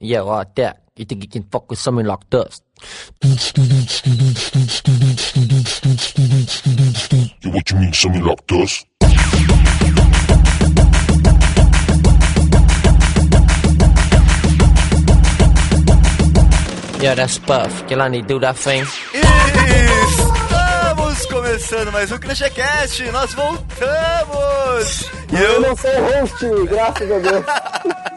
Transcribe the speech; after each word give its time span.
Yeah, 0.00 0.20
like 0.20 0.54
that. 0.54 0.82
You 0.94 1.04
think 1.04 1.24
you 1.24 1.28
can 1.28 1.42
fuck 1.50 1.68
with 1.68 1.80
something 1.80 2.06
like 2.06 2.30
this? 2.30 2.62
Yeah, 7.42 7.52
what 7.52 7.70
you 7.70 7.76
mean, 7.78 7.92
something 7.92 8.24
like 8.24 8.46
this? 8.46 8.84
Yeah, 17.00 17.14
that's 17.14 17.38
Puff. 17.38 17.86
Jelani, 17.88 18.26
do 18.26 18.38
that 18.38 18.56
thing. 18.56 18.84
Estamos 19.12 21.26
começando 21.26 21.92
mais 21.92 22.12
um 22.12 22.18
ClichêCast, 22.18 23.02
nós 23.10 23.34
voltamos! 23.34 25.02
E 25.32 25.36
Eu 25.36 25.42
eu, 25.54 25.60
não 25.60 25.76
sou 25.76 25.90
host, 25.90 26.46
graças 26.68 27.10
a 27.10 27.18
Deus. 27.18 27.44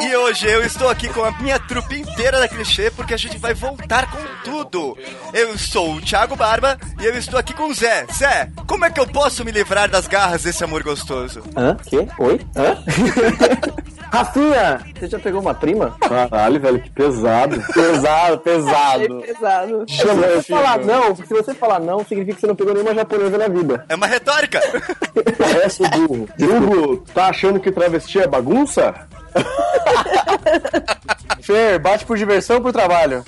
e 0.00 0.16
hoje 0.16 0.46
eu 0.46 0.62
estou 0.62 0.88
aqui 0.88 1.08
com 1.08 1.24
a 1.24 1.30
minha 1.40 1.58
trupe 1.58 1.98
inteira 1.98 2.38
da 2.38 2.48
Clichê, 2.48 2.90
porque 2.90 3.14
a 3.14 3.16
gente 3.16 3.38
vai 3.38 3.54
voltar 3.54 4.10
com 4.10 4.18
tudo. 4.44 4.96
Eu 5.32 5.56
sou 5.56 5.94
o 5.94 6.00
Thiago 6.00 6.36
Barba 6.36 6.78
e 7.00 7.06
eu 7.06 7.16
estou 7.16 7.38
aqui 7.38 7.54
com 7.54 7.68
o 7.68 7.74
Zé. 7.74 8.06
Zé, 8.12 8.50
como 8.66 8.84
é 8.84 8.90
que 8.90 9.00
eu 9.00 9.06
posso 9.06 9.44
me 9.44 9.50
livrar 9.50 9.88
das 9.88 10.06
garras 10.06 10.42
desse 10.42 10.62
amor 10.62 10.82
gostoso? 10.82 11.42
Hã? 11.56 11.76
Quê? 11.86 12.06
Oi? 12.18 12.40
Hã? 12.56 12.76
Rafinha, 14.10 14.80
você 14.98 15.06
já 15.06 15.18
pegou 15.18 15.40
uma 15.40 15.54
prima? 15.54 15.94
Caralho, 16.00 16.58
velho, 16.58 16.80
que 16.80 16.90
pesado. 16.90 17.62
Pesado, 17.72 18.38
pesado. 18.38 19.20
pesado. 19.20 19.84
Se 19.86 20.04
você 20.06 20.42
falar 20.42 20.78
não, 20.78 21.14
porque 21.14 21.34
se 21.34 21.42
você 21.42 21.54
falar 21.54 21.80
não, 21.80 22.04
significa 22.04 22.34
que 22.34 22.40
você 22.40 22.46
não 22.46 22.56
pegou 22.56 22.72
nenhuma 22.72 22.94
japonesa 22.94 23.36
na 23.36 23.48
vida. 23.48 23.84
É 23.88 23.94
uma 23.94 24.06
retórica! 24.06 24.60
Parece 25.36 25.82
o 25.82 25.90
burro. 25.90 26.28
Hugo, 26.40 27.04
tá 27.12 27.28
achando 27.28 27.60
que 27.60 27.70
travesti 27.70 28.18
é 28.18 28.26
bagunça? 28.26 28.94
Fer, 31.42 31.78
bate 31.78 32.04
por 32.04 32.16
diversão 32.16 32.56
ou 32.56 32.62
por 32.62 32.72
trabalho? 32.72 33.24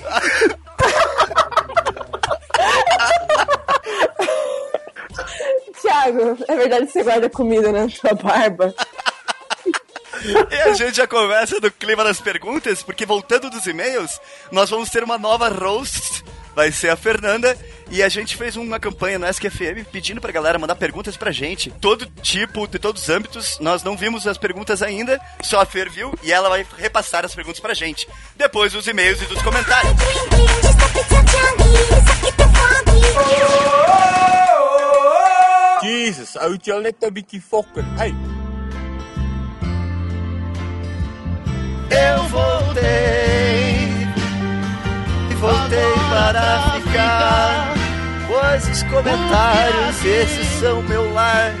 Thiago, 5.81 6.37
é 6.47 6.55
verdade 6.55 6.85
que 6.85 6.91
você 6.91 7.03
guarda 7.03 7.29
comida 7.29 7.71
na 7.71 7.89
sua 7.89 8.13
barba? 8.13 8.73
E 10.23 10.55
a 10.55 10.73
gente 10.73 10.97
já 10.97 11.07
conversa 11.07 11.59
do 11.59 11.71
clima 11.71 12.03
das 12.03 12.21
perguntas, 12.21 12.83
porque 12.83 13.05
voltando 13.05 13.49
dos 13.49 13.65
e-mails, 13.65 14.19
nós 14.51 14.69
vamos 14.69 14.89
ter 14.89 15.03
uma 15.03 15.17
nova 15.17 15.49
roast. 15.49 16.23
Vai 16.55 16.71
ser 16.71 16.89
a 16.89 16.95
Fernanda. 16.95 17.57
E 17.89 18.01
a 18.01 18.07
gente 18.07 18.37
fez 18.37 18.55
uma 18.55 18.79
campanha 18.79 19.19
no 19.19 19.27
SQFM 19.27 19.83
pedindo 19.91 20.21
pra 20.21 20.31
galera 20.31 20.57
mandar 20.57 20.75
perguntas 20.75 21.17
pra 21.17 21.31
gente. 21.31 21.69
Todo 21.71 22.05
tipo, 22.21 22.65
de 22.65 22.79
todos 22.79 23.03
os 23.03 23.09
âmbitos. 23.09 23.57
Nós 23.59 23.83
não 23.83 23.97
vimos 23.97 24.25
as 24.25 24.37
perguntas 24.37 24.81
ainda, 24.81 25.19
só 25.41 25.59
a 25.59 25.65
Fer 25.65 25.89
viu 25.89 26.13
e 26.23 26.31
ela 26.31 26.47
vai 26.47 26.65
repassar 26.77 27.25
as 27.25 27.35
perguntas 27.35 27.59
pra 27.59 27.73
gente. 27.73 28.07
Depois 28.37 28.71
dos 28.71 28.87
e-mails 28.87 29.21
e 29.21 29.25
dos 29.25 29.41
comentários. 29.41 29.91
Jesus, 35.81 36.35
uit 36.37 36.65
jou 36.65 36.79
net 36.79 37.03
'n 37.03 37.11
bietjie 37.11 37.41
fokker. 37.41 37.83
Hey. 37.99 38.13
Eu 41.89 42.23
voltei, 42.29 43.30
voltei 45.71 45.93
para 46.09 46.81
ficar, 46.81 47.73
pois 48.27 48.67
os 48.67 48.83
comentários, 48.83 50.05
esses 50.05 50.47
são 50.59 50.81
meu 50.83 51.13
lar. 51.13 51.53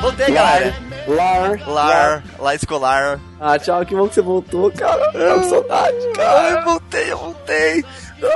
Voltei, 0.00 0.32
galera. 0.32 0.74
Lar. 1.06 1.68
Lar, 1.68 2.24
lar 2.38 2.54
escolar. 2.54 3.20
Ah, 3.38 3.58
tchau, 3.58 3.84
que 3.84 3.94
bom 3.94 4.08
que 4.08 4.14
você 4.14 4.22
voltou, 4.22 4.70
cara. 4.72 5.12
Tava 5.12 5.34
com 5.40 5.48
saudade, 5.48 5.96
Ai, 5.96 6.12
cara. 6.14 6.48
eu 6.50 6.64
voltei, 6.64 7.12
eu 7.12 7.18
voltei. 7.18 7.84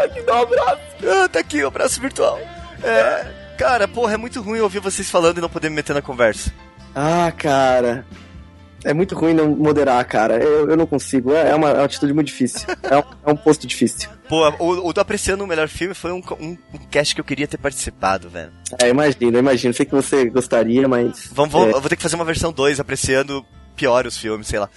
Ai, 0.01 0.09
que 0.11 0.23
dá 0.23 0.35
um 0.37 0.43
abraço. 0.43 0.79
Ah, 1.03 1.29
tá 1.29 1.39
aqui 1.41 1.63
o 1.65 1.69
abraço 1.69 2.01
virtual. 2.01 2.39
É, 2.83 3.27
cara, 3.57 3.89
porra, 3.89 4.15
é 4.15 4.17
muito 4.19 4.43
ruim 4.43 4.61
ouvir 4.61 4.81
vocês 4.81 5.11
falando 5.11 5.39
e 5.39 5.41
não 5.41 5.49
poder 5.49 5.71
me 5.71 5.77
meter 5.77 5.95
na 5.95 6.03
conversa. 6.03 6.53
Ah, 6.95 7.33
cara. 7.37 8.05
É 8.85 8.93
muito 8.93 9.15
ruim 9.17 9.35
não 9.35 9.49
moderar, 9.49 10.05
cara. 10.05 10.37
Eu, 10.37 10.69
eu 10.71 10.77
não 10.77 10.87
consigo. 10.87 11.33
É, 11.33 11.51
é 11.51 11.55
uma, 11.55 11.71
é 11.71 11.75
uma 11.75 11.85
atitude 11.85 12.13
muito 12.13 12.29
difícil. 12.29 12.69
É 12.83 12.97
um, 12.99 13.03
é 13.27 13.33
um 13.33 13.37
posto 13.37 13.67
difícil. 13.67 14.09
Pô, 14.29 14.49
o, 14.59 14.89
o 14.89 14.93
do 14.93 15.01
Apreciando 15.01 15.43
o 15.43 15.47
Melhor 15.47 15.69
Filme 15.69 15.95
foi 15.95 16.13
um, 16.13 16.23
um, 16.41 16.57
um 16.75 16.79
cast 16.91 17.15
que 17.15 17.21
eu 17.21 17.25
queria 17.25 17.47
ter 17.49 17.57
participado, 17.59 18.29
velho. 18.29 18.53
É, 18.83 18.89
imagino, 18.89 19.39
imagino. 19.39 19.73
Sei 19.73 19.87
que 19.87 19.93
você 19.95 20.27
gostaria, 20.29 20.87
mas. 20.87 21.29
Vamos, 21.33 21.53
vamos- 21.53 21.69
é. 21.69 21.71
Eu 21.77 21.81
vou 21.81 21.89
ter 21.89 21.97
que 21.97 22.03
fazer 22.03 22.17
uma 22.17 22.25
versão 22.25 22.53
2, 22.53 22.79
apreciando 22.79 23.45
pior 23.75 24.07
os 24.07 24.19
filmes, 24.19 24.49
sei 24.49 24.59
lá. 24.59 24.69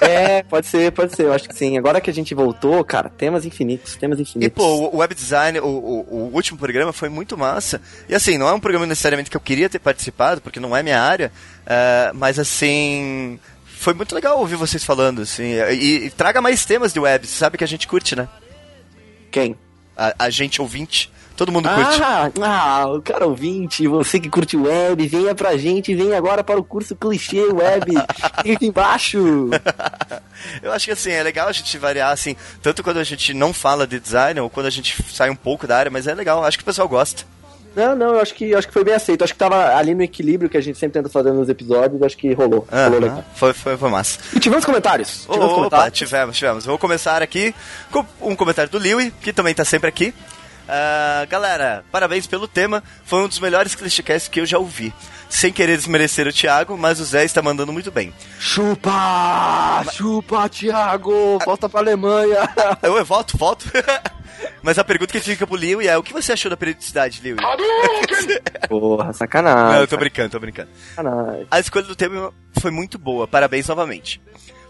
É, 0.00 0.42
pode 0.42 0.66
ser, 0.66 0.90
pode 0.92 1.14
ser. 1.14 1.22
Eu 1.26 1.32
acho 1.32 1.48
que 1.48 1.54
sim. 1.54 1.78
Agora 1.78 2.00
que 2.00 2.10
a 2.10 2.12
gente 2.12 2.34
voltou, 2.34 2.82
cara, 2.84 3.08
temas 3.08 3.44
infinitos, 3.46 3.94
temas 3.96 4.18
E, 4.18 4.22
infinitos. 4.22 4.54
pô, 4.62 4.88
o 4.92 4.96
web 4.98 5.14
design, 5.14 5.60
o, 5.60 5.64
o, 5.66 6.06
o 6.30 6.34
último 6.34 6.58
programa 6.58 6.92
foi 6.92 7.08
muito 7.08 7.38
massa. 7.38 7.80
E 8.08 8.14
assim, 8.14 8.36
não 8.36 8.48
é 8.48 8.52
um 8.52 8.60
programa 8.60 8.84
necessariamente 8.84 9.30
que 9.30 9.36
eu 9.36 9.40
queria 9.40 9.68
ter 9.70 9.78
participado, 9.78 10.40
porque 10.40 10.58
não 10.60 10.76
é 10.76 10.82
minha 10.82 11.00
área, 11.00 11.32
eh, 11.66 12.10
mas 12.14 12.38
assim. 12.38 13.38
Foi 13.80 13.94
muito 13.94 14.12
legal 14.12 14.36
ouvir 14.40 14.56
vocês 14.56 14.82
falando, 14.84 15.22
assim. 15.22 15.52
E, 15.70 16.06
e 16.06 16.10
traga 16.10 16.42
mais 16.42 16.64
temas 16.64 16.92
de 16.92 16.98
web, 16.98 17.24
você 17.24 17.36
sabe 17.36 17.56
que 17.56 17.62
a 17.62 17.68
gente 17.68 17.86
curte, 17.86 18.16
né? 18.16 18.28
Quem? 19.30 19.56
A, 19.96 20.14
a 20.18 20.30
gente 20.30 20.60
ouvinte. 20.60 21.10
Todo 21.38 21.52
mundo 21.52 21.68
curte. 21.68 22.02
Ah, 22.02 22.32
ah, 22.42 22.86
o 22.88 23.00
cara 23.00 23.24
ouvinte, 23.24 23.86
você 23.86 24.18
que 24.18 24.28
curte 24.28 24.56
web, 24.56 25.06
venha 25.06 25.36
pra 25.36 25.56
gente, 25.56 25.94
venha 25.94 26.18
agora 26.18 26.42
para 26.42 26.58
o 26.58 26.64
curso 26.64 26.96
clichê 26.96 27.44
web. 27.44 27.92
Fica 28.42 28.54
aqui 28.54 28.66
embaixo. 28.66 29.18
Eu 30.60 30.72
acho 30.72 30.86
que 30.86 30.90
assim, 30.90 31.12
é 31.12 31.22
legal 31.22 31.46
a 31.46 31.52
gente 31.52 31.78
variar, 31.78 32.10
assim, 32.10 32.34
tanto 32.60 32.82
quando 32.82 32.96
a 32.96 33.04
gente 33.04 33.32
não 33.32 33.52
fala 33.52 33.86
de 33.86 34.00
design 34.00 34.40
ou 34.40 34.50
quando 34.50 34.66
a 34.66 34.70
gente 34.70 35.00
sai 35.12 35.30
um 35.30 35.36
pouco 35.36 35.64
da 35.64 35.78
área, 35.78 35.90
mas 35.92 36.08
é 36.08 36.14
legal, 36.14 36.42
acho 36.42 36.58
que 36.58 36.62
o 36.62 36.66
pessoal 36.66 36.88
gosta. 36.88 37.24
Não, 37.76 37.94
não, 37.94 38.14
eu 38.14 38.20
acho 38.20 38.34
que, 38.34 38.50
eu 38.50 38.58
acho 38.58 38.66
que 38.66 38.72
foi 38.72 38.84
bem 38.84 38.94
aceito. 38.94 39.20
Eu 39.20 39.24
acho 39.24 39.32
que 39.32 39.38
tava 39.38 39.76
ali 39.76 39.94
no 39.94 40.02
equilíbrio 40.02 40.50
que 40.50 40.56
a 40.56 40.60
gente 40.60 40.78
sempre 40.78 40.94
tenta 40.94 41.08
fazer 41.08 41.32
nos 41.32 41.48
episódios, 41.48 42.02
acho 42.02 42.16
que 42.16 42.32
rolou. 42.32 42.66
rolou 42.70 43.00
legal. 43.00 43.24
Foi, 43.34 43.52
foi, 43.52 43.76
foi 43.76 43.90
massa. 43.90 44.18
E 44.34 44.40
tivemos 44.40 44.64
comentários. 44.64 45.26
Tivemos 45.30 45.52
comentários. 45.52 45.98
tivemos, 45.98 46.36
tivemos. 46.36 46.64
Vou 46.66 46.78
começar 46.78 47.22
aqui 47.22 47.54
com 47.90 48.04
um 48.20 48.34
comentário 48.34 48.70
do 48.70 48.78
Liwi, 48.78 49.12
que 49.20 49.32
também 49.32 49.54
tá 49.54 49.64
sempre 49.64 49.88
aqui. 49.88 50.12
Ah, 50.68 51.24
galera, 51.28 51.82
parabéns 51.90 52.26
pelo 52.26 52.46
tema. 52.46 52.82
Foi 53.04 53.22
um 53.22 53.28
dos 53.28 53.40
melhores 53.40 53.74
clichêcasts 53.74 54.28
que 54.28 54.40
eu 54.40 54.46
já 54.46 54.58
ouvi. 54.58 54.92
Sem 55.30 55.52
querer 55.52 55.76
desmerecer 55.76 56.26
o 56.26 56.32
Thiago, 56.32 56.76
mas 56.76 57.00
o 57.00 57.04
Zé 57.04 57.24
está 57.24 57.40
mandando 57.42 57.72
muito 57.72 57.90
bem. 57.90 58.12
Chupa! 58.38 59.84
Chupa, 59.92 60.48
Thiago! 60.48 61.38
Volta 61.44 61.68
pra 61.68 61.80
Alemanha! 61.80 62.48
Eu, 62.82 62.96
eu 62.96 63.04
volto, 63.04 63.36
volto. 63.36 63.66
mas 64.62 64.78
a 64.78 64.84
pergunta 64.84 65.12
que 65.12 65.20
fica 65.20 65.46
pro 65.46 65.56
Liwi 65.56 65.88
é: 65.88 65.96
o 65.96 66.02
que 66.02 66.12
você 66.12 66.32
achou 66.32 66.50
da 66.50 66.56
periodicidade, 66.56 67.20
Liwi? 67.22 67.38
Porra, 68.68 69.12
sacanagem. 69.12 69.72
Não, 69.72 69.80
eu 69.80 69.88
tô 69.88 69.96
brincando, 69.96 70.30
tô 70.30 70.38
brincando. 70.38 70.68
sacanagem. 70.94 71.46
A 71.50 71.60
escolha 71.60 71.86
do 71.86 71.96
tema 71.96 72.32
foi 72.60 72.70
muito 72.70 72.98
boa, 72.98 73.26
parabéns 73.26 73.66
novamente. 73.68 74.20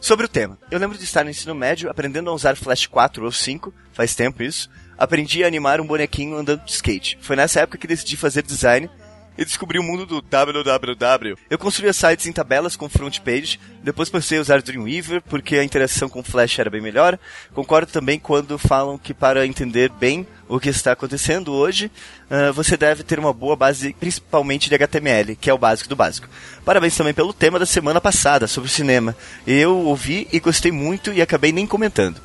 Sobre 0.00 0.26
o 0.26 0.28
tema, 0.28 0.56
eu 0.70 0.78
lembro 0.78 0.96
de 0.96 1.04
estar 1.04 1.24
no 1.24 1.30
ensino 1.30 1.54
médio 1.54 1.90
aprendendo 1.90 2.30
a 2.30 2.32
usar 2.32 2.56
Flash 2.56 2.86
4 2.86 3.24
ou 3.24 3.32
5, 3.32 3.74
faz 3.92 4.14
tempo 4.14 4.42
isso. 4.42 4.70
Aprendi 4.98 5.44
a 5.44 5.46
animar 5.46 5.80
um 5.80 5.86
bonequinho 5.86 6.36
andando 6.36 6.64
de 6.64 6.72
skate. 6.72 7.18
Foi 7.20 7.36
nessa 7.36 7.60
época 7.60 7.78
que 7.78 7.86
decidi 7.86 8.16
fazer 8.16 8.42
design 8.42 8.90
e 9.38 9.44
descobri 9.44 9.78
o 9.78 9.82
mundo 9.82 10.04
do 10.04 10.20
www. 10.20 11.36
Eu 11.48 11.58
construía 11.58 11.92
sites 11.92 12.26
em 12.26 12.32
tabelas 12.32 12.74
com 12.74 12.88
front 12.88 13.20
page, 13.20 13.60
depois 13.84 14.10
passei 14.10 14.36
a 14.36 14.40
usar 14.40 14.60
Dreamweaver 14.60 15.22
porque 15.22 15.56
a 15.56 15.62
interação 15.62 16.08
com 16.08 16.24
Flash 16.24 16.58
era 16.58 16.68
bem 16.68 16.80
melhor. 16.80 17.16
Concordo 17.54 17.92
também 17.92 18.18
quando 18.18 18.58
falam 18.58 18.98
que 18.98 19.14
para 19.14 19.46
entender 19.46 19.90
bem 19.90 20.26
o 20.48 20.58
que 20.58 20.68
está 20.68 20.92
acontecendo 20.92 21.52
hoje, 21.52 21.88
ah, 22.28 22.50
você 22.50 22.76
deve 22.76 23.04
ter 23.04 23.20
uma 23.20 23.32
boa 23.32 23.54
base, 23.54 23.94
principalmente 23.94 24.68
de 24.68 24.74
HTML, 24.74 25.36
que 25.36 25.48
é 25.48 25.54
o 25.54 25.58
básico 25.58 25.88
do 25.88 25.94
básico. 25.94 26.28
Parabéns 26.64 26.96
também 26.96 27.14
pelo 27.14 27.32
tema 27.32 27.60
da 27.60 27.66
semana 27.66 28.00
passada, 28.00 28.48
sobre 28.48 28.68
o 28.68 28.72
cinema. 28.72 29.14
Eu 29.46 29.76
ouvi 29.76 30.26
e 30.32 30.40
gostei 30.40 30.72
muito 30.72 31.12
e 31.12 31.22
acabei 31.22 31.52
nem 31.52 31.66
comentando. 31.66 32.20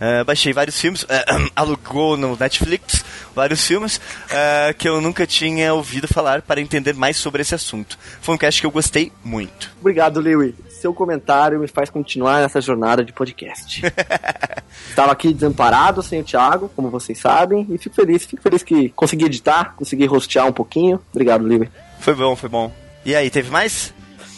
Ah, 0.00 0.22
baixei 0.24 0.52
vários 0.52 0.80
filmes, 0.80 1.04
alugou 1.56 2.16
no 2.16 2.36
Netflix 2.36 3.04
vários 3.34 3.66
filmes 3.66 4.00
ah, 4.30 4.72
que 4.72 4.88
eu 4.88 5.00
nunca 5.00 5.26
tinha 5.26 5.74
ouvido 5.74 6.06
falar 6.06 6.42
para 6.42 6.60
entender 6.60 6.94
mais 6.94 7.16
sobre 7.16 7.42
esse 7.42 7.54
assunto. 7.54 7.98
Foi 8.20 8.34
um 8.34 8.38
cast 8.38 8.60
que 8.60 8.66
eu 8.66 8.70
gostei 8.70 9.12
muito. 9.24 9.70
Obrigado, 9.80 10.20
Lewy. 10.20 10.54
Seu 10.68 10.94
comentário 10.94 11.58
me 11.58 11.66
faz 11.66 11.90
continuar 11.90 12.40
nessa 12.42 12.60
jornada 12.60 13.04
de 13.04 13.12
podcast. 13.12 13.82
Estava 14.88 15.12
aqui 15.12 15.34
desamparado, 15.34 16.02
sem 16.02 16.20
o 16.20 16.24
Thiago, 16.24 16.70
como 16.74 16.90
vocês 16.90 17.18
sabem, 17.18 17.66
e 17.70 17.78
fico 17.78 17.96
feliz, 17.96 18.24
fico 18.24 18.42
feliz 18.42 18.62
que 18.62 18.90
consegui 18.90 19.24
editar, 19.24 19.74
consegui 19.76 20.06
rostear 20.06 20.46
um 20.46 20.52
pouquinho. 20.52 21.00
Obrigado, 21.12 21.44
Lewy. 21.44 21.68
Foi 21.98 22.14
bom, 22.14 22.36
foi 22.36 22.48
bom. 22.48 22.72
E 23.04 23.14
aí, 23.14 23.30
teve 23.30 23.50
mais? 23.50 23.92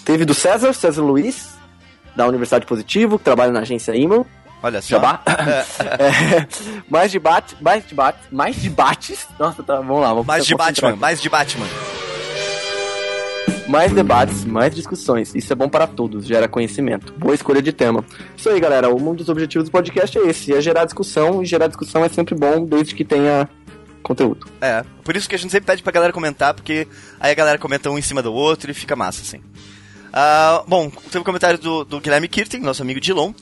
Teve 0.05 0.25
do 0.25 0.33
César, 0.33 0.73
César 0.73 1.03
Luiz, 1.03 1.51
da 2.17 2.27
Universidade 2.27 2.65
Positivo, 2.65 3.19
que 3.19 3.25
trabalha 3.25 3.53
na 3.53 3.61
agência 3.61 3.95
Imam. 3.95 4.25
Olha 4.63 4.81
só. 4.83 4.89
Jabá. 4.89 5.23
É, 5.99 6.47
mais 6.89 7.13
debate, 7.13 7.57
mais 7.61 7.85
debate, 7.85 8.19
mais 8.31 8.57
debates. 8.57 9.27
Nossa, 9.39 9.63
tá, 9.63 9.77
vamos 9.77 10.01
lá, 10.01 10.09
vamos 10.09 10.27
Mais 10.27 10.47
de 10.47 10.55
Batman, 10.55 10.97
mais 10.97 11.21
de 11.21 11.29
Batman. 11.29 11.67
Mais 13.69 13.93
debates, 13.93 14.45
mais 14.45 14.75
discussões. 14.75 15.35
Isso 15.35 15.53
é 15.53 15.57
bom 15.57 15.69
para 15.69 15.87
todos, 15.87 16.27
gera 16.27 16.49
conhecimento. 16.49 17.13
Boa 17.13 17.35
escolha 17.35 17.63
de 17.63 17.73
tema. 17.73 18.05
Isso 18.37 18.49
aí, 18.49 18.59
galera. 18.59 18.89
Um 18.93 19.15
dos 19.15 19.29
objetivos 19.29 19.69
do 19.69 19.73
podcast 19.73 20.19
é 20.19 20.23
esse: 20.27 20.53
é 20.53 20.61
gerar 20.61 20.85
discussão. 20.85 21.43
E 21.43 21.47
gerar 21.47 21.69
discussão 21.69 22.05
é 22.05 22.09
sempre 22.09 22.35
bom, 22.35 22.65
desde 22.65 22.95
que 22.95 23.05
tenha 23.05 23.49
conteúdo. 24.03 24.49
É, 24.61 24.85
por 25.05 25.17
isso 25.17 25.29
que 25.29 25.35
a 25.35 25.39
gente 25.39 25.53
sempre 25.53 25.67
pede 25.67 25.83
pra 25.83 25.93
galera 25.93 26.13
comentar, 26.13 26.53
porque 26.53 26.89
aí 27.21 27.31
a 27.31 27.35
galera 27.35 27.59
comenta 27.59 27.91
um 27.91 27.99
em 27.99 28.03
cima 28.03 28.23
do 28.23 28.33
outro 28.33 28.71
e 28.71 28.75
fica 28.75 28.97
massa, 28.97 29.23
assim. 29.23 29.41
Ah, 30.13 30.65
bom, 30.67 30.91
teve 30.91 31.19
um 31.19 31.25
comentário 31.25 31.59
do, 31.59 31.85
do 31.85 32.01
Guilherme 32.01 32.27
Kirten, 32.27 32.61
nosso 32.61 32.83
amigo 32.83 33.01
Dilon, 33.01 33.33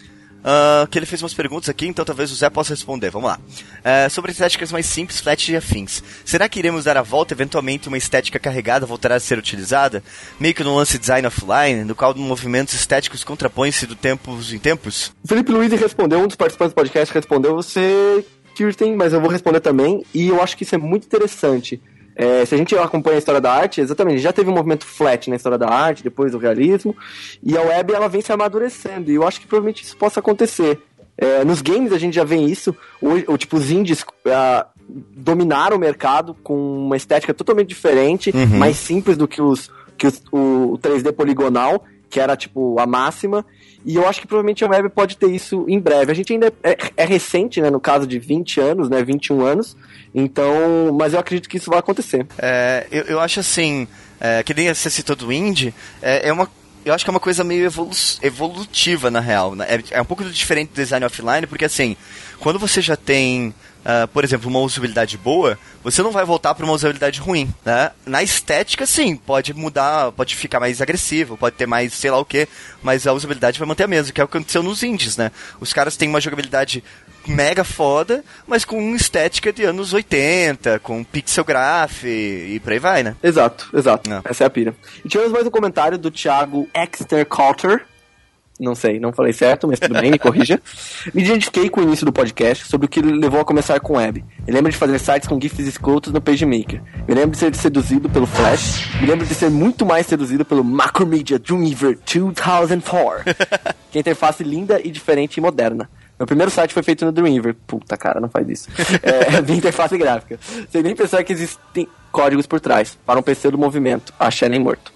ah, 0.44 0.86
que 0.90 0.98
ele 0.98 1.06
fez 1.06 1.22
umas 1.22 1.34
perguntas 1.34 1.68
aqui, 1.68 1.86
então 1.86 2.04
talvez 2.04 2.30
o 2.30 2.34
Zé 2.34 2.48
possa 2.50 2.72
responder. 2.72 3.10
Vamos 3.10 3.28
lá. 3.28 3.40
É, 3.82 4.08
sobre 4.08 4.32
estéticas 4.32 4.72
mais 4.72 4.86
simples, 4.86 5.20
flat 5.20 5.50
e 5.50 5.56
afins. 5.56 6.02
Será 6.24 6.48
que 6.48 6.58
iremos 6.58 6.84
dar 6.84 6.96
a 6.96 7.02
volta, 7.02 7.34
eventualmente, 7.34 7.88
uma 7.88 7.98
estética 7.98 8.38
carregada 8.38 8.86
voltará 8.86 9.16
a 9.16 9.20
ser 9.20 9.38
utilizada? 9.38 10.02
Meio 10.38 10.54
que 10.54 10.64
no 10.64 10.76
lance 10.76 10.98
design 10.98 11.26
offline, 11.26 11.84
no 11.84 11.94
qual 11.94 12.14
movimentos 12.14 12.74
estéticos 12.74 13.24
contrapõem-se 13.24 13.86
do 13.86 13.94
tempos 13.94 14.52
em 14.52 14.58
tempos? 14.58 15.12
O 15.22 15.28
Felipe 15.28 15.52
Luiz 15.52 15.72
respondeu, 15.72 16.20
um 16.20 16.26
dos 16.26 16.36
participantes 16.36 16.72
do 16.72 16.76
podcast 16.76 17.14
respondeu, 17.14 17.54
você, 17.54 18.24
Kirsten, 18.54 18.96
mas 18.96 19.12
eu 19.12 19.20
vou 19.20 19.30
responder 19.30 19.60
também, 19.60 20.04
e 20.14 20.28
eu 20.28 20.42
acho 20.42 20.56
que 20.56 20.62
isso 20.62 20.74
é 20.74 20.78
muito 20.78 21.06
interessante. 21.06 21.80
É, 22.20 22.44
se 22.44 22.52
a 22.52 22.58
gente 22.58 22.76
acompanha 22.76 23.16
a 23.16 23.18
história 23.20 23.40
da 23.40 23.52
arte, 23.52 23.80
exatamente, 23.80 24.18
já 24.20 24.32
teve 24.32 24.50
um 24.50 24.54
movimento 24.54 24.84
flat 24.84 25.30
na 25.30 25.36
história 25.36 25.56
da 25.56 25.68
arte, 25.68 26.02
depois 26.02 26.32
do 26.32 26.38
realismo, 26.38 26.94
e 27.42 27.56
a 27.56 27.62
web 27.62 27.94
ela 27.94 28.08
vem 28.08 28.20
se 28.20 28.32
amadurecendo, 28.32 29.08
e 29.10 29.14
eu 29.14 29.24
acho 29.26 29.40
que 29.40 29.46
provavelmente 29.46 29.84
isso 29.84 29.96
possa 29.96 30.18
acontecer. 30.18 30.80
É, 31.16 31.44
nos 31.44 31.62
games 31.62 31.92
a 31.92 31.98
gente 31.98 32.14
já 32.14 32.24
vê 32.24 32.36
isso, 32.36 32.74
o, 33.00 33.32
o 33.32 33.38
tipo, 33.38 33.56
os 33.56 33.70
indies 33.70 34.04
ah, 34.26 34.66
dominaram 34.88 35.76
o 35.76 35.80
mercado 35.80 36.34
com 36.42 36.54
uma 36.86 36.96
estética 36.96 37.32
totalmente 37.32 37.68
diferente, 37.68 38.30
Uhum. 38.34 38.58
mais 38.58 38.76
simples 38.76 39.16
do 39.16 39.28
que, 39.28 39.40
os, 39.40 39.70
que 39.96 40.06
os- 40.08 40.20
o, 40.32 40.72
o 40.74 40.78
3D 40.78 41.12
poligonal, 41.12 41.84
que 42.10 42.18
era 42.18 42.36
tipo 42.36 42.80
a 42.80 42.86
máxima, 42.86 43.44
e 43.84 43.96
eu 43.96 44.06
acho 44.06 44.20
que 44.20 44.26
provavelmente 44.26 44.64
a 44.64 44.68
web 44.68 44.88
pode 44.88 45.16
ter 45.16 45.30
isso 45.30 45.64
em 45.68 45.78
breve. 45.78 46.12
A 46.12 46.14
gente 46.14 46.32
ainda 46.32 46.52
é, 46.62 46.76
é 46.96 47.04
recente, 47.04 47.60
né, 47.60 47.70
no 47.70 47.80
caso 47.80 48.06
de 48.06 48.18
20 48.18 48.60
anos, 48.60 48.88
né, 48.88 49.02
21 49.02 49.44
anos, 49.44 49.76
então, 50.14 50.92
mas 50.92 51.12
eu 51.12 51.20
acredito 51.20 51.48
que 51.48 51.56
isso 51.56 51.70
vai 51.70 51.78
acontecer. 51.78 52.26
É, 52.38 52.86
eu, 52.90 53.04
eu 53.04 53.20
acho 53.20 53.40
assim, 53.40 53.86
é, 54.20 54.42
que 54.42 54.52
nem 54.52 54.72
você 54.72 54.90
citou 54.90 55.14
do 55.14 55.32
indie, 55.32 55.72
é, 56.02 56.28
é 56.28 56.32
uma. 56.32 56.48
Eu 56.88 56.94
acho 56.94 57.04
que 57.04 57.10
é 57.10 57.12
uma 57.12 57.20
coisa 57.20 57.44
meio 57.44 57.66
evolu 57.66 57.90
evolutiva, 58.22 59.10
na 59.10 59.20
real. 59.20 59.54
né? 59.54 59.66
É, 59.68 59.98
é 59.98 60.02
um 60.02 60.06
pouco 60.06 60.24
diferente 60.24 60.70
do 60.70 60.74
design 60.74 61.04
offline, 61.04 61.46
porque 61.46 61.66
assim, 61.66 61.96
quando 62.40 62.58
você 62.58 62.80
já 62.80 62.96
tem, 62.96 63.54
ah, 63.84 64.06
por 64.06 64.24
exemplo, 64.24 64.48
uma 64.48 64.60
usabilidade 64.60 65.18
boa, 65.18 65.58
você 65.84 66.02
não 66.02 66.10
vai 66.10 66.24
voltar 66.24 66.54
para 66.54 66.64
uma 66.64 66.72
usabilidade 66.72 67.20
ruim, 67.20 67.52
né? 67.62 67.90
Na 68.06 68.22
estética, 68.22 68.86
sim, 68.86 69.16
pode 69.16 69.52
mudar, 69.52 70.12
pode 70.12 70.34
ficar 70.34 70.60
mais 70.60 70.80
agressivo, 70.80 71.36
pode 71.36 71.56
ter 71.56 71.66
mais 71.66 71.92
sei 71.92 72.10
lá 72.10 72.18
o 72.18 72.24
que, 72.24 72.48
mas 72.82 73.06
a 73.06 73.12
usabilidade 73.12 73.58
vai 73.58 73.68
manter 73.68 73.84
a 73.84 73.88
mesma, 73.88 74.12
que 74.12 74.20
é 74.20 74.24
o 74.24 74.28
que 74.28 74.36
aconteceu 74.36 74.62
nos 74.62 74.82
indies, 74.82 75.16
né? 75.16 75.30
Os 75.60 75.74
caras 75.74 75.96
têm 75.96 76.08
uma 76.08 76.20
jogabilidade 76.20 76.82
mega 77.28 77.64
foda, 77.64 78.24
mas 78.46 78.64
com 78.64 78.94
estética 78.94 79.52
de 79.52 79.64
anos 79.64 79.92
80, 79.92 80.78
com 80.80 81.04
pixel 81.04 81.44
graph 81.44 82.04
e, 82.04 82.60
por 82.62 82.72
aí 82.72 82.78
vai, 82.78 83.02
né? 83.02 83.16
Exato, 83.22 83.68
exato. 83.74 84.08
Não. 84.08 84.22
Essa 84.24 84.44
é 84.44 84.46
a 84.46 84.50
pira. 84.50 84.74
E 85.04 85.08
tivemos 85.08 85.32
mais 85.32 85.46
um 85.46 85.50
comentário 85.50 85.98
do 85.98 86.10
Thiago 86.10 86.68
Exter 86.74 87.26
Coulter. 87.26 87.84
Não 88.60 88.74
sei, 88.74 88.98
não 88.98 89.12
falei 89.12 89.32
certo, 89.32 89.68
mas 89.68 89.78
tudo 89.78 89.94
bem, 89.94 90.10
me 90.10 90.18
corrija. 90.18 90.60
Me 91.14 91.22
identifiquei 91.22 91.70
com 91.70 91.80
o 91.80 91.84
início 91.84 92.04
do 92.04 92.12
podcast 92.12 92.66
sobre 92.66 92.86
o 92.86 92.88
que 92.88 93.00
levou 93.00 93.40
a 93.40 93.44
começar 93.44 93.78
com 93.78 93.96
web. 93.96 94.24
Me 94.44 94.52
lembro 94.52 94.72
de 94.72 94.76
fazer 94.76 94.98
sites 94.98 95.28
com 95.28 95.40
GIFs 95.40 95.60
escrotos 95.60 96.12
no 96.12 96.20
PageMaker. 96.20 96.82
Me 97.06 97.14
lembro 97.14 97.30
de 97.30 97.38
ser 97.38 97.54
seduzido 97.54 98.10
pelo 98.10 98.26
Flash. 98.26 99.00
Me 99.00 99.06
lembro 99.06 99.24
de 99.24 99.34
ser 99.34 99.48
muito 99.48 99.86
mais 99.86 100.06
seduzido 100.06 100.44
pelo 100.44 100.64
Macromedia 100.64 101.38
Dreamweaver 101.38 101.98
2004. 102.04 103.24
que 103.92 103.98
é 103.98 104.00
interface 104.00 104.42
linda 104.42 104.80
e 104.82 104.90
diferente 104.90 105.36
e 105.36 105.40
moderna. 105.40 105.88
Meu 106.18 106.26
primeiro 106.26 106.50
site 106.50 106.74
foi 106.74 106.82
feito 106.82 107.04
no 107.04 107.12
Dreamweaver. 107.12 107.54
Puta 107.66 107.96
cara, 107.96 108.20
não 108.20 108.28
faz 108.28 108.48
isso. 108.48 108.68
É, 109.02 109.40
de 109.42 109.52
interface 109.52 109.96
gráfica. 109.96 110.38
Sem 110.70 110.82
nem 110.82 110.96
pensar 110.96 111.22
que 111.22 111.32
existem 111.32 111.86
códigos 112.10 112.46
por 112.46 112.60
trás. 112.60 112.98
Para 113.06 113.20
um 113.20 113.22
PC 113.22 113.50
do 113.50 113.58
movimento. 113.58 114.12
Achei 114.18 114.48
nem 114.48 114.58
morto. 114.58 114.92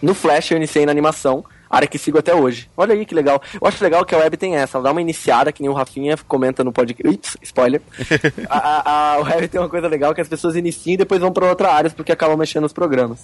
No 0.00 0.14
Flash 0.14 0.50
eu 0.50 0.56
iniciei 0.56 0.84
na 0.84 0.92
animação, 0.92 1.44
área 1.68 1.88
que 1.88 1.98
sigo 1.98 2.18
até 2.18 2.34
hoje. 2.34 2.68
Olha 2.76 2.94
aí 2.94 3.04
que 3.04 3.14
legal. 3.14 3.40
Eu 3.60 3.66
acho 3.66 3.82
legal 3.82 4.04
que 4.04 4.14
a 4.14 4.18
web 4.18 4.36
tem 4.36 4.56
essa, 4.56 4.76
ela 4.76 4.84
dá 4.84 4.92
uma 4.92 5.00
iniciada, 5.00 5.52
que 5.52 5.62
nem 5.62 5.70
o 5.70 5.74
Rafinha 5.74 6.16
comenta 6.28 6.62
no 6.62 6.72
podcast. 6.72 7.14
Ups, 7.14 7.36
spoiler. 7.42 7.80
a, 8.48 8.90
a, 8.90 9.14
a 9.14 9.18
web 9.18 9.48
tem 9.48 9.60
uma 9.60 9.68
coisa 9.68 9.88
legal 9.88 10.14
que 10.14 10.20
as 10.20 10.28
pessoas 10.28 10.56
iniciam 10.56 10.94
e 10.94 10.96
depois 10.98 11.20
vão 11.20 11.32
para 11.32 11.48
outra 11.48 11.72
área 11.72 11.90
porque 11.90 12.12
acabam 12.12 12.36
mexendo 12.36 12.62
nos 12.62 12.72
programas. 12.72 13.20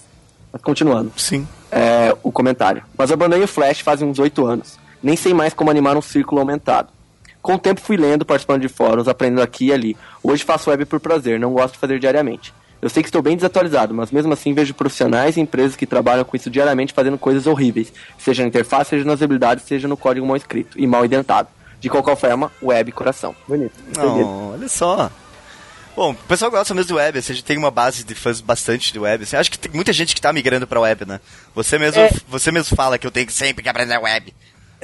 Mas 0.51 0.61
continuando. 0.61 1.11
Sim. 1.15 1.47
É, 1.71 2.15
o 2.23 2.31
comentário. 2.31 2.83
Mas 2.97 3.09
eu 3.09 3.13
abandonei 3.13 3.43
o 3.43 3.47
Flash 3.47 3.79
faz 3.79 4.01
uns 4.01 4.19
8 4.19 4.45
anos. 4.45 4.80
Nem 5.01 5.15
sei 5.15 5.33
mais 5.33 5.53
como 5.53 5.71
animar 5.71 5.97
um 5.97 6.01
círculo 6.01 6.41
aumentado. 6.41 6.89
Com 7.41 7.55
o 7.55 7.59
tempo 7.59 7.81
fui 7.81 7.97
lendo, 7.97 8.23
participando 8.23 8.61
de 8.61 8.67
fóruns, 8.67 9.07
aprendendo 9.07 9.41
aqui 9.41 9.67
e 9.67 9.73
ali. 9.73 9.97
Hoje 10.21 10.43
faço 10.43 10.69
web 10.69 10.85
por 10.85 10.99
prazer, 10.99 11.39
não 11.39 11.53
gosto 11.53 11.73
de 11.73 11.79
fazer 11.79 11.99
diariamente. 11.99 12.53
Eu 12.81 12.89
sei 12.89 13.01
que 13.03 13.09
estou 13.09 13.21
bem 13.21 13.35
desatualizado, 13.35 13.93
mas 13.93 14.11
mesmo 14.11 14.33
assim 14.33 14.53
vejo 14.53 14.73
profissionais 14.73 15.37
e 15.37 15.41
empresas 15.41 15.75
que 15.75 15.85
trabalham 15.85 16.23
com 16.23 16.35
isso 16.35 16.49
diariamente 16.49 16.93
fazendo 16.93 17.17
coisas 17.17 17.45
horríveis, 17.47 17.93
seja 18.17 18.41
na 18.43 18.47
interface, 18.49 18.89
seja 18.91 19.05
nas 19.05 19.21
habilidades, 19.21 19.65
seja 19.65 19.87
no 19.87 19.95
código 19.97 20.25
mal 20.25 20.35
escrito 20.37 20.79
e 20.79 20.85
mal 20.87 21.05
identado. 21.05 21.47
De 21.79 21.89
qualquer 21.89 22.15
forma, 22.15 22.51
web 22.61 22.91
coração. 22.91 23.35
Bonito. 23.47 23.73
Não, 23.97 24.51
olha 24.53 24.67
só. 24.67 25.09
Bom, 25.95 26.11
o 26.11 26.15
pessoal 26.15 26.49
gosta 26.49 26.73
mesmo 26.73 26.89
do 26.89 26.95
web, 26.95 27.17
assim, 27.19 27.33
a 27.33 27.35
gente 27.35 27.45
tem 27.45 27.57
uma 27.57 27.69
base 27.71 28.03
de 28.03 28.15
fãs 28.15 28.39
bastante 28.39 28.93
de 28.93 28.99
web. 28.99 29.23
Assim, 29.23 29.35
acho 29.35 29.51
que 29.51 29.59
tem 29.59 29.71
muita 29.73 29.91
gente 29.91 30.15
que 30.15 30.21
tá 30.21 30.31
migrando 30.31 30.65
pra 30.65 30.79
web, 30.79 31.05
né? 31.05 31.19
Você 31.53 31.77
mesmo, 31.77 31.99
É. 32.01 32.09
você 32.27 32.51
mesmo 32.51 32.75
fala 32.75 32.97
que 32.97 33.05
eu 33.05 33.11
tenho 33.11 33.27
que 33.27 33.33
sempre 33.33 33.61
que 33.61 33.69
aprender 33.69 33.97
web. 33.97 34.33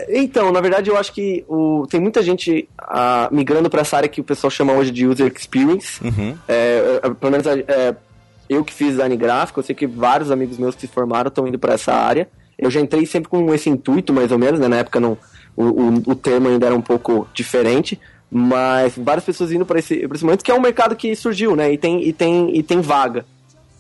Então, 0.10 0.52
na 0.52 0.62
verdade, 0.62 0.90
eu 0.90 0.98
acho 0.98 1.12
que 1.12 1.44
o, 1.48 1.88
tem 1.90 2.00
muita 2.00 2.22
gente 2.22 2.70
ah, 2.78 3.28
migrando 3.32 3.70
para 3.70 3.82
essa 3.82 3.98
área 3.98 4.10
que 4.10 4.22
o 4.22 4.24
pessoal 4.24 4.52
chama 4.52 4.74
hoje 4.74 4.92
de 4.92 5.08
user 5.08 5.32
experience. 5.36 6.04
Uhum. 6.04 6.38
É, 6.48 7.00
é, 7.04 7.10
pelo 7.10 7.32
menos 7.32 7.48
é, 7.48 7.96
eu 8.48 8.64
que 8.64 8.74
fiz 8.74 8.90
design 8.92 9.16
gráfico, 9.18 9.60
eu 9.60 9.64
sei 9.64 9.76
que 9.76 9.88
vários 9.88 10.30
amigos 10.30 10.58
meus 10.58 10.76
que 10.76 10.82
se 10.82 10.88
formaram 10.88 11.30
estão 11.30 11.48
indo 11.48 11.58
para 11.58 11.74
essa 11.74 11.94
área. 11.94 12.30
Eu 12.58 12.70
já 12.70 12.80
entrei 12.80 13.06
sempre 13.06 13.30
com 13.30 13.54
esse 13.54 13.70
intuito, 13.70 14.14
mais 14.14 14.32
ou 14.32 14.38
menos, 14.38 14.60
né? 14.60 14.68
Na 14.68 14.78
época 14.78 15.00
não, 15.00 15.18
o, 15.56 15.64
o, 15.64 15.94
o 16.08 16.16
termo 16.16 16.48
ainda 16.48 16.68
era 16.68 16.76
um 16.76 16.82
pouco 16.82 17.28
diferente, 17.34 18.00
mas 18.30 18.94
várias 18.98 19.26
pessoas 19.26 19.52
indo 19.52 19.66
para 19.66 19.80
esse, 19.80 20.08
pra 20.08 20.16
esse 20.16 20.24
momento, 20.24 20.44
que 20.44 20.52
é 20.52 20.56
um 20.56 20.62
mercado 20.62 20.96
que 20.96 21.16
surgiu, 21.16 21.56
né? 21.56 21.72
E 21.72 21.78
tem, 21.78 22.08
e 22.08 22.14
tem, 22.14 22.56
e 22.56 22.62
tem 22.62 22.82
vaga. 22.82 23.26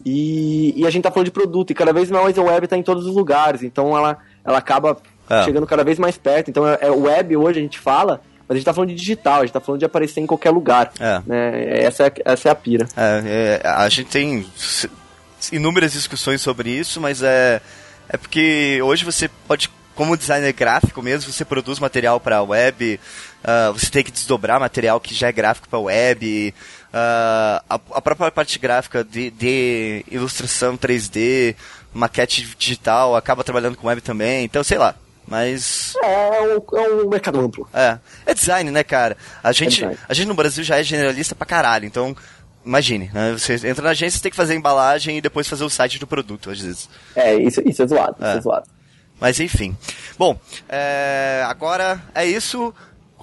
E, 0.05 0.73
e 0.75 0.85
a 0.85 0.89
gente 0.89 1.03
tá 1.03 1.11
falando 1.11 1.25
de 1.25 1.31
produto, 1.31 1.71
e 1.71 1.75
cada 1.75 1.91
vez 1.91 2.09
mais 2.09 2.37
a 2.37 2.41
web 2.41 2.67
tá 2.67 2.77
em 2.77 2.83
todos 2.83 3.05
os 3.05 3.15
lugares, 3.15 3.61
então 3.61 3.95
ela, 3.95 4.17
ela 4.43 4.57
acaba 4.57 4.97
É. 5.29 5.43
chegando 5.43 5.67
cada 5.67 5.83
vez 5.83 5.99
mais 5.99 6.17
perto. 6.17 6.49
Então 6.49 6.67
é, 6.67 6.77
é 6.81 6.91
web 6.91 7.35
hoje 7.37 7.59
a 7.59 7.61
gente 7.61 7.79
fala, 7.79 8.21
mas 8.47 8.55
a 8.55 8.55
gente 8.55 8.65
tá 8.65 8.73
falando 8.73 8.89
de 8.89 8.95
digital, 8.95 9.41
a 9.41 9.45
gente 9.45 9.53
tá 9.53 9.59
falando 9.59 9.79
de 9.79 9.85
aparecer 9.85 10.21
em 10.21 10.25
qualquer 10.25 10.51
lugar. 10.51 10.91
É. 10.99 11.21
Né? 11.25 11.79
Essa, 11.83 12.07
é, 12.07 12.13
essa 12.25 12.49
é 12.49 12.51
a 12.51 12.55
pira. 12.55 12.87
É, 12.95 13.61
é, 13.63 13.67
a 13.67 13.87
gente 13.89 14.09
tem 14.09 14.45
inúmeras 15.51 15.91
discussões 15.93 16.41
sobre 16.41 16.69
isso, 16.69 17.01
mas 17.01 17.21
é, 17.21 17.61
é 18.09 18.17
porque 18.17 18.79
hoje 18.81 19.03
você 19.03 19.29
pode, 19.47 19.69
como 19.95 20.17
designer 20.17 20.53
gráfico 20.53 21.01
mesmo, 21.01 21.31
você 21.31 21.43
produz 21.43 21.79
material 21.79 22.19
para 22.19 22.41
web, 22.41 22.99
ah, 23.43 23.71
você 23.71 23.89
tem 23.89 24.03
que 24.03 24.11
desdobrar 24.11 24.59
material 24.59 24.99
que 24.99 25.13
já 25.13 25.27
é 25.27 25.31
gráfico 25.31 25.67
para 25.69 25.79
web, 25.79 26.53
ah, 26.93 27.63
a, 27.69 27.75
a 27.75 28.01
própria 28.01 28.31
parte 28.31 28.57
gráfica 28.59 29.03
de, 29.03 29.29
de 29.31 30.03
ilustração 30.09 30.77
3D, 30.77 31.55
maquete 31.93 32.47
digital, 32.57 33.15
acaba 33.15 33.43
trabalhando 33.43 33.77
com 33.77 33.87
web 33.87 34.01
também, 34.01 34.45
então 34.45 34.63
sei 34.63 34.77
lá. 34.77 34.95
Mas 35.27 35.93
É 36.01 36.41
um, 36.41 36.77
é 36.77 36.89
um 36.89 37.09
mercado 37.09 37.39
amplo. 37.39 37.67
é, 37.73 37.99
é 38.25 38.33
design, 38.33 38.71
né, 38.71 38.83
cara? 38.83 39.17
A 39.43 39.51
gente, 39.51 39.75
design. 39.81 39.97
a 40.07 40.13
gente 40.13 40.27
no 40.27 40.33
Brasil 40.33 40.63
já 40.63 40.77
é 40.79 40.83
generalista 40.83 41.35
pra 41.35 41.45
caralho, 41.45 41.85
então 41.85 42.15
imagine, 42.65 43.09
né? 43.13 43.33
Você 43.33 43.55
entra 43.67 43.83
na 43.83 43.89
agência, 43.89 44.17
você 44.17 44.23
tem 44.23 44.31
que 44.31 44.37
fazer 44.37 44.53
a 44.53 44.55
embalagem 44.55 45.17
e 45.17 45.21
depois 45.21 45.47
fazer 45.47 45.63
o 45.65 45.69
site 45.69 45.99
do 45.99 46.07
produto, 46.07 46.49
às 46.49 46.59
vezes. 46.61 46.89
É, 47.15 47.35
isso, 47.35 47.61
isso 47.67 47.83
é 47.83 47.87
zoado, 47.87 48.15
isso 48.19 48.25
É. 48.25 48.37
é 48.37 48.41
zoado. 48.41 48.67
Mas 49.19 49.39
enfim. 49.39 49.75
Bom, 50.17 50.39
é, 50.69 51.43
agora 51.47 52.01
é 52.13 52.25
isso. 52.25 52.73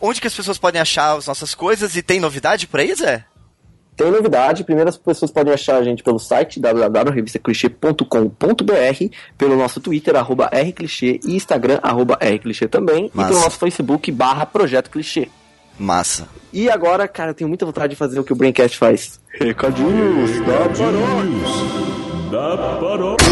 Onde 0.00 0.20
que 0.20 0.26
as 0.26 0.34
pessoas 0.34 0.58
podem 0.58 0.80
achar 0.80 1.16
as 1.16 1.26
nossas 1.26 1.54
coisas 1.54 1.94
e 1.96 2.02
tem 2.02 2.18
novidade 2.20 2.66
por 2.66 2.80
aí, 2.80 2.94
Zé? 2.94 3.24
Tem 3.96 4.10
novidade, 4.10 4.64
primeiro 4.64 4.90
as 4.90 4.96
pessoas 4.96 5.30
podem 5.30 5.54
achar 5.54 5.76
a 5.76 5.84
gente 5.84 6.02
pelo 6.02 6.18
site 6.18 6.58
www.revistaclichê.com.br, 6.58 9.14
pelo 9.38 9.56
nosso 9.56 9.80
Twitter, 9.80 10.16
arroba 10.16 10.50
rclichê, 10.52 11.20
e 11.24 11.36
Instagram, 11.36 11.78
arroba 11.82 12.18
rclichê 12.20 12.66
também, 12.66 13.08
Massa. 13.14 13.28
e 13.28 13.32
pelo 13.32 13.44
nosso 13.44 13.58
Facebook, 13.58 14.10
barra 14.10 14.44
Projeto 14.46 14.90
Clichê. 14.90 15.28
Massa. 15.78 16.26
E 16.52 16.68
agora, 16.70 17.06
cara, 17.08 17.30
eu 17.30 17.34
tenho 17.34 17.48
muita 17.48 17.64
vontade 17.66 17.90
de 17.90 17.96
fazer 17.96 18.18
o 18.18 18.24
que 18.24 18.32
o 18.32 18.36
Braincast 18.36 18.76
faz. 18.78 19.20
Recadinhos 19.40 20.30
da 20.46 20.68
Da 22.30 22.56
paró. 22.80 23.16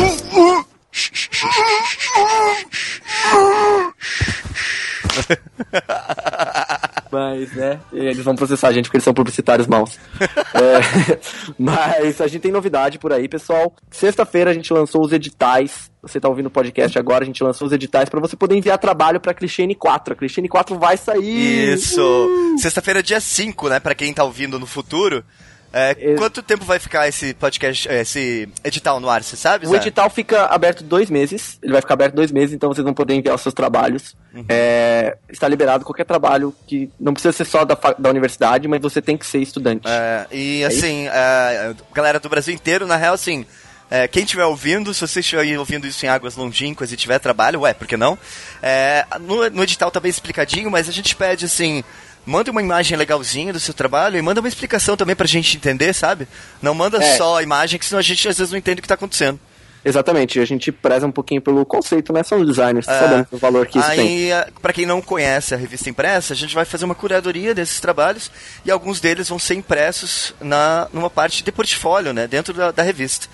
Mas, 7.12 7.52
né, 7.52 7.78
eles 7.92 8.24
vão 8.24 8.34
processar 8.34 8.68
a 8.68 8.72
gente 8.72 8.86
porque 8.86 8.96
eles 8.96 9.04
são 9.04 9.12
publicitários 9.12 9.66
maus. 9.66 9.98
É, 10.54 11.18
mas 11.58 12.20
a 12.20 12.26
gente 12.26 12.42
tem 12.42 12.52
novidade 12.52 12.98
por 12.98 13.12
aí, 13.12 13.26
pessoal. 13.26 13.74
Sexta-feira 13.90 14.50
a 14.50 14.54
gente 14.54 14.72
lançou 14.72 15.02
os 15.02 15.12
editais. 15.12 15.90
Você 16.02 16.20
tá 16.20 16.28
ouvindo 16.28 16.46
o 16.46 16.50
podcast 16.50 16.98
agora, 16.98 17.24
a 17.24 17.26
gente 17.26 17.42
lançou 17.42 17.66
os 17.66 17.72
editais 17.72 18.08
para 18.08 18.20
você 18.20 18.36
poder 18.36 18.54
enviar 18.54 18.78
trabalho 18.78 19.18
pra 19.18 19.32
Clichê 19.32 19.62
N4. 19.62 20.12
A 20.12 20.14
Clichê 20.14 20.42
N4 20.42 20.78
vai 20.78 20.96
sair! 20.96 21.72
Isso. 21.72 22.56
Sexta-feira, 22.58 23.02
dia 23.02 23.20
5, 23.20 23.68
né? 23.70 23.80
Pra 23.80 23.94
quem 23.94 24.12
tá 24.12 24.24
ouvindo 24.24 24.58
no 24.58 24.66
futuro. 24.66 25.24
É, 25.72 25.96
Ex- 25.98 26.18
quanto 26.18 26.42
tempo 26.42 26.64
vai 26.64 26.78
ficar 26.78 27.08
esse 27.08 27.32
podcast, 27.34 27.88
é, 27.88 28.02
esse 28.02 28.48
edital 28.62 29.00
no 29.00 29.08
ar, 29.08 29.22
você 29.22 29.36
sabe? 29.36 29.66
O 29.66 29.70
Zé? 29.70 29.76
edital 29.78 30.10
fica 30.10 30.44
aberto 30.46 30.84
dois 30.84 31.08
meses. 31.08 31.58
Ele 31.62 31.72
vai 31.72 31.80
ficar 31.80 31.94
aberto 31.94 32.14
dois 32.14 32.30
meses, 32.30 32.54
então 32.54 32.68
vocês 32.72 32.84
vão 32.84 32.92
poder 32.92 33.14
enviar 33.14 33.34
os 33.34 33.40
seus 33.40 33.54
trabalhos. 33.54 34.14
É, 34.48 35.16
está 35.28 35.48
liberado 35.48 35.84
qualquer 35.84 36.04
trabalho 36.04 36.54
que 36.66 36.90
não 37.00 37.12
precisa 37.12 37.32
ser 37.32 37.44
só 37.44 37.64
da, 37.64 37.76
da 37.98 38.10
universidade, 38.10 38.68
mas 38.68 38.80
você 38.80 39.00
tem 39.00 39.16
que 39.16 39.26
ser 39.26 39.38
estudante. 39.38 39.86
É, 39.86 40.26
e 40.30 40.64
assim, 40.64 41.06
é, 41.08 41.74
galera 41.92 42.20
do 42.20 42.28
Brasil 42.28 42.54
inteiro, 42.54 42.86
na 42.86 42.96
real, 42.96 43.14
assim, 43.14 43.46
é, 43.90 44.08
quem 44.08 44.24
estiver 44.24 44.44
ouvindo, 44.46 44.94
se 44.94 45.00
você 45.02 45.20
estiver 45.20 45.58
ouvindo 45.58 45.86
isso 45.86 46.04
em 46.06 46.08
águas 46.08 46.34
longínquas 46.36 46.92
e 46.92 46.96
tiver 46.96 47.18
trabalho, 47.18 47.60
ué, 47.60 47.74
por 47.74 47.86
que 47.86 47.96
não? 47.96 48.18
É, 48.62 49.04
no, 49.20 49.48
no 49.50 49.62
edital 49.62 49.90
tá 49.90 50.00
bem 50.00 50.08
explicadinho, 50.10 50.70
mas 50.70 50.88
a 50.88 50.92
gente 50.92 51.14
pede 51.14 51.44
assim. 51.44 51.84
Manda 52.24 52.50
uma 52.50 52.62
imagem 52.62 52.96
legalzinha 52.96 53.52
do 53.52 53.58
seu 53.60 53.74
trabalho 53.74 54.16
e 54.16 54.22
manda 54.22 54.40
uma 54.40 54.48
explicação 54.48 54.96
também 54.96 55.16
pra 55.16 55.26
gente 55.26 55.56
entender, 55.56 55.92
sabe? 55.92 56.28
Não 56.60 56.74
manda 56.74 57.02
É. 57.02 57.16
só 57.16 57.38
a 57.38 57.42
imagem, 57.42 57.78
que 57.78 57.84
senão 57.84 57.98
a 57.98 58.02
gente 58.02 58.28
às 58.28 58.38
vezes 58.38 58.50
não 58.52 58.58
entende 58.58 58.78
o 58.78 58.82
que 58.82 58.88
tá 58.88 58.94
acontecendo. 58.94 59.40
Exatamente, 59.84 60.38
a 60.38 60.44
gente 60.44 60.70
preza 60.70 61.04
um 61.04 61.10
pouquinho 61.10 61.42
pelo 61.42 61.66
conceito, 61.66 62.12
né? 62.12 62.22
São 62.22 62.44
designers, 62.44 62.86
É. 62.86 63.00
sabemos 63.00 63.26
o 63.32 63.36
valor 63.36 63.66
que 63.66 63.80
isso 63.80 63.88
tem. 63.90 63.98
Aí, 63.98 64.30
eh, 64.30 64.46
pra 64.62 64.72
quem 64.72 64.86
não 64.86 65.02
conhece 65.02 65.52
a 65.54 65.56
revista 65.56 65.90
impressa, 65.90 66.32
a 66.32 66.36
gente 66.36 66.54
vai 66.54 66.64
fazer 66.64 66.84
uma 66.84 66.94
curadoria 66.94 67.52
desses 67.52 67.80
trabalhos 67.80 68.30
e 68.64 68.70
alguns 68.70 69.00
deles 69.00 69.28
vão 69.28 69.40
ser 69.40 69.54
impressos 69.54 70.32
na, 70.40 70.86
numa 70.92 71.10
parte 71.10 71.42
de 71.42 71.50
portfólio, 71.50 72.12
né? 72.12 72.28
Dentro 72.28 72.54
da, 72.54 72.70
da 72.70 72.82
revista. 72.84 73.26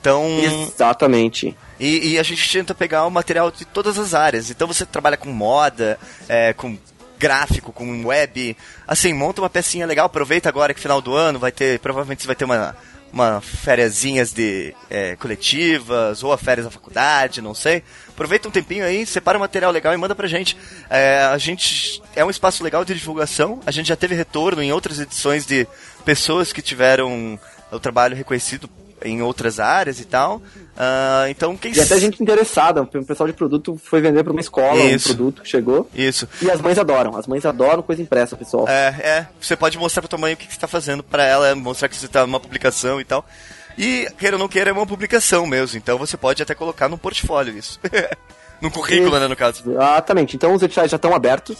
Então, 0.00 0.26
Exatamente. 0.74 1.54
e, 1.78 2.12
e 2.12 2.18
a 2.18 2.22
gente 2.22 2.50
tenta 2.50 2.74
pegar 2.74 3.04
o 3.04 3.10
material 3.10 3.50
de 3.50 3.66
todas 3.66 3.98
as 3.98 4.14
áreas. 4.14 4.48
Então 4.50 4.66
você 4.66 4.86
trabalha 4.86 5.18
com 5.18 5.28
moda, 5.28 5.98
é, 6.26 6.54
com 6.54 6.78
gráfico, 7.20 7.72
com 7.72 8.06
web. 8.06 8.56
Assim, 8.88 9.12
monta 9.12 9.42
uma 9.42 9.50
pecinha 9.50 9.86
legal, 9.86 10.06
aproveita 10.06 10.48
agora 10.48 10.72
que 10.72 10.80
final 10.80 11.02
do 11.02 11.14
ano 11.14 11.38
vai 11.38 11.52
ter, 11.52 11.78
provavelmente 11.78 12.22
você 12.22 12.26
vai 12.26 12.34
ter 12.34 12.46
uma, 12.46 12.74
uma 13.12 13.40
fériasinhas 13.42 14.32
de 14.32 14.74
é, 14.88 15.14
coletivas, 15.16 16.24
ou 16.24 16.32
a 16.32 16.38
férias 16.38 16.64
da 16.64 16.70
faculdade, 16.70 17.42
não 17.42 17.54
sei. 17.54 17.82
Aproveita 18.08 18.48
um 18.48 18.50
tempinho 18.50 18.84
aí, 18.84 19.04
separa 19.04 19.36
um 19.36 19.40
material 19.40 19.70
legal 19.70 19.92
e 19.92 19.98
manda 19.98 20.14
pra 20.14 20.26
gente. 20.26 20.56
É, 20.88 21.18
a 21.24 21.36
gente 21.36 22.02
é 22.16 22.24
um 22.24 22.30
espaço 22.30 22.64
legal 22.64 22.84
de 22.84 22.94
divulgação. 22.94 23.60
A 23.66 23.70
gente 23.70 23.88
já 23.88 23.96
teve 23.96 24.14
retorno 24.14 24.62
em 24.62 24.72
outras 24.72 24.98
edições 24.98 25.44
de 25.44 25.68
pessoas 26.04 26.52
que 26.52 26.62
tiveram 26.62 27.38
o 27.70 27.78
trabalho 27.78 28.16
reconhecido 28.16 28.68
em 29.04 29.22
outras 29.22 29.60
áreas 29.60 30.00
e 30.00 30.04
tal. 30.04 30.42
Ah, 30.76 31.26
então, 31.28 31.56
quem 31.56 31.72
E 31.74 31.80
até 31.80 31.98
gente 31.98 32.22
interessada, 32.22 32.82
o 32.82 32.86
pessoal 32.86 33.26
de 33.26 33.32
produto 33.32 33.78
foi 33.82 34.00
vender 34.00 34.22
para 34.22 34.32
uma 34.32 34.40
escola 34.40 34.80
Isso. 34.82 35.12
um 35.12 35.14
produto, 35.14 35.42
chegou. 35.44 35.88
Isso. 35.94 36.28
E 36.40 36.50
as 36.50 36.60
mães 36.60 36.78
adoram, 36.78 37.16
as 37.16 37.26
mães 37.26 37.44
adoram 37.44 37.82
coisa 37.82 38.00
impressa, 38.00 38.36
pessoal. 38.36 38.68
É, 38.68 38.88
é. 39.02 39.26
Você 39.40 39.56
pode 39.56 39.76
mostrar 39.78 40.02
pra 40.02 40.08
tua 40.08 40.18
mãe 40.18 40.34
o 40.34 40.36
que, 40.36 40.46
que 40.46 40.54
você 40.54 40.60
tá 40.60 40.68
fazendo 40.68 41.02
pra 41.02 41.24
ela, 41.24 41.54
mostrar 41.54 41.88
que 41.88 41.96
você 41.96 42.08
tá 42.08 42.26
numa 42.26 42.40
publicação 42.40 43.00
e 43.00 43.04
tal. 43.04 43.24
E, 43.76 44.08
queira 44.18 44.36
ou 44.36 44.40
não 44.40 44.48
queira, 44.48 44.70
é 44.70 44.72
uma 44.72 44.86
publicação 44.86 45.46
mesmo. 45.46 45.76
Então 45.76 45.98
você 45.98 46.16
pode 46.16 46.42
até 46.42 46.54
colocar 46.54 46.88
no 46.88 46.98
portfólio 46.98 47.56
isso. 47.56 47.78
no 48.60 48.70
currículo, 48.70 49.18
né, 49.18 49.26
no 49.26 49.36
caso. 49.36 49.62
Exatamente, 49.70 50.36
então 50.36 50.54
os 50.54 50.62
editais 50.62 50.90
já 50.90 50.96
estão 50.96 51.14
abertos. 51.14 51.58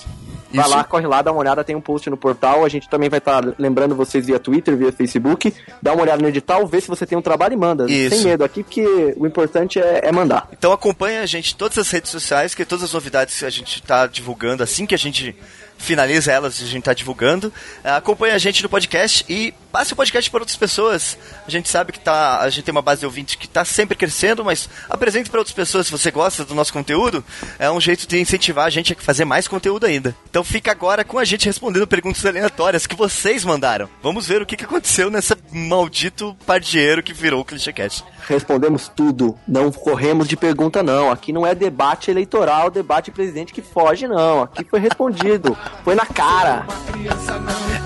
Vai 0.52 0.64
Isso. 0.64 0.75
lá, 0.75 0.85
corre 0.85 1.07
lá, 1.07 1.23
dá 1.23 1.30
uma 1.30 1.40
olhada, 1.40 1.62
tem 1.62 1.76
um 1.76 1.80
post 1.80 2.09
no 2.11 2.16
portal. 2.16 2.64
A 2.64 2.69
gente 2.69 2.88
também 2.88 3.09
vai 3.09 3.19
estar 3.19 3.42
lembrando 3.59 3.95
vocês 3.95 4.26
via 4.26 4.38
Twitter, 4.38 4.76
via 4.76 4.92
Facebook. 4.92 5.52
Dá 5.80 5.92
uma 5.92 6.02
olhada 6.02 6.21
no 6.21 6.28
edital, 6.28 6.66
vê 6.66 6.80
se 6.80 6.88
você 6.88 7.07
tem 7.07 7.16
um 7.16 7.23
trabalho 7.23 7.54
e 7.54 7.57
manda. 7.57 7.90
Isso. 7.90 8.16
Sem 8.16 8.25
medo 8.25 8.45
aqui, 8.45 8.62
porque 8.62 9.14
o 9.16 9.26
importante 9.26 9.78
é, 9.78 10.00
é 10.04 10.12
mandar. 10.12 10.49
Então 10.52 10.73
acompanha 10.73 11.23
a 11.23 11.26
gente 11.26 11.54
em 11.54 11.57
todas 11.57 11.78
as 11.78 11.90
redes 11.90 12.11
sociais, 12.11 12.54
que 12.54 12.64
todas 12.64 12.85
as 12.85 12.92
novidades 12.92 13.38
que 13.38 13.45
a 13.45 13.50
gente 13.50 13.83
tá 13.83 14.07
divulgando, 14.07 14.62
assim 14.62 14.87
que 14.87 14.95
a 14.95 14.99
gente 14.99 15.37
finaliza 15.80 16.30
elas, 16.32 16.62
a 16.62 16.66
gente 16.66 16.84
tá 16.84 16.94
divulgando. 16.94 17.52
Ah, 17.82 17.96
Acompanha 17.96 18.34
a 18.34 18.38
gente 18.38 18.62
no 18.62 18.68
podcast 18.68 19.25
e 19.28 19.52
passe 19.72 19.92
o 19.92 19.96
podcast 19.96 20.30
para 20.30 20.40
outras 20.40 20.56
pessoas. 20.56 21.16
A 21.46 21.50
gente 21.50 21.68
sabe 21.68 21.92
que 21.92 22.00
tá, 22.00 22.40
a 22.40 22.50
gente 22.50 22.64
tem 22.64 22.72
uma 22.72 22.82
base 22.82 23.00
de 23.00 23.06
ouvinte 23.06 23.38
que 23.38 23.49
tá 23.49 23.64
sempre 23.64 23.96
crescendo, 23.96 24.44
mas 24.44 24.68
apresente 24.88 25.30
para 25.30 25.40
outras 25.40 25.54
pessoas 25.54 25.87
se 25.87 25.92
você 25.92 26.10
gosta 26.10 26.44
do 26.44 26.54
nosso 26.54 26.72
conteúdo. 26.72 27.25
É 27.58 27.70
um 27.70 27.80
jeito 27.80 28.06
de 28.06 28.18
incentivar 28.18 28.66
a 28.66 28.70
gente 28.70 28.92
a 28.92 28.96
fazer 28.96 29.25
mais 29.25 29.49
conteúdo 29.49 29.87
ainda. 29.87 30.14
Então 30.28 30.44
fica 30.44 30.70
agora 30.70 31.04
com 31.04 31.18
a 31.18 31.25
gente 31.25 31.46
respondendo 31.46 31.87
perguntas 31.87 32.25
aleatórias 32.25 32.87
que 32.87 32.96
vocês 32.96 33.44
mandaram. 33.44 33.88
Vamos 34.02 34.26
ver 34.26 34.42
o 34.42 34.46
que, 34.46 34.56
que 34.56 34.64
aconteceu 34.64 35.10
nessa 35.10 35.37
maldito 35.52 36.37
pardieiro 36.46 37.02
que 37.02 37.12
virou 37.12 37.40
o 37.40 37.44
ClichêCast. 37.44 38.04
Respondemos 38.27 38.89
tudo. 38.89 39.37
Não 39.47 39.71
corremos 39.71 40.29
de 40.29 40.37
pergunta, 40.37 40.83
não. 40.83 41.11
Aqui 41.11 41.33
não 41.33 41.47
é 41.47 41.55
debate 41.55 42.11
eleitoral, 42.11 42.71
debate 42.71 43.11
presidente 43.11 43.53
que 43.53 43.62
foge, 43.62 44.07
não. 44.07 44.43
Aqui 44.43 44.65
foi 44.65 44.81
respondido. 44.81 45.57
Foi 45.85 45.95
na 45.95 46.07
cara. 46.07 46.67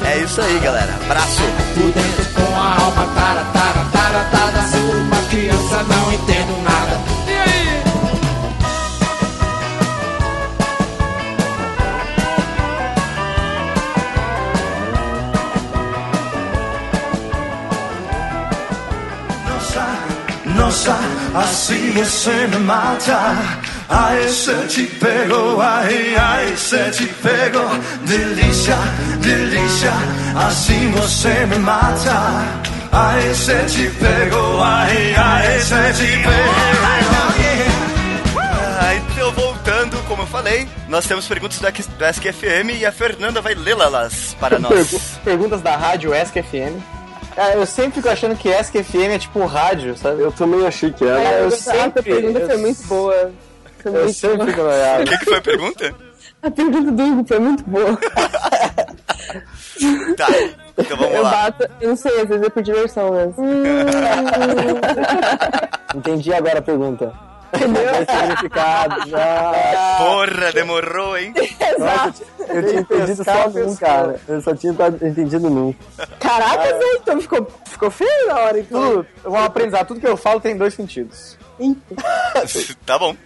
É 0.05 0.19
isso 0.19 0.41
aí, 0.41 0.59
galera. 0.61 0.95
Abraço! 1.05 1.43
Por 1.75 1.93
dentro 1.93 2.35
com 2.35 2.57
a 2.57 2.85
alma 2.85 3.07
tara, 3.14 3.45
tara, 3.53 3.85
tara, 3.93 4.25
tara 4.31 4.62
Sou 4.69 4.81
uma 4.81 5.23
criança, 5.29 5.83
não 5.83 6.12
entendo 6.12 6.62
nada 6.62 6.74
assim 21.35 21.90
você 21.93 22.47
me 22.49 22.59
mata. 22.59 23.37
Ai, 23.88 24.26
você 24.26 24.54
te 24.66 24.83
pegou, 24.87 25.61
ai, 25.61 26.16
ai, 26.16 26.57
você 26.57 26.90
te 26.90 27.07
pegou. 27.07 27.69
Delícia, 28.07 28.76
delícia, 29.21 29.93
assim 30.35 30.90
você 30.93 31.47
me 31.47 31.59
mata. 31.59 32.64
Te 33.66 33.88
pegou, 33.99 34.62
ai, 34.62 35.14
ai, 35.16 35.59
você 35.61 35.93
te 35.93 36.07
pegou. 36.23 36.54
Ah, 38.81 38.95
então, 38.97 39.33
voltando, 39.33 39.97
como 40.07 40.23
eu 40.23 40.26
falei, 40.26 40.69
nós 40.88 41.04
temos 41.07 41.26
perguntas 41.26 41.59
do, 41.59 41.66
Ask- 41.66 41.88
do 41.99 42.04
SQFM 42.04 42.71
e 42.78 42.87
a 42.87 42.93
Fernanda 42.93 43.40
vai 43.40 43.54
lê-las 43.54 44.37
para 44.40 44.59
nós. 44.59 44.73
Pergu- 44.73 45.00
perguntas 45.25 45.61
da 45.62 45.76
rádio 45.76 46.12
Ask 46.14 46.35
Cara, 47.35 47.55
eu 47.55 47.67
sempre 47.67 47.93
fico 47.97 48.09
achando 48.09 48.37
que 48.37 48.53
Ask 48.53 48.73
FM 48.75 49.11
é 49.14 49.19
tipo 49.19 49.45
rádio, 49.45 49.97
sabe? 49.97 50.23
Eu 50.23 50.31
também 50.33 50.64
achei 50.67 50.93
que 50.93 51.05
era. 51.05 51.21
É, 51.21 51.41
eu 51.41 51.45
eu 51.45 51.50
sempre- 51.50 52.00
a 52.00 52.03
pergunta 52.03 52.38
eu- 52.38 52.47
foi 52.47 52.57
muito 52.59 52.83
boa. 52.87 53.33
Foi 53.83 53.93
Eu 53.93 54.00
muito 54.05 54.12
sempre 54.14 54.47
fico 54.47 54.61
O 54.62 55.05
que, 55.05 55.19
que 55.19 55.25
foi 55.25 55.37
a 55.37 55.41
pergunta? 55.43 55.95
A 56.43 56.50
pergunta 56.50 56.91
do 56.93 57.03
Hugo 57.03 57.25
foi 57.26 57.38
muito 57.38 57.64
boa. 57.64 57.99
Tá, 60.17 60.26
então 60.79 60.97
vamos 60.97 61.14
Eu 61.14 61.23
lá. 61.23 61.31
bato, 61.31 61.69
eu 61.81 61.88
não 61.88 61.97
sei, 61.97 62.21
às 62.21 62.29
vezes 62.29 62.47
é 62.47 62.49
por 62.50 62.62
diversão 62.62 63.11
mesmo. 63.12 63.35
Entendi 65.95 66.33
agora 66.33 66.59
a 66.61 66.62
pergunta. 66.62 67.12
Entendeu? 67.54 67.94
significado 67.94 69.08
já. 69.11 69.96
Porra, 69.99 70.52
demorou, 70.52 71.16
hein? 71.16 71.32
Eu 72.49 72.62
tinha 72.66 72.80
entendido 72.80 73.25
só 73.25 73.49
um, 73.49 73.76
cara. 73.76 74.20
Eu 74.28 74.40
só 74.42 74.54
tinha 74.54 74.73
entendido 75.02 75.50
num. 75.50 75.75
Caraca, 76.20 76.78
Zé, 76.78 76.94
então 76.96 77.20
ficou, 77.20 77.46
ficou 77.66 77.90
feio 77.90 78.26
na 78.26 78.40
hora, 78.40 78.58
então. 78.58 78.80
Tudo, 78.80 79.06
vamos 79.23 79.46
aprender. 79.46 79.84
Tudo 79.84 80.00
que 80.00 80.06
eu 80.06 80.16
falo 80.16 80.40
tem 80.40 80.56
dois 80.56 80.75
sentidos. 80.75 81.38
tá 82.84 82.99
bom. 82.99 83.16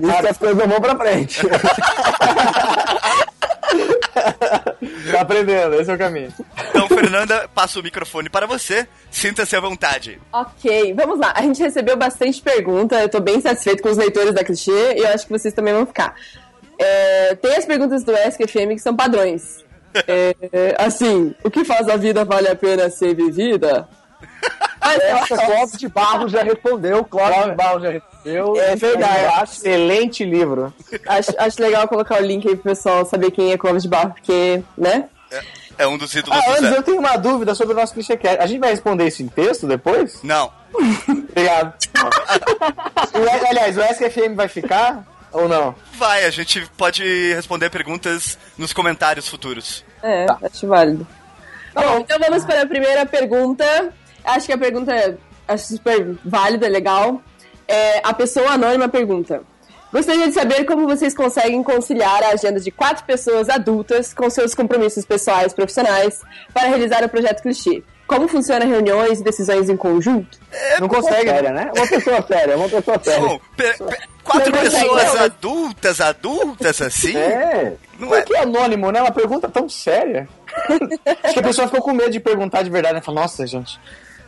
Isso 0.00 0.20
que 0.20 0.28
as 0.28 0.38
coisas 0.38 0.66
vão 0.66 0.80
pra 0.80 0.96
frente. 0.96 1.40
tá 5.12 5.20
aprendendo, 5.20 5.74
esse 5.74 5.90
é 5.90 5.94
o 5.94 5.98
caminho. 5.98 6.32
Então, 6.70 6.88
Fernanda, 6.88 7.48
passo 7.54 7.80
o 7.80 7.82
microfone 7.82 8.28
para 8.28 8.46
você. 8.46 8.86
Sinta-se 9.10 9.56
à 9.56 9.60
vontade. 9.60 10.20
Ok, 10.32 10.94
vamos 10.94 11.18
lá. 11.18 11.32
A 11.34 11.42
gente 11.42 11.62
recebeu 11.62 11.96
bastante 11.96 12.40
pergunta, 12.40 13.00
eu 13.00 13.08
tô 13.08 13.20
bem 13.20 13.40
satisfeito 13.40 13.82
com 13.82 13.90
os 13.90 13.96
leitores 13.96 14.34
da 14.34 14.44
clichê 14.44 14.94
e 14.96 15.00
eu 15.00 15.08
acho 15.08 15.26
que 15.26 15.32
vocês 15.32 15.54
também 15.54 15.74
vão 15.74 15.86
ficar. 15.86 16.14
É, 16.78 17.34
tem 17.36 17.56
as 17.56 17.64
perguntas 17.64 18.04
do 18.04 18.12
SQFM 18.12 18.74
que 18.74 18.78
são 18.78 18.94
padrões. 18.94 19.66
É, 20.06 20.76
assim, 20.78 21.34
o 21.42 21.50
que 21.50 21.64
faz 21.64 21.88
a 21.88 21.96
vida 21.96 22.24
vale 22.24 22.46
a 22.46 22.54
pena 22.54 22.88
ser 22.90 23.16
vivida? 23.16 23.88
Mas 24.80 25.00
Essa 25.02 25.36
Clóvis 25.36 25.78
de 25.78 25.88
Barro 25.88 26.28
já 26.28 26.42
respondeu, 26.42 27.04
Clóvis 27.04 27.44
de 27.46 27.52
Barro 27.52 27.80
já 27.80 27.90
respondeu. 27.90 28.17
É 28.58 28.76
verdade. 28.76 29.44
Excelente 29.50 30.24
livro. 30.24 30.72
acho, 31.06 31.30
acho 31.38 31.62
legal 31.62 31.86
colocar 31.88 32.20
o 32.20 32.24
link 32.24 32.46
aí 32.48 32.54
pro 32.54 32.64
pessoal 32.70 33.04
saber 33.04 33.30
quem 33.30 33.52
é 33.52 33.58
Clóvis 33.58 33.82
de 33.82 33.88
Barro, 33.88 34.10
porque, 34.12 34.62
né? 34.76 35.04
É 35.76 35.86
um 35.86 35.96
dos 35.96 36.12
ídolos 36.14 36.36
Ah, 36.38 36.44
do 36.44 36.50
antes 36.52 36.70
Zé. 36.70 36.76
eu 36.76 36.82
tenho 36.82 36.98
uma 36.98 37.16
dúvida 37.16 37.54
sobre 37.54 37.72
o 37.74 37.76
nosso 37.76 37.94
clichê. 37.94 38.18
A 38.40 38.46
gente 38.46 38.58
vai 38.58 38.70
responder 38.70 39.06
isso 39.06 39.22
em 39.22 39.28
texto 39.28 39.66
depois? 39.66 40.20
Não. 40.24 40.50
Obrigado. 41.08 41.74
O- 43.14 43.46
aliás, 43.48 43.76
o 43.76 43.80
SFM 43.82 44.34
vai 44.34 44.48
ficar? 44.48 45.06
Ou 45.32 45.46
não? 45.48 45.74
Vai, 45.94 46.24
a 46.24 46.30
gente 46.30 46.66
pode 46.76 47.32
responder 47.34 47.70
perguntas 47.70 48.38
nos 48.56 48.72
comentários 48.72 49.28
futuros. 49.28 49.84
É, 50.02 50.26
acho 50.42 50.66
válido. 50.66 51.06
Bom, 51.74 51.98
então 51.98 52.18
vamos 52.18 52.44
para 52.44 52.62
a 52.62 52.66
primeira 52.66 53.04
pergunta. 53.06 53.92
Acho 54.24 54.46
que 54.46 54.52
a 54.52 54.58
pergunta 54.58 54.92
é 54.92 55.14
acho 55.46 55.66
super 55.76 56.16
válida, 56.24 56.66
legal. 56.68 57.22
É, 57.68 58.00
a 58.02 58.14
pessoa 58.14 58.52
anônima 58.52 58.88
pergunta: 58.88 59.42
Gostaria 59.92 60.26
de 60.28 60.32
saber 60.34 60.64
como 60.64 60.86
vocês 60.86 61.14
conseguem 61.14 61.62
conciliar 61.62 62.22
a 62.24 62.28
agenda 62.30 62.58
de 62.60 62.70
quatro 62.70 63.04
pessoas 63.04 63.48
adultas 63.48 64.12
com 64.14 64.28
seus 64.30 64.54
compromissos 64.54 65.04
pessoais 65.04 65.52
e 65.52 65.54
profissionais 65.54 66.20
para 66.52 66.68
realizar 66.68 67.04
o 67.04 67.08
projeto 67.08 67.42
clichê. 67.42 67.82
Como 68.06 68.26
funciona 68.26 68.64
reuniões 68.64 69.20
e 69.20 69.22
decisões 69.22 69.68
em 69.68 69.76
conjunto? 69.76 70.38
Não 70.80 70.88
consegue, 70.88 71.28
Séria, 71.28 71.50
né? 71.50 71.70
Uma 71.76 71.86
pessoa 71.86 72.22
séria, 72.26 72.56
uma 72.56 72.68
pessoa 72.68 72.98
séria. 73.04 73.40
Pe- 73.54 73.72
pe- 73.84 73.98
quatro 74.24 74.50
Não 74.50 74.60
pessoas 74.62 75.14
não. 75.14 75.22
adultas, 75.24 76.00
adultas 76.00 76.80
assim? 76.82 77.14
É. 77.14 77.74
Não 77.98 78.08
Por 78.08 78.18
é. 78.18 78.22
que 78.22 78.34
anônimo, 78.34 78.90
né? 78.90 79.02
Uma 79.02 79.10
pergunta 79.10 79.46
tão 79.46 79.68
séria. 79.68 80.26
Acho 81.22 81.34
que 81.34 81.40
a 81.40 81.42
pessoa 81.42 81.68
ficou 81.68 81.82
com 81.82 81.92
medo 81.92 82.10
de 82.10 82.18
perguntar 82.20 82.62
de 82.62 82.70
verdade, 82.70 82.94
né? 82.94 83.02
Fala, 83.02 83.20
nossa, 83.20 83.46
gente. 83.46 83.78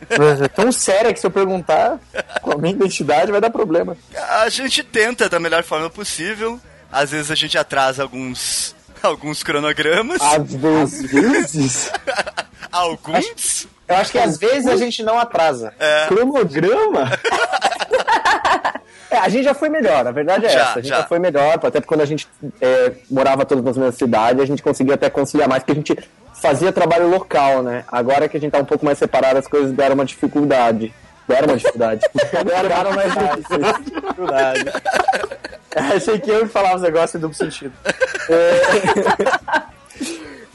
É 0.09 0.47
tão 0.47 0.71
séria 0.71 1.13
que 1.13 1.19
se 1.19 1.25
eu 1.25 1.31
perguntar 1.31 1.99
com 2.41 2.51
a 2.51 2.57
minha 2.57 2.73
identidade 2.73 3.31
vai 3.31 3.39
dar 3.39 3.49
problema. 3.49 3.95
A 4.41 4.49
gente 4.49 4.83
tenta 4.83 5.29
da 5.29 5.39
melhor 5.39 5.63
forma 5.63 5.89
possível. 5.89 6.59
Às 6.91 7.11
vezes 7.11 7.31
a 7.31 7.35
gente 7.35 7.57
atrasa 7.57 8.03
alguns 8.03 8.75
alguns 9.01 9.43
cronogramas. 9.43 10.21
Às 10.21 10.53
vezes. 10.53 11.91
Alguns. 12.71 13.67
Eu 13.85 13.97
acho 13.97 14.13
que 14.13 14.17
às 14.17 14.37
vezes 14.37 14.65
a 14.65 14.77
gente 14.77 15.03
não 15.03 15.19
atrasa. 15.19 15.73
Cronograma? 16.07 17.11
É, 19.11 19.17
a 19.17 19.27
gente 19.27 19.43
já 19.43 19.53
foi 19.53 19.67
melhor, 19.67 20.07
a 20.07 20.11
verdade 20.11 20.45
é 20.45 20.49
Já, 20.49 20.61
essa. 20.61 20.71
A 20.79 20.81
gente 20.81 20.87
já. 20.87 21.01
já. 21.01 21.03
foi 21.03 21.19
melhor, 21.19 21.55
até 21.55 21.69
porque 21.69 21.81
quando 21.81 21.99
a 21.99 22.05
gente 22.05 22.29
é, 22.61 22.93
morava 23.09 23.45
todos 23.45 23.61
na 23.61 23.69
mesma 23.69 23.91
cidade, 23.91 24.41
a 24.41 24.45
gente 24.45 24.63
conseguia 24.63 24.93
até 24.93 25.09
conciliar 25.09 25.49
mais, 25.49 25.61
porque 25.61 25.73
a 25.73 25.75
gente 25.75 25.97
fazia 26.41 26.71
trabalho 26.73 27.07
local, 27.09 27.61
né? 27.63 27.83
Agora 27.87 28.27
que 28.27 28.35
a 28.35 28.39
gente 28.39 28.51
tá 28.51 28.57
um 28.59 28.65
pouco 28.65 28.83
mais 28.83 28.97
separado, 28.97 29.37
as 29.39 29.47
coisas 29.47 29.71
deram 29.71 29.93
uma 29.95 30.05
dificuldade. 30.05 30.93
Deram 31.27 31.47
uma 31.49 31.57
dificuldade. 31.57 32.01
deram 32.67 32.91
mais 32.93 33.13
dificuldade. 33.85 34.65
Achei 35.95 36.19
que 36.19 36.29
eu 36.29 36.47
falava 36.49 36.75
os 36.75 36.81
negócios 36.81 37.15
em 37.15 37.19
duplo 37.19 37.37
sentido. 37.37 37.73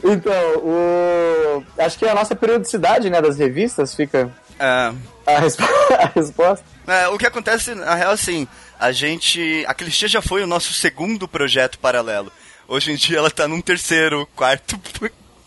Então, 0.05 0.33
o... 0.59 1.65
acho 1.79 1.99
que 1.99 2.07
a 2.07 2.15
nossa 2.15 2.37
periodicidade 2.37 3.11
né, 3.11 3.21
das 3.21 3.39
revistas 3.39 3.95
fica 3.95 4.31
É, 4.59 4.93
a, 5.27 5.41
resp- 5.41 5.61
a 5.99 6.07
resposta. 6.15 6.65
é, 6.87 7.09
o 7.09 7.19
que 7.19 7.27
acontece, 7.27 7.75
na 7.75 7.95
real, 7.95 8.13
assim, 8.13 8.47
a 8.79 8.93
gente. 8.93 9.65
A 9.67 9.75
Clichê 9.75 10.07
já 10.07 10.23
foi 10.23 10.43
o 10.43 10.47
nosso 10.47 10.73
segundo 10.75 11.27
projeto 11.27 11.79
paralelo. 11.79 12.31
Hoje 12.69 12.93
em 12.93 12.97
dia 12.97 13.19
ela 13.19 13.31
tá 13.31 13.49
num 13.49 13.61
terceiro, 13.61 14.29
quarto 14.37 14.79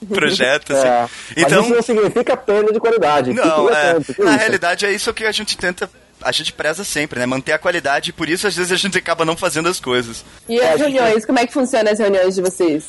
projeto, 0.07 0.73
assim. 0.73 0.87
É. 0.87 1.01
Mas 1.01 1.11
Então. 1.37 1.61
isso 1.63 1.73
não 1.75 1.81
significa 1.81 2.37
perda 2.37 2.71
de 2.71 2.79
qualidade. 2.79 3.33
Não, 3.33 3.69
é, 3.69 3.91
atento, 3.91 4.13
que 4.13 4.23
na 4.23 4.31
isso? 4.31 4.39
realidade 4.39 4.85
é 4.85 4.91
isso 4.91 5.13
que 5.13 5.23
a 5.25 5.31
gente 5.31 5.57
tenta. 5.57 5.89
A 6.21 6.31
gente 6.33 6.51
preza 6.51 6.83
sempre, 6.83 7.19
né? 7.19 7.25
Manter 7.25 7.53
a 7.53 7.57
qualidade, 7.59 8.09
e 8.09 8.13
por 8.13 8.27
isso 8.27 8.45
às 8.45 8.55
vezes 8.55 8.71
a 8.71 8.75
gente 8.75 8.97
acaba 8.97 9.23
não 9.23 9.37
fazendo 9.37 9.69
as 9.69 9.79
coisas. 9.79 10.25
E 10.49 10.59
as 10.61 10.79
reuniões, 10.79 11.25
como 11.25 11.39
é 11.39 11.47
que 11.47 11.53
funcionam 11.53 11.91
as 11.91 11.99
reuniões 11.99 12.35
de 12.35 12.41
vocês? 12.41 12.85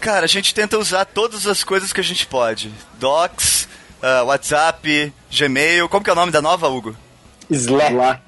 Cara, 0.00 0.24
a 0.24 0.28
gente 0.28 0.54
tenta 0.54 0.78
usar 0.78 1.04
todas 1.04 1.46
as 1.46 1.62
coisas 1.64 1.92
que 1.92 2.00
a 2.00 2.04
gente 2.04 2.26
pode. 2.26 2.72
Docs, 3.00 3.68
ah, 4.00 4.22
WhatsApp, 4.24 5.12
Gmail. 5.30 5.88
Como 5.88 6.02
que 6.04 6.10
é 6.10 6.12
o 6.12 6.16
nome 6.16 6.30
da 6.32 6.42
nova, 6.42 6.68
Hugo? 6.68 6.96
Slack, 7.50 7.94
Lá. 7.94 8.20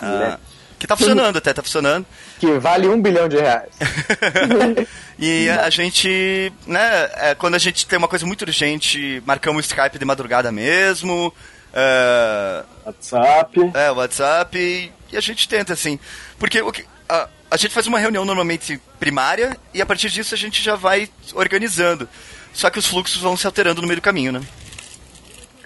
Ah, 0.00 0.38
que 0.84 0.88
tá 0.88 0.96
funcionando 0.96 1.38
até, 1.38 1.52
tá 1.54 1.62
funcionando. 1.62 2.04
que 2.38 2.58
vale 2.58 2.86
um 2.88 3.00
bilhão 3.00 3.26
de 3.26 3.38
reais. 3.38 3.70
E 5.16 5.48
a 5.48 5.70
gente, 5.70 6.52
né, 6.66 7.08
é, 7.14 7.34
quando 7.36 7.54
a 7.54 7.58
gente 7.58 7.86
tem 7.86 7.96
uma 7.96 8.08
coisa 8.08 8.26
muito 8.26 8.42
urgente, 8.42 9.22
marcamos 9.24 9.64
o 9.64 9.68
Skype 9.68 9.96
de 9.96 10.04
madrugada 10.04 10.50
mesmo, 10.50 11.32
é, 11.72 12.64
WhatsApp. 12.84 13.70
é, 13.74 13.90
WhatsApp, 13.92 14.58
e, 14.58 14.92
e 15.12 15.16
a 15.16 15.20
gente 15.20 15.48
tenta, 15.48 15.72
assim, 15.72 16.00
porque 16.36 16.60
o 16.60 16.72
que, 16.72 16.84
a, 17.08 17.28
a 17.48 17.56
gente 17.56 17.72
faz 17.72 17.86
uma 17.86 18.00
reunião 18.00 18.24
normalmente 18.24 18.80
primária, 18.98 19.56
e 19.72 19.80
a 19.80 19.86
partir 19.86 20.10
disso 20.10 20.34
a 20.34 20.38
gente 20.38 20.60
já 20.60 20.74
vai 20.74 21.08
organizando. 21.32 22.08
Só 22.52 22.68
que 22.68 22.80
os 22.80 22.86
fluxos 22.86 23.22
vão 23.22 23.36
se 23.36 23.46
alterando 23.46 23.80
no 23.80 23.86
meio 23.86 24.00
do 24.00 24.02
caminho, 24.02 24.32
né? 24.32 24.40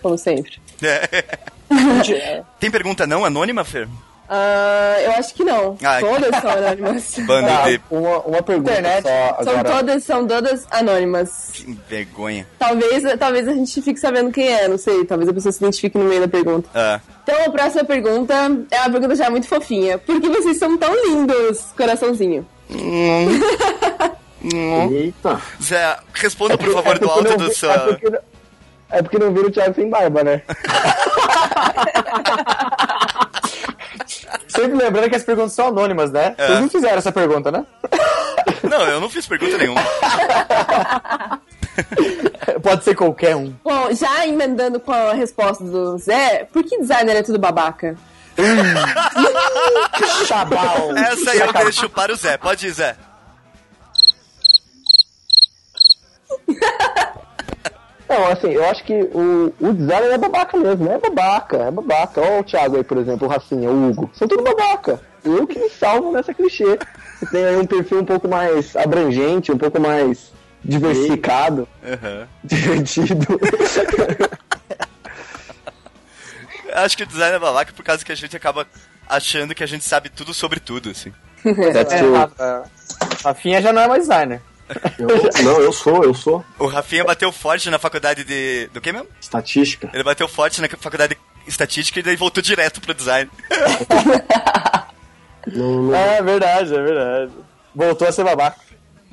Como 0.02 0.18
sempre. 0.18 0.60
Tem 2.60 2.70
pergunta 2.70 3.06
não 3.06 3.24
anônima, 3.24 3.64
Fer? 3.64 3.88
Ah, 4.30 4.96
eu 5.00 5.12
acho 5.12 5.32
que 5.34 5.42
não. 5.42 5.76
Ai. 5.82 6.00
Todas 6.00 6.40
são 6.40 6.50
anônimas. 6.52 7.14
Bando 7.20 7.48
Tá, 7.48 7.64
de 7.70 7.80
uma, 7.90 8.18
uma 8.20 8.42
pergunta 8.42 8.70
Internet. 8.72 9.02
só 9.02 9.42
São 9.42 9.52
agora. 9.58 9.74
todas, 9.76 10.04
são 10.04 10.26
todas 10.26 10.66
anônimas. 10.70 11.50
que 11.54 11.78
vergonha. 11.88 12.46
Talvez, 12.58 13.02
talvez 13.18 13.48
a 13.48 13.52
gente 13.54 13.80
fique 13.80 13.98
sabendo 13.98 14.30
quem 14.30 14.48
é, 14.52 14.68
não 14.68 14.76
sei. 14.76 15.04
Talvez 15.06 15.28
a 15.30 15.32
pessoa 15.32 15.50
se 15.52 15.58
identifique 15.64 15.96
no 15.96 16.04
meio 16.04 16.20
da 16.20 16.28
pergunta. 16.28 16.68
Ah, 16.74 17.00
Então, 17.22 17.46
a 17.46 17.50
próxima 17.50 17.84
pergunta 17.84 18.34
é 18.70 18.80
uma 18.80 18.90
pergunta 18.90 19.14
já 19.16 19.30
muito 19.30 19.48
fofinha. 19.48 19.96
Por 19.98 20.20
que 20.20 20.28
vocês 20.28 20.58
são 20.58 20.76
tão 20.76 20.92
lindos, 21.06 21.60
coraçãozinho? 21.76 22.46
Eita. 24.90 25.40
Zé, 25.62 25.96
responda 26.12 26.56
por 26.58 26.70
favor 26.72 26.96
É 26.96 26.98
do 26.98 27.08
alto 27.10 27.36
do 27.38 27.52
seu... 27.54 27.70
É 27.70 27.78
porque, 27.78 28.10
não- 28.10 28.18
é 28.90 29.02
porque 29.02 29.18
não 29.18 29.32
viram 29.32 29.48
o 29.48 29.50
Thiago 29.52 29.74
sem 29.74 29.88
barba, 29.90 30.22
né? 30.22 30.42
Sempre 34.48 34.76
lembrando 34.76 35.10
que 35.10 35.16
as 35.16 35.24
perguntas 35.24 35.52
são 35.52 35.68
anônimas, 35.68 36.10
né? 36.10 36.34
Vocês 36.36 36.60
não 36.60 36.68
fizeram 36.68 36.98
essa 36.98 37.12
pergunta, 37.12 37.50
né? 37.50 37.64
Não, 38.62 38.82
eu 38.86 39.00
não 39.00 39.08
fiz 39.08 39.26
pergunta 39.26 39.56
nenhuma. 39.58 39.80
Pode 42.62 42.84
ser 42.84 42.94
qualquer 42.94 43.36
um. 43.36 43.54
Bom, 43.62 43.94
já 43.94 44.26
emendando 44.26 44.80
com 44.80 44.92
a 44.92 45.12
resposta 45.12 45.64
do 45.64 45.98
Zé, 45.98 46.48
por 46.52 46.64
que 46.64 46.78
designer 46.78 47.16
é 47.16 47.22
tudo 47.22 47.38
babaca? 47.38 47.96
Chabal. 50.26 50.96
Essa 50.96 51.30
aí 51.30 51.40
eu 51.40 51.52
deixo 51.52 51.88
para 51.90 52.12
o 52.12 52.16
Zé. 52.16 52.36
Pode 52.36 52.66
ir, 52.66 52.72
Zé. 52.72 52.96
Não, 58.08 58.26
assim, 58.28 58.48
eu 58.48 58.64
acho 58.64 58.82
que 58.84 58.94
o, 58.94 59.52
o 59.60 59.72
designer 59.72 60.12
é 60.12 60.18
babaca 60.18 60.56
mesmo, 60.56 60.90
é 60.90 60.98
babaca, 60.98 61.56
é 61.58 61.70
babaca. 61.70 62.20
Olha 62.22 62.40
o 62.40 62.44
Thiago 62.44 62.76
aí, 62.76 62.84
por 62.84 62.96
exemplo, 62.96 63.26
o 63.26 63.30
Rafinha, 63.30 63.70
o 63.70 63.90
Hugo. 63.90 64.10
São 64.14 64.26
tudo 64.26 64.42
babaca. 64.42 65.00
Eu 65.24 65.46
que 65.46 65.58
me 65.58 65.68
salvo 65.68 66.10
nessa 66.10 66.32
clichê. 66.32 66.78
Você 67.18 67.26
tem 67.26 67.44
aí 67.44 67.56
um 67.56 67.66
perfil 67.66 68.00
um 68.00 68.04
pouco 68.04 68.26
mais 68.26 68.74
abrangente, 68.76 69.52
um 69.52 69.58
pouco 69.58 69.78
mais 69.78 70.32
diversificado, 70.64 71.68
divertido. 72.42 73.38
Acho 76.72 76.96
que 76.96 77.02
o 77.02 77.06
design 77.06 77.36
é 77.36 77.38
babaca 77.38 77.72
por 77.72 77.84
causa 77.84 78.04
que 78.04 78.12
a 78.12 78.14
gente 78.14 78.36
acaba 78.36 78.66
achando 79.06 79.54
que 79.54 79.64
a 79.64 79.66
gente 79.66 79.84
sabe 79.84 80.08
tudo 80.08 80.32
sobre 80.32 80.60
tudo, 80.60 80.90
assim. 80.90 81.12
É, 81.44 82.62
Rafinha 83.24 83.62
já 83.62 83.72
não 83.72 83.82
é 83.82 83.88
mais 83.88 84.02
designer. 84.02 84.40
Eu- 84.98 85.44
não, 85.44 85.60
eu 85.60 85.72
sou, 85.72 86.04
eu 86.04 86.12
sou. 86.14 86.44
O 86.58 86.66
Rafinha 86.66 87.04
bateu 87.04 87.30
forte 87.32 87.70
na 87.70 87.78
faculdade 87.78 88.24
de... 88.24 88.68
Do 88.72 88.80
que 88.80 88.92
mesmo? 88.92 89.08
Estatística. 89.20 89.88
Ele 89.92 90.02
bateu 90.02 90.28
forte 90.28 90.60
na 90.60 90.68
faculdade 90.68 91.14
de 91.14 91.50
estatística 91.50 91.98
e 92.00 92.02
daí 92.02 92.16
voltou 92.16 92.42
direto 92.42 92.80
pro 92.80 92.92
design. 92.94 93.30
Não, 95.46 95.82
não 95.84 95.94
É 95.94 96.20
verdade, 96.20 96.74
é 96.74 96.82
verdade. 96.82 97.32
Voltou 97.74 98.06
a 98.06 98.12
ser 98.12 98.22
babaca. 98.24 98.58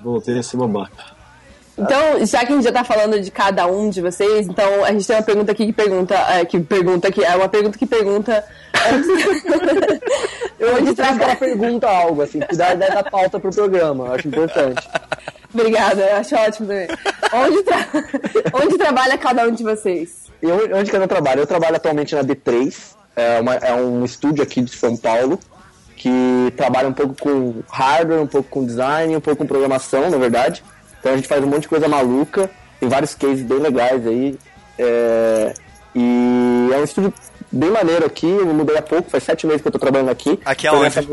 voltei 0.04 0.38
a 0.38 0.44
ser 0.44 0.58
babaca. 0.58 1.16
Então, 1.78 2.26
já 2.26 2.40
que 2.46 2.54
a 2.54 2.56
gente 2.56 2.64
já 2.64 2.72
tá 2.72 2.84
falando 2.86 3.20
de 3.22 3.30
cada 3.30 3.68
um 3.68 3.90
de 3.90 4.02
vocês, 4.02 4.48
então 4.48 4.84
a 4.86 4.92
gente 4.94 5.06
tem 5.06 5.16
uma 5.16 5.22
pergunta 5.24 5.52
aqui 5.52 5.66
que 5.68 5.74
pergunta, 5.74 6.16
é, 6.16 6.46
que 6.46 6.60
pergunta 6.60 7.12
que 7.12 7.24
é 7.24 7.36
uma 7.36 7.50
pergunta 7.50 7.78
que 7.78 7.86
pergunta 7.86 8.44
Eu 10.58 10.76
onde 10.76 10.94
traz 10.96 11.18
que 11.18 11.24
ela 11.24 11.36
pergunta 11.36 11.88
algo, 11.90 12.22
assim, 12.22 12.40
que 12.40 12.56
dá 12.56 12.74
ideia 12.74 12.92
da 12.96 13.04
pauta 13.04 13.40
pro 13.40 13.52
programa, 13.52 14.06
eu 14.08 14.14
acho 14.14 14.28
importante. 14.28 14.88
Obrigada, 15.60 16.02
eu 16.02 16.18
acho 16.18 16.36
ótimo 16.36 16.68
também. 16.68 16.88
Onde, 17.34 17.64
tra- 17.64 17.88
Onde 18.64 18.78
trabalha 18.78 19.18
cada 19.18 19.48
um 19.48 19.52
de 19.52 19.64
vocês? 19.64 20.26
E 20.42 20.48
onde 20.48 20.74
onde 20.74 20.92
que 20.92 20.98
eu 20.98 21.08
trabalho? 21.08 21.42
Eu 21.42 21.48
trabalho 21.48 21.76
atualmente 21.78 22.14
na 22.14 22.24
D3, 22.24 22.76
é, 23.16 23.40
uma- 23.40 23.56
é 23.56 23.74
um 23.74 24.04
estúdio 24.04 24.44
aqui 24.44 24.62
de 24.62 24.72
São 24.76 24.96
Paulo, 24.98 25.40
que 25.96 26.54
trabalha 26.58 26.90
um 26.90 26.94
pouco 26.94 27.16
com 27.20 27.64
hardware, 27.70 28.22
um 28.22 28.28
pouco 28.28 28.50
com 28.50 28.66
design, 28.66 29.16
um 29.16 29.22
pouco 29.22 29.40
com 29.40 29.48
programação, 29.48 30.10
na 30.10 30.18
verdade. 30.18 30.64
Então 31.00 31.14
a 31.14 31.16
gente 31.16 31.28
faz 31.28 31.44
um 31.44 31.48
monte 31.48 31.62
de 31.64 31.68
coisa 31.70 31.88
maluca, 31.88 32.50
tem 32.80 32.90
vários 32.90 33.16
cases 33.16 33.44
bem 33.44 33.60
legais 33.60 34.06
aí. 34.06 34.38
é, 34.78 35.54
e 35.96 36.70
é 36.74 36.78
um 36.78 36.84
estúdio 36.84 37.14
bem 37.50 37.70
maneiro 37.72 38.06
aqui, 38.06 38.28
eu 38.28 38.46
me 38.46 38.54
mudei 38.54 38.78
há 38.78 38.82
pouco, 38.82 39.10
faz 39.10 39.24
sete 39.24 39.48
meses 39.48 39.62
que 39.62 39.68
eu 39.70 39.72
tô 39.72 39.80
trabalhando 39.80 40.10
aqui. 40.12 40.38
Aqui 40.44 40.68
Foi 40.68 40.78
aonde? 40.78 40.88
essa 41.00 41.08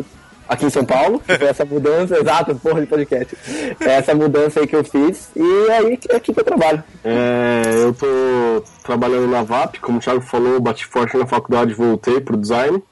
Aqui 0.52 0.66
em 0.66 0.70
São 0.70 0.84
Paulo, 0.84 1.22
foi 1.24 1.46
essa 1.46 1.64
mudança, 1.64 2.14
exato, 2.20 2.54
porra 2.56 2.82
de 2.82 2.86
podcast. 2.86 3.34
É 3.80 3.92
essa 3.92 4.14
mudança 4.14 4.60
aí 4.60 4.66
que 4.66 4.76
eu 4.76 4.84
fiz, 4.84 5.30
e 5.34 5.66
é 5.70 5.78
aí 5.78 5.98
é 6.10 6.16
aqui 6.16 6.34
que 6.34 6.38
eu 6.40 6.44
trabalho. 6.44 6.84
É, 7.02 7.62
eu 7.82 7.94
tô 7.94 8.62
trabalhando 8.84 9.28
na 9.28 9.42
VAP, 9.42 9.78
como 9.80 9.96
o 9.96 10.00
Thiago 10.00 10.20
falou, 10.20 10.60
bati 10.60 10.84
forte 10.84 11.16
na 11.16 11.26
faculdade, 11.26 11.72
voltei 11.72 12.20
pro 12.20 12.36
design. 12.36 12.82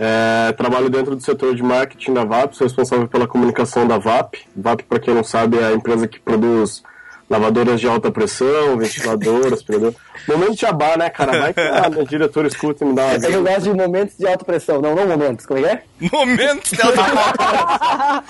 É, 0.00 0.50
trabalho 0.52 0.90
dentro 0.90 1.14
do 1.14 1.22
setor 1.22 1.54
de 1.54 1.62
marketing 1.62 2.12
da 2.12 2.24
VAP, 2.24 2.54
sou 2.54 2.66
responsável 2.66 3.06
pela 3.06 3.28
comunicação 3.28 3.86
da 3.86 3.96
VAP. 3.96 4.38
VAP, 4.56 4.82
para 4.82 4.98
quem 4.98 5.14
não 5.14 5.22
sabe, 5.22 5.58
é 5.58 5.66
a 5.66 5.72
empresa 5.72 6.08
que 6.08 6.18
produz 6.18 6.82
lavadoras 7.30 7.80
de 7.80 7.86
alta 7.86 8.10
pressão, 8.10 8.76
ventilador, 8.76 9.52
aspirador. 9.54 9.94
Momento 10.26 10.54
de 10.54 10.60
jabá, 10.60 10.96
né, 10.96 11.08
cara? 11.08 11.38
Vai 11.38 11.54
que 11.54 11.60
a 11.60 11.88
minha 11.88 12.04
diretora 12.04 12.48
escuta 12.48 12.84
e 12.84 12.88
me 12.88 12.94
dá 12.94 13.04
uma 13.04 13.14
É 13.14 13.34
eu 13.34 13.44
gosto 13.44 13.62
de 13.62 13.72
momentos 13.72 14.16
de 14.18 14.26
alta 14.26 14.44
pressão. 14.44 14.82
Não, 14.82 14.96
não 14.96 15.06
momentos. 15.06 15.46
Como 15.46 15.60
é 15.60 15.62
que 15.62 15.68
é? 15.68 15.84
Momentos 16.12 16.70
de 16.72 16.82
alta 16.82 18.24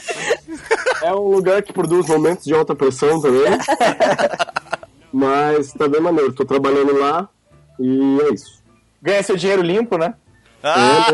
É 1.02 1.12
um 1.14 1.28
lugar 1.28 1.62
que 1.62 1.72
produz 1.72 2.06
momentos 2.06 2.44
de 2.44 2.54
alta 2.54 2.74
pressão 2.74 3.22
também. 3.22 3.58
Mas 5.10 5.72
tá 5.72 5.88
bem 5.88 6.02
maneiro. 6.02 6.34
Tô 6.34 6.44
trabalhando 6.44 6.98
lá 6.98 7.26
e 7.78 8.20
é 8.20 8.34
isso. 8.34 8.60
Ganha 9.00 9.22
seu 9.22 9.36
dinheiro 9.36 9.62
limpo, 9.62 9.96
né? 9.96 10.12
Ah, 10.62 11.06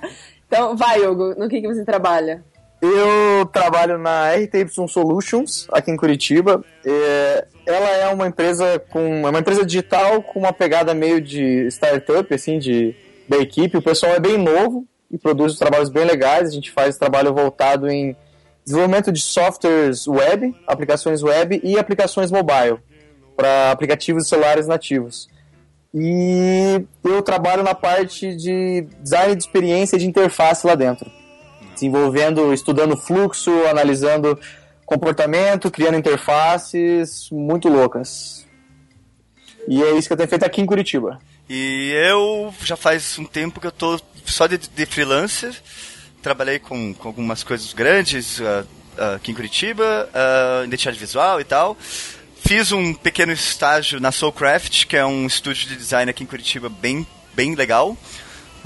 Então, 0.48 0.76
vai, 0.76 1.04
Hugo, 1.04 1.34
no 1.36 1.48
que, 1.48 1.60
que 1.60 1.66
você 1.66 1.84
trabalha? 1.84 2.44
Eu 2.88 3.46
trabalho 3.46 3.98
na 3.98 4.32
RTY 4.34 4.68
Solutions, 4.88 5.66
aqui 5.72 5.90
em 5.90 5.96
Curitiba. 5.96 6.64
É, 6.84 7.46
ela 7.66 7.90
é 7.90 8.08
uma 8.08 8.28
empresa 8.28 8.78
com 8.90 9.26
é 9.26 9.30
uma 9.30 9.40
empresa 9.40 9.64
digital 9.64 10.22
com 10.22 10.38
uma 10.38 10.52
pegada 10.52 10.94
meio 10.94 11.20
de 11.20 11.66
startup, 11.68 12.32
assim, 12.32 12.58
de, 12.58 12.94
da 13.28 13.38
equipe. 13.38 13.76
O 13.76 13.82
pessoal 13.82 14.12
é 14.12 14.20
bem 14.20 14.38
novo 14.38 14.86
e 15.10 15.18
produz 15.18 15.56
trabalhos 15.56 15.88
bem 15.88 16.04
legais. 16.04 16.48
A 16.48 16.52
gente 16.52 16.70
faz 16.70 16.96
trabalho 16.96 17.34
voltado 17.34 17.88
em 17.88 18.16
desenvolvimento 18.64 19.10
de 19.10 19.20
softwares 19.20 20.06
web, 20.06 20.54
aplicações 20.66 21.22
web 21.22 21.60
e 21.64 21.78
aplicações 21.78 22.30
mobile 22.30 22.78
para 23.36 23.72
aplicativos 23.72 24.28
celulares 24.28 24.68
nativos. 24.68 25.28
E 25.92 26.84
eu 27.02 27.22
trabalho 27.22 27.62
na 27.64 27.74
parte 27.74 28.34
de 28.36 28.86
design 29.00 29.34
de 29.34 29.42
experiência 29.42 29.98
de 29.98 30.06
interface 30.06 30.66
lá 30.66 30.74
dentro 30.74 31.10
desenvolvendo, 31.76 32.52
estudando 32.52 32.96
fluxo, 32.96 33.50
analisando 33.66 34.38
comportamento, 34.84 35.70
criando 35.70 35.96
interfaces 35.96 37.28
muito 37.30 37.68
loucas. 37.68 38.46
E 39.68 39.82
é 39.82 39.92
isso 39.96 40.08
que 40.08 40.12
eu 40.12 40.16
tenho 40.16 40.28
feito 40.28 40.44
aqui 40.44 40.60
em 40.60 40.66
Curitiba. 40.66 41.18
E 41.48 41.92
eu 41.92 42.52
já 42.62 42.76
faz 42.76 43.18
um 43.18 43.24
tempo 43.24 43.60
que 43.60 43.66
eu 43.66 43.72
tô 43.72 44.00
só 44.24 44.46
de, 44.46 44.58
de 44.58 44.86
freelancer. 44.86 45.54
Trabalhei 46.22 46.58
com, 46.58 46.94
com 46.94 47.08
algumas 47.08 47.44
coisas 47.44 47.72
grandes 47.72 48.40
uh, 48.40 48.66
uh, 48.98 49.14
aqui 49.16 49.30
em 49.30 49.34
Curitiba, 49.34 50.08
uh, 50.12 50.64
identidade 50.64 50.98
visual 50.98 51.40
e 51.40 51.44
tal. 51.44 51.76
Fiz 52.36 52.70
um 52.70 52.94
pequeno 52.94 53.32
estágio 53.32 54.00
na 54.00 54.12
Soulcraft, 54.12 54.86
que 54.86 54.96
é 54.96 55.04
um 55.04 55.26
estúdio 55.26 55.68
de 55.68 55.76
design 55.76 56.10
aqui 56.10 56.22
em 56.22 56.26
Curitiba 56.26 56.68
bem, 56.68 57.06
bem 57.34 57.54
legal. 57.54 57.96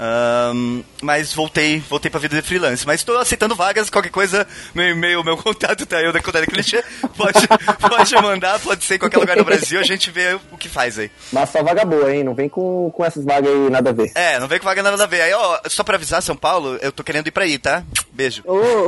Um, 0.01 0.83
mas 1.03 1.31
voltei, 1.31 1.79
voltei 1.87 2.09
pra 2.09 2.19
vida 2.19 2.35
de 2.35 2.41
freelance. 2.41 2.87
Mas 2.87 3.01
estou 3.01 3.19
aceitando 3.19 3.55
vagas, 3.55 3.89
qualquer 3.89 4.09
coisa, 4.09 4.47
meu 4.73 4.89
e-mail, 4.89 5.23
meu 5.23 5.37
contato 5.41 5.85
tá 5.85 5.97
aí 5.97 6.11
da 6.11 6.21
Contador 6.21 6.47
Clichê. 6.47 6.83
Pode, 7.15 7.47
pode 7.79 8.15
mandar, 8.15 8.59
pode 8.59 8.83
ser 8.83 8.95
em 8.95 8.99
qualquer 8.99 9.19
lugar 9.19 9.37
do 9.37 9.43
Brasil, 9.43 9.79
a 9.79 9.83
gente 9.83 10.09
vê 10.09 10.39
o 10.51 10.57
que 10.57 10.67
faz 10.67 10.97
aí. 10.97 11.11
Mas 11.31 11.49
só 11.51 11.61
vaga 11.61 11.85
boa, 11.85 12.13
hein? 12.13 12.23
Não 12.23 12.33
vem 12.33 12.49
com, 12.49 12.89
com 12.91 13.05
essas 13.05 13.23
vagas 13.23 13.51
aí 13.51 13.69
nada 13.69 13.91
a 13.91 13.93
ver. 13.93 14.11
É, 14.15 14.39
não 14.39 14.47
vem 14.47 14.57
com 14.57 14.65
vaga 14.65 14.81
nada 14.81 15.03
a 15.03 15.07
ver. 15.07 15.21
Aí, 15.21 15.33
ó, 15.33 15.59
só 15.67 15.83
pra 15.83 15.97
avisar, 15.97 16.23
São 16.23 16.35
Paulo, 16.35 16.77
eu 16.81 16.91
tô 16.91 17.03
querendo 17.03 17.27
ir 17.27 17.31
pra 17.31 17.43
aí, 17.43 17.59
tá? 17.59 17.83
Beijo. 18.11 18.41
Oh, 18.45 18.87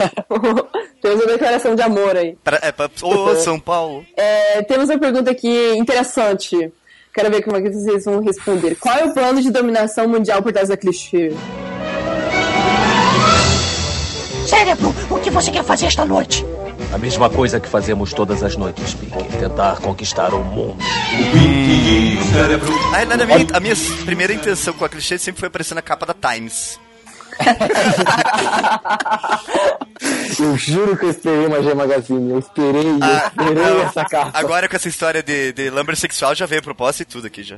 temos 0.99 1.23
uma 1.23 1.32
declaração 1.32 1.76
de 1.76 1.82
amor 1.84 2.17
aí. 2.17 2.36
Pra, 2.43 2.60
é, 2.62 2.71
pra, 2.71 2.89
ô, 3.04 3.36
São 3.36 3.60
Paulo. 3.60 4.04
É, 4.17 4.63
temos 4.63 4.89
uma 4.89 4.97
pergunta 4.97 5.30
aqui 5.30 5.73
interessante. 5.76 6.71
Quero 7.13 7.30
ver 7.30 7.43
como 7.43 7.58
é 7.58 7.62
que 7.62 7.69
vocês 7.69 8.06
vão 8.06 8.21
responder. 8.21 8.76
Qual 8.76 8.97
é 8.97 9.06
o 9.06 9.13
plano 9.13 9.39
de 9.39 9.52
dominação 9.52 10.08
mundial 10.08 10.41
por 10.41 10.52
trás 10.52 10.69
da 10.69 10.76
clichê? 10.76 11.32
Cérebro, 14.47 14.95
o 15.12 15.19
que 15.19 15.30
você 15.30 15.52
quer 15.52 15.63
fazer 15.63 15.86
esta 15.86 16.04
noite? 16.06 16.43
A 16.91 16.97
mesma 16.97 17.30
coisa 17.30 17.60
que 17.60 17.69
fazemos 17.69 18.13
todas 18.13 18.41
as 18.41 18.58
noites, 18.58 18.95
Pique. 18.95 19.38
Tentar 19.38 19.80
conquistar 19.80 20.34
o 20.34 20.43
mundo. 20.43 20.78
Na 22.32 22.47
realidade, 22.97 23.21
a 23.21 23.26
minha, 23.26 23.47
a 23.54 23.60
minha 23.60 23.76
primeira 24.06 24.34
intenção 24.34 24.73
com 24.73 24.84
a 24.84 24.89
clichê 24.89 25.19
sempre 25.19 25.39
foi 25.39 25.47
aparecer 25.47 25.76
na 25.76 25.84
capa 25.84 26.08
da 26.08 26.15
Times. 26.15 26.80
Eu 30.39 30.58
juro 30.58 30.98
que 30.98 31.06
eu 31.06 31.10
esperei 31.10 31.46
uma 31.46 31.62
G 31.62 31.74
Magazine. 31.74 32.32
Eu 32.32 32.39
esperei, 32.39 32.86
eu 32.88 33.00
Ah, 33.02 33.28
esperei 33.28 33.54
não. 33.63 33.82
essa 33.84 34.06
capa. 34.06 34.32
Agora 34.38 34.67
com 34.69 34.76
essa 34.76 34.88
história 34.89 35.22
de, 35.24 35.54
de 35.54 35.69
lumber 35.69 35.96
sexual 35.96 36.34
já 36.36 36.46
veio 36.46 36.62
proposta 36.63 37.04
e 37.04 37.06
tudo 37.06 37.28
aqui 37.28 37.43
já. 37.43 37.58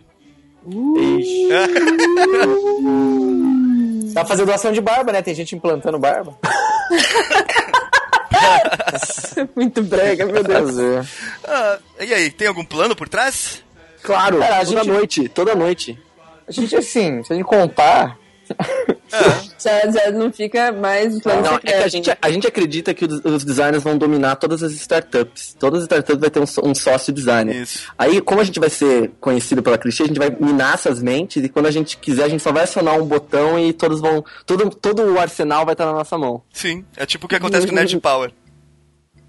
Dá 4.14 4.22
pra 4.22 4.26
fazer 4.26 4.46
doação 4.46 4.72
de 4.72 4.80
barba, 4.82 5.12
né? 5.12 5.22
Tem 5.22 5.36
gente 5.36 5.56
implantando 5.56 6.00
barba. 6.00 6.38
Muito 9.56 9.84
brega, 9.84 10.26
meu 10.26 10.44
Deus. 10.44 10.76
Ah, 11.44 11.78
e 12.00 12.14
aí, 12.14 12.32
tem 12.32 12.48
algum 12.48 12.64
plano 12.64 12.96
por 12.96 13.10
trás? 13.10 13.64
Claro, 14.02 14.40
Cara, 14.40 14.56
a 14.62 14.66
toda 14.66 14.78
gente- 14.84 14.88
noite, 14.88 15.30
toda 15.30 15.56
noite. 15.56 16.00
A 16.48 16.52
gente, 16.52 16.76
assim, 16.76 17.24
se 17.24 17.34
a 17.34 17.36
gente 17.36 17.46
contar. 17.46 18.18
Já, 19.58 19.90
já 19.90 20.12
não 20.12 20.32
fica 20.32 20.72
mais 20.72 21.20
plano 21.22 21.42
Não, 21.42 21.56
é 21.56 21.60
que 21.60 21.68
a 21.68 21.72
secreto. 21.72 21.90
gente, 21.90 22.18
a 22.22 22.30
gente 22.30 22.48
acredita 22.48 22.94
que 22.94 23.06
os, 23.06 23.24
os 23.24 23.44
designers 23.44 23.84
vão 23.84 23.98
dominar 23.98 24.36
todas 24.36 24.62
as 24.62 24.74
startups. 24.74 25.56
Todas 25.58 25.80
as 25.80 25.84
startups 25.86 26.20
vai 26.20 26.30
ter 26.30 26.40
um, 26.40 26.70
um 26.70 26.76
sócio 26.76 27.14
designer. 27.14 27.56
Isso. 27.56 27.92
Aí, 27.98 28.20
como 28.22 28.42
a 28.42 28.44
gente 28.44 28.60
vai 28.60 28.70
ser 28.70 29.12
conhecido 29.20 29.64
pela 29.64 29.78
clichê, 29.78 30.04
a 30.04 30.08
gente 30.08 30.20
vai 30.20 30.30
minar 30.30 30.74
essas 30.74 31.02
mentes 31.02 31.44
e 31.44 31.50
quando 31.50 31.68
a 31.68 31.72
gente 31.72 31.98
quiser, 31.98 32.26
a 32.26 32.30
gente 32.30 32.44
só 32.44 32.52
vai 32.52 32.64
acionar 32.64 33.00
um 33.00 33.06
botão 33.06 33.58
e 33.58 33.72
todos 33.74 34.02
vão. 34.02 34.24
Todo, 34.46 34.70
todo 34.70 35.02
o 35.04 35.20
arsenal 35.20 35.66
vai 35.66 35.74
estar 35.74 35.86
na 35.86 35.94
nossa 35.94 36.18
mão. 36.18 36.44
Sim, 36.52 36.84
é 36.98 37.06
tipo 37.06 37.26
o 37.26 37.30
que 37.30 37.36
acontece 37.36 37.66
com 37.66 37.74
o 37.74 37.76
Nerd 37.76 37.98
Power. 38.00 38.32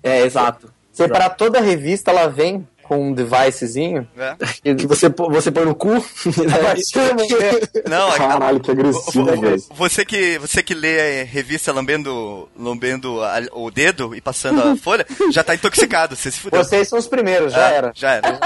É, 0.02 0.22
exato. 0.22 0.72
Você, 0.92 1.08
para 1.08 1.28
toda 1.28 1.60
revista, 1.60 2.10
ela 2.10 2.26
vem 2.26 2.66
com 2.86 3.08
um 3.10 3.12
devicezinho. 3.12 4.06
né? 4.14 4.36
Que 4.62 4.86
você, 4.86 5.08
você 5.08 5.50
põe 5.50 5.64
no 5.64 5.74
cu. 5.74 5.90
Não, 7.88 8.08
a- 8.10 8.16
Caralho, 8.16 8.60
que 8.60 8.70
agressivo, 8.70 9.24
vo- 9.24 9.34
vo- 9.36 9.40
velho. 9.40 9.62
você 9.74 10.04
que 10.04 10.38
você 10.38 10.62
que 10.62 10.74
lê 10.74 11.22
a 11.22 11.24
revista 11.24 11.72
lambendo, 11.72 12.48
lambendo 12.58 13.22
a- 13.22 13.40
o 13.52 13.70
dedo 13.70 14.14
e 14.14 14.20
passando 14.20 14.62
a 14.62 14.76
folha, 14.82 15.06
já 15.32 15.42
tá 15.42 15.54
intoxicado, 15.54 16.14
você 16.16 16.30
se 16.30 16.40
fudeu. 16.40 16.62
Vocês 16.62 16.88
são 16.88 16.98
os 16.98 17.06
primeiros, 17.06 17.52
já 17.52 17.66
Ah, 17.66 17.70
era. 17.72 17.92
Já 17.94 18.12
era. 18.12 18.38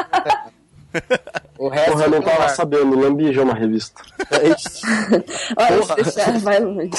O 1.57 1.69
resto 1.69 1.93
Porra, 1.93 2.05
eu 2.07 2.11
não 2.11 2.19
é 2.19 2.23
tava 2.23 2.43
ar. 2.43 2.49
sabendo, 2.51 2.99
lambi 2.99 3.33
já 3.33 3.43
uma 3.43 3.55
revista. 3.55 4.03
Olha, 5.57 5.83
se 5.85 5.95
deixar, 6.17 6.37
vai 6.41 6.59
longe. 6.59 6.91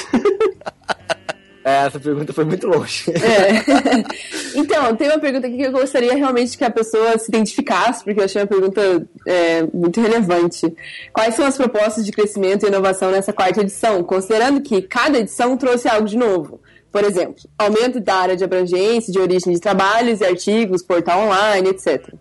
É, 1.63 1.85
essa 1.85 1.99
pergunta 1.99 2.33
foi 2.33 2.45
muito 2.45 2.67
longe. 2.67 3.05
É. 3.21 4.59
Então, 4.59 4.95
tem 4.95 5.07
uma 5.07 5.19
pergunta 5.19 5.47
aqui 5.47 5.57
que 5.57 5.63
eu 5.63 5.71
gostaria 5.71 6.13
realmente 6.13 6.57
que 6.57 6.63
a 6.63 6.69
pessoa 6.69 7.17
se 7.17 7.29
identificasse, 7.29 8.03
porque 8.03 8.19
eu 8.19 8.25
achei 8.25 8.41
uma 8.41 8.47
pergunta 8.47 9.07
é, 9.27 9.63
muito 9.73 10.01
relevante. 10.01 10.73
Quais 11.13 11.35
são 11.35 11.45
as 11.45 11.55
propostas 11.55 12.05
de 12.05 12.11
crescimento 12.11 12.65
e 12.65 12.67
inovação 12.67 13.11
nessa 13.11 13.31
quarta 13.31 13.61
edição, 13.61 14.03
considerando 14.03 14.61
que 14.61 14.81
cada 14.81 15.19
edição 15.19 15.55
trouxe 15.55 15.87
algo 15.87 16.07
de 16.07 16.17
novo? 16.17 16.59
Por 16.91 17.03
exemplo, 17.03 17.35
aumento 17.57 18.01
da 18.01 18.15
área 18.15 18.35
de 18.35 18.43
abrangência, 18.43 19.13
de 19.13 19.19
origem 19.19 19.53
de 19.53 19.59
trabalhos 19.59 20.19
e 20.19 20.25
artigos, 20.25 20.83
portal 20.83 21.21
online, 21.21 21.69
etc. 21.69 22.13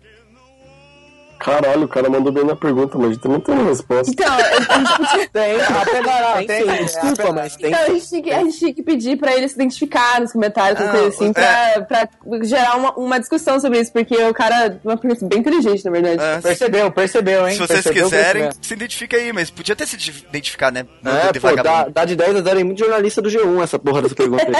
Caralho, 1.43 1.83
o 1.83 1.87
cara 1.87 2.09
mandou 2.09 2.31
bem 2.31 2.43
na 2.45 2.55
pergunta, 2.55 2.97
mas 2.97 3.09
a 3.09 3.13
gente 3.13 3.27
não 3.27 3.39
tem 3.39 3.55
uma 3.55 3.69
resposta. 3.69 4.11
Então, 4.11 4.31
a 4.31 4.77
gente 4.77 4.97
podia- 4.97 5.29
Tem, 5.29 5.55
até 5.61 6.01
não, 6.01 6.33
Tem 6.37 6.47
tem, 6.47 6.65
tem, 6.67 6.85
desculpa, 6.85 7.31
mas 7.33 7.55
tem 7.55 7.71
Então, 7.71 7.81
a 7.83 7.89
gente, 7.89 8.07
tinha 8.09 8.21
que, 8.21 8.31
a 8.31 8.39
gente 8.43 8.59
tinha 8.59 8.73
que 8.75 8.83
pedir 8.83 9.17
pra 9.17 9.35
ele 9.35 9.47
se 9.47 9.55
identificar 9.55 10.21
nos 10.21 10.31
comentários, 10.31 10.79
Ah, 10.79 10.83
alguma 10.83 10.99
coisa 11.01 11.15
assim, 11.15 11.29
é. 11.35 11.81
pra, 11.81 12.07
pra 12.07 12.43
gerar 12.43 12.75
uma, 12.77 12.93
uma 12.93 13.19
discussão 13.19 13.59
sobre 13.59 13.79
isso, 13.79 13.91
porque 13.91 14.15
o 14.15 14.33
cara 14.33 14.65
é 14.67 14.77
uma 14.83 14.95
pessoa 14.97 15.27
bem 15.29 15.39
inteligente, 15.39 15.83
na 15.83 15.91
verdade. 15.91 16.21
É, 16.21 16.41
Percebeu, 16.41 16.91
percebeu, 16.91 17.47
hein? 17.47 17.53
se 17.53 17.59
vocês 17.59 17.81
Percebeu 17.81 18.03
quiserem, 18.05 18.31
crescimento. 18.43 18.65
se 18.67 18.73
identifica 18.75 19.17
aí, 19.17 19.33
mas 19.33 19.49
podia 19.49 19.73
até 19.73 19.85
se 19.85 19.95
identificar, 19.95 20.71
né? 20.71 20.85
Não 21.01 21.11
É, 21.11 21.31
de 21.31 21.39
pô, 21.39 21.55
dá, 21.55 21.87
dá 21.89 22.05
de 22.05 22.15
10 22.15 22.35
a 22.35 22.41
0 22.41 22.59
em 22.59 22.63
muito 22.63 22.79
jornalista 22.79 23.21
do 23.21 23.29
G1 23.29 23.63
essa 23.63 23.79
porra 23.79 24.01
dessa 24.03 24.13
pergunta 24.15 24.45
aí. 24.45 24.53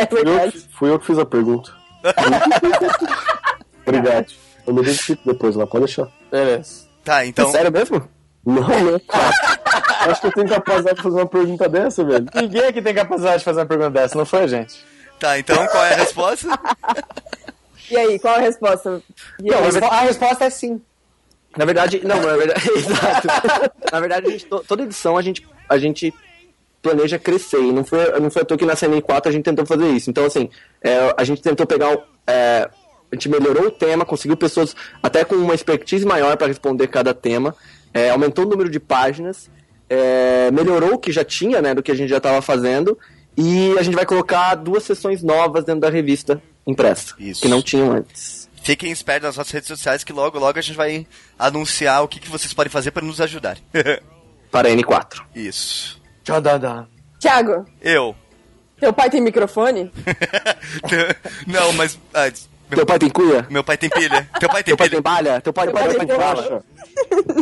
É 0.00 0.06
Fui 0.10 0.20
eu, 0.22 0.52
fui 0.78 0.90
eu 0.90 0.98
que 0.98 1.06
fiz 1.06 1.18
a 1.18 1.26
pergunta. 1.26 1.70
Obrigado. 3.86 4.26
Eu 4.66 4.72
me 4.74 4.80
identifico 4.82 5.22
depois 5.32 5.56
lá, 5.56 5.66
pode 5.66 5.86
deixar. 5.86 6.08
Beleza. 6.30 6.86
Tá, 7.04 7.26
então. 7.26 7.50
Sério 7.50 7.72
mesmo? 7.72 8.08
Não, 8.44 8.66
né? 8.68 9.00
Acho 10.00 10.20
que 10.20 10.26
eu 10.28 10.32
tenho 10.32 10.48
capacidade 10.48 10.96
de 10.96 11.02
fazer 11.02 11.16
uma 11.16 11.26
pergunta 11.26 11.68
dessa, 11.68 12.04
velho. 12.04 12.26
Ninguém 12.34 12.64
aqui 12.64 12.82
tem 12.82 12.94
capacidade 12.94 13.38
de 13.38 13.44
fazer 13.44 13.60
uma 13.60 13.66
pergunta 13.66 13.90
dessa, 13.90 14.16
não 14.18 14.24
foi 14.26 14.40
a 14.40 14.46
gente. 14.46 14.84
Tá, 15.18 15.38
então 15.38 15.64
qual 15.68 15.84
é 15.84 15.94
a 15.94 15.96
resposta? 15.96 16.48
E 17.90 17.96
aí, 17.96 18.18
qual 18.18 18.34
a 18.36 18.38
resposta? 18.38 19.02
E 19.38 19.48
Não, 19.50 19.56
a 19.56 19.60
aí? 19.60 19.64
respo- 19.66 19.84
a 19.86 20.00
resposta 20.00 20.44
é 20.44 20.50
sim. 20.50 20.80
Na 21.56 21.64
verdade, 21.64 22.00
não, 22.04 22.20
na 22.20 22.36
verdade, 22.36 22.70
exato. 22.74 23.28
Na 23.92 24.00
verdade, 24.00 24.26
a 24.26 24.30
gente, 24.30 24.46
to- 24.46 24.64
toda 24.66 24.82
edição 24.82 25.16
a 25.16 25.22
gente, 25.22 25.46
a 25.68 25.76
gente 25.78 26.12
planeja 26.80 27.18
crescer. 27.18 27.60
E 27.60 27.70
não 27.72 27.84
foi, 27.84 28.18
não 28.18 28.30
foi 28.30 28.42
à 28.42 28.44
toa 28.44 28.56
que 28.56 28.64
na 28.64 28.74
CNI4 28.74 29.26
a 29.26 29.30
gente 29.30 29.44
tentou 29.44 29.66
fazer 29.66 29.86
isso. 29.90 30.08
Então, 30.10 30.24
assim, 30.24 30.48
é, 30.82 31.14
a 31.16 31.22
gente 31.24 31.42
tentou 31.42 31.66
pegar. 31.66 31.92
o- 31.94 32.02
é, 32.26 32.68
a 33.12 33.14
gente 33.14 33.28
melhorou 33.28 33.66
o 33.66 33.70
tema, 33.70 34.04
conseguiu 34.04 34.36
pessoas 34.36 34.74
até 35.02 35.24
com 35.24 35.34
uma 35.36 35.54
expertise 35.54 36.04
maior 36.06 36.36
para 36.36 36.46
responder 36.48 36.88
cada 36.88 37.12
tema, 37.14 37.54
é, 37.92 38.10
aumentou 38.10 38.44
o 38.46 38.48
número 38.48 38.70
de 38.70 38.80
páginas. 38.80 39.50
é, 39.90 40.50
melhorou 40.50 40.94
o 40.94 40.98
que 40.98 41.12
já 41.12 41.22
tinha, 41.22 41.60
né, 41.60 41.74
do 41.74 41.82
que 41.82 41.92
a 41.92 41.94
gente 41.94 42.08
já 42.08 42.16
estava 42.16 42.40
fazendo, 42.40 42.98
e 43.36 43.76
a 43.78 43.82
gente 43.82 43.94
vai 43.94 44.06
colocar 44.06 44.54
duas 44.54 44.82
sessões 44.84 45.22
novas 45.22 45.64
dentro 45.64 45.82
da 45.82 45.90
revista 45.90 46.42
impressa, 46.66 47.14
Isso. 47.18 47.42
que 47.42 47.48
não 47.48 47.60
tinham 47.60 47.92
antes. 47.92 48.48
Fiquem 48.62 48.90
espertos 48.90 49.26
nas 49.26 49.36
nossas 49.36 49.52
redes 49.52 49.68
sociais 49.68 50.02
que 50.02 50.12
logo, 50.12 50.38
logo 50.38 50.58
a 50.58 50.62
gente 50.62 50.76
vai 50.76 51.06
anunciar 51.38 52.02
o 52.02 52.08
que, 52.08 52.20
que 52.20 52.30
vocês 52.30 52.54
podem 52.54 52.70
fazer 52.70 52.90
para 52.92 53.04
nos 53.04 53.20
ajudar. 53.20 53.58
Para 54.50 54.68
a 54.68 54.72
N4. 54.72 55.22
Isso. 55.34 56.00
Tchadadá. 56.24 56.86
Thiago, 57.18 57.66
Eu. 57.80 58.14
teu 58.78 58.92
pai 58.92 59.10
tem 59.10 59.20
microfone? 59.20 59.90
Não, 61.46 61.72
mas. 61.72 61.98
ah, 62.14 62.30
Teu 62.76 62.86
pai 62.86 62.98
tem 62.98 63.10
cuia? 63.10 63.46
meu 63.50 63.64
pai 63.64 63.76
tem 63.76 63.90
pilha. 63.90 64.28
Teu 64.38 64.48
pai 64.48 64.62
tem 64.62 64.72
Teu 64.72 64.76
pai 64.76 64.88
pilha. 64.88 65.02
tem 65.02 65.12
balha? 65.12 65.40
Teu 65.40 65.52
pai, 65.52 65.66
teu 65.66 65.74
pai, 65.74 65.88
teu 65.88 65.98
tem 65.98 66.06
tem 66.06 66.16
caixa? 66.16 66.62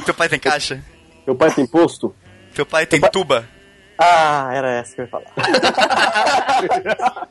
Teu 0.05 0.15
pai 0.15 0.29
tem 0.29 0.39
caixa. 0.39 0.83
Meu 1.27 1.37
pai 1.37 1.51
tem 1.53 1.67
posto? 1.67 2.15
Teu 2.55 2.67
pai 2.67 2.87
tem 2.87 3.01
tuba. 3.01 3.47
Ah, 3.99 4.51
era 4.53 4.71
essa 4.73 4.95
que 4.95 5.01
eu 5.03 5.05
ia 5.05 5.11
falar. 5.11 5.27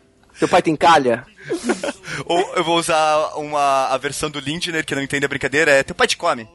Teu 0.40 0.48
pai 0.48 0.62
tem 0.62 0.76
calha? 0.76 1.26
Ou 2.26 2.40
eu 2.56 2.64
vou 2.64 2.78
usar 2.78 3.34
uma, 3.36 3.88
a 3.88 3.98
versão 3.98 4.30
do 4.30 4.40
Lindner, 4.40 4.86
que 4.86 4.96
não 4.96 5.02
entende 5.02 5.26
a 5.26 5.30
brincadeira, 5.30 5.72
é 5.72 5.84
teu 5.84 5.94
pai 5.94 6.08
te 6.08 6.16
come. 6.16 6.48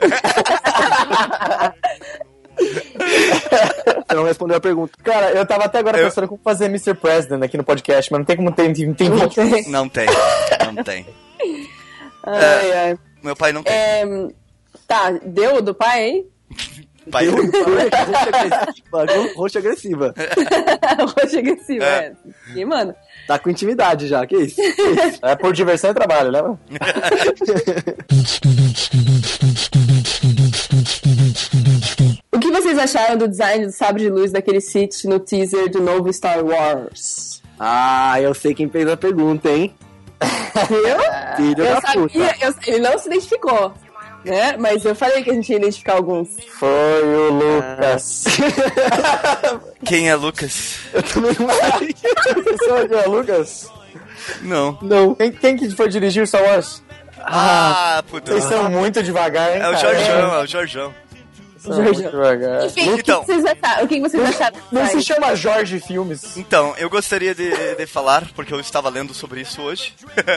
Você 2.58 4.14
não 4.14 4.24
respondeu 4.24 4.56
a 4.56 4.60
pergunta. 4.60 4.92
Cara, 5.02 5.30
eu 5.32 5.46
tava 5.46 5.64
até 5.64 5.78
agora 5.78 5.98
Eu- 5.98 6.04
pensando 6.06 6.28
como 6.28 6.40
fazer 6.42 6.66
Mr. 6.66 6.94
President 6.94 7.42
aqui 7.42 7.56
no 7.56 7.64
podcast, 7.64 8.10
mas 8.10 8.18
não 8.20 8.24
tem 8.26 8.36
como 8.36 8.52
ter, 8.52 8.72
tem, 8.72 8.92
tem 8.94 9.10
vídeo. 9.10 9.68
Não 9.68 9.88
tem. 9.88 10.06
Não 10.74 10.84
tem. 10.84 11.06
Ai, 12.24 12.72
ai. 12.72 12.98
Meu 13.22 13.34
pai 13.36 13.52
não 13.52 13.62
tem. 13.62 13.72
É, 13.74 14.04
tá, 14.86 15.10
deu 15.24 15.60
do 15.62 15.74
pai, 15.74 16.04
hein? 16.04 16.26
Pai, 17.10 17.26
Roxa 17.26 18.28
agressiva. 18.28 18.66
Roxa 19.34 19.58
agressiva. 19.58 20.14
Roxa 21.16 21.38
agressiva, 21.38 21.84
É. 21.84 21.98
é. 21.98 22.12
E, 22.54 22.64
mano, 22.66 22.94
Tá 23.26 23.38
com 23.38 23.50
intimidade 23.50 24.06
já, 24.08 24.26
que 24.26 24.36
isso? 24.36 24.60
É 25.22 25.36
por 25.36 25.52
diversão 25.52 25.90
e 25.90 25.94
trabalho, 25.94 26.30
lembra? 26.30 26.58
vocês 32.68 32.78
acharam 32.78 33.16
do 33.16 33.26
design 33.28 33.66
do 33.66 33.72
sabre 33.72 34.02
de 34.02 34.10
luz 34.10 34.30
daquele 34.30 34.60
Sith 34.60 35.04
no 35.04 35.18
teaser 35.18 35.70
do 35.70 35.80
novo 35.80 36.12
Star 36.12 36.44
Wars? 36.44 37.40
Ah, 37.58 38.20
eu 38.20 38.34
sei 38.34 38.54
quem 38.54 38.68
fez 38.68 38.86
a 38.88 38.96
pergunta, 38.96 39.48
hein? 39.48 39.74
Viu? 40.68 40.76
Filho 41.36 41.64
Eu 41.64 41.74
da 41.74 41.80
sabia, 41.80 42.02
puta. 42.02 42.36
eu- 42.44 42.54
ele 42.66 42.78
não 42.80 42.98
se 42.98 43.06
identificou, 43.08 43.72
né? 44.24 44.56
Mas 44.58 44.84
eu 44.84 44.94
falei 44.94 45.22
que 45.22 45.30
a 45.30 45.34
gente 45.34 45.48
ia 45.50 45.56
identificar 45.56 45.94
alguns. 45.94 46.28
Foi 46.58 47.02
o 47.02 47.32
Lucas. 47.32 48.24
quem 49.86 50.10
é 50.10 50.14
Lucas? 50.14 50.78
Eu 50.92 51.02
também 51.02 51.32
não 51.38 51.78
sei. 51.78 51.94
Você 52.44 52.66
sabe 52.66 52.88
quem 52.88 52.98
é 52.98 53.06
Lucas? 53.06 53.70
Não. 54.42 54.78
Não. 54.82 55.14
Quem, 55.14 55.32
quem 55.32 55.56
que 55.56 55.70
foi 55.70 55.88
dirigir 55.88 56.26
Star 56.26 56.42
Wars? 56.42 56.82
Ah, 57.20 58.02
puta. 58.10 58.30
Vocês 58.32 58.44
são 58.44 58.70
muito 58.70 59.02
devagar, 59.02 59.56
hein, 59.56 59.62
É 59.62 59.68
o? 59.70 59.76
Jorjão, 59.76 60.34
é 60.34 60.42
o 60.42 60.46
Jorjão. 60.46 60.94
Muito 61.76 62.02
devagar. 62.02 62.66
Enfim, 62.66 62.90
o 62.90 62.94
que 62.94 63.00
Então. 63.00 63.20
que 63.20 63.26
vocês 63.32 63.44
acharam? 63.44 63.84
O 63.84 63.88
que 63.88 64.00
vocês 64.00 64.24
acharam? 64.24 64.56
Não 64.72 64.86
se 64.86 65.02
chama 65.02 65.34
Jorge 65.36 65.80
Filmes. 65.80 66.36
Então, 66.36 66.74
eu 66.78 66.88
gostaria 66.90 67.34
de, 67.34 67.50
de 67.76 67.86
falar, 67.86 68.24
porque 68.34 68.52
eu 68.52 68.60
estava 68.60 68.88
lendo 68.88 69.12
sobre 69.14 69.40
isso 69.40 69.60
hoje. 69.62 69.94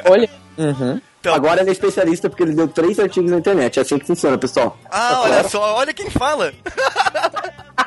Olha, 0.09 0.29
Então, 1.21 1.35
Agora 1.35 1.61
ele 1.61 1.69
é 1.69 1.73
especialista 1.73 2.27
porque 2.29 2.41
ele 2.41 2.55
deu 2.55 2.67
três 2.67 2.97
artigos 2.99 3.29
na 3.29 3.37
internet. 3.37 3.77
É 3.77 3.83
assim 3.83 3.99
que 3.99 4.07
funciona, 4.07 4.37
pessoal. 4.39 4.75
Ah, 4.89 5.21
olha 5.21 5.47
só, 5.47 5.75
olha 5.75 5.93
quem 5.93 6.09
fala. 6.09 6.51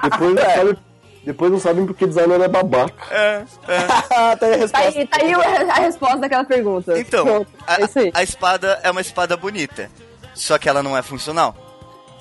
Depois, 0.03 0.35
não 0.35 0.43
sabe, 0.55 0.79
depois 1.25 1.51
não 1.53 1.59
sabem 1.59 1.85
porque 1.87 2.07
designer 2.07 2.41
é 2.41 2.47
babaca. 2.49 2.95
É, 3.11 3.43
é. 3.67 3.79
Tá 4.37 4.47
aí 4.47 4.55
a 4.55 4.69
tá 4.69 4.79
resposta. 4.79 4.79
aí, 4.99 5.07
tá 5.09 5.19
aí 5.21 5.33
a 5.35 5.75
resposta 5.81 6.19
daquela 6.19 6.45
pergunta. 6.45 6.97
Então, 6.99 7.25
Pronto, 7.25 7.51
a, 7.67 7.75
é 7.75 8.11
a 8.15 8.23
espada 8.23 8.79
é 8.85 8.91
uma 8.91 9.01
espada 9.01 9.37
bonita, 9.37 9.91
só 10.33 10.57
que 10.57 10.69
ela 10.69 10.83
não 10.83 10.97
é 10.97 11.03
funcional. 11.03 11.57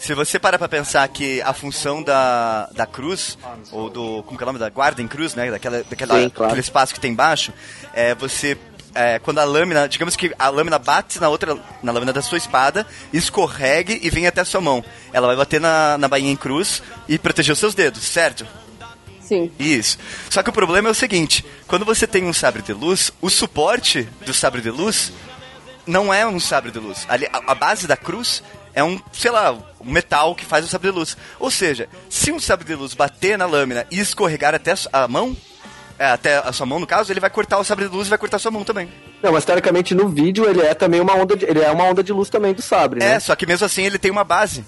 Se 0.03 0.13
você 0.13 0.37
parar 0.37 0.57
pra 0.57 0.67
pensar 0.67 1.07
que 1.07 1.41
a 1.43 1.53
função 1.53 2.03
da, 2.03 2.65
da 2.73 2.85
cruz, 2.85 3.37
ou 3.71 3.89
do. 3.89 4.21
Como 4.23 4.37
que 4.37 4.43
é 4.43 4.45
o 4.45 4.47
nome? 4.47 4.59
Da 4.59 4.69
guarda 4.69 5.01
em 5.01 5.07
cruz, 5.07 5.33
né? 5.33 5.49
Daquela, 5.49 5.81
daquela, 5.81 6.21
Sim, 6.21 6.29
claro. 6.29 6.47
Aquele 6.47 6.59
espaço 6.59 6.93
que 6.93 6.99
tem 6.99 7.13
embaixo, 7.13 7.53
é 7.93 8.13
você. 8.13 8.57
é, 8.93 9.17
quando 9.19 9.39
a 9.39 9.45
lâmina, 9.45 9.87
digamos 9.87 10.17
que 10.17 10.35
a 10.37 10.49
lâmina 10.49 10.77
bate 10.77 11.21
na 11.21 11.29
outra, 11.29 11.57
na 11.81 11.93
lâmina 11.93 12.11
da 12.11 12.21
sua 12.21 12.37
espada, 12.37 12.85
escorregue 13.13 13.97
e 14.03 14.09
vem 14.09 14.27
até 14.27 14.41
a 14.41 14.45
sua 14.45 14.59
mão. 14.59 14.83
Ela 15.13 15.27
vai 15.27 15.37
bater 15.37 15.61
na, 15.61 15.97
na 15.97 16.09
bainha 16.09 16.33
em 16.33 16.35
cruz 16.35 16.83
e 17.07 17.17
proteger 17.17 17.53
os 17.53 17.59
seus 17.59 17.73
dedos, 17.73 18.03
certo? 18.03 18.45
Sim. 19.21 19.49
Isso. 19.57 19.97
Só 20.29 20.43
que 20.43 20.49
o 20.49 20.53
problema 20.53 20.89
é 20.89 20.91
o 20.91 20.95
seguinte: 20.95 21.45
quando 21.65 21.85
você 21.85 22.05
tem 22.05 22.25
um 22.25 22.33
sabre 22.33 22.61
de 22.61 22.73
luz, 22.73 23.09
o 23.21 23.29
suporte 23.29 24.03
do 24.25 24.33
sabre 24.33 24.59
de 24.59 24.69
luz 24.69 25.13
não 25.87 26.13
é 26.13 26.27
um 26.27 26.41
sabre 26.41 26.71
de 26.71 26.79
luz. 26.79 27.05
Ali, 27.07 27.25
a, 27.31 27.53
a 27.53 27.55
base 27.55 27.87
da 27.87 27.95
cruz 27.95 28.43
é 28.73 28.83
um, 28.83 28.99
sei 29.11 29.31
lá, 29.31 29.51
um 29.79 29.91
metal 29.91 30.33
que 30.35 30.45
faz 30.45 30.65
o 30.65 30.67
sabre 30.67 30.89
de 30.91 30.97
luz. 30.97 31.15
Ou 31.39 31.51
seja, 31.51 31.87
se 32.09 32.31
um 32.31 32.39
sabre 32.39 32.65
de 32.65 32.75
luz 32.75 32.93
bater 32.93 33.37
na 33.37 33.45
lâmina 33.45 33.85
e 33.91 33.99
escorregar 33.99 34.53
até 34.55 34.71
a 34.91 35.03
a 35.03 35.07
mão, 35.07 35.35
é, 35.99 36.05
até 36.07 36.37
a 36.37 36.51
sua 36.51 36.65
mão 36.65 36.79
no 36.79 36.87
caso, 36.87 37.11
ele 37.11 37.19
vai 37.19 37.29
cortar 37.29 37.59
o 37.59 37.63
sabre 37.63 37.87
de 37.87 37.95
luz 37.95 38.07
e 38.07 38.09
vai 38.09 38.17
cortar 38.17 38.37
a 38.37 38.39
sua 38.39 38.51
mão 38.51 38.63
também. 38.63 38.89
Não, 39.21 39.31
mas 39.31 39.45
teoricamente 39.45 39.93
no 39.93 40.09
vídeo 40.09 40.49
ele 40.49 40.61
é 40.61 40.73
também 40.73 40.99
uma 40.99 41.13
onda 41.15 41.35
de, 41.35 41.45
ele 41.45 41.61
é 41.61 41.69
uma 41.71 41.83
onda 41.85 42.03
de 42.03 42.11
luz 42.11 42.29
também 42.29 42.53
do 42.53 42.61
sabre, 42.61 43.01
É, 43.03 43.09
né? 43.13 43.19
só 43.19 43.35
que 43.35 43.45
mesmo 43.45 43.65
assim 43.65 43.83
ele 43.83 43.97
tem 43.99 44.09
uma 44.11 44.23
base. 44.23 44.65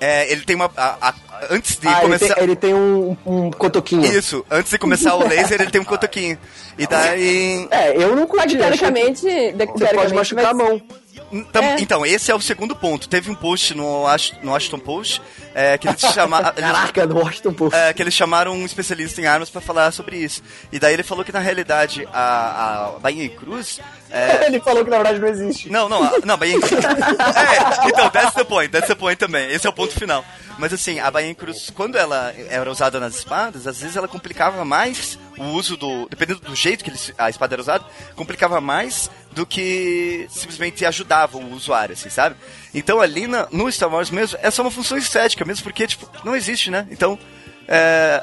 É, 0.00 0.30
ele 0.32 0.40
tem 0.42 0.56
uma. 0.56 0.68
a- 0.76 0.96
a- 1.10 1.14
antes 1.50 1.76
de 1.78 1.86
Ah, 1.86 1.92
ele 1.92 2.00
começar. 2.00 2.34
tem, 2.34 2.42
ele 2.44 2.56
tem 2.56 2.74
um, 2.74 3.16
um 3.24 3.50
cotoquinho. 3.52 4.04
Isso, 4.04 4.44
antes 4.50 4.72
de 4.72 4.76
começar 4.78 5.14
o 5.14 5.22
laser, 5.28 5.60
ele 5.60 5.70
tem 5.70 5.80
um 5.80 5.84
cotoquinho. 5.84 6.36
E 6.76 6.88
daí. 6.88 7.68
É, 7.70 7.96
eu 7.96 8.16
não 8.16 8.26
curti. 8.26 8.48
que 8.48 8.56
teoricamente. 8.56 9.20
de- 9.22 9.52
Você 9.52 9.66
pode 9.66 9.78
teoricamente 9.78 10.14
machucar 10.14 10.46
a 10.46 10.52
vai- 10.52 10.54
mão. 10.54 10.82
Então, 11.32 11.62
É. 11.64 11.76
então, 11.80 12.04
esse 12.04 12.30
é 12.30 12.34
o 12.34 12.40
segundo 12.40 12.76
ponto. 12.76 13.08
Teve 13.08 13.30
um 13.30 13.34
post 13.34 13.74
no, 13.74 14.04
no 14.42 14.50
Washington 14.52 14.78
Post 14.78 15.22
é, 15.54 15.78
que 15.78 15.88
eles 15.88 16.00
chamaram. 16.12 16.52
Caraca, 16.52 17.06
no 17.06 17.18
Washington 17.18 17.52
Post. 17.54 17.76
É, 17.76 17.92
que 17.92 18.02
eles 18.02 18.12
chamaram 18.14 18.52
um 18.52 18.64
especialista 18.66 19.20
em 19.20 19.26
armas 19.26 19.48
pra 19.50 19.60
falar 19.60 19.90
sobre 19.92 20.16
isso. 20.18 20.42
E 20.70 20.78
daí 20.78 20.92
ele 20.94 21.02
falou 21.02 21.24
que 21.24 21.32
na 21.32 21.38
realidade 21.40 22.06
a, 22.12 22.92
a 23.02 23.12
em 23.12 23.28
Cruz. 23.30 23.80
é, 24.10 24.44
Ele 24.46 24.60
falou 24.60 24.84
que 24.84 24.90
na 24.90 24.96
verdade 24.96 25.18
não 25.20 25.28
existe. 25.28 25.70
não, 25.70 25.88
não, 25.88 26.02
a- 26.02 26.12
não, 26.24 26.36
Bainha 26.36 26.56
em 26.56 26.60
Cruz. 26.60 26.84
É, 26.84 27.88
então, 27.88 28.10
that's 28.10 28.34
the 28.34 28.44
point, 28.44 28.70
that's 28.70 28.88
the 28.88 28.94
point 28.94 29.16
também. 29.16 29.50
Esse 29.50 29.66
é 29.66 29.70
o 29.70 29.72
ponto 29.72 29.92
final. 29.94 30.24
Mas 30.58 30.72
assim, 30.72 30.98
a 31.00 31.10
em 31.22 31.34
Cruz, 31.34 31.70
quando 31.74 31.96
ela 31.96 32.34
era 32.50 32.70
usada 32.70 33.00
nas 33.00 33.14
espadas, 33.16 33.66
às 33.66 33.80
vezes 33.80 33.96
ela 33.96 34.06
complicava 34.06 34.64
mais 34.64 35.18
o 35.38 35.44
uso 35.44 35.76
do. 35.76 36.06
Dependendo 36.10 36.40
do 36.40 36.54
jeito 36.54 36.84
que 36.84 36.90
ele- 36.90 36.98
a 37.16 37.30
espada 37.30 37.54
era 37.54 37.62
usada, 37.62 37.84
complicava 38.14 38.60
mais 38.60 39.10
do 39.32 39.46
que 39.46 40.26
simplesmente 40.30 40.84
ajudava 40.84 41.38
o 41.38 41.52
usuário, 41.54 41.94
assim, 41.94 42.10
sabe? 42.10 42.36
Então 42.74 43.00
ali 43.00 43.26
na- 43.26 43.48
no 43.50 43.70
Star 43.72 43.88
Wars 43.92 44.10
mesmo, 44.10 44.38
é 44.42 44.50
só 44.50 44.62
uma 44.62 44.70
função 44.70 44.96
estética 44.98 45.44
mesmo, 45.44 45.62
porque, 45.64 45.86
tipo, 45.86 46.08
não 46.24 46.36
existe, 46.36 46.70
né? 46.70 46.86
Então, 46.90 47.18
é, 47.66 48.22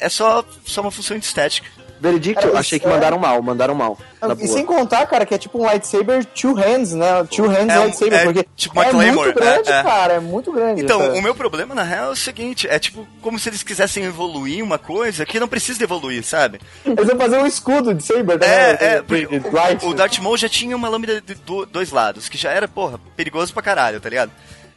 é 0.00 0.08
só, 0.08 0.44
só 0.64 0.80
uma 0.80 0.90
função 0.90 1.16
estética. 1.16 1.68
Veredicto, 2.00 2.46
Cara, 2.46 2.58
achei 2.60 2.76
isso 2.78 2.84
que 2.86 2.90
é- 2.90 2.94
mandaram 2.94 3.18
mal, 3.18 3.42
mandaram 3.42 3.74
mal. 3.74 3.98
Na 4.22 4.32
E 4.32 4.36
boa. 4.36 4.48
sem 4.48 4.64
contar, 4.64 5.06
cara, 5.06 5.26
que 5.26 5.34
é 5.34 5.38
tipo 5.38 5.58
um 5.58 5.64
lightsaber 5.64 6.24
two 6.26 6.54
hands, 6.54 6.92
né? 6.92 7.06
Two 7.30 7.46
hands 7.48 7.74
É 7.74 7.78
um- 7.80 7.82
lightsaber, 7.84 8.18
é 8.20 8.24
porque 8.24 8.46
tipo 8.56 8.74
uma 8.78 8.86
é 8.86 8.90
Claymore, 8.90 9.26
muito 9.28 9.34
grande, 9.40 9.68
é, 9.70 9.78
é. 9.78 9.82
cara, 9.82 10.12
é 10.14 10.20
muito 10.20 10.52
grande. 10.52 10.82
Então, 10.82 11.02
essa- 11.02 11.12
o 11.14 11.22
meu 11.22 11.34
problema, 11.34 11.74
na 11.74 11.82
real, 11.82 12.06
é 12.06 12.10
o 12.10 12.16
seguinte, 12.16 12.66
é 12.68 12.78
tipo, 12.78 13.06
como 13.20 13.38
se 13.38 13.48
eles 13.48 13.62
quisessem 13.62 14.04
evoluir 14.04 14.62
uma 14.64 14.78
coisa 14.78 15.24
que 15.26 15.40
não 15.40 15.48
precisa 15.48 15.78
de 15.78 15.84
evoluir, 15.84 16.22
sabe? 16.24 16.60
Eles 16.84 17.06
vão 17.06 17.16
fazer 17.16 17.38
um 17.38 17.46
escudo 17.46 17.92
de 17.94 18.02
saber, 18.02 18.38
né? 18.38 18.46
É, 18.46 18.84
é, 18.96 19.02
porque 19.02 19.26
o, 19.26 19.88
o 19.90 19.94
Darth 19.94 20.18
Maul 20.18 20.36
já 20.36 20.48
tinha 20.48 20.76
uma 20.76 20.88
lâmina 20.88 21.20
de 21.20 21.34
do- 21.34 21.66
dois 21.66 21.90
lados, 21.90 22.28
que 22.28 22.36
já 22.38 22.50
era, 22.50 22.68
porra, 22.68 23.00
perigoso 23.16 23.52
pra 23.52 23.62
caralho, 23.62 24.00
tá 24.00 24.08
ligado? 24.08 24.30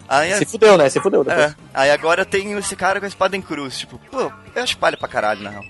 Aí, 0.09 0.33
Se 0.35 0.45
fudeu, 0.45 0.77
né? 0.77 0.89
Se 0.89 0.99
fudeu 0.99 1.23
depois. 1.23 1.51
é, 1.51 1.55
aí 1.73 1.89
agora 1.89 2.25
tem 2.25 2.51
esse 2.57 2.75
cara 2.75 2.99
com 2.99 3.05
a 3.05 3.07
espada 3.07 3.37
em 3.37 3.41
cruz, 3.41 3.77
tipo, 3.79 3.97
pô, 4.11 4.31
eu 4.53 4.63
acho 4.63 4.77
palha 4.77 4.97
pra 4.97 5.07
caralho, 5.07 5.41
na 5.41 5.49
real. 5.51 5.63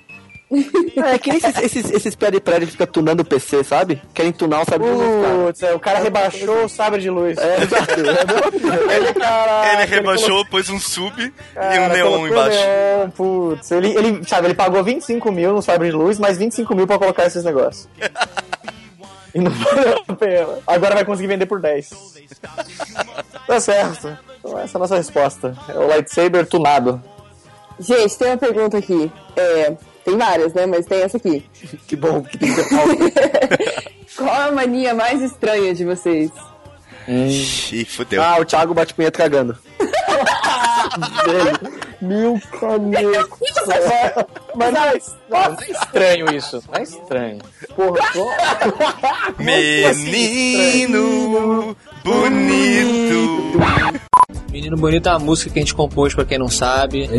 É 0.97 1.17
que 1.17 1.29
nem 1.29 1.37
esses, 1.37 1.57
esses, 1.63 1.91
esses 1.91 2.15
pé 2.15 2.29
de 2.29 2.41
prédio 2.41 2.67
que 2.67 2.73
fica 2.73 2.85
tunando 2.85 3.21
o 3.21 3.25
PC, 3.25 3.63
sabe? 3.63 4.01
Querem 4.13 4.31
tunar 4.33 4.61
o 4.61 4.65
sabre 4.65 4.87
de 4.89 4.93
luz. 4.93 5.45
Putz, 5.45 5.63
é, 5.63 5.73
o 5.73 5.79
cara 5.79 5.99
rebaixou 5.99 6.65
o 6.65 6.69
sabre 6.69 6.99
de 7.01 7.09
luz. 7.09 7.37
É, 7.37 7.63
exato. 7.63 7.91
É. 7.91 8.91
Ele, 8.95 9.13
caraca, 9.13 9.73
ele 9.73 9.85
rebaixou, 9.85 10.29
colocou- 10.29 10.51
pôs 10.51 10.69
um 10.69 10.79
sub 10.79 11.21
e 11.23 11.31
cara, 11.53 11.85
um 11.85 11.87
neon 11.93 12.27
embaixo. 12.27 12.59
neon, 12.59 13.09
putz, 13.11 13.71
ele, 13.71 13.89
ele, 13.97 14.23
sabe, 14.27 14.47
ele 14.47 14.53
pagou 14.53 14.83
25 14.83 15.31
mil 15.31 15.53
no 15.53 15.61
sabre 15.61 15.89
de 15.89 15.95
luz, 15.95 16.19
mais 16.19 16.37
25 16.37 16.75
mil 16.75 16.85
pra 16.85 16.99
colocar 16.99 17.25
esses 17.25 17.43
negócios. 17.43 17.87
e 19.33 19.39
não 19.39 19.51
valeu 19.51 20.03
a 20.07 20.13
pena. 20.13 20.57
Agora 20.67 20.95
vai 20.95 21.05
conseguir 21.05 21.27
vender 21.27 21.45
por 21.45 21.61
10. 21.61 21.89
tá 23.47 23.59
certo. 23.59 24.17
Então 24.39 24.59
essa 24.59 24.77
é 24.77 24.77
a 24.77 24.79
nossa 24.79 24.95
resposta. 24.97 25.55
É 25.69 25.77
o 25.77 25.87
lightsaber 25.87 26.45
tunado. 26.45 27.01
Gente, 27.79 28.17
tem 28.17 28.27
uma 28.27 28.37
pergunta 28.37 28.77
aqui. 28.77 29.11
É, 29.35 29.73
tem 30.03 30.17
várias, 30.17 30.53
né? 30.53 30.65
Mas 30.65 30.85
tem 30.85 31.01
essa 31.01 31.17
aqui. 31.17 31.45
Que 31.87 31.95
bom 31.95 32.21
que 32.23 32.37
tem 32.37 32.53
que 32.53 32.63
ter 32.63 32.69
pauta. 32.69 32.95
Qual 34.17 34.41
a 34.41 34.51
mania 34.51 34.93
mais 34.93 35.21
estranha 35.21 35.73
de 35.73 35.85
vocês? 35.85 36.29
Ih, 37.07 37.85
fudeu. 37.85 38.21
Ah, 38.21 38.37
o 38.39 38.45
Thiago 38.45 38.73
bate 38.73 38.93
punheta 38.93 39.17
cagando. 39.17 39.57
Meu 42.01 42.39
caneco. 42.59 43.37
Mas 44.55 44.73
não, 44.73 44.81
Não 45.29 45.57
é 45.59 45.71
estranho 45.71 46.35
isso. 46.35 46.61
Não 46.67 46.75
é 46.79 46.83
estranho. 46.83 47.39
Porra. 47.75 47.99
Menino 50.03 51.77
bonito. 52.03 53.21
Menino 54.51 54.75
Bonito 54.75 55.07
é 55.07 55.11
uma 55.11 55.19
música 55.19 55.49
que 55.49 55.59
a 55.59 55.61
gente 55.61 55.73
compôs, 55.73 56.13
pra 56.13 56.25
quem 56.25 56.37
não 56.37 56.49
sabe, 56.49 57.09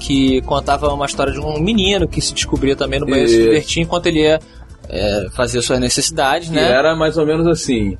que 0.00 0.40
contava 0.42 0.92
uma 0.92 1.04
história 1.04 1.32
de 1.32 1.38
um 1.38 1.60
menino 1.60 2.08
que 2.08 2.20
se 2.20 2.32
descobria 2.32 2.74
também 2.74 2.98
no 2.98 3.06
banheiro 3.06 3.28
se 3.28 3.34
Isso. 3.36 3.44
divertir 3.44 3.82
enquanto 3.82 4.06
ele 4.06 4.20
ia 4.20 4.40
é, 4.88 5.26
fazer 5.34 5.60
suas 5.60 5.80
necessidades, 5.80 6.48
Que 6.48 6.54
né? 6.54 6.70
era 6.70 6.96
mais 6.96 7.18
ou 7.18 7.26
menos 7.26 7.46
assim. 7.46 7.96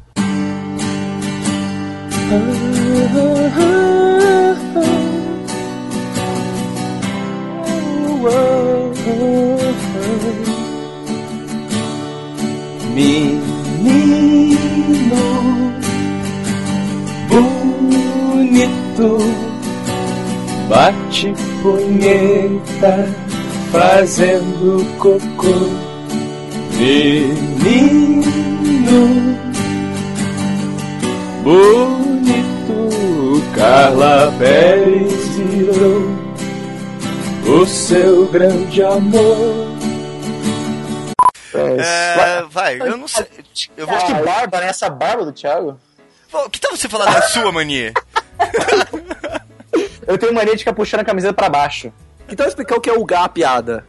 Menino 12.94 13.42
bonito, 17.28 19.18
bate 20.68 21.32
punheta 21.62 23.08
fazendo 23.70 24.84
cocô. 24.98 25.70
Menino 26.76 28.28
bonito, 31.42 33.42
Carla 33.54 34.32
Pérez 34.38 35.28
virou 35.36 36.02
o 37.46 37.66
seu 37.66 38.26
grande 38.26 38.82
amor. 38.82 39.68
É, 41.54 42.42
vai, 42.50 42.80
eu 42.80 42.96
não 42.96 43.08
sei. 43.08 43.26
Eu 43.76 43.86
vou... 43.86 43.96
Acho 43.96 44.06
que 44.06 44.12
barba, 44.12 44.60
né? 44.60 44.68
Essa 44.68 44.88
barba 44.88 45.24
do 45.24 45.32
Thiago. 45.32 45.78
Pô, 46.30 46.48
Que 46.50 46.60
tal 46.60 46.76
você 46.76 46.88
falar 46.88 47.06
da 47.12 47.22
sua 47.22 47.50
mania? 47.52 47.92
Eu 50.06 50.16
tenho 50.16 50.32
mania 50.34 50.52
de 50.52 50.58
ficar 50.60 50.72
puxando 50.72 51.00
a 51.00 51.04
camiseta 51.04 51.34
pra 51.34 51.48
baixo. 51.48 51.92
Então 52.28 52.46
explicar 52.46 52.76
o 52.76 52.80
que 52.80 52.90
é 52.90 52.92
o 52.92 53.04
gá 53.04 53.28
piada. 53.28 53.86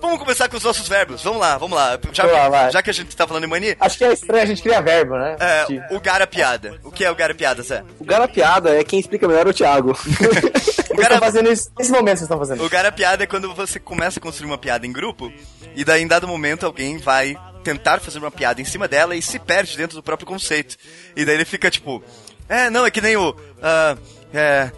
Vamos 0.00 0.18
começar 0.18 0.48
com 0.48 0.56
os 0.56 0.62
nossos 0.62 0.88
verbos. 0.88 1.22
Vamos 1.22 1.40
lá, 1.40 1.58
vamos 1.58 1.76
lá. 1.76 1.98
Já, 2.12 2.24
Vamos 2.24 2.50
lá, 2.52 2.70
já 2.70 2.82
que 2.82 2.90
a 2.90 2.92
gente 2.92 3.16
tá 3.16 3.26
falando 3.26 3.44
em 3.44 3.48
mania. 3.48 3.76
Acho 3.80 3.98
que 3.98 4.04
é 4.04 4.12
estranho 4.12 4.42
a 4.42 4.46
gente 4.46 4.62
criar 4.62 4.80
verbo, 4.80 5.16
né? 5.16 5.36
É, 5.40 5.94
o 5.94 6.00
gara 6.00 6.26
piada. 6.26 6.78
O 6.84 6.90
que 6.90 7.04
é 7.04 7.10
o 7.10 7.14
gara 7.14 7.34
piada, 7.34 7.62
Zé? 7.62 7.82
O 7.98 8.04
gá 8.04 8.26
piada 8.28 8.78
é 8.78 8.84
quem 8.84 9.00
explica 9.00 9.26
melhor 9.26 9.46
é 9.46 9.50
o 9.50 9.54
Thiago. 9.54 9.94
Vocês 9.94 11.12
estão 11.12 11.18
fazendo 11.18 11.52
isso. 11.52 11.70
Nesse 11.78 11.90
momento 11.92 12.18
vocês 12.18 12.22
estão 12.22 12.38
fazendo 12.38 12.64
O 12.64 12.68
gara 12.68 12.90
piada 12.90 13.22
é 13.22 13.26
quando 13.26 13.54
você 13.54 13.78
começa 13.78 14.18
a 14.18 14.22
construir 14.22 14.48
uma 14.48 14.58
piada 14.58 14.86
em 14.86 14.92
grupo 14.92 15.32
e 15.74 15.84
daí 15.84 16.02
em 16.02 16.08
dado 16.08 16.26
momento 16.26 16.66
alguém 16.66 16.98
vai 16.98 17.36
tentar 17.62 18.00
fazer 18.00 18.18
uma 18.18 18.30
piada 18.30 18.60
em 18.60 18.64
cima 18.64 18.88
dela 18.88 19.14
e 19.16 19.22
se 19.22 19.38
perde 19.38 19.76
dentro 19.76 19.96
do 19.96 20.02
próprio 20.02 20.26
conceito. 20.26 20.76
E 21.16 21.24
daí 21.24 21.34
ele 21.34 21.44
fica 21.44 21.70
tipo, 21.70 22.02
é, 22.48 22.70
não, 22.70 22.86
é 22.86 22.90
que 22.90 23.00
nem 23.00 23.16
o. 23.16 23.34
ah, 23.62 23.96
é. 24.32 24.72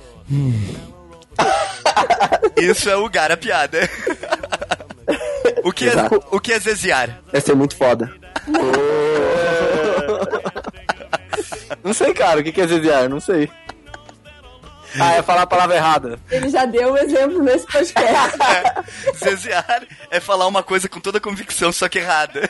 Isso 2.60 2.90
é 2.90 2.96
o 2.96 3.08
gara 3.08 3.36
piada. 3.36 3.78
o, 5.64 5.72
que 5.72 5.88
é, 5.88 5.92
o 6.30 6.40
que 6.40 6.52
é 6.52 6.58
zeziar? 6.58 7.20
Vai 7.30 7.40
ser 7.40 7.54
muito 7.54 7.76
foda. 7.76 8.12
Não 11.82 11.94
sei, 11.94 12.12
cara, 12.12 12.40
o 12.40 12.44
que 12.44 12.52
que 12.52 12.60
é 12.60 12.66
zeziar? 12.66 13.08
Não 13.08 13.20
sei. 13.20 13.48
Ah, 14.98 15.14
é 15.14 15.22
falar 15.22 15.42
a 15.42 15.46
palavra 15.46 15.76
errada. 15.76 16.18
Ele 16.30 16.48
já 16.48 16.64
deu 16.64 16.92
um 16.92 16.96
exemplo 16.96 17.42
nesse 17.42 17.66
podcast. 17.66 18.38
Zeziar 19.16 19.82
é 20.10 20.18
falar 20.20 20.46
uma 20.46 20.62
coisa 20.62 20.88
com 20.88 21.00
toda 21.00 21.20
convicção, 21.20 21.70
só 21.70 21.88
que 21.88 21.98
errada. 21.98 22.48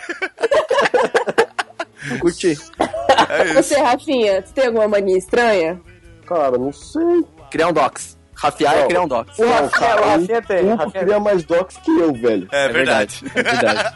Curti. 2.21 2.49
É 2.49 3.45
isso. 3.45 3.55
Você, 3.55 3.79
Rafinha, 3.81 4.43
tu 4.43 4.53
tem 4.53 4.67
alguma 4.67 4.89
mania 4.89 5.19
estranha? 5.19 5.81
Cara, 6.27 6.57
não 6.57 6.73
sei. 6.73 7.25
Criar 7.51 7.69
um 7.69 7.73
docs. 7.73 8.19
Rafiar 8.35 8.79
é 8.79 8.87
criar 8.87 9.03
um 9.03 9.09
docs. 9.09 9.39
O 9.39 9.47
Rafinha, 9.47 9.71
cara, 9.71 10.01
o 10.01 10.09
Rafinha 10.09 10.43
tem. 10.43 10.61
O 10.61 10.63
o 10.63 10.73
Hugo 10.73 10.83
Rafinha 10.85 11.05
cria 11.05 11.21
mais 11.21 11.45
docs 11.45 11.77
que 11.77 11.91
eu, 11.91 12.13
velho. 12.15 12.49
É, 12.51 12.69
verdade. 12.69 13.23
É 13.35 13.43
verdade. 13.43 13.93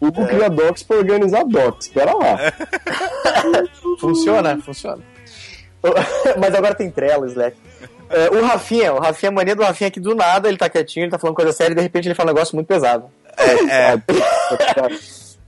O 0.00 0.06
Hugo 0.08 0.26
cria 0.26 0.48
docs 0.48 0.82
pra 0.82 0.96
organizar 0.96 1.44
docs. 1.44 1.88
Pera 1.88 2.14
lá. 2.14 2.38
Funciona, 4.00 4.58
funciona. 4.62 5.02
Mas 6.38 6.54
agora 6.54 6.74
tem 6.74 6.90
Trello, 6.90 7.26
Slack. 7.26 7.56
É, 8.08 8.30
o 8.30 8.44
Rafinha, 8.44 8.92
o 8.92 9.00
Rafinha, 9.00 9.30
a 9.30 9.32
mania 9.32 9.56
do 9.56 9.62
Rafinha 9.62 9.88
é 9.88 9.90
que 9.90 10.00
do 10.00 10.14
nada 10.14 10.48
ele 10.48 10.56
tá 10.56 10.68
quietinho, 10.68 11.04
ele 11.04 11.10
tá 11.10 11.18
falando 11.18 11.36
coisa 11.36 11.52
séria 11.52 11.72
e 11.72 11.76
de 11.76 11.82
repente 11.82 12.06
ele 12.06 12.14
fala 12.14 12.30
um 12.30 12.34
negócio 12.34 12.54
muito 12.54 12.68
pesado. 12.68 13.10
É, 13.36 13.92
é, 13.92 14.02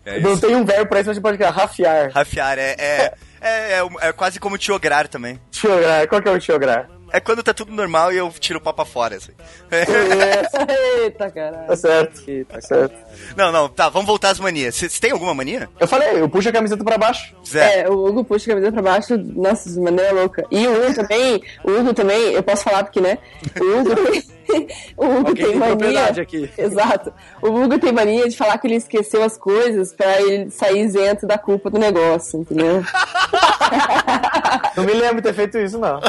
é 0.16 0.20
Não 0.20 0.36
tem 0.38 0.56
um 0.56 0.64
verbo 0.64 0.86
pra 0.86 1.00
isso, 1.00 1.08
mas 1.08 1.16
você 1.16 1.22
pode 1.22 1.38
criar 1.38 1.50
rafiar. 1.50 2.10
Rafiar 2.10 2.58
é, 2.58 2.74
é, 2.78 3.12
é, 3.40 3.78
é, 3.78 4.08
é 4.08 4.12
quase 4.12 4.40
como 4.40 4.58
tiograr 4.58 5.06
também. 5.08 5.40
Tiograr, 5.50 6.06
qual 6.08 6.20
que 6.20 6.28
é 6.28 6.32
o 6.32 6.38
tiograr? 6.38 6.88
É 7.12 7.20
quando 7.20 7.42
tá 7.42 7.54
tudo 7.54 7.72
normal 7.72 8.12
e 8.12 8.16
eu 8.18 8.30
tiro 8.38 8.58
o 8.58 8.62
papo 8.62 8.84
fora, 8.84 9.16
assim. 9.16 9.32
Eita, 11.02 11.30
caralho. 11.30 11.66
Tá 11.66 11.76
certo, 11.76 12.22
tá 12.48 12.60
certo. 12.60 12.94
Não, 13.36 13.50
não, 13.50 13.68
tá, 13.68 13.88
vamos 13.88 14.06
voltar 14.06 14.30
às 14.30 14.40
manias. 14.40 14.74
Você 14.74 14.88
tem 15.00 15.12
alguma 15.12 15.34
mania? 15.34 15.68
Eu 15.80 15.88
falei, 15.88 16.20
eu 16.20 16.28
puxo 16.28 16.48
a 16.48 16.52
camiseta 16.52 16.84
pra 16.84 16.98
baixo. 16.98 17.34
Zé. 17.46 17.80
É, 17.82 17.88
o 17.88 18.06
Hugo 18.06 18.24
puxa 18.24 18.50
a 18.50 18.54
camisa 18.54 18.72
pra 18.72 18.82
baixo, 18.82 19.16
nossa, 19.16 19.70
de 19.70 19.80
maneira 19.80 20.12
louca. 20.12 20.44
E 20.50 20.66
o 20.66 20.72
Hugo 20.84 20.94
também, 20.94 21.42
o 21.64 21.70
Hugo 21.70 21.94
também, 21.94 22.32
eu 22.32 22.42
posso 22.42 22.64
falar 22.64 22.84
porque, 22.84 23.00
né? 23.00 23.18
O 23.60 23.78
Hugo 23.80 23.94
tem, 24.48 24.66
o 24.96 25.06
Hugo 25.06 25.28
Alguém 25.28 25.44
tem 25.44 25.52
tem 25.52 25.58
mania. 25.58 26.04
aqui. 26.08 26.50
Exato. 26.56 27.12
O 27.42 27.48
Hugo 27.48 27.78
tem 27.78 27.92
mania 27.92 28.28
de 28.28 28.36
falar 28.36 28.58
que 28.58 28.66
ele 28.66 28.76
esqueceu 28.76 29.22
as 29.22 29.36
coisas 29.36 29.92
pra 29.92 30.20
ele 30.20 30.50
sair 30.50 30.80
isento 30.84 31.26
da 31.26 31.36
culpa 31.38 31.68
do 31.70 31.78
negócio, 31.78 32.40
entendeu? 32.40 32.82
Não 34.76 34.84
me 34.84 34.92
lembro 34.92 35.16
de 35.16 35.22
ter 35.22 35.34
feito 35.34 35.58
isso, 35.58 35.78
não. 35.78 36.00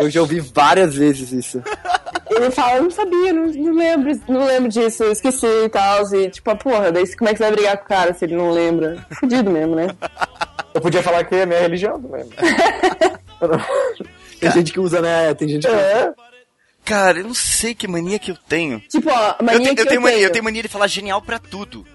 Eu 0.00 0.10
já 0.10 0.20
ouvi 0.20 0.40
várias 0.40 0.94
vezes 0.94 1.30
isso. 1.32 1.62
Ele 2.30 2.50
fala, 2.50 2.76
eu 2.76 2.84
não 2.84 2.90
sabia, 2.90 3.32
não, 3.32 3.46
não 3.46 3.74
lembro, 3.74 4.20
não 4.28 4.44
lembro 4.46 4.68
disso, 4.70 5.02
eu 5.04 5.12
esqueci 5.12 5.46
e 5.64 5.68
tal. 5.68 6.02
E 6.14 6.30
tipo, 6.30 6.50
ah, 6.50 6.56
porra, 6.56 6.90
daí 6.92 7.04
como 7.16 7.28
é 7.28 7.32
que 7.32 7.38
você 7.38 7.44
vai 7.44 7.52
brigar 7.52 7.76
com 7.78 7.84
o 7.84 7.88
cara 7.88 8.14
se 8.14 8.24
ele 8.24 8.36
não 8.36 8.50
lembra? 8.50 9.04
Fudido 9.18 9.50
mesmo, 9.50 9.74
né? 9.74 9.88
Eu 10.72 10.80
podia 10.80 11.02
falar 11.02 11.24
que 11.24 11.34
é 11.34 11.44
minha 11.46 11.60
religião 11.60 12.00
também. 12.00 12.24
Tem 14.40 14.50
gente 14.52 14.72
que 14.72 14.80
usa, 14.80 15.00
né? 15.00 15.34
Tem 15.34 15.48
gente 15.48 15.66
que 15.66 15.72
É. 15.72 16.12
Cara, 16.84 17.18
eu 17.18 17.24
não 17.24 17.34
sei 17.34 17.74
que 17.74 17.86
mania 17.86 18.18
que 18.18 18.30
eu 18.30 18.36
tenho. 18.48 18.80
Tipo, 18.88 19.10
ó, 19.10 19.14
a 19.14 19.36
Eu, 19.38 19.44
mania 19.44 19.68
te- 19.68 19.74
que 19.74 19.80
eu 19.82 19.86
tenho 19.86 20.00
mania, 20.00 20.16
tenho. 20.16 20.26
eu 20.28 20.32
tenho 20.32 20.44
mania 20.44 20.62
de 20.62 20.68
falar 20.68 20.86
genial 20.86 21.20
pra 21.20 21.38
tudo. 21.38 21.86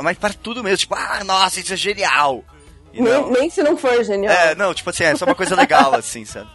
Mas 0.00 0.16
pra 0.16 0.30
tudo 0.32 0.62
mesmo, 0.62 0.76
tipo, 0.78 0.94
ah, 0.94 1.22
nossa, 1.24 1.58
isso 1.58 1.72
é 1.72 1.76
genial. 1.76 2.44
Nem, 2.92 3.30
nem 3.32 3.50
se 3.50 3.62
não 3.62 3.76
for 3.76 4.02
genial. 4.04 4.32
é, 4.32 4.54
não, 4.54 4.72
tipo 4.72 4.88
assim, 4.90 5.04
é 5.04 5.14
só 5.16 5.24
uma 5.24 5.34
coisa 5.34 5.54
legal, 5.56 5.92
assim, 5.96 6.24
sabe? 6.24 6.48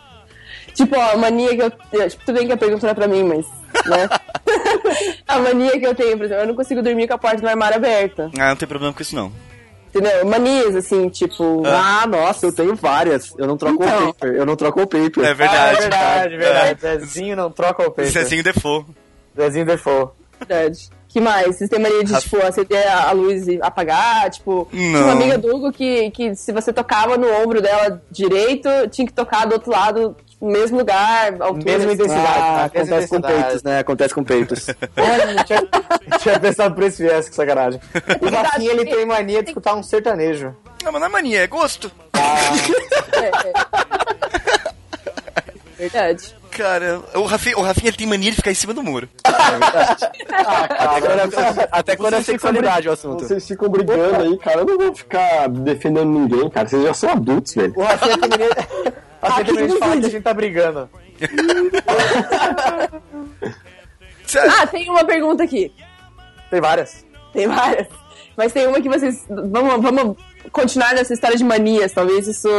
Tipo, 0.74 0.98
ó, 0.98 1.12
a 1.12 1.18
mania 1.18 1.56
que 1.56 1.62
eu. 1.62 1.72
eu- 2.02 2.10
Tipo, 2.10 2.26
tudo 2.26 2.38
bem 2.38 2.48
que 2.48 2.54
a 2.54 2.58
pergunta 2.58 2.86
não 2.86 2.92
é 2.92 2.96
pra 2.96 3.08
mim, 3.08 3.24
mas. 3.24 3.46
Né? 3.86 4.08
a 5.28 5.40
mania 5.40 5.80
que 5.80 5.86
eu 5.86 5.96
tenho, 5.96 6.18
por 6.18 6.26
exemplo, 6.26 6.44
eu 6.44 6.48
não 6.48 6.56
consigo 6.56 6.82
dormir 6.82 7.08
com 7.08 7.14
a 7.14 7.18
porta 7.18 7.38
do 7.42 7.48
armário 7.48 7.78
aberta. 7.78 8.30
Ah, 8.40 8.50
não 8.50 8.56
tem 8.56 8.68
problema 8.68 8.94
com 8.94 9.02
isso, 9.02 9.16
não. 9.16 9.32
Entendeu? 9.90 10.26
Manias, 10.26 10.76
assim, 10.76 11.08
tipo. 11.10 11.62
Ah, 11.66 12.06
nossa, 12.08 12.48
eu 12.48 12.52
tenho 12.52 12.76
várias. 12.76 13.32
Eu 13.38 13.46
não 13.46 13.56
troco 13.58 13.84
Então. 13.84 14.10
o 14.10 14.14
paper. 14.14 14.36
Eu 14.36 14.46
não 14.46 14.56
troco 14.56 14.82
o 14.82 14.88
paper. 14.88 15.24
É 15.24 15.34
verdade. 15.34 15.58
Ah, 15.58 15.70
é 15.70 15.76
verdade, 15.76 16.34
É. 16.34 16.38
verdade. 16.38 16.80
Zezinho 17.06 17.36
não 17.36 17.52
troca 17.52 17.84
o 17.88 17.92
peito. 17.92 18.12
Zezinho 18.12 18.44
Defoe. 18.44 18.86
Zezinho 19.40 19.66
Defoe. 19.66 20.08
Verdade. 20.40 20.90
que 21.08 21.22
mais? 21.22 21.56
Vocês 21.56 21.70
têm 21.70 21.78
mania 21.80 22.04
de, 22.04 22.12
Rafa- 22.12 22.24
tipo, 22.28 22.44
acender 22.44 22.88
a 22.92 23.12
luz 23.12 23.48
e 23.48 23.60
apagar? 23.62 24.32
Tipo, 24.32 24.68
tinha 24.72 24.90
Não. 24.98 25.04
uma 25.04 25.12
amiga 25.14 25.38
do 25.38 25.56
Hugo 25.56 25.72
que, 25.72 26.10
que 26.10 26.36
se 26.36 26.52
você 26.52 26.74
tocava 26.74 27.16
no 27.20 27.28
ombro 27.44 27.62
dela 27.62 28.02
direito, 28.10 28.68
tinha 28.90 29.06
que 29.06 29.14
tocar 29.14 29.46
do 29.46 29.54
outro 29.54 29.70
lado, 29.72 30.18
mesmo 30.46 30.78
lugar, 30.80 31.34
altura. 31.40 31.64
Mesma 31.64 31.94
intensidade. 31.94 32.28
Ah, 32.28 32.70
Mesma 32.74 32.98
acontece 32.98 33.08
com 33.10 33.22
peitos, 33.22 33.64
né? 33.64 33.80
Acontece 33.80 34.14
com 34.14 34.24
peitos. 34.24 34.68
Olha, 34.98 35.34
não 35.34 35.44
tinha, 35.44 35.68
tinha 36.20 36.40
pensado 36.40 36.76
por 36.76 36.84
esse 36.84 37.02
viés, 37.02 37.30
que 37.30 37.36
sacanagem. 37.36 37.80
O 38.22 38.30
Rafinha, 38.30 38.72
ele 38.72 38.86
tem 38.86 39.06
mania 39.06 39.42
de 39.42 39.50
escutar 39.50 39.76
um 39.76 39.84
sertanejo. 39.84 40.56
Não, 40.84 40.92
mas 40.92 41.00
não 41.02 41.08
é 41.08 41.12
mania, 41.12 41.40
é 41.44 41.48
gosto. 41.48 41.92
Verdade. 45.78 46.36
Cara, 46.52 47.02
o 47.16 47.24
Rafinha, 47.24 47.58
o 47.58 47.62
Rafinha 47.62 47.90
ele 47.90 47.98
tem 47.98 48.06
mania 48.08 48.30
de 48.30 48.38
ficar 48.38 48.52
em 48.52 48.56
cima 48.56 48.74
do 48.74 48.84
muro. 48.84 49.10
até 49.24 51.02
quando 51.02 51.20
é, 51.20 51.70
até 51.72 51.96
quando 51.96 52.14
é 52.14 52.22
sexualidade 52.22 52.88
o 52.90 52.92
assunto. 52.92 53.26
Vocês 53.26 53.48
ficam 53.48 53.70
brigando 53.70 54.22
aí, 54.22 54.38
cara. 54.38 54.60
Eu 54.60 54.66
não 54.66 54.78
vou 54.78 54.96
ficar 54.96 55.50
defendendo 55.50 56.10
ninguém, 56.10 56.50
cara. 56.50 56.68
Vocês 56.68 56.84
já 56.84 56.94
são 56.94 57.10
adultos, 57.10 57.56
velho. 57.56 57.74
O 57.76 57.82
Rafinha 57.82 58.18
tem 58.20 58.30
mania, 58.30 58.50
de 59.44 59.80
falar 59.80 59.98
que 60.00 60.06
a 60.06 60.10
gente 60.10 60.22
tá 60.22 60.34
brigando. 60.34 60.90
Ah, 64.36 64.66
tem 64.66 64.90
uma 64.90 65.06
pergunta 65.06 65.44
aqui. 65.44 65.72
Tem 66.50 66.60
várias. 66.60 67.06
Tem 67.34 67.48
várias. 67.48 67.88
Mas 68.36 68.52
tem 68.52 68.66
uma 68.66 68.82
que 68.82 68.90
vocês. 68.90 69.26
Vamos, 69.30 69.80
vamos 69.82 70.18
continuar 70.52 70.94
nessa 70.96 71.14
história 71.14 71.38
de 71.38 71.44
manias, 71.44 71.92
talvez 71.92 72.28
isso. 72.28 72.50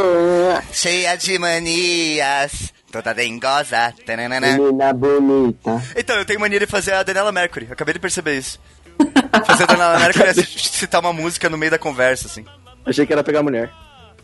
Cheia 0.73 1.17
de 1.17 1.37
manias. 1.39 2.73
Toda 2.93 3.13
dengosa. 3.13 3.93
tananana. 4.07 4.57
Menina 4.57 4.93
bonita. 4.93 5.83
Então, 5.97 6.17
eu 6.17 6.25
tenho 6.25 6.39
mania 6.39 6.61
de 6.61 6.67
fazer 6.67 6.93
a 6.93 7.03
Daniela 7.03 7.33
Mercury. 7.33 7.67
Acabei 7.71 7.95
de 7.95 8.01
perceber 8.01 8.39
isso. 8.39 8.61
Fazer 9.45 9.65
a 9.65 9.67
Daniela 9.67 9.99
Mercury 9.99 10.29
é 10.29 10.35
ci- 10.35 10.69
citar 10.69 11.01
uma 11.01 11.13
música 11.13 11.51
no 11.51 11.59
meio 11.59 11.73
da 11.73 11.79
conversa, 11.79 12.29
assim. 12.29 12.45
Achei 12.87 13.05
que 13.05 13.13
era 13.13 13.25
pegar 13.25 13.43
mulher. 13.43 13.69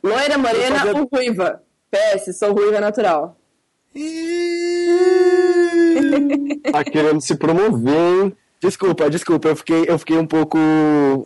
Loira, 0.03 0.39
morena 0.39 0.85
ou 0.87 1.09
ruiva? 1.13 1.63
PS, 1.91 2.39
sou 2.39 2.53
ruiva 2.53 2.81
natural. 2.81 3.37
Tá 6.71 6.85
querendo 6.85 7.21
se 7.21 7.35
promover, 7.35 7.95
hein? 7.95 8.37
Desculpa, 8.61 9.11
desculpa, 9.11 9.49
eu 9.49 9.57
fiquei, 9.57 9.85
eu 9.89 9.99
fiquei 9.99 10.17
um 10.17 10.27
pouco. 10.27 10.59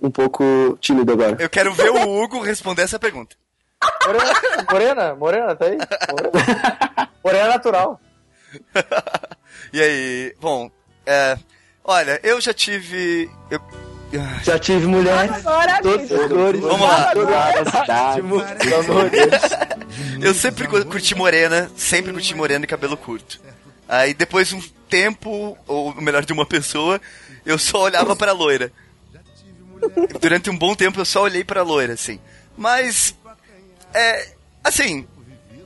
um 0.00 0.10
pouco 0.10 0.78
tímido 0.80 1.12
agora. 1.12 1.36
Eu 1.38 1.50
quero 1.50 1.72
ver 1.74 1.90
o 1.90 2.22
Hugo 2.22 2.40
responder 2.40 2.82
essa 2.82 2.98
pergunta. 2.98 3.36
Morena, 4.06 4.32
morena, 4.70 5.14
morena, 5.14 5.56
tá 5.56 5.66
aí? 5.66 5.76
Morena, 5.76 7.10
morena 7.24 7.48
natural. 7.48 8.00
E 9.72 9.80
aí, 9.82 10.34
bom, 10.40 10.70
é, 11.04 11.36
olha, 11.84 12.18
eu 12.22 12.40
já 12.40 12.52
tive. 12.54 13.30
Eu, 13.50 13.60
Já 14.44 14.58
tive 14.58 14.86
mulher. 14.86 15.28
Agora, 15.32 15.80
Todas 15.82 16.10
as 16.12 16.28
cores. 16.28 16.60
Vamos 16.60 16.80
lá. 16.88 17.12
eu 20.20 20.34
sempre 20.34 20.66
cu- 20.68 20.84
curti 20.86 21.14
morena, 21.14 21.70
sempre 21.76 22.12
curti 22.12 22.34
morena 22.34 22.64
e 22.64 22.68
cabelo 22.68 22.96
curto. 22.96 23.40
Aí 23.88 24.14
depois 24.14 24.48
de 24.48 24.56
um 24.56 24.62
tempo, 24.88 25.58
ou 25.66 25.94
melhor, 26.00 26.24
de 26.24 26.32
uma 26.32 26.46
pessoa, 26.46 27.00
eu 27.44 27.58
só 27.58 27.82
olhava 27.82 28.14
pra 28.16 28.32
loira. 28.32 28.72
Durante 30.20 30.48
um 30.48 30.56
bom 30.56 30.74
tempo 30.74 31.00
eu 31.00 31.04
só 31.04 31.22
olhei 31.22 31.44
pra 31.44 31.62
loira, 31.62 31.92
assim. 31.92 32.18
Mas, 32.56 33.14
é, 33.92 34.28
assim, 34.62 35.06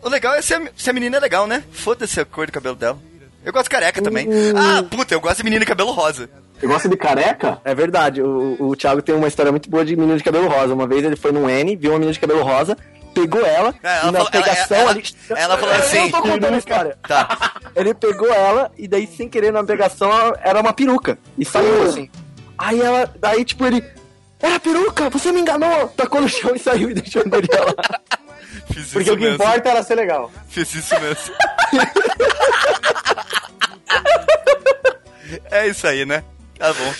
o 0.02 0.08
legal 0.08 0.34
é 0.34 0.42
se 0.42 0.54
a, 0.54 0.62
se 0.76 0.90
a 0.90 0.92
menina 0.92 1.18
é 1.18 1.20
legal, 1.20 1.46
né? 1.46 1.62
Foda-se 1.70 2.18
a 2.20 2.24
cor 2.24 2.46
do 2.46 2.52
cabelo 2.52 2.74
dela. 2.74 2.98
Eu 3.45 3.53
gosto 3.53 3.64
de 3.64 3.70
careca 3.70 4.03
também. 4.03 4.28
Ah, 4.57 4.82
puta, 4.82 5.14
eu 5.14 5.20
gosto 5.20 5.39
de 5.39 5.45
menina 5.45 5.61
de 5.61 5.66
cabelo 5.66 5.91
rosa. 5.93 6.28
Você 6.59 6.66
gosta 6.66 6.89
de 6.89 6.97
careca? 6.97 7.61
É 7.64 7.74
verdade, 7.74 8.20
o, 8.20 8.57
o 8.59 8.76
Thiago 8.76 9.01
tem 9.01 9.14
uma 9.14 9.28
história 9.28 9.53
muito 9.53 9.70
boa 9.70 9.84
de 9.84 9.95
menino 9.97 10.18
de 10.18 10.24
cabelo 10.24 10.49
rosa. 10.49 10.74
Uma 10.74 10.86
vez 10.86 11.05
ele 11.05 11.16
foi 11.16 11.30
num 11.32 11.49
N, 11.49 11.76
viu 11.76 11.93
uma 11.93 11.99
menina 11.99 12.12
de 12.12 12.18
cabelo 12.20 12.43
rosa, 12.43 12.76
pegou 13.14 13.41
ela, 13.47 13.74
É, 13.82 13.89
ela 13.99 14.09
e 14.09 14.11
na 14.11 14.18
falou- 14.18 14.18
ela- 14.18 14.30
pegação 14.30 14.76
ela- 14.76 14.91
ali. 14.91 15.05
ela 15.30 15.57
falou 15.59 15.74
Eu 15.74 15.80
assim- 15.80 16.11
tô 16.11 16.20
contando 16.22 16.55
a 16.55 16.59
história. 16.59 16.99
Tá. 17.07 17.53
Ele 17.76 17.95
pegou 17.95 18.28
ela 18.32 18.70
e 18.76 18.89
daí, 18.89 19.07
sem 19.07 19.28
querer, 19.28 19.53
na 19.53 19.62
pegação, 19.62 20.11
era 20.43 20.61
uma 20.61 20.72
peruca. 20.72 21.16
E 21.39 21.45
saiu 21.45 21.82
assim. 21.84 22.11
Aí 22.59 22.80
ela, 22.80 23.09
daí 23.20 23.45
tipo, 23.45 23.64
ele. 23.64 23.82
Era 24.41 24.59
peruca, 24.61 25.09
você 25.11 25.32
me 25.32 25.41
enganou! 25.41 25.89
Tacou 25.97 26.20
no 26.20 26.28
chão 26.28 26.55
e 26.55 26.59
saiu 26.61 26.91
e 26.91 26.95
deixou 26.95 27.22
a 27.22 27.24
guria 27.24 27.61
lá. 27.64 28.01
Fiz 28.72 28.92
Porque 28.92 29.11
o 29.11 29.16
que 29.16 29.22
mesmo. 29.24 29.34
importa 29.34 29.68
é 29.68 29.72
ela 29.72 29.82
ser 29.82 29.94
legal. 29.94 30.30
Fiz 30.49 30.74
isso 30.74 30.94
mesmo. 31.01 31.34
é 35.51 35.66
isso 35.68 35.86
aí, 35.86 36.05
né? 36.07 36.24
Tá 36.59 36.72
bom. 36.72 36.94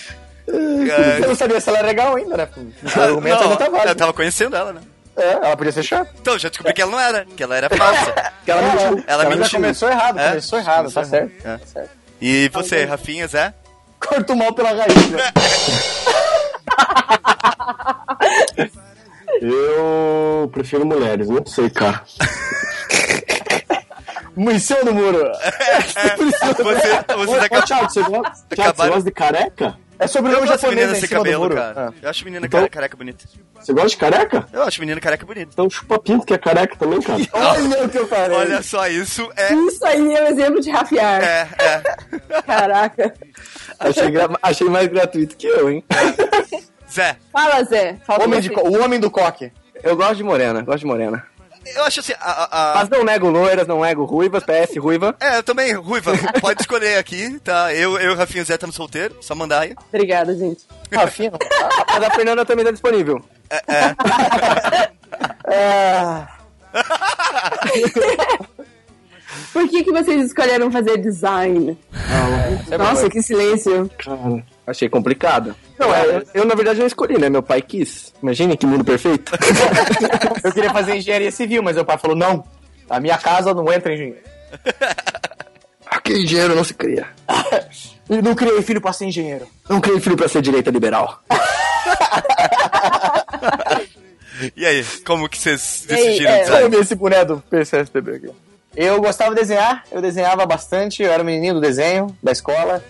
Você 0.49 1.26
não 1.26 1.34
sabia 1.34 1.61
se 1.61 1.68
ela 1.68 1.78
era 1.78 1.86
legal 1.88 2.16
ainda, 2.16 2.36
né? 2.36 2.49
Argumento 2.96 3.44
não, 3.44 3.57
tá 3.57 3.68
válido. 3.68 3.88
eu 3.90 3.94
tava 3.96 4.12
conhecendo 4.12 4.57
ela, 4.57 4.72
né? 4.72 4.80
É, 5.16 5.32
ela 5.32 5.57
podia 5.57 5.72
ser 5.72 5.82
chata. 5.82 6.11
Então, 6.20 6.38
já 6.38 6.49
descobri 6.49 6.72
que 6.72 6.80
ela 6.80 6.90
não 6.92 7.01
era, 7.01 7.24
que 7.24 7.42
ela 7.42 7.57
era 7.57 7.68
falsa. 7.68 8.14
Que 8.44 8.51
ela 8.53 8.62
mentiu. 8.62 9.05
Ela 9.07 9.24
Ela 9.24 9.36
mentiu. 9.36 9.59
começou 9.59 9.90
errado, 9.90 10.18
É? 10.18 10.28
começou 10.30 10.59
errado, 10.59 10.90
tá 10.92 11.05
certo. 11.05 11.32
É. 11.46 11.59
Tá 11.59 11.66
certo. 11.66 11.90
E 12.20 12.49
você, 12.51 12.84
Rafinha, 12.84 13.26
Zé? 13.26 13.53
Corta 14.01 14.32
o 14.32 14.36
mal 14.36 14.53
pela 14.55 14.70
raiz, 14.72 15.11
né? 15.11 15.32
Eu 19.41 20.49
prefiro 20.53 20.84
mulheres, 20.86 21.28
não 21.28 21.45
sei, 21.47 21.70
cara. 21.70 22.03
Munição 24.36 24.84
no 24.84 24.93
muro. 24.95 25.18
Você, 26.18 26.30
você 27.16 27.30
Ô, 27.30 27.34
acaba- 27.41 27.62
Thiago, 27.66 27.91
você 27.91 28.03
gosta, 28.03 28.45
Thiago, 28.55 28.76
você 28.76 28.89
gosta 28.89 29.03
de 29.03 29.11
careca? 29.11 29.76
É 29.99 30.05
Eu 30.05 30.09
sobrenome 30.09 30.47
japonês 30.47 30.76
menina 30.76 30.93
em 30.97 31.01
sem 31.01 31.09
cima 31.09 31.20
do 31.20 31.24
cabelo, 31.24 31.43
muro. 31.43 31.55
cara. 31.57 31.89
Ah. 31.89 31.93
Eu 32.01 32.11
acho 32.11 32.24
menina 32.24 32.47
Então- 32.47 32.61
care- 32.61 32.70
careca 32.70 32.97
bonita. 32.97 33.24
Você 33.61 33.72
gosta 33.72 33.89
de 33.89 33.97
careca? 33.97 34.47
Eu 34.53 34.62
acho 34.62 34.78
menina 34.80 35.01
careca 35.01 35.26
bonita. 35.26 35.51
Então 35.53 35.68
chupa 35.68 35.99
pinto 35.99 36.24
que 36.24 36.34
é 36.34 36.39
careca 36.39 36.76
também, 36.76 37.01
cara. 37.03 37.18
Olha 37.32 37.84
o 37.84 37.89
que 37.89 37.99
eu 37.99 38.07
falei. 38.07 38.36
Olha 38.39 38.62
só, 38.62 38.86
isso 38.86 39.28
é. 39.36 39.53
Isso 39.55 39.84
aí 39.84 40.14
é 40.14 40.22
um 40.22 40.26
exemplo 40.28 40.61
de 40.61 40.70
rafiar. 40.70 41.20
É, 41.20 41.49
é. 41.59 42.43
Caraca. 42.43 43.12
Achei, 43.80 44.09
gra- 44.12 44.39
achei 44.41 44.68
mais 44.68 44.86
gratuito 44.86 45.36
que 45.36 45.49
eu, 45.49 45.68
hein? 45.68 45.84
Zé, 46.99 47.16
Fala, 47.32 47.64
Zé. 47.64 47.96
Falta 48.05 48.24
Homem 48.24 48.40
de 48.40 48.51
o 48.53 48.82
homem 48.82 48.99
do 49.01 49.11
coque. 49.11 49.53
Eu 49.82 49.96
gosto 49.96 50.16
de 50.16 50.24
morena, 50.24 50.62
gosto 50.62 50.80
de 50.80 50.86
morena. 50.86 51.24
eu 51.76 51.84
acho 51.84 52.01
assim. 52.01 52.12
A, 52.20 52.30
a- 52.30 52.72
a- 52.72 52.74
Mas 52.76 52.88
não 52.88 53.05
nego 53.05 53.28
loiras, 53.30 53.66
não 53.68 53.82
nego 53.82 54.05
ruivas, 54.05 54.42
PS 54.42 54.76
ruiva. 54.78 55.14
É, 55.20 55.38
eu 55.38 55.42
também, 55.42 55.72
Ruiva, 55.74 56.12
pode 56.40 56.62
escolher 56.62 56.99
aqui, 56.99 57.38
tá? 57.40 57.72
Eu, 57.72 57.99
eu 57.99 58.11
e 58.11 58.14
o 58.14 58.16
Rafinha 58.16 58.42
e 58.42 58.44
Zé 58.44 58.55
estamos 58.55 58.74
solteiros, 58.74 59.24
só 59.24 59.34
mandar 59.34 59.61
aí. 59.61 59.74
Obrigada, 59.92 60.34
gente. 60.36 60.64
Rafinha. 60.92 61.32
A 61.86 61.99
da 62.01 62.11
Fernanda 62.11 62.44
também 62.44 62.64
tá 62.64 62.70
disponível. 62.72 63.22
É, 63.51 63.62
Por 69.53 69.68
que, 69.68 69.84
que 69.84 69.92
vocês 69.92 70.24
escolheram 70.26 70.70
fazer 70.70 70.99
design? 70.99 71.78
Nossa, 72.78 73.09
que 73.09 73.22
silêncio. 73.22 73.90
Cara, 73.99 74.44
Achei 74.68 74.86
complicado. 74.86 75.56
Não, 75.78 75.94
é, 75.94 76.04
eu, 76.04 76.26
eu, 76.34 76.44
na 76.44 76.54
verdade 76.54 76.78
não 76.78 76.86
escolhi, 76.86 77.18
né? 77.18 77.30
Meu 77.30 77.42
pai 77.42 77.62
quis. 77.62 78.12
Imagine 78.22 78.54
que 78.54 78.66
mundo 78.66 78.84
perfeito. 78.84 79.32
eu 80.44 80.52
queria 80.52 80.70
fazer 80.70 80.96
engenharia 80.96 81.32
civil, 81.32 81.62
mas 81.62 81.74
meu 81.74 81.86
pai 81.86 81.96
falou: 81.96 82.14
não, 82.14 82.44
a 82.90 83.00
minha 83.00 83.16
casa 83.16 83.54
não 83.54 83.72
entra 83.72 83.94
engenheiro. 83.94 84.20
Aqui 85.90 86.12
engenheiro 86.22 86.54
não 86.54 86.64
se 86.64 86.74
cria. 86.74 87.06
E 88.10 88.22
não 88.22 88.34
criei 88.34 88.62
filho 88.62 88.80
pra 88.80 88.90
ser 88.90 89.04
engenheiro. 89.04 89.46
Não 89.68 89.82
criei 89.82 90.00
filho 90.00 90.16
pra 90.16 90.26
ser 90.28 90.40
direita 90.40 90.70
liberal. 90.70 91.22
E 94.56 94.64
aí, 94.64 94.82
como 95.04 95.28
que 95.28 95.36
vocês 95.36 95.84
decidiram 95.86 96.30
é? 96.30 96.44
Vamos 96.46 96.70
ver 96.70 96.80
esse 96.80 96.94
boné 96.94 97.22
do 97.22 97.38
PCSTB 97.50 98.14
aqui. 98.14 98.30
Eu 98.74 98.98
gostava 98.98 99.34
de 99.34 99.42
desenhar, 99.42 99.84
eu 99.92 100.00
desenhava 100.00 100.46
bastante, 100.46 101.02
eu 101.02 101.12
era 101.12 101.22
o 101.22 101.26
menininho 101.26 101.52
do 101.52 101.60
desenho, 101.60 102.16
da 102.22 102.32
escola. 102.32 102.82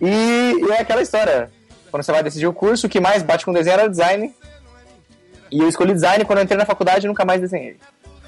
E, 0.00 0.06
e 0.06 0.70
é 0.72 0.80
aquela 0.80 1.02
história. 1.02 1.50
Quando 1.90 2.02
você 2.02 2.12
vai 2.12 2.22
decidir 2.22 2.46
o 2.46 2.52
curso, 2.52 2.86
o 2.86 2.90
que 2.90 3.00
mais 3.00 3.22
bate 3.22 3.44
com 3.44 3.52
desenho 3.52 3.74
era 3.74 3.88
design. 3.88 4.34
E 5.50 5.60
eu 5.60 5.68
escolhi 5.68 5.92
design 5.92 6.24
quando 6.24 6.38
eu 6.38 6.44
entrei 6.44 6.58
na 6.58 6.66
faculdade 6.66 7.06
e 7.06 7.08
nunca 7.08 7.24
mais 7.24 7.40
desenhei. 7.40 7.76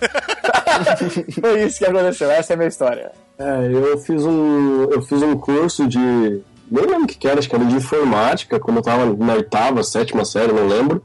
Foi 1.41 1.65
isso 1.65 1.79
que 1.79 1.87
aconteceu, 1.87 2.31
essa 2.31 2.53
é 2.53 2.55
a 2.55 2.57
minha 2.57 2.69
história. 2.69 3.13
é, 3.39 3.73
eu 3.73 3.99
fiz 3.99 4.25
um. 4.25 4.85
Eu 4.85 5.03
fiz 5.03 5.23
um 5.23 5.37
curso 5.37 5.89
de. 5.89 5.99
Nem 5.99 6.85
lembro 6.85 7.05
o 7.05 7.07
que 7.07 7.17
que 7.17 7.29
era, 7.29 7.39
acho 7.39 7.49
que 7.49 7.55
era 7.55 7.65
de 7.65 7.75
informática, 7.75 8.59
quando 8.61 8.79
eu 8.79 8.83
tava 8.83 9.07
na 9.17 9.35
oitava, 9.35 9.83
sétima 9.83 10.25
série, 10.25 10.53
não 10.53 10.67
lembro. 10.67 11.05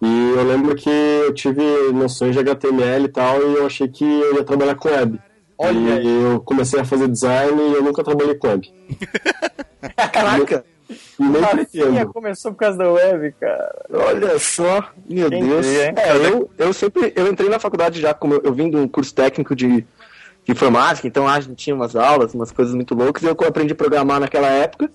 E 0.00 0.32
eu 0.36 0.44
lembro 0.44 0.74
que 0.76 0.90
eu 0.90 1.34
tive 1.34 1.62
noções 1.92 2.32
de 2.32 2.38
HTML 2.38 3.04
e 3.04 3.08
tal, 3.08 3.40
e 3.40 3.54
eu 3.56 3.66
achei 3.66 3.88
que 3.88 4.04
eu 4.04 4.36
ia 4.36 4.44
trabalhar 4.44 4.74
com 4.76 4.88
web. 4.88 5.18
Olha 5.56 6.00
e 6.00 6.22
eu 6.22 6.40
comecei 6.40 6.78
a 6.78 6.84
fazer 6.84 7.08
design 7.08 7.60
e 7.60 7.74
eu 7.74 7.82
nunca 7.82 8.04
trabalhei 8.04 8.36
com 8.36 8.46
web. 8.46 8.72
Caraca. 10.12 10.64
Nem 11.18 12.06
começou 12.06 12.52
por 12.52 12.58
causa 12.58 12.78
da 12.78 12.90
web, 12.90 13.34
cara. 13.38 13.86
Olha 13.92 14.38
só, 14.38 14.90
meu 15.08 15.28
Quem 15.28 15.46
Deus. 15.46 15.66
É, 15.66 15.92
eu, 16.24 16.50
eu 16.56 16.72
sempre, 16.72 17.12
eu 17.14 17.30
entrei 17.30 17.48
na 17.48 17.58
faculdade 17.58 18.00
já, 18.00 18.14
como 18.14 18.34
eu, 18.34 18.42
eu 18.44 18.54
vim 18.54 18.70
de 18.70 18.76
um 18.76 18.88
curso 18.88 19.14
técnico 19.14 19.54
de, 19.54 19.82
de 19.82 20.52
informática, 20.52 21.06
então 21.06 21.28
a 21.28 21.38
gente 21.40 21.56
tinha 21.56 21.76
umas 21.76 21.94
aulas, 21.94 22.32
umas 22.32 22.50
coisas 22.50 22.74
muito 22.74 22.94
loucas, 22.94 23.22
e 23.22 23.26
eu 23.26 23.36
aprendi 23.46 23.72
a 23.72 23.76
programar 23.76 24.18
naquela 24.18 24.48
época, 24.48 24.90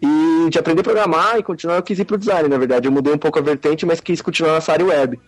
e 0.00 0.48
de 0.50 0.58
aprender 0.58 0.80
a 0.80 0.84
programar 0.84 1.38
e 1.38 1.42
continuar, 1.42 1.76
eu 1.76 1.82
quis 1.82 1.98
ir 1.98 2.04
pro 2.04 2.18
design, 2.18 2.48
na 2.48 2.58
verdade. 2.58 2.88
Eu 2.88 2.92
mudei 2.92 3.12
um 3.12 3.18
pouco 3.18 3.38
a 3.38 3.42
vertente, 3.42 3.84
mas 3.84 4.00
quis 4.00 4.22
continuar 4.22 4.54
nessa 4.54 4.72
área 4.72 4.86
web. 4.86 5.20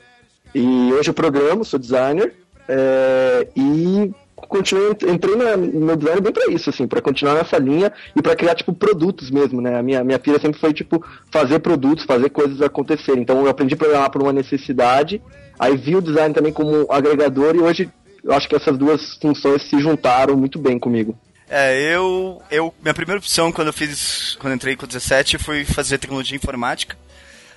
E 0.55 0.93
hoje 0.93 1.11
eu 1.11 1.15
programo, 1.15 1.65
sou 1.65 1.79
designer, 1.79 2.35
é, 2.67 3.47
e 3.55 4.11
continuei, 4.47 4.91
entrei 5.09 5.37
na- 5.37 5.57
no 5.57 5.87
meu 5.87 5.97
design 5.97 6.21
bem 6.21 6.33
pra 6.33 6.47
isso, 6.53 6.71
assim, 6.71 6.87
pra 6.87 7.01
continuar 7.01 7.35
nessa 7.35 7.59
linha 7.59 7.93
e 8.15 8.23
pra 8.23 8.37
criar, 8.37 8.55
tipo, 8.55 8.73
produtos 8.73 9.31
mesmo, 9.31 9.61
né? 9.61 9.79
A 9.79 9.83
minha, 9.83 10.05
minha 10.05 10.19
filha 10.19 10.39
sempre 10.41 10.61
foi, 10.61 10.73
tipo, 10.73 11.05
fazer 11.31 11.59
produtos, 11.61 12.05
fazer 12.05 12.31
coisas 12.31 12.61
acontecerem. 12.63 13.23
Então 13.23 13.41
eu 13.41 13.49
aprendi 13.49 13.75
a 13.75 13.77
programar 13.77 14.11
por 14.11 14.23
uma 14.23 14.33
necessidade, 14.33 15.21
aí 15.59 15.77
vi 15.77 15.97
o 15.97 16.03
design 16.03 16.35
também 16.35 16.53
como 16.53 16.87
agregador 16.91 17.57
e 17.57 17.61
hoje 17.61 17.91
eu 18.23 18.33
acho 18.33 18.49
que 18.49 18.57
essas 18.57 18.77
duas 18.77 19.15
funções 19.21 19.63
se 19.63 19.79
juntaram 19.81 20.37
muito 20.37 20.59
bem 20.59 20.79
comigo. 20.79 21.17
É, 21.51 21.95
eu, 21.95 22.43
eu. 22.51 22.75
Minha 22.83 22.93
primeira 22.93 23.19
opção 23.19 23.51
quando 23.51 23.69
eu 23.69 23.73
fiz. 23.73 24.37
Quando 24.39 24.53
entrei 24.55 24.77
com 24.77 24.87
17 24.87 25.39
foi 25.39 25.65
fazer 25.65 25.97
tecnologia 25.97 26.37
informática. 26.37 26.95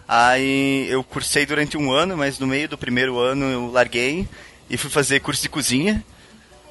Aí 0.08 0.88
eu 0.90 1.04
cursei 1.04 1.46
durante 1.46 1.78
um 1.78 1.92
ano, 1.92 2.16
mas 2.18 2.40
no 2.40 2.48
meio 2.48 2.68
do 2.70 2.78
primeiro 2.78 3.18
ano 3.20 3.46
eu 3.46 3.72
larguei 3.72 4.28
e 4.70 4.78
fui 4.78 4.90
fazer 4.90 5.20
curso 5.20 5.42
de 5.42 5.50
cozinha. 5.50 6.04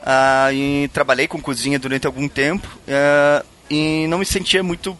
Aí 0.02 0.88
trabalhei 0.92 1.28
com 1.28 1.40
cozinha 1.40 1.78
durante 1.78 2.06
algum 2.06 2.28
tempo 2.28 2.66
eh, 2.88 3.44
e 3.68 4.06
não 4.06 4.18
me 4.18 4.26
sentia 4.26 4.62
muito 4.62 4.96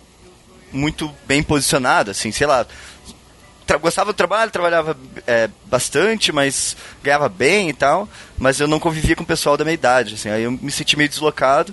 muito 0.72 1.12
bem 1.26 1.42
posicionado, 1.42 2.10
assim, 2.10 2.30
sei 2.30 2.46
lá. 2.46 2.66
Gostava 3.80 4.12
do 4.12 4.16
trabalho, 4.16 4.50
trabalhava 4.50 4.96
é, 5.28 5.48
bastante, 5.66 6.32
mas 6.32 6.76
ganhava 7.04 7.28
bem 7.28 7.68
e 7.68 7.72
tal, 7.72 8.08
mas 8.36 8.58
eu 8.58 8.66
não 8.66 8.80
convivia 8.80 9.14
com 9.14 9.22
o 9.22 9.26
pessoal 9.26 9.56
da 9.56 9.64
minha 9.64 9.74
idade, 9.74 10.14
assim, 10.14 10.28
aí 10.28 10.42
eu 10.42 10.50
me 10.50 10.72
senti 10.72 10.96
meio 10.96 11.08
deslocado. 11.08 11.72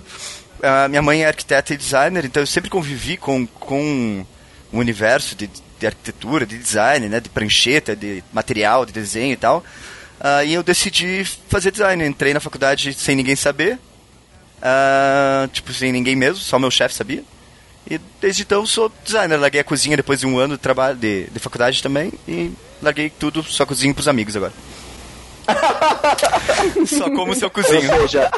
A 0.62 0.86
minha 0.86 1.02
mãe 1.02 1.24
é 1.24 1.26
arquiteta 1.26 1.74
e 1.74 1.76
designer, 1.76 2.24
então 2.24 2.40
eu 2.40 2.46
sempre 2.46 2.70
convivi 2.70 3.16
com, 3.16 3.44
com 3.46 4.24
o 4.72 4.78
universo 4.78 5.34
de, 5.34 5.50
de 5.78 5.86
arquitetura, 5.86 6.46
de 6.46 6.56
design, 6.56 7.08
né, 7.08 7.18
de 7.18 7.28
prancheta, 7.28 7.96
de 7.96 8.22
material, 8.32 8.86
de 8.86 8.92
desenho 8.92 9.32
e 9.32 9.36
tal. 9.36 9.64
Uh, 10.18 10.44
e 10.44 10.54
eu 10.54 10.62
decidi 10.62 11.24
fazer 11.48 11.70
design. 11.70 12.04
Entrei 12.04 12.34
na 12.34 12.40
faculdade 12.40 12.92
sem 12.94 13.14
ninguém 13.14 13.36
saber. 13.36 13.78
Uh, 14.58 15.46
tipo, 15.52 15.72
sem 15.72 15.92
ninguém 15.92 16.16
mesmo, 16.16 16.38
só 16.38 16.58
meu 16.58 16.70
chefe 16.70 16.94
sabia. 16.94 17.22
E 17.88 17.98
desde 18.20 18.42
então 18.42 18.66
sou 18.66 18.92
designer. 19.04 19.38
Larguei 19.38 19.60
a 19.60 19.64
cozinha 19.64 19.96
depois 19.96 20.20
de 20.20 20.26
um 20.26 20.38
ano 20.38 20.56
de 20.56 20.62
trabalho 20.62 20.96
de, 20.96 21.24
de 21.30 21.38
faculdade 21.38 21.82
também. 21.82 22.12
E 22.26 22.52
larguei 22.82 23.08
tudo, 23.10 23.42
só 23.42 23.64
cozinho 23.64 23.94
pros 23.94 24.08
amigos 24.08 24.36
agora. 24.36 24.52
só 26.86 27.10
como 27.10 27.34
seu 27.34 27.48
cozinho. 27.48 27.90
Ou 27.92 28.00
seja, 28.00 28.30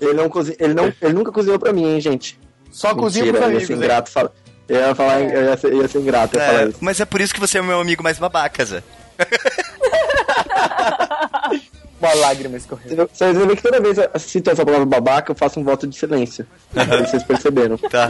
ele, 0.00 0.12
não 0.12 0.28
cozinha, 0.28 0.56
ele, 0.60 0.74
não, 0.74 0.92
ele 1.00 1.12
nunca 1.12 1.32
cozinhou 1.32 1.58
pra 1.58 1.72
mim, 1.72 1.94
hein, 1.94 2.00
gente. 2.00 2.38
Só 2.70 2.94
cozinha 2.94 3.32
pros 3.32 3.42
amigos. 3.42 3.62
Eu 3.62 3.76
ia 3.76 3.78
ser 3.78 3.84
ingrato, 3.84 4.10
fala, 4.10 4.32
eu 4.68 4.76
ia, 4.76 4.94
falar, 4.94 5.20
eu 5.22 5.44
ia 5.44 5.56
ser, 5.56 5.72
eu 5.72 5.82
ia 5.82 5.88
ser 5.88 5.98
ingrato. 5.98 6.38
É, 6.38 6.70
mas 6.80 7.00
é 7.00 7.04
por 7.04 7.20
isso 7.20 7.34
que 7.34 7.40
você 7.40 7.58
é 7.58 7.60
o 7.60 7.64
meu 7.64 7.80
amigo 7.80 8.02
mais 8.02 8.18
babaca, 8.18 8.64
Zé. 8.64 8.82
Uma 12.00 12.14
lágrima 12.14 12.56
escorrendo. 12.56 13.08
Vocês 13.12 13.36
vão 13.36 13.46
ver 13.46 13.56
que 13.56 13.62
toda 13.62 13.80
vez 13.80 13.96
eu 13.96 14.10
cito 14.18 14.50
essa 14.50 14.64
palavra 14.64 14.84
babaca, 14.84 15.32
eu 15.32 15.36
faço 15.36 15.58
um 15.58 15.64
voto 15.64 15.86
de 15.86 15.96
silêncio. 15.96 16.46
Vocês 16.72 17.22
perceberam. 17.22 17.78
Tá. 17.78 18.06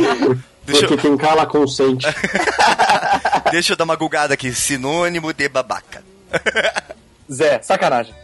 Deixa 0.64 0.88
Porque 0.88 0.94
eu... 0.94 0.98
quem 0.98 1.16
cala 1.16 1.46
consente. 1.46 2.06
Deixa 3.52 3.72
eu 3.72 3.76
dar 3.76 3.84
uma 3.84 3.94
gulgada 3.94 4.34
aqui. 4.34 4.52
Sinônimo 4.52 5.32
de 5.32 5.48
babaca. 5.48 6.02
Zé, 7.32 7.60
sacanagem. 7.62 8.14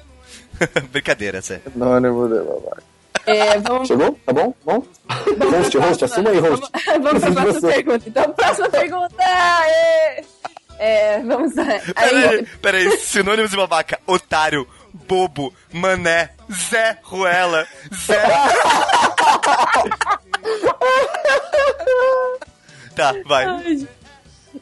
Brincadeira, 0.90 1.40
Zé. 1.40 1.60
Sinônimo 1.72 2.28
de 2.28 2.40
babaca. 2.40 2.82
É, 3.24 3.56
vamos... 3.60 3.86
Chegou? 3.86 4.18
Tá 4.26 4.32
bom? 4.32 4.52
Bom? 4.64 4.82
host, 5.08 5.78
host, 5.78 6.04
assuma 6.04 6.30
aí, 6.30 6.40
host. 6.40 6.68
Vamos, 7.00 7.22
vamos 7.22 7.34
pra 7.34 7.42
próxima 7.42 7.72
pergunta. 7.72 8.08
Então, 8.08 8.32
próxima 8.32 8.68
pergunta! 8.68 9.22
É, 9.22 10.24
é 10.82 11.18
vamos 11.22 11.54
lá. 11.54 11.64
Peraí, 11.94 12.46
peraí. 12.60 12.96
Sinônimos 12.98 13.50
de 13.50 13.56
babaca. 13.56 13.98
Otário, 14.06 14.66
bobo, 14.92 15.52
mané, 15.72 16.30
Zé 16.50 16.98
Ruela, 17.02 17.66
Zé. 18.06 18.22
tá, 22.94 23.14
vai. 23.24 23.44
Ai, 23.46 23.88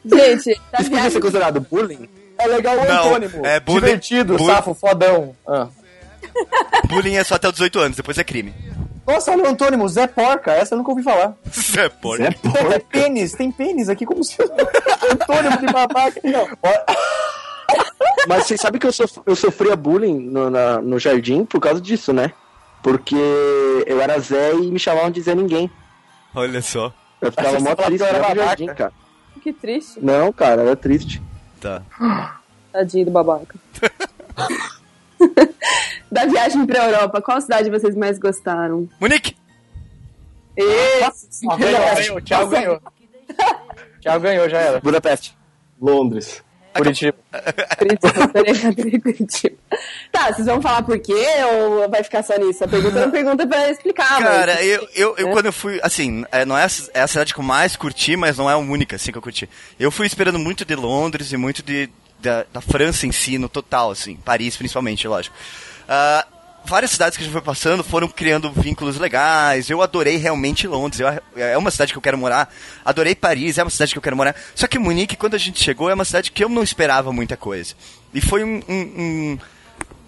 gente, 0.05 0.61
tá 0.71 0.81
Isso 0.81 0.89
podia 0.91 1.09
ser 1.09 1.19
considerado 1.21 1.59
bullying? 1.61 2.07
É 2.37 2.47
legal 2.47 2.77
o 2.77 2.85
Não, 2.85 3.05
antônimo. 3.07 3.45
é 3.45 3.59
bullying- 3.59 3.81
Divertido, 3.85 4.37
bullying- 4.37 4.55
safo, 4.55 4.73
fodão. 4.73 5.35
Ah. 5.47 5.67
Bullying 6.87 7.15
é 7.17 7.23
só 7.23 7.35
até 7.35 7.47
os 7.47 7.53
18 7.53 7.79
anos, 7.79 7.97
depois 7.97 8.17
é 8.17 8.23
crime. 8.23 8.53
Nossa, 9.05 9.31
olha 9.31 9.43
o 9.43 9.47
antônimo, 9.47 9.87
Zé 9.89 10.07
Porca. 10.07 10.51
Essa 10.51 10.73
eu 10.73 10.77
nunca 10.77 10.91
ouvi 10.91 11.03
falar. 11.03 11.33
Zé 11.49 11.89
Porca. 11.89 12.23
Zé 12.23 12.75
É 12.75 12.79
pênis, 12.79 13.33
tem 13.33 13.51
pênis 13.51 13.89
aqui 13.89 14.05
como 14.05 14.23
se 14.23 14.37
antônimo 15.11 15.57
de 15.59 15.65
babaca. 15.73 16.19
Não. 16.23 16.47
Mas 18.27 18.45
vocês 18.45 18.61
sabem 18.61 18.79
que 18.79 18.87
eu, 18.87 18.91
sof 18.91 19.19
eu 19.25 19.35
sofria 19.35 19.75
bullying 19.75 20.19
no, 20.19 20.49
na- 20.49 20.81
no 20.81 20.99
jardim 20.99 21.43
por 21.45 21.59
causa 21.59 21.81
disso, 21.81 22.13
né? 22.13 22.31
Porque 22.83 23.15
eu 23.85 24.01
era 24.01 24.19
Zé 24.19 24.53
e 24.53 24.71
me 24.71 24.79
chamavam 24.79 25.11
de 25.11 25.21
Zé 25.21 25.33
Ninguém. 25.35 25.69
Olha 26.33 26.61
só. 26.61 26.93
Eu 27.21 27.31
ficava 27.31 27.59
mó 27.59 27.75
você 27.75 27.83
triste 27.83 28.03
era 28.03 28.29
no 28.29 28.35
jardim, 28.35 28.65
cara. 28.67 28.93
Que 29.41 29.53
triste. 29.53 29.99
Não, 30.01 30.31
cara, 30.31 30.61
era 30.61 30.75
triste. 30.75 31.21
Tá. 31.59 31.81
Tadinho 32.71 33.05
do 33.05 33.11
babaca. 33.11 33.55
da 36.11 36.25
viagem 36.25 36.65
pra 36.65 36.85
Europa, 36.85 37.21
qual 37.21 37.41
cidade 37.41 37.69
vocês 37.69 37.95
mais 37.95 38.17
gostaram? 38.19 38.87
Munique! 38.99 39.35
Esse! 40.55 41.47
Ah, 41.49 41.55
ganhou, 41.55 41.95
ganhou, 41.95 42.21
tchau, 42.21 42.47
ganhou. 42.47 42.81
Tchau, 43.99 44.19
ganhou, 44.19 44.49
já 44.49 44.59
era. 44.59 44.79
Budapeste. 44.79 45.37
Londres. 45.79 46.43
Curitiba. 46.73 47.17
Curitiba? 47.77 49.55
Tá, 50.11 50.31
vocês 50.31 50.45
vão 50.45 50.61
falar 50.61 50.83
por 50.83 50.99
quê 50.99 51.25
ou 51.53 51.89
vai 51.89 52.03
ficar 52.03 52.21
só 52.21 52.37
nisso? 52.37 52.63
A 52.63 52.67
pergunta 52.67 52.99
não 52.99 53.09
pergunta 53.09 53.47
pra 53.47 53.71
explicar, 53.71 54.19
Cara, 54.21 54.55
mas... 54.55 54.67
eu, 54.67 54.87
eu, 54.93 55.15
eu 55.17 55.27
né? 55.27 55.33
quando 55.33 55.45
eu 55.45 55.53
fui, 55.53 55.79
assim, 55.81 56.25
é, 56.31 56.43
não 56.43 56.57
é 56.57 56.65
a, 56.65 56.67
é 56.93 57.01
a 57.01 57.07
cidade 57.07 57.33
que 57.33 57.39
eu 57.39 57.43
mais 57.43 57.75
curti, 57.77 58.17
mas 58.17 58.37
não 58.37 58.49
é 58.49 58.53
a 58.53 58.57
única, 58.57 58.97
assim, 58.97 59.11
que 59.11 59.17
eu 59.17 59.21
curti. 59.21 59.49
Eu 59.79 59.89
fui 59.89 60.05
esperando 60.05 60.37
muito 60.37 60.65
de 60.65 60.75
Londres 60.75 61.31
e 61.31 61.37
muito 61.37 61.63
de, 61.63 61.89
da, 62.21 62.45
da 62.51 62.61
França 62.61 63.05
em 63.05 63.11
si, 63.11 63.37
no 63.37 63.49
total, 63.49 63.91
assim, 63.91 64.15
Paris 64.15 64.55
principalmente, 64.55 65.07
lógico. 65.07 65.35
Ah, 65.87 66.25
várias 66.65 66.91
cidades 66.91 67.17
que 67.17 67.23
a 67.23 67.25
gente 67.25 67.33
foi 67.33 67.41
passando 67.41 67.83
foram 67.83 68.07
criando 68.07 68.51
vínculos 68.51 68.97
legais. 68.97 69.69
Eu 69.69 69.81
adorei 69.81 70.17
realmente 70.17 70.67
Londres. 70.67 70.99
Eu, 70.99 71.07
é 71.35 71.57
uma 71.57 71.71
cidade 71.71 71.91
que 71.91 71.97
eu 71.97 72.01
quero 72.01 72.17
morar. 72.17 72.53
Adorei 72.85 73.15
Paris, 73.15 73.57
é 73.57 73.63
uma 73.63 73.69
cidade 73.69 73.91
que 73.91 73.97
eu 73.97 74.01
quero 74.01 74.15
morar. 74.15 74.35
Só 74.55 74.67
que 74.67 74.79
Munique, 74.79 75.15
quando 75.15 75.35
a 75.35 75.39
gente 75.39 75.63
chegou, 75.63 75.89
é 75.89 75.93
uma 75.93 76.05
cidade 76.05 76.31
que 76.31 76.43
eu 76.43 76.49
não 76.49 76.63
esperava 76.63 77.11
muita 77.11 77.35
coisa. 77.35 77.73
E 78.13 78.21
foi 78.21 78.43
um, 78.43 78.61
um, 78.67 78.79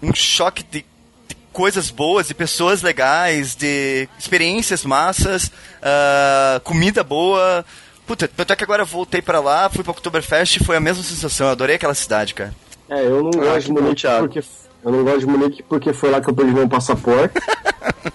um, 0.02 0.08
um 0.08 0.14
choque 0.14 0.62
de, 0.62 0.84
de 1.28 1.36
coisas 1.52 1.90
boas, 1.90 2.28
de 2.28 2.34
pessoas 2.34 2.82
legais, 2.82 3.54
de 3.54 4.08
experiências 4.18 4.84
massas, 4.84 5.50
ah, 5.82 6.60
comida 6.64 7.02
boa. 7.02 7.64
Puta, 8.06 8.28
tanto 8.28 8.52
é 8.52 8.56
que 8.56 8.64
agora 8.64 8.82
eu 8.82 8.86
voltei 8.86 9.22
pra 9.22 9.40
lá, 9.40 9.68
fui 9.70 9.82
pra 9.82 9.92
Oktoberfest 9.92 10.56
e 10.56 10.64
foi 10.64 10.76
a 10.76 10.80
mesma 10.80 11.02
sensação. 11.02 11.46
Eu 11.46 11.52
adorei 11.52 11.76
aquela 11.76 11.94
cidade, 11.94 12.34
cara. 12.34 12.54
É, 12.88 13.06
eu 13.06 13.22
não 13.22 13.30
Ah, 13.42 13.44
gosto 13.54 13.66
de 13.66 13.72
Munique 13.72 14.02
Thiago. 14.02 14.26
porque 14.28 14.42
eu 14.84 14.92
não 14.92 15.02
gosto 15.04 15.20
de 15.20 15.26
Munique 15.26 15.62
porque 15.62 15.92
foi 15.94 16.10
lá 16.10 16.20
que 16.20 16.28
eu 16.28 16.34
perdi 16.34 16.52
meu 16.52 16.68
passaporte. 16.68 17.34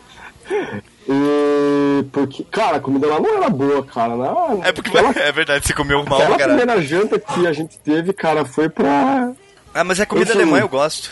e 1.08 2.04
porque, 2.12 2.44
cara, 2.46 2.78
a 2.78 2.80
comida 2.80 3.08
lá 3.08 3.20
não 3.20 3.38
era 3.38 3.50
boa, 3.50 3.84
cara. 3.84 4.16
Não, 4.16 4.64
É 4.64 4.72
porque 4.72 4.90
aquela, 4.90 5.10
é 5.18 5.32
verdade, 5.32 5.66
você 5.66 5.74
comeu 5.74 6.04
mal 6.06 6.20
pra 6.20 6.38
caralho. 6.38 6.58
primeira 6.60 6.82
janta 6.82 7.20
que 7.20 7.48
a 7.48 7.54
gente 7.54 7.78
teve, 7.80 8.14
cara, 8.14 8.46
foi 8.46 8.70
pra. 8.70 9.32
Ah, 9.74 9.84
mas 9.84 10.00
é 10.00 10.06
comida 10.06 10.30
Eu 10.30 10.34
sou- 10.34 10.42
alemã, 10.42 10.60
eu 10.60 10.70
gosto. 10.70 11.10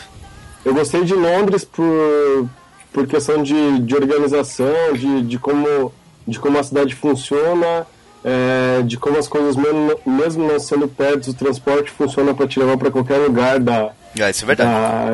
Eu 0.64 0.74
gostei 0.74 1.04
de 1.04 1.14
Londres 1.14 1.64
por, 1.64 2.48
por 2.92 3.06
questão 3.06 3.42
de, 3.42 3.78
de 3.80 3.94
organização, 3.94 4.92
de, 4.92 5.22
de, 5.22 5.38
como, 5.38 5.92
de 6.26 6.38
como 6.38 6.58
a 6.58 6.62
cidade 6.62 6.94
funciona, 6.94 7.86
é, 8.24 8.82
de 8.82 8.96
como 8.96 9.16
as 9.18 9.28
coisas, 9.28 9.56
mesmo, 9.56 9.98
mesmo 10.06 10.46
não 10.46 10.58
sendo 10.58 10.88
perto 10.88 11.26
do 11.26 11.34
transporte, 11.34 11.90
funciona 11.90 12.34
para 12.34 12.46
te 12.46 12.58
levar 12.58 12.76
para 12.76 12.90
qualquer 12.90 13.16
lugar 13.18 13.58
da, 13.60 13.92
Ah, 14.20 14.30
isso 14.30 14.44
é 14.44 14.46
verdade. 14.46 14.70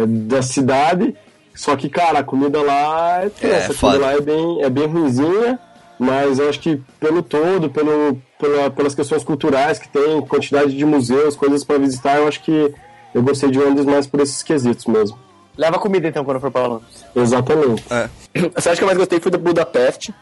da, 0.07 0.37
da 0.37 0.43
cidade. 0.43 1.15
Só 1.55 1.77
que, 1.77 1.89
cara, 1.89 2.19
a 2.21 2.25
comida 2.25 2.61
lá 2.63 3.23
é 3.25 3.29
tensa, 3.29 3.71
a 3.71 3.75
foda. 3.75 3.93
comida 3.99 4.07
lá 4.07 4.13
é 4.17 4.21
bem, 4.21 4.63
é 4.63 4.69
bem 4.71 4.87
ruimzinha, 4.87 5.59
mas 5.99 6.39
eu 6.41 6.49
acho 6.49 6.59
que 6.59 6.83
pelo 6.99 7.23
todo, 7.23 7.71
pelo, 7.71 8.21
pela, 8.41 8.71
pelas 8.71 8.95
questões 8.95 9.23
culturais 9.23 9.79
que 9.79 9.89
tem, 9.89 10.21
quantidade 10.23 10.77
de 10.77 10.85
museus, 10.85 11.37
coisas 11.37 11.63
para 11.63 11.79
visitar, 11.79 12.17
eu 12.17 12.27
acho 12.27 12.43
que 12.43 12.75
eu 13.15 13.23
gostei 13.23 13.51
de 13.53 13.59
Londres 13.61 13.87
mais 13.87 14.05
por 14.09 14.19
esses 14.21 14.43
quesitos 14.43 14.87
mesmo. 14.87 15.17
Leva 15.57 15.79
comida 15.79 16.09
então 16.09 16.25
quando 16.25 16.41
for 16.41 16.51
pra 16.51 16.67
Londres. 16.67 17.05
Exatamente. 17.15 17.85
É. 17.89 18.09
A 18.57 18.61
cidade 18.61 18.79
que 18.79 18.83
eu 18.83 18.87
mais 18.87 18.99
gostei 18.99 19.21
foi 19.21 19.31
da 19.31 19.39
Budapeste, 19.39 20.13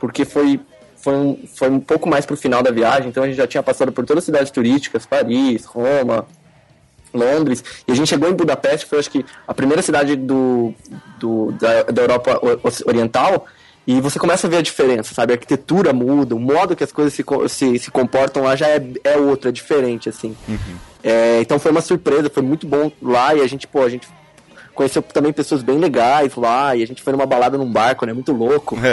porque 0.00 0.24
foi, 0.24 0.58
foi, 1.00 1.14
um, 1.14 1.38
foi 1.54 1.70
um 1.70 1.80
pouco 1.80 2.08
mais 2.08 2.24
pro 2.26 2.36
final 2.36 2.62
da 2.62 2.70
viagem, 2.70 3.08
então 3.08 3.22
a 3.22 3.26
gente 3.26 3.36
já 3.36 3.46
tinha 3.46 3.62
passado 3.62 3.90
por 3.92 4.04
todas 4.04 4.22
as 4.22 4.26
cidades 4.26 4.50
turísticas, 4.50 5.06
Paris, 5.06 5.64
Roma, 5.64 6.26
Londres, 7.12 7.64
e 7.88 7.92
a 7.92 7.94
gente 7.94 8.08
chegou 8.08 8.28
em 8.28 8.34
Budapeste, 8.34 8.86
foi 8.86 8.98
acho 9.00 9.10
que 9.10 9.24
a 9.46 9.52
primeira 9.52 9.82
cidade 9.82 10.14
do, 10.14 10.72
do, 11.18 11.52
da, 11.52 11.82
da 11.84 12.02
Europa 12.02 12.38
o- 12.42 12.88
Oriental, 12.88 13.46
e 13.86 14.00
você 14.00 14.18
começa 14.18 14.46
a 14.46 14.50
ver 14.50 14.58
a 14.58 14.62
diferença, 14.62 15.12
sabe? 15.14 15.32
A 15.32 15.34
arquitetura 15.36 15.92
muda, 15.92 16.36
o 16.36 16.38
modo 16.38 16.76
que 16.76 16.84
as 16.84 16.92
coisas 16.92 17.12
se, 17.12 17.24
se, 17.48 17.78
se 17.78 17.90
comportam 17.90 18.44
lá 18.44 18.54
já 18.54 18.68
é, 18.68 18.80
é 19.02 19.16
outro, 19.16 19.48
é 19.48 19.52
diferente, 19.52 20.08
assim. 20.08 20.36
É, 21.02 21.40
então 21.40 21.58
foi 21.58 21.72
uma 21.72 21.80
surpresa, 21.80 22.30
foi 22.30 22.42
muito 22.42 22.66
bom 22.66 22.92
lá, 23.02 23.34
e 23.34 23.40
a 23.40 23.46
gente, 23.48 23.66
pô, 23.66 23.82
a 23.82 23.88
gente 23.88 24.06
conheceu 24.80 25.02
também 25.02 25.30
pessoas 25.30 25.62
bem 25.62 25.76
legais 25.78 26.34
lá, 26.36 26.74
e 26.74 26.82
a 26.82 26.86
gente 26.86 27.02
foi 27.02 27.12
numa 27.12 27.26
balada 27.26 27.58
num 27.58 27.70
barco, 27.70 28.06
né? 28.06 28.12
Muito 28.14 28.32
louco. 28.32 28.78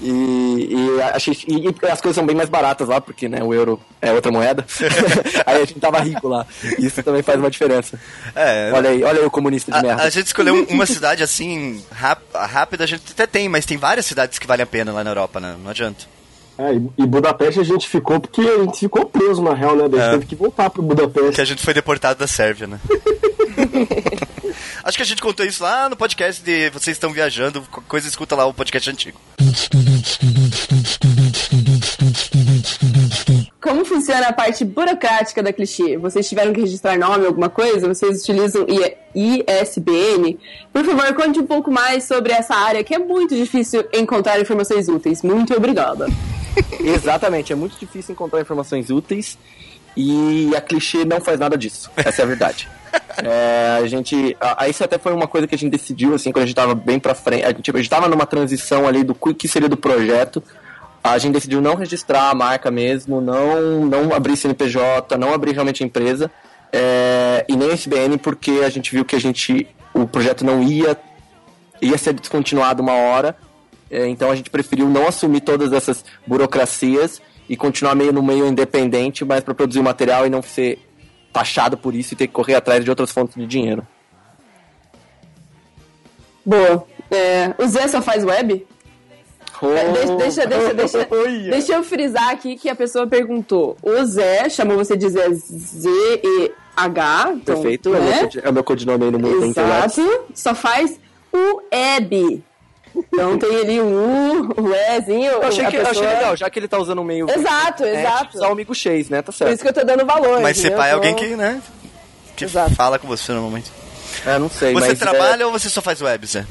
E, 0.00 0.68
e 0.70 1.02
achei, 1.02 1.36
e, 1.48 1.68
e 1.68 1.86
as 1.90 2.00
coisas 2.00 2.14
são 2.14 2.24
bem 2.24 2.34
mais 2.36 2.48
baratas 2.48 2.86
lá, 2.88 3.00
porque 3.00 3.28
né, 3.28 3.42
o 3.42 3.52
euro 3.52 3.80
é 4.00 4.12
outra 4.12 4.30
moeda. 4.30 4.64
aí 5.46 5.56
a 5.62 5.64
gente 5.64 5.80
tava 5.80 5.98
rico 6.00 6.28
lá. 6.28 6.46
Isso 6.78 7.02
também 7.02 7.22
faz 7.22 7.38
uma 7.38 7.50
diferença. 7.50 7.98
É, 8.34 8.70
Olha 8.72 8.90
aí, 8.90 9.02
olha 9.02 9.20
aí 9.20 9.26
o 9.26 9.30
comunista 9.30 9.72
de 9.72 9.82
merda. 9.82 10.02
a, 10.02 10.06
a 10.06 10.10
gente 10.10 10.26
escolheu 10.26 10.54
um- 10.54 10.64
uma 10.74 10.86
cidade 10.86 11.22
assim, 11.22 11.82
ráp- 11.90 12.22
rápida, 12.34 12.84
a 12.84 12.86
gente 12.86 13.02
até 13.12 13.26
tem, 13.26 13.48
mas 13.48 13.66
tem 13.66 13.76
várias 13.76 14.06
cidades 14.06 14.38
que 14.38 14.46
valem 14.46 14.62
a 14.62 14.66
pena 14.66 14.92
lá 14.92 15.02
na 15.04 15.10
Europa, 15.10 15.40
né? 15.40 15.56
Não 15.62 15.70
adianta. 15.70 16.04
É, 16.56 16.72
e- 16.74 17.06
Budapeste 17.06 17.60
a 17.60 17.64
gente 17.64 17.88
ficou 17.88 18.18
porque 18.20 18.40
a 18.40 18.58
gente 18.64 18.78
ficou 18.80 19.04
preso 19.06 19.42
na 19.42 19.54
real, 19.54 19.74
né? 19.76 19.88
Daí 19.88 20.00
a 20.00 20.04
gente 20.04 20.08
É. 20.14 20.18
teve 20.18 20.26
que 20.26 20.36
voltar 20.36 20.70
pro 20.70 20.82
Budapeste. 20.82 21.32
Que 21.32 21.40
a 21.40 21.44
gente 21.44 21.62
foi 21.62 21.74
deportado 21.74 22.18
da 22.18 22.26
Sérvia, 22.26 22.66
né? 22.66 22.80
Acho 24.84 24.96
que 24.96 25.02
a 25.02 25.06
gente 25.06 25.20
contou 25.22 25.44
isso 25.44 25.62
lá 25.62 25.88
no 25.88 25.96
podcast 25.96 26.42
de 26.42 26.70
Vocês 26.70 26.96
Estão 26.96 27.12
Viajando. 27.12 27.62
Coisa, 27.86 28.08
escuta 28.08 28.34
lá 28.34 28.46
o 28.46 28.54
podcast 28.54 28.90
antigo. 28.90 29.18
Como 33.60 33.84
funciona 33.84 34.28
a 34.28 34.32
parte 34.32 34.64
burocrática 34.64 35.42
da 35.42 35.52
clichê? 35.52 35.98
Vocês 35.98 36.28
tiveram 36.28 36.52
que 36.52 36.60
registrar 36.60 36.96
nome, 36.96 37.26
alguma 37.26 37.48
coisa? 37.50 37.86
Vocês 37.88 38.22
utilizam 38.22 38.66
I- 38.68 38.96
ISBN? 39.14 40.38
Por 40.72 40.84
favor, 40.84 41.12
conte 41.14 41.38
um 41.40 41.46
pouco 41.46 41.70
mais 41.70 42.04
sobre 42.04 42.32
essa 42.32 42.54
área 42.54 42.82
que 42.84 42.94
é 42.94 42.98
muito 42.98 43.34
difícil 43.34 43.84
encontrar 43.92 44.40
informações 44.40 44.88
úteis. 44.88 45.22
Muito 45.22 45.54
obrigada. 45.54 46.06
Exatamente, 46.80 47.52
é 47.52 47.56
muito 47.56 47.78
difícil 47.78 48.12
encontrar 48.12 48.40
informações 48.40 48.90
úteis 48.90 49.36
e 50.00 50.56
a 50.56 50.60
clichê 50.60 51.04
não 51.04 51.20
faz 51.20 51.38
nada 51.40 51.56
disso. 51.58 51.90
Essa 51.96 52.22
é 52.22 52.24
a 52.24 52.28
verdade. 52.28 52.68
É, 53.22 53.80
a 53.82 53.86
gente. 53.86 54.34
a- 54.40 54.64
a- 54.64 54.68
Isso 54.68 54.82
até 54.82 54.96
foi 54.96 55.12
uma 55.12 55.26
coisa 55.26 55.46
que 55.46 55.54
a 55.54 55.58
gente 55.58 55.70
decidiu, 55.72 56.14
assim, 56.14 56.30
quando 56.32 56.44
a 56.44 56.46
gente 56.46 56.54
tava 56.56 56.74
bem 56.74 56.98
pra 56.98 57.14
frente. 57.14 57.44
A 57.44 57.48
gente, 57.50 57.70
a 57.70 57.76
gente 57.76 57.90
tava 57.90 58.08
numa 58.08 58.24
transição 58.24 58.86
ali 58.88 59.02
do 59.04 59.14
que 59.14 59.46
seria 59.48 59.68
do 59.68 59.76
projeto. 59.76 60.42
A 61.04 61.18
gente 61.18 61.34
decidiu 61.34 61.60
não 61.60 61.74
registrar 61.74 62.30
a 62.30 62.34
marca 62.34 62.70
mesmo, 62.70 63.20
não, 63.20 63.84
não 63.84 64.14
abrir 64.14 64.36
CNPJ, 64.36 65.18
não 65.18 65.34
abrir 65.34 65.52
realmente 65.52 65.82
a 65.82 65.86
empresa, 65.86 66.30
é, 66.72 67.44
e 67.48 67.56
nem 67.56 67.70
SBN, 67.72 68.18
porque 68.18 68.62
a 68.64 68.70
gente 68.70 68.90
viu 68.92 69.04
que 69.04 69.16
a 69.16 69.20
gente. 69.20 69.66
O 69.92 70.06
projeto 70.06 70.44
não 70.44 70.62
ia, 70.62 70.96
ia 71.82 71.98
ser 71.98 72.14
descontinuado 72.14 72.82
uma 72.82 72.94
hora. 72.94 73.36
É, 73.90 74.06
então 74.06 74.30
a 74.30 74.36
gente 74.36 74.48
preferiu 74.48 74.88
não 74.88 75.08
assumir 75.08 75.40
todas 75.40 75.72
essas 75.72 76.04
burocracias 76.26 77.20
e 77.48 77.56
continuar 77.56 77.94
meio 77.94 78.12
no 78.12 78.22
meio 78.22 78.46
independente, 78.46 79.24
mas 79.24 79.42
para 79.42 79.54
produzir 79.54 79.80
o 79.80 79.82
material 79.82 80.26
e 80.26 80.30
não 80.30 80.42
ser 80.42 80.78
taxado 81.32 81.76
por 81.76 81.94
isso 81.94 82.14
e 82.14 82.16
ter 82.16 82.26
que 82.26 82.32
correr 82.32 82.54
atrás 82.54 82.84
de 82.84 82.90
outras 82.90 83.10
fontes 83.10 83.36
de 83.36 83.46
dinheiro. 83.46 83.86
Boa. 86.44 86.86
É, 87.10 87.54
o 87.58 87.66
Zé 87.66 87.88
só 87.88 88.02
faz 88.02 88.24
web? 88.24 88.66
É, 89.60 89.92
deixa, 89.92 90.16
deixa, 90.16 90.46
deixa, 90.46 90.74
deixa, 90.74 91.08
deixa 91.50 91.74
eu 91.74 91.82
frisar 91.82 92.30
aqui 92.30 92.56
que 92.56 92.68
a 92.68 92.76
pessoa 92.76 93.06
perguntou. 93.06 93.76
O 93.82 94.04
Zé 94.04 94.48
chamou 94.48 94.76
você 94.76 94.96
de 94.96 95.08
Zé 95.08 95.28
Z-E-H. 95.32 97.32
então, 97.34 97.54
Perfeito, 97.54 97.94
é, 97.94 98.00
né? 98.00 98.28
é 98.42 98.50
o 98.50 98.52
meu 98.52 98.62
codinome 98.62 99.06
aí 99.06 99.10
no 99.10 99.18
mundo. 99.18 99.46
Exato. 99.46 100.24
Só 100.34 100.54
faz 100.54 101.00
o 101.32 101.60
web. 101.72 102.42
Então 103.12 103.38
tem 103.38 103.56
ali 103.60 103.80
o 103.80 103.84
U, 103.86 104.62
o 104.62 104.74
Ezinho. 104.74 105.32
Eu 105.32 105.42
achei, 105.42 105.66
que, 105.66 105.76
eu 105.76 105.82
achei 105.82 105.94
pessoa- 105.94 106.06
legal, 106.12 106.36
já 106.36 106.50
que 106.50 106.58
ele 106.58 106.68
tá 106.68 106.78
usando 106.78 106.98
o 107.00 107.04
meio. 107.04 107.28
Exato, 107.30 107.84
é, 107.84 108.00
exato. 108.00 108.36
Usar 108.36 108.48
o 108.48 108.52
amigo 108.52 108.74
Chase, 108.74 109.10
né? 109.10 109.22
Tá 109.22 109.32
certo. 109.32 109.48
Por 109.50 109.54
isso 109.54 109.62
que 109.62 109.68
eu 109.68 109.72
tô 109.72 109.84
dando 109.84 110.04
valor. 110.06 110.40
Mas 110.40 110.56
ser 110.56 110.68
entendeu? 110.68 110.78
pai 110.78 110.90
é 110.90 110.92
alguém 110.94 111.14
que, 111.14 111.26
né? 111.36 111.62
Que 112.36 112.46
fala 112.48 112.98
com 112.98 113.08
você 113.08 113.32
normalmente. 113.32 113.70
É, 114.26 114.38
não 114.38 114.48
sei. 114.48 114.72
Você 114.74 114.88
mas, 114.88 114.98
trabalha 114.98 115.42
é, 115.42 115.46
ou 115.46 115.52
você 115.52 115.68
só 115.68 115.80
faz 115.82 116.00
web, 116.00 116.26
Zé? 116.26 116.46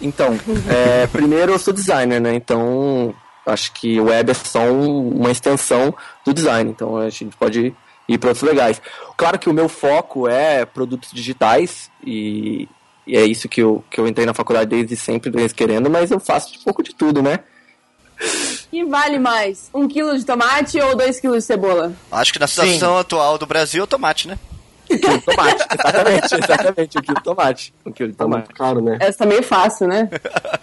Então, 0.00 0.38
é, 0.68 1.06
primeiro 1.06 1.52
eu 1.52 1.58
sou 1.58 1.72
designer, 1.72 2.20
né? 2.20 2.34
Então, 2.34 3.14
acho 3.46 3.72
que 3.72 3.98
o 4.00 4.04
web 4.04 4.30
é 4.30 4.34
só 4.34 4.60
um- 4.60 5.08
uma 5.20 5.30
extensão 5.30 5.94
do 6.24 6.32
design. 6.34 6.70
Então, 6.70 6.96
a 6.96 7.08
gente 7.10 7.36
pode 7.36 7.74
ir 8.08 8.18
para 8.18 8.28
outros 8.30 8.48
legais. 8.48 8.80
Claro 9.16 9.38
que 9.38 9.48
o 9.48 9.54
meu 9.54 9.68
foco 9.68 10.28
é 10.28 10.64
produtos 10.64 11.10
digitais 11.12 11.90
e, 12.06 12.68
e 13.06 13.16
é 13.16 13.24
isso 13.24 13.48
que 13.48 13.62
eu, 13.62 13.84
que 13.90 14.00
eu 14.00 14.06
entrei 14.06 14.26
na 14.26 14.34
faculdade 14.34 14.70
desde 14.70 14.96
sempre, 14.96 15.30
desde 15.30 15.54
querendo, 15.54 15.88
mas 15.88 16.10
eu 16.10 16.18
faço 16.18 16.58
um 16.58 16.64
pouco 16.64 16.82
de 16.82 16.94
tudo, 16.94 17.22
né? 17.22 17.40
E 18.72 18.82
vale 18.84 19.18
mais? 19.18 19.70
Um 19.72 19.86
quilo 19.86 20.18
de 20.18 20.24
tomate 20.24 20.80
ou 20.80 20.96
dois 20.96 21.20
quilos 21.20 21.38
de 21.38 21.44
cebola? 21.44 21.92
Acho 22.10 22.32
que 22.32 22.38
na 22.38 22.46
situação 22.46 22.98
atual 22.98 23.38
do 23.38 23.46
Brasil 23.46 23.82
é 23.82 23.84
o 23.84 23.86
tomate, 23.86 24.26
né? 24.26 24.38
tomate, 25.24 25.66
exatamente, 25.72 26.34
exatamente, 26.34 26.98
um 26.98 27.02
quilo 27.02 27.16
de 27.16 27.22
tomate. 27.22 27.74
Um 27.84 27.92
quilo 27.92 28.10
de 28.10 28.16
tomate. 28.16 28.52
Caro, 28.54 28.80
né? 28.80 28.96
Essa 29.00 29.18
tá 29.18 29.26
meio 29.26 29.42
fácil, 29.42 29.86
né? 29.86 30.08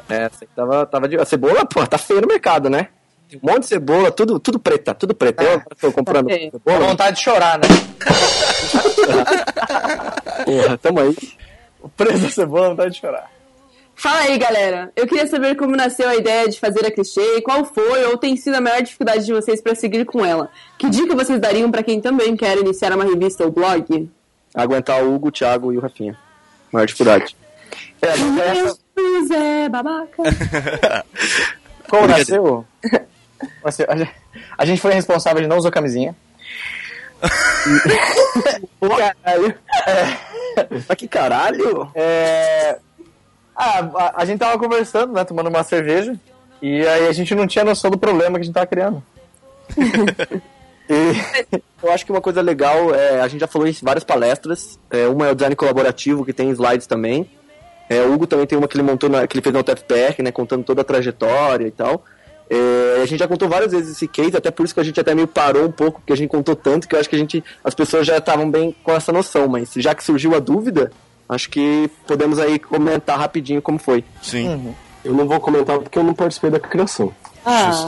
É, 0.10 0.24
essa 0.24 0.46
tava, 0.56 0.86
tava 0.86 1.08
de... 1.08 1.18
A 1.18 1.26
cebola, 1.26 1.66
pô, 1.66 1.86
tá 1.86 1.98
feio 1.98 2.22
no 2.22 2.28
mercado, 2.28 2.70
né? 2.70 2.88
Tem 3.30 3.40
um 3.42 3.52
monte 3.52 3.62
de 3.62 3.68
cebola, 3.68 4.12
tudo, 4.12 4.40
tudo 4.40 4.60
preta, 4.60 4.94
tudo 4.94 5.16
preta. 5.16 5.44
Eu 5.44 5.62
tô 5.80 5.92
comprando. 5.92 6.28
Dá 6.28 6.36
cebola. 6.36 6.88
vontade 6.88 7.18
de 7.18 7.24
chorar, 7.24 7.58
né? 7.58 7.66
Porra, 10.46 10.78
tamo 10.78 11.00
aí. 11.00 11.16
O 11.84 11.90
preço 11.90 12.20
da 12.24 12.30
cebola, 12.30 12.70
vontade 12.70 12.94
de 12.96 13.00
chorar. 13.02 13.30
Fala 13.96 14.22
aí, 14.22 14.38
galera. 14.40 14.92
Eu 14.96 15.06
queria 15.06 15.28
saber 15.28 15.56
como 15.56 15.76
nasceu 15.76 16.10
a 16.10 16.16
ideia 16.16 16.50
de 16.50 16.60
fazer 16.60 16.84
a 16.86 16.90
clichê 16.92 17.38
e 17.38 17.42
qual 17.42 17.64
foi 17.64 18.06
ou 18.06 18.18
tem 18.18 18.36
sido 18.36 18.56
a 18.56 18.62
maior 18.62 18.82
dificuldade 18.82 19.24
de 19.26 19.32
vocês 19.34 19.62
pra 19.62 19.76
seguir 19.76 20.04
com 20.06 20.26
ela. 20.26 20.50
Que 20.80 20.90
dica 20.90 21.14
vocês 21.16 21.40
dariam 21.40 21.70
pra 21.70 21.84
quem 21.84 22.02
também 22.02 22.36
quer 22.36 22.58
iniciar 22.58 22.92
uma 22.94 23.04
revista 23.04 23.44
ou 23.44 23.52
blog? 23.52 24.10
Aguentar 24.56 25.04
o 25.04 25.14
Hugo, 25.14 25.28
o 25.28 25.32
Thiago 25.32 25.72
e 25.72 25.78
o 25.78 25.82
Rafinha. 25.82 26.18
Maior 26.72 26.86
dificuldade. 26.86 27.36
É, 28.02 28.08
essa- 28.08 28.80
é, 29.36 29.70
babaca. 29.70 30.24
como 31.90 32.08
nasceu? 32.08 32.66
nasceu- 33.64 33.86
a 33.90 33.96
gente- 33.98 34.16
A 34.58 34.66
gente 34.66 34.82
foi 34.82 34.94
responsável 34.94 35.42
de 35.42 35.48
não 35.48 35.58
usar 35.58 35.70
camisinha. 35.70 36.16
Caralho. 39.24 39.56
Mas 40.88 40.98
que 40.98 41.08
caralho? 41.08 41.90
É... 41.96 42.78
Ah, 43.56 43.90
a, 43.96 44.22
a 44.22 44.26
gente 44.26 44.40
tava 44.40 44.58
conversando, 44.58 45.14
né? 45.14 45.24
Tomando 45.24 45.48
uma 45.48 45.64
cerveja. 45.64 46.16
E 46.62 46.86
aí 46.88 47.08
a 47.08 47.12
gente 47.12 47.36
não 47.36 47.48
tinha 47.48 47.64
noção 47.64 47.92
do 47.92 47.98
problema 47.98 48.38
que 48.38 48.42
a 48.42 48.46
gente 48.46 48.54
tava 48.54 48.68
criando. 48.68 49.04
E 50.90 51.14
eu 51.82 51.92
acho 51.92 52.06
que 52.06 52.12
uma 52.12 52.22
coisa 52.22 52.42
legal, 52.42 52.94
é, 52.94 53.22
a 53.22 53.28
gente 53.28 53.40
já 53.40 53.48
falou 53.48 53.68
em 53.68 53.76
várias 53.82 54.04
palestras. 54.04 54.78
É, 54.92 55.08
uma 55.08 55.28
é 55.28 55.32
o 55.32 55.36
design 55.36 55.56
colaborativo, 55.56 56.26
que 56.26 56.34
tem 56.34 56.50
slides 56.50 56.88
também. 56.88 57.30
É, 57.90 58.02
o 58.02 58.14
Hugo 58.14 58.28
também 58.28 58.46
tem 58.46 58.58
uma 58.58 58.68
que 58.68 58.76
ele 58.76 58.84
montou, 58.84 59.10
na, 59.10 59.26
que 59.28 59.36
ele 59.36 59.42
fez 59.42 59.54
na 59.54 59.62
UTFPR, 59.62 60.22
né, 60.22 60.32
contando 60.32 60.64
toda 60.64 60.82
a 60.82 60.84
trajetória 60.84 61.68
e 61.68 61.72
tal. 61.72 62.04
É, 62.56 63.02
a 63.02 63.06
gente 63.06 63.20
já 63.20 63.28
contou 63.28 63.50
várias 63.50 63.72
vezes 63.72 63.92
esse 63.96 64.08
case, 64.08 64.36
até 64.38 64.52
por 64.52 64.64
isso 64.66 64.74
que 64.74 64.80
a 64.80 64.84
gente 64.84 65.00
até 65.00 65.16
meio 65.16 65.28
parou 65.28 65.66
um 65.66 65.72
pouco, 65.72 66.00
porque 66.02 66.14
a 66.14 66.18
gente 66.18 66.30
contou 66.30 66.56
tanto 66.56 66.88
que 66.88 66.96
eu 66.96 67.00
acho 67.00 67.10
que 67.10 67.16
a 67.16 67.20
gente, 67.20 67.44
as 67.64 67.74
pessoas 67.74 68.06
já 68.06 68.18
estavam 68.18 68.50
bem 68.50 68.76
com 68.84 68.92
essa 68.94 69.12
noção, 69.12 69.48
mas 69.48 69.72
já 69.76 69.96
que 69.96 70.04
surgiu 70.04 70.36
a 70.36 70.40
dúvida, 70.40 70.92
acho 71.28 71.50
que 71.50 71.90
podemos 72.06 72.38
aí 72.40 72.60
comentar 72.60 73.18
rapidinho 73.18 73.62
como 73.62 73.80
foi. 73.80 74.04
Sim. 74.22 74.74
Eu 75.04 75.14
não 75.14 75.28
vou 75.28 75.40
comentar 75.40 75.80
porque 75.80 75.98
eu 75.98 76.04
não 76.04 76.14
participei 76.14 76.50
da 76.50 76.60
criação. 76.60 77.14
Ah, 77.46 77.88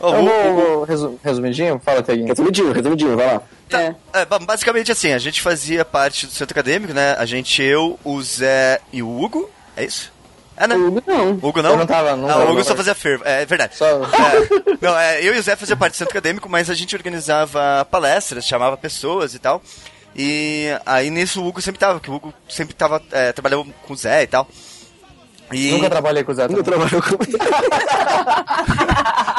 Ô, 0.00 0.08
Eu 0.08 0.20
o- 0.20 0.24
vou, 0.24 0.54
vou 0.54 0.84
resu- 0.84 1.18
resumidinho? 1.22 1.80
Fala, 1.84 2.02
Teguinho. 2.02 2.26
Resumidinho, 2.26 2.72
resumidinho, 2.72 3.16
vai 3.16 3.34
lá. 3.34 3.42
é. 3.72 3.94
É, 4.12 4.24
bom, 4.24 4.40
basicamente 4.40 4.90
assim, 4.90 5.12
a 5.12 5.18
gente 5.18 5.40
fazia 5.40 5.84
parte 5.84 6.26
do 6.26 6.32
centro 6.32 6.52
acadêmico, 6.52 6.92
né? 6.92 7.14
A 7.18 7.24
gente, 7.24 7.62
eu, 7.62 7.96
o 8.04 8.20
Zé 8.20 8.80
e 8.92 9.00
o 9.02 9.08
Hugo. 9.22 9.48
É 9.76 9.84
isso? 9.84 10.11
É, 10.56 10.66
né? 10.66 10.74
Hugo 10.74 11.02
não. 11.06 11.30
Hugo 11.32 11.62
não? 11.62 11.70
Eu 11.70 11.76
não 11.78 11.86
tava, 11.86 12.16
não 12.16 12.26
ah, 12.26 12.32
tava, 12.32 12.44
o 12.44 12.46
Hugo 12.48 12.58
não. 12.58 12.64
só 12.64 12.76
fazia 12.76 12.94
fervo. 12.94 13.24
É, 13.26 13.42
é 13.42 13.46
verdade. 13.46 13.76
Só... 13.76 13.86
É, 13.86 13.98
não, 14.80 14.98
é, 14.98 15.22
eu 15.22 15.34
e 15.34 15.38
o 15.38 15.42
Zé 15.42 15.56
fazia 15.56 15.76
parte 15.76 15.94
do 15.94 15.96
centro 15.96 16.12
acadêmico, 16.12 16.48
mas 16.48 16.68
a 16.68 16.74
gente 16.74 16.94
organizava 16.94 17.86
palestras, 17.90 18.46
chamava 18.46 18.76
pessoas 18.76 19.34
e 19.34 19.38
tal. 19.38 19.62
E 20.14 20.68
aí 20.84 21.08
nisso 21.10 21.42
o 21.42 21.46
Hugo 21.46 21.62
sempre 21.62 21.78
tava, 21.78 21.94
porque 21.94 22.10
o 22.10 22.14
Hugo 22.14 22.34
sempre 22.48 22.74
tava, 22.74 23.02
é, 23.12 23.32
trabalhava 23.32 23.64
com 23.86 23.94
o 23.94 23.96
Zé 23.96 24.22
e 24.22 24.26
tal. 24.26 24.46
E... 25.50 25.70
Nunca 25.72 25.90
trabalhei 25.90 26.24
com 26.24 26.32
o 26.32 26.34
Zé. 26.34 26.48
Nunca 26.48 26.62
trabalhou 26.62 27.02
com 27.02 27.16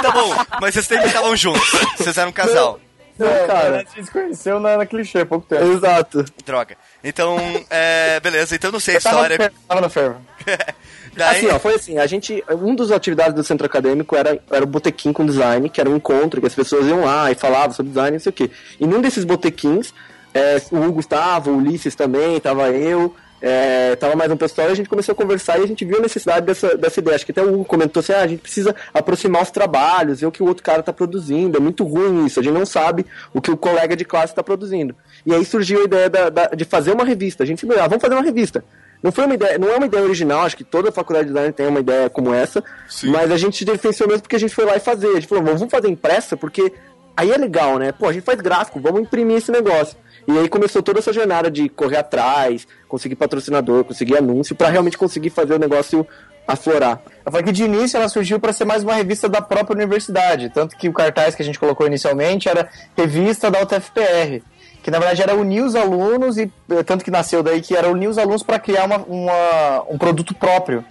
Tá 0.04 0.12
bom, 0.12 0.36
mas 0.60 0.74
vocês 0.74 0.86
sempre 0.86 1.08
estavam 1.08 1.36
juntos. 1.36 1.72
Vocês 1.98 2.18
eram 2.18 2.30
um 2.30 2.34
casal. 2.34 2.80
Não, 3.18 3.28
cara. 3.28 3.48
cara. 3.48 3.76
A 3.76 3.80
gente 3.80 4.06
se 4.06 4.12
conheceu 4.12 4.60
na, 4.60 4.78
na 4.78 4.86
clichê 4.86 5.20
há 5.20 5.26
pouco 5.26 5.48
tempo. 5.48 5.64
Exato. 5.64 6.26
Droga. 6.46 6.76
Então, 7.04 7.38
é, 7.70 8.20
beleza, 8.20 8.56
então 8.56 8.70
eu 8.70 8.74
não 8.74 8.80
sei 8.80 8.96
a 8.96 8.98
Eu 8.98 9.00
história. 9.00 9.54
Tava 9.68 9.82
no 9.82 9.90
fervo. 9.90 10.22
Daí, 11.16 11.38
Assim, 11.38 11.48
ó, 11.48 11.60
foi 11.60 11.76
assim, 11.76 11.98
a 11.98 12.06
gente, 12.08 12.44
um 12.62 12.74
dos 12.76 12.92
atividades 12.92 13.34
do 13.34 13.44
centro 13.44 13.66
acadêmico 13.66 14.16
era, 14.16 14.40
era 14.50 14.64
o 14.64 14.68
botequim 14.68 15.14
com 15.14 15.26
design, 15.26 15.70
que 15.70 15.80
era 15.80 15.90
um 15.90 15.96
encontro 15.98 16.42
que 16.42 16.48
as 16.48 16.56
pessoas 16.56 16.88
iam 16.88 17.06
lá 17.06 17.32
e 17.32 17.36
falavam 17.36 17.72
sobre 17.74 17.92
design, 17.92 18.12
não 18.14 18.20
sei 18.20 18.30
o 18.32 18.34
quê. 18.34 18.50
E 18.80 18.88
num 18.88 19.00
desses 19.02 19.24
botequins, 19.24 19.94
é, 20.34 20.60
o 20.72 20.78
Hugo 20.82 21.00
estava, 21.00 21.52
o 21.52 21.58
Ulisses 21.58 21.94
também, 21.94 22.40
tava 22.40 22.70
eu, 22.72 23.16
é, 23.40 23.96
tava 23.98 24.16
mais 24.16 24.32
um 24.32 24.38
pessoal, 24.38 24.70
e 24.70 24.72
a 24.72 24.76
gente 24.76 24.90
começou 24.90 25.12
a 25.14 25.16
conversar 25.16 25.60
e 25.60 25.64
a 25.64 25.68
gente 25.68 25.84
viu 25.86 25.98
a 25.98 26.02
necessidade 26.02 26.46
dessa, 26.46 26.76
dessa 26.78 27.00
ideia. 27.00 27.16
Acho 27.16 27.26
que 27.26 27.32
até 27.32 27.44
o 27.44 27.54
Hugo 27.54 27.66
comentou 27.66 28.00
assim, 28.00 28.14
ah, 28.14 28.22
a 28.22 28.28
gente 28.28 28.40
precisa 28.42 28.74
aproximar 28.94 29.44
os 29.44 29.52
trabalhos, 29.52 30.22
ver 30.22 30.26
o 30.28 30.32
que 30.32 30.42
o 30.42 30.48
outro 30.48 30.64
cara 30.64 30.82
tá 30.82 30.94
produzindo, 30.94 31.58
é 31.58 31.60
muito 31.60 31.84
ruim 31.84 32.26
isso, 32.26 32.40
a 32.40 32.44
gente 32.44 32.54
não 32.54 32.66
sabe 32.66 33.06
o 33.34 33.42
que 33.42 33.52
o 33.52 33.58
colega 33.58 33.96
de 33.96 34.06
classe 34.06 34.32
está 34.32 34.42
produzindo. 34.42 34.96
E 35.26 35.34
aí 35.34 35.44
surgiu 35.46 35.82
a 35.82 35.84
ideia 35.84 36.10
da- 36.10 36.30
da- 36.30 36.48
de 36.48 36.66
fazer 36.66 36.92
uma 36.92 37.04
revista. 37.06 37.44
A 37.44 37.46
gente 37.46 37.68
falou, 37.68 37.84
ah, 37.84 37.88
vamos 37.88 38.02
fazer 38.02 38.16
uma 38.16 38.24
revista. 38.24 38.64
Não 39.04 39.12
foi 39.12 39.26
uma 39.26 39.36
ideia, 39.36 39.58
não 39.60 39.70
é 39.70 39.76
uma 39.76 39.86
ideia 39.86 40.04
original, 40.04 40.46
acho 40.46 40.56
que 40.56 40.64
toda 40.64 40.90
faculdade 40.90 41.28
de 41.28 41.34
design 41.34 41.52
tem 41.52 41.68
uma 41.68 41.82
ideia 41.82 42.10
como 42.10 42.34
essa, 42.34 42.64
mas 43.04 43.30
a 43.30 43.38
gente 43.38 43.58
se 43.58 43.66
diferenciou 43.66 44.08
mesmo 44.08 44.22
porque 44.22 44.38
a 44.38 44.40
gente 44.40 44.56
foi 44.56 44.64
lá 44.64 44.78
e 44.78 44.80
fazer. 44.80 45.10
A 45.10 45.16
gente 45.16 45.28
falou, 45.28 45.44
vamos 45.44 45.70
fazer 45.70 45.90
impressa 45.90 46.38
porque 46.38 46.72
aí 47.16 47.30
é 47.30 47.38
legal, 47.38 47.78
né? 47.78 47.92
Pô, 47.92 48.08
a 48.08 48.14
gente 48.14 48.24
faz 48.24 48.40
gráfico, 48.40 48.80
vamos 48.80 49.02
imprimir 49.02 49.38
esse 49.38 49.52
negócio. 49.52 49.98
E 50.26 50.40
aí 50.40 50.48
começou 50.48 50.82
toda 50.82 51.00
essa 51.00 51.12
jornada 51.12 51.52
de 51.52 51.68
correr 51.68 51.98
atrás, 51.98 52.66
conseguir 52.88 53.16
patrocinador, 53.16 53.84
conseguir 53.84 54.18
anúncio, 54.18 54.56
pra 54.56 54.70
realmente 54.70 54.98
conseguir 54.98 55.30
fazer 55.30 55.54
o 55.54 55.60
negócio 55.60 56.08
aflorar. 56.48 57.02
Eu 57.26 57.32
falei 57.32 57.46
que 57.46 57.52
de 57.52 57.64
início 57.64 57.98
ela 57.98 58.08
surgiu 58.10 58.40
para 58.40 58.54
ser 58.54 58.66
mais 58.66 58.84
uma 58.84 58.94
revista 58.94 59.28
da 59.28 59.42
própria 59.42 59.76
universidade. 59.76 60.50
Tanto 60.50 60.78
que 60.78 60.88
o 60.88 60.94
cartaz 60.94 61.36
que 61.36 61.42
a 61.42 61.46
gente 61.46 61.60
colocou 61.60 61.86
inicialmente 61.88 62.48
era 62.48 62.70
revista 62.98 63.52
da 63.52 63.62
UTFPR. 63.62 64.42
Que 64.84 64.92
na 64.92 65.00
verdade 65.00 65.22
era 65.24 65.34
unir 65.36 65.64
os 65.64 65.76
alunos 65.76 66.38
e 66.38 66.52
tanto 66.86 67.04
que 67.04 67.10
nasceu 67.10 67.42
daí 67.42 67.62
que 67.62 67.76
era 67.76 67.90
unir 67.90 68.08
os 68.10 68.18
alunos 68.20 68.44
para 68.44 68.60
criar 68.60 68.84
uma, 68.86 68.98
uma- 68.98 69.84
um 69.90 69.98
produto 69.98 70.36
próprio. 70.36 70.86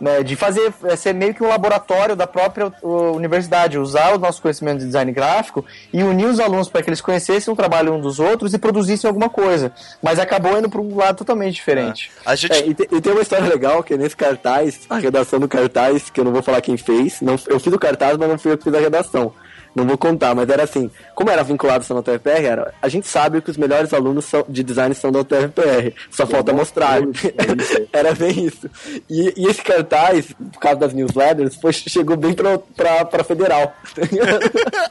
Né, 0.00 0.24
de 0.24 0.34
fazer 0.34 0.74
eh, 0.84 0.96
ser 0.96 1.14
meio 1.14 1.32
que 1.32 1.42
um 1.42 1.46
laboratório 1.48 2.16
da 2.16 2.26
própria 2.26 2.70
universidade, 2.82 3.78
usar 3.78 4.14
o 4.14 4.18
nosso 4.18 4.42
conhecimento 4.42 4.80
de 4.80 4.86
design 4.86 5.10
gráfico 5.12 5.64
e 5.92 6.02
unir 6.02 6.26
os 6.26 6.40
alunos 6.40 6.68
para 6.68 6.82
que 6.82 6.90
eles 6.90 7.00
conhecessem 7.00 7.52
o 7.52 7.56
trabalho 7.56 7.94
um 7.94 8.00
dos 8.00 8.18
outros 8.18 8.52
e 8.52 8.58
produzissem 8.58 9.06
alguma 9.08 9.28
coisa. 9.30 9.72
Mas 10.02 10.18
acabou 10.18 10.58
indo 10.58 10.68
para 10.68 10.80
um 10.80 10.96
lado 10.96 11.16
totalmente 11.18 11.54
diferente. 11.54 12.10
A 12.26 12.34
gente... 12.34 12.52
É, 12.52 12.66
e, 12.66 12.74
te- 12.74 12.88
e 12.90 13.00
tem 13.00 13.12
uma 13.12 13.22
história 13.22 13.46
legal 13.48 13.82
que 13.84 13.94
é 13.94 13.96
nesse 13.96 14.16
cartaz, 14.16 14.80
a 14.90 14.98
redação 14.98 15.38
do 15.38 15.48
cartaz, 15.48 16.10
que 16.10 16.20
eu 16.20 16.24
não 16.24 16.32
vou 16.32 16.42
falar 16.42 16.60
quem 16.60 16.76
fez. 16.76 17.20
Não, 17.20 17.36
eu 17.46 17.60
fiz 17.60 17.72
o 17.72 17.78
cartaz, 17.78 18.16
mas 18.18 18.28
não 18.28 18.36
fui 18.38 18.50
eu 18.52 18.58
que 18.58 18.64
fiz 18.64 18.74
a 18.74 18.80
redação. 18.80 19.32
Não 19.74 19.84
vou 19.84 19.98
contar, 19.98 20.34
mas 20.36 20.48
era 20.48 20.62
assim, 20.62 20.88
como 21.16 21.30
era 21.30 21.42
vinculado 21.42 21.84
à 21.88 21.94
UTFPR, 21.94 22.44
era, 22.46 22.74
a 22.80 22.88
gente 22.88 23.08
sabe 23.08 23.40
que 23.40 23.50
os 23.50 23.56
melhores 23.56 23.92
alunos 23.92 24.24
são- 24.24 24.44
de 24.48 24.62
design 24.62 24.94
são 24.94 25.10
da 25.10 25.18
UTFPR, 25.20 25.92
só 26.10 26.26
falta 26.26 26.52
mostrar. 26.52 27.00
era 27.92 28.14
bem 28.14 28.46
isso. 28.46 28.70
E, 29.10 29.34
e 29.36 29.46
esse 29.48 29.60
cartaz, 29.62 30.26
por 30.52 30.60
causa 30.60 30.78
das 30.78 30.92
newsletters, 30.92 31.56
foi, 31.56 31.72
chegou 31.72 32.16
bem 32.16 32.34
pra, 32.34 32.56
pra, 32.58 33.04
pra 33.04 33.24
federal. 33.24 33.74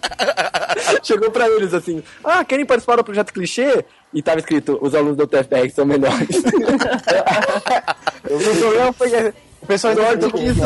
chegou 1.01 1.31
pra 1.31 1.47
eles 1.47 1.73
assim, 1.73 2.03
ah, 2.23 2.43
querem 2.43 2.65
participar 2.65 2.97
do 2.97 3.03
projeto 3.03 3.31
clichê? 3.33 3.85
E 4.13 4.21
tava 4.21 4.39
escrito, 4.39 4.77
os 4.81 4.93
alunos 4.93 5.17
da 5.17 5.23
UTFPR 5.23 5.69
são 5.73 5.85
melhores. 5.85 6.37
o 8.29 8.59
problema 8.59 8.93
foi 8.93 9.09
que 9.09 9.33
o 9.61 9.65
pessoal 9.65 9.95
sorte 9.95 10.31
que 10.31 10.43
isso 10.45 10.61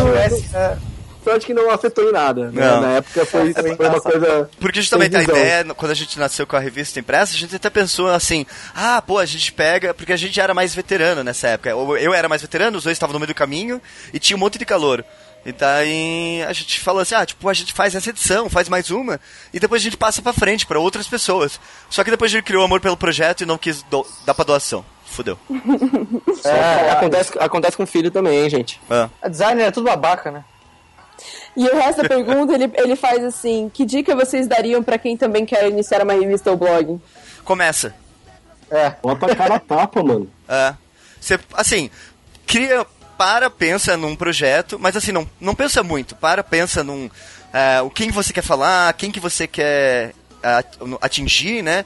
sorte 1.27 1.45
que 1.45 1.53
não 1.53 1.69
afetou 1.69 2.09
em 2.09 2.11
nada. 2.11 2.51
né? 2.51 2.65
Não. 2.65 2.81
Na 2.81 2.91
época 2.97 3.25
foi, 3.25 3.53
foi 3.53 3.87
uma 3.87 4.01
coisa. 4.01 4.49
Porque 4.59 4.81
justamente 4.81 5.15
a 5.15 5.23
ideia, 5.23 5.65
quando 5.75 5.91
a 5.91 5.95
gente 5.95 6.17
nasceu 6.19 6.45
com 6.47 6.55
a 6.55 6.59
revista 6.59 6.99
impressa, 6.99 7.33
a 7.35 7.37
gente 7.37 7.55
até 7.55 7.69
pensou 7.69 8.07
assim, 8.09 8.45
ah, 8.75 9.01
pô, 9.01 9.17
a 9.19 9.25
gente 9.25 9.51
pega, 9.51 9.93
porque 9.93 10.13
a 10.13 10.17
gente 10.17 10.39
era 10.39 10.53
mais 10.53 10.73
veterano 10.73 11.23
nessa 11.23 11.49
época. 11.49 11.69
Eu 11.69 11.97
eu 11.97 12.13
era 12.13 12.29
mais 12.29 12.41
veterano, 12.41 12.77
os 12.77 12.83
dois 12.83 12.95
estavam 12.95 13.13
no 13.13 13.19
meio 13.19 13.27
do 13.27 13.35
caminho 13.35 13.81
e 14.13 14.19
tinha 14.19 14.37
um 14.37 14.39
monte 14.39 14.57
de 14.57 14.65
calor. 14.65 15.03
E 15.45 15.51
daí 15.51 16.43
a 16.43 16.51
gente 16.51 16.79
falou 16.79 17.01
assim, 17.01 17.15
ah, 17.15 17.25
tipo, 17.25 17.47
a 17.47 17.53
gente 17.53 17.71
faz 17.71 17.95
essa 17.95 18.09
edição, 18.09 18.49
faz 18.49 18.67
mais 18.67 18.91
uma, 18.91 19.19
e 19.53 19.59
depois 19.59 19.81
a 19.81 19.83
gente 19.83 19.95
passa 19.95 20.21
pra 20.21 20.33
frente, 20.33 20.65
pra 20.65 20.79
outras 20.79 21.07
pessoas. 21.07 21.59
Só 21.89 22.03
que 22.03 22.11
depois 22.11 22.31
a 22.31 22.35
gente 22.35 22.43
criou 22.43 22.63
amor 22.65 22.81
pelo 22.81 22.97
projeto 22.97 23.41
e 23.41 23.45
não 23.45 23.57
quis 23.57 23.81
do 23.83 24.05
dar 24.25 24.33
pra 24.33 24.43
doação. 24.43 24.83
Fudeu. 25.05 25.37
É, 26.43 26.91
acontece, 26.91 27.31
acontece 27.39 27.77
com 27.77 27.85
filho 27.85 28.11
também, 28.11 28.43
hein, 28.43 28.49
gente. 28.49 28.79
Ah. 28.89 29.09
A 29.21 29.27
designer 29.27 29.63
é 29.65 29.71
tudo 29.71 29.85
babaca, 29.85 30.31
né? 30.31 30.43
E 31.55 31.65
o 31.67 31.75
resto 31.75 32.01
da 32.01 32.07
pergunta, 32.09 32.53
ele, 32.53 32.71
ele 32.75 32.95
faz 32.95 33.23
assim: 33.23 33.69
que 33.73 33.85
dica 33.85 34.15
vocês 34.15 34.47
dariam 34.47 34.83
pra 34.83 34.97
quem 34.97 35.17
também 35.17 35.45
quer 35.45 35.67
iniciar 35.69 36.03
uma 36.03 36.13
revista 36.13 36.51
ou 36.51 36.57
blog? 36.57 36.99
Começa. 37.43 37.95
É. 38.69 38.91
Bota 39.01 39.31
a 39.31 39.35
cara 39.35 39.55
a 39.55 39.59
tapa, 39.59 40.03
mano. 40.03 40.29
É. 40.47 40.73
Você, 41.19 41.39
assim, 41.53 41.89
cria, 42.45 42.85
para, 43.17 43.49
pensa 43.49 43.97
num 43.97 44.15
projeto, 44.15 44.77
mas 44.79 44.95
assim, 44.95 45.11
não, 45.11 45.27
não 45.41 45.55
pensa 45.55 45.81
muito. 45.81 46.15
Para, 46.15 46.43
pensa 46.43 46.83
num. 46.83 47.09
é, 47.51 47.81
o 47.81 47.89
quem 47.89 48.11
você 48.11 48.31
quer 48.31 48.43
falar, 48.43 48.93
quem 48.93 49.11
que 49.11 49.19
você 49.19 49.47
quer 49.47 50.13
é, 50.43 50.63
atingir, 51.01 51.63
né? 51.63 51.83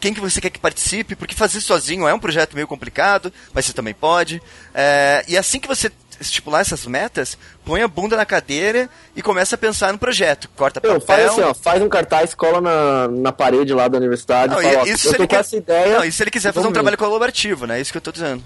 Quem 0.00 0.12
que 0.12 0.20
você 0.20 0.40
quer 0.40 0.50
que 0.50 0.58
participe, 0.58 1.14
porque 1.14 1.34
fazer 1.34 1.60
sozinho 1.60 2.08
é 2.08 2.14
um 2.14 2.18
projeto 2.18 2.54
meio 2.54 2.66
complicado, 2.66 3.32
mas 3.52 3.66
você 3.66 3.72
também 3.72 3.94
pode. 3.94 4.42
É, 4.74 5.24
e 5.28 5.38
assim 5.38 5.60
que 5.60 5.68
você 5.68 5.92
estipular 6.26 6.60
essas 6.60 6.86
metas, 6.86 7.36
põe 7.64 7.82
a 7.82 7.88
bunda 7.88 8.16
na 8.16 8.24
cadeira 8.24 8.88
e 9.16 9.22
começa 9.22 9.54
a 9.54 9.58
pensar 9.58 9.92
no 9.92 9.98
projeto. 9.98 10.48
Corta 10.56 10.80
Meu, 10.82 11.00
papel. 11.00 11.06
faz 11.06 11.30
assim, 11.30 11.40
ó, 11.42 11.54
faz 11.54 11.82
um 11.82 11.88
cartaz, 11.88 12.34
cola 12.34 12.60
na, 12.60 13.08
na 13.08 13.32
parede 13.32 13.72
lá 13.74 13.88
da 13.88 13.98
universidade 13.98 14.54
Não, 14.54 14.60
e 14.60 14.64
fala, 14.64 14.78
ó, 14.80 14.84
isso 14.86 14.98
se 14.98 15.06
eu 15.08 15.12
tô 15.12 15.16
ele 15.18 15.26
com 15.26 15.34
quer- 15.34 15.40
essa 15.40 15.56
ideia. 15.56 15.96
Não, 15.98 16.04
e 16.04 16.12
se 16.12 16.22
ele 16.22 16.30
quiser 16.30 16.52
fazer 16.52 16.66
um 16.68 16.72
trabalho 16.72 16.96
colaborativo, 16.98 17.66
né? 17.66 17.78
É 17.78 17.80
isso 17.80 17.92
que 17.92 17.98
eu 17.98 18.02
tô 18.02 18.12
dizendo. 18.12 18.42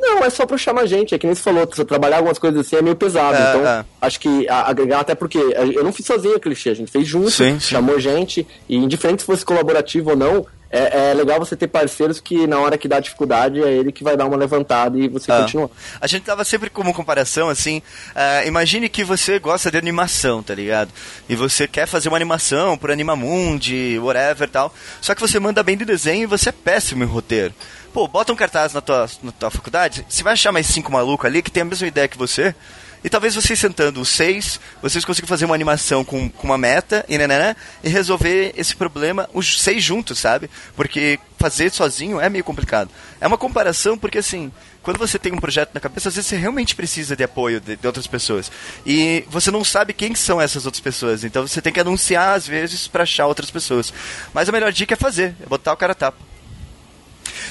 Não, 0.00 0.24
é 0.24 0.30
só 0.30 0.46
pra 0.46 0.56
chamar 0.56 0.86
gente, 0.86 1.12
é 1.12 1.18
que 1.18 1.26
nem 1.26 1.34
você 1.34 1.42
falou, 1.42 1.66
você 1.66 1.84
trabalhar 1.84 2.18
algumas 2.18 2.38
coisas 2.38 2.60
assim 2.64 2.76
é 2.76 2.82
meio 2.82 2.94
pesado, 2.94 3.36
É, 3.36 3.48
então 3.50 3.66
é. 3.68 3.84
acho 4.00 4.20
que 4.20 4.48
agregar 4.48 5.00
até 5.00 5.12
porque 5.14 5.36
eu 5.38 5.82
não 5.82 5.92
fiz 5.92 6.06
sozinho 6.06 6.36
a 6.36 6.40
clichê, 6.40 6.70
a 6.70 6.74
gente 6.74 6.90
fez 6.90 7.06
junto, 7.06 7.30
Sim, 7.32 7.58
sim. 7.58 7.60
chamou 7.60 7.98
gente, 7.98 8.46
e 8.68 8.76
indiferente 8.76 9.22
se 9.22 9.26
fosse 9.26 9.44
colaborativo 9.44 10.10
ou 10.10 10.16
não, 10.16 10.46
é, 10.70 11.10
é 11.10 11.14
legal 11.14 11.38
você 11.38 11.56
ter 11.56 11.66
parceiros 11.68 12.20
que 12.20 12.46
na 12.46 12.58
hora 12.60 12.76
que 12.76 12.86
dá 12.86 13.00
dificuldade 13.00 13.62
é 13.62 13.72
ele 13.72 13.90
que 13.90 14.04
vai 14.04 14.16
dar 14.16 14.26
uma 14.26 14.36
levantada 14.36 14.98
e 14.98 15.08
você 15.08 15.30
Ah. 15.32 15.40
continua. 15.42 15.70
A 16.00 16.06
gente 16.06 16.24
tava 16.24 16.44
sempre 16.44 16.68
como 16.70 16.92
comparação, 16.92 17.48
assim, 17.48 17.80
ah, 18.14 18.44
imagine 18.44 18.88
que 18.88 19.02
você 19.04 19.38
gosta 19.38 19.70
de 19.70 19.78
animação, 19.78 20.42
tá 20.42 20.54
ligado? 20.54 20.90
E 21.28 21.34
você 21.36 21.66
quer 21.66 21.86
fazer 21.86 22.08
uma 22.08 22.16
animação 22.16 22.76
por 22.76 22.90
Animamundi, 22.90 23.98
whatever 23.98 24.48
e 24.48 24.50
tal, 24.50 24.74
só 25.00 25.14
que 25.14 25.20
você 25.20 25.38
manda 25.40 25.62
bem 25.62 25.76
de 25.76 25.84
desenho 25.84 26.22
e 26.24 26.26
você 26.26 26.48
é 26.50 26.52
péssimo 26.52 27.02
em 27.04 27.06
roteiro. 27.06 27.54
Pô, 27.92 28.06
bota 28.06 28.32
um 28.32 28.36
cartaz 28.36 28.74
na 28.74 28.80
tua, 28.80 29.08
na 29.22 29.32
tua 29.32 29.50
faculdade, 29.50 30.04
você 30.08 30.22
vai 30.22 30.34
achar 30.34 30.52
mais 30.52 30.66
cinco 30.66 30.92
malucos 30.92 31.24
ali 31.26 31.42
que 31.42 31.50
tem 31.50 31.62
a 31.62 31.64
mesma 31.66 31.86
ideia 31.86 32.06
que 32.06 32.18
você, 32.18 32.54
e 33.02 33.08
talvez 33.08 33.34
vocês 33.34 33.58
sentando 33.58 34.00
os 34.00 34.08
seis, 34.08 34.60
vocês 34.82 35.04
consigam 35.04 35.28
fazer 35.28 35.44
uma 35.44 35.54
animação 35.54 36.04
com, 36.04 36.28
com 36.28 36.46
uma 36.46 36.58
meta 36.58 37.04
e, 37.08 37.16
né, 37.18 37.56
e 37.82 37.88
resolver 37.88 38.52
esse 38.56 38.74
problema, 38.74 39.28
os 39.32 39.60
seis 39.60 39.82
juntos, 39.82 40.18
sabe? 40.18 40.50
Porque 40.74 41.18
fazer 41.38 41.70
sozinho 41.70 42.20
é 42.20 42.28
meio 42.28 42.44
complicado. 42.44 42.90
É 43.20 43.26
uma 43.26 43.38
comparação 43.38 43.96
porque, 43.96 44.18
assim, 44.18 44.50
quando 44.82 44.98
você 44.98 45.18
tem 45.18 45.32
um 45.32 45.38
projeto 45.38 45.70
na 45.72 45.80
cabeça, 45.80 46.08
às 46.08 46.16
vezes 46.16 46.28
você 46.28 46.36
realmente 46.36 46.74
precisa 46.74 47.14
de 47.14 47.22
apoio 47.22 47.60
de, 47.60 47.76
de 47.76 47.86
outras 47.86 48.06
pessoas. 48.06 48.50
E 48.84 49.24
você 49.28 49.50
não 49.50 49.64
sabe 49.64 49.92
quem 49.92 50.14
são 50.14 50.40
essas 50.40 50.66
outras 50.66 50.80
pessoas, 50.80 51.24
então 51.24 51.46
você 51.46 51.62
tem 51.62 51.72
que 51.72 51.80
anunciar, 51.80 52.36
às 52.36 52.46
vezes, 52.46 52.88
pra 52.88 53.04
achar 53.04 53.26
outras 53.26 53.50
pessoas. 53.50 53.92
Mas 54.32 54.48
a 54.48 54.52
melhor 54.52 54.72
dica 54.72 54.94
é 54.94 54.96
fazer, 54.96 55.36
é 55.40 55.46
botar 55.46 55.72
o 55.72 55.76
cara 55.76 55.92
a 55.92 55.94
tapa. 55.94 56.37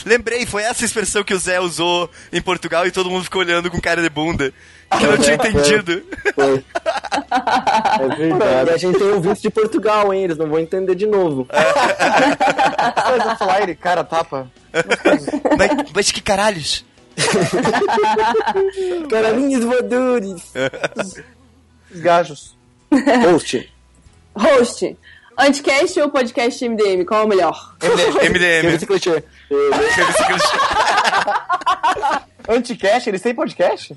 Lembrei, 0.07 0.45
foi 0.45 0.63
essa 0.63 0.85
expressão 0.85 1.23
que 1.23 1.33
o 1.33 1.39
Zé 1.39 1.59
usou 1.59 2.09
em 2.31 2.41
Portugal 2.41 2.87
e 2.87 2.91
todo 2.91 3.09
mundo 3.09 3.25
ficou 3.25 3.41
olhando 3.41 3.69
com 3.69 3.79
cara 3.79 4.01
de 4.01 4.09
bunda. 4.09 4.53
Que 4.97 5.03
eu 5.05 5.11
não 5.11 5.17
tinha 5.17 5.35
entendido. 5.35 6.01
Foi. 6.33 6.63
É 7.99 8.15
verdade. 8.15 8.69
E 8.69 8.73
a 8.73 8.77
gente 8.77 8.99
tem 8.99 9.07
ouvintes 9.09 9.41
de 9.41 9.49
Portugal, 9.49 10.13
hein? 10.13 10.23
Eles 10.23 10.37
não 10.37 10.47
vão 10.47 10.59
entender 10.59 10.95
de 10.95 11.05
novo. 11.05 11.47
Vocês 13.05 13.23
vão 13.23 13.37
falar 13.37 13.63
ele, 13.63 13.75
cara, 13.75 14.03
tapa. 14.03 14.49
mas, 15.57 15.91
mas 15.93 16.11
que 16.11 16.21
caralhos? 16.21 16.85
Caralhinhos 19.09 19.65
voadores. 19.65 20.53
Os 21.91 21.99
gajos. 21.99 22.55
Host. 23.25 23.73
Host. 24.35 24.97
Anticast 25.37 25.99
ou 25.99 26.09
podcast 26.09 26.67
MDM? 26.67 27.03
Qual 27.05 27.21
é 27.21 27.25
o 27.25 27.27
melhor? 27.27 27.75
MDM. 27.81 28.77
Clichê. 29.47 30.57
Anticast? 32.49 33.09
Eles 33.09 33.21
têm 33.21 33.35
podcast? 33.35 33.95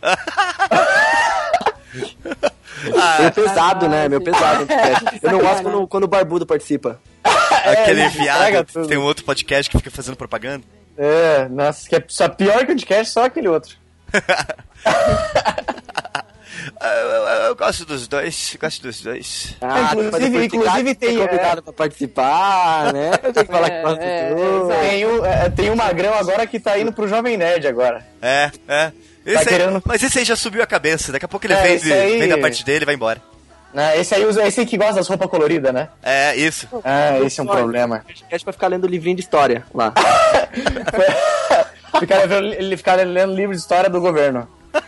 Meio 3.19 3.33
pesado, 3.33 3.89
né? 3.89 4.09
Meio 4.09 4.23
pesado. 4.23 4.67
Eu 5.23 5.33
não 5.33 5.41
gosto 5.41 5.63
quando, 5.63 5.87
quando 5.89 6.05
o 6.05 6.09
barbudo 6.09 6.47
participa. 6.47 7.01
Aquele 7.25 8.03
É, 8.03 8.09
viado, 8.09 8.87
tem 8.89 8.97
um 8.97 9.03
outro 9.05 9.25
podcast 9.25 9.71
que 9.71 9.77
fica 9.77 9.91
fazendo 9.91 10.17
propaganda. 10.17 10.65
É, 10.97 11.49
nossa, 11.49 11.89
que 11.89 11.97
é 11.97 12.05
só 12.09 12.29
pior 12.29 12.65
que 12.65 12.71
o 12.71 12.75
Anticast, 12.75 13.13
só 13.13 13.25
aquele 13.25 13.49
outro. 13.49 13.75
Eu, 16.81 17.11
eu- 17.11 17.27
eu 17.47 17.57
gosto 17.57 17.85
dos 17.85 18.07
dois, 18.09 18.57
gosto 18.61 18.83
dos 18.83 19.01
dois. 19.01 19.57
Ah, 19.61 19.91
Inclusive- 19.93 20.11
mas 20.13 20.23
depois 20.23 20.45
inclusive 20.45 20.95
tem 20.95 21.17
tem, 21.17 21.27
convidado 21.27 21.63
pra 21.63 21.73
participar, 21.73 22.93
né? 22.93 23.11
Tem 23.33 23.45
que 23.45 23.53
falar 23.53 23.71
que 23.71 23.83
gosta 23.83 24.03
É, 24.05 24.29
de 24.29 24.35
tudo. 24.35 24.69
Tem 24.81 25.07
um, 25.07 25.25
é, 25.27 25.51
tem 25.51 25.71
um 25.71 25.77
magrão 25.77 26.15
agora 26.15 26.47
que 26.47 26.61
tá 26.61 26.79
indo 26.79 26.93
pro 26.93 27.09
Jovem 27.09 27.37
Nerd 27.37 27.67
agora. 27.67 28.05
É, 28.21 28.51
é. 28.69 28.93
Esse 29.25 29.39
aí- 29.39 29.47
querendo- 29.47 29.83
Mas 29.85 30.03
esse 30.03 30.19
aí 30.19 30.25
já 30.25 30.37
subiu 30.37 30.63
a 30.63 30.67
cabeça, 30.67 31.13
daqui 31.13 31.25
a 31.25 31.29
pouco 31.29 31.47
ele 31.47 31.55
É, 31.55 31.63
vem, 31.63 31.75
esse 31.77 31.93
aí- 31.93 32.19
vem 32.19 32.29
da 32.29 32.39
parte 32.39 32.65
dele 32.65 32.85
e 32.85 32.87
vai 32.87 32.95
embora. 32.95 33.23
Né? 33.73 33.99
Esse 34.01 34.15
aí 34.17 34.25
usa- 34.25 34.45
esse 34.47 34.61
aí 34.61 34.67
que 34.67 34.77
gosta 34.77 34.95
das 34.95 35.07
roupas 35.07 35.31
coloridas, 35.31 35.73
né? 35.73 35.89
É, 36.03 36.35
isso. 36.35 36.67
Ah, 36.85 37.21
esse 37.21 37.39
é 37.39 37.43
um 37.43 37.47
problema. 37.47 38.01
Podcast 38.05 38.45
pra 38.45 38.53
ficar 38.53 38.67
lendo 38.67 38.87
livrinho 38.89 39.15
de 39.17 39.23
história 39.23 39.65
lá. 39.73 39.93
Ficar 42.01 42.19
lendo- 42.25 42.55
ele 42.55 42.77
ficar 42.77 42.95
lendo 42.95 43.35
livro 43.35 43.55
de 43.55 43.61
história 43.61 43.91
do 43.91 44.01
governo. 44.01 44.49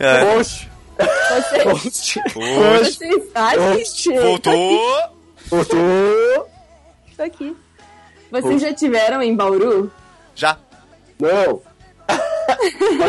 É. 0.00 0.36
Oxe. 0.36 0.66
Vocês, 0.98 1.66
Hoje, 2.36 2.92
vocês... 2.92 3.22
Ai, 3.34 3.76
gente. 3.84 4.18
voltou. 4.18 4.80
Voltou. 5.48 6.48
Tô 7.16 7.22
aqui. 7.22 7.56
Vocês 8.30 8.62
já 8.62 8.72
tiveram 8.72 9.22
em 9.22 9.36
Bauru? 9.36 9.90
Já. 10.34 10.58
Não. 11.18 11.60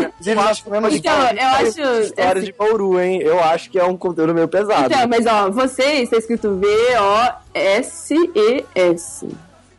Inclusive, 0.10 0.36
nós 0.36 0.62
comemos 0.62 0.92
de 0.92 0.98
Então, 1.00 1.14
eu 1.14 1.48
acho... 1.48 1.82
História 2.02 2.42
de 2.42 2.52
Bauru, 2.52 3.00
hein? 3.00 3.22
Eu 3.22 3.42
acho 3.42 3.70
que 3.70 3.80
é 3.80 3.86
um 3.86 3.96
conteúdo 3.98 4.34
meio 4.34 4.48
pesado. 4.48 4.94
Então, 4.94 5.08
mas 5.08 5.26
ó, 5.26 5.50
vocês, 5.50 6.10
tá 6.10 6.18
escrito 6.18 6.60
V-O-S-E-S. 8.16 9.28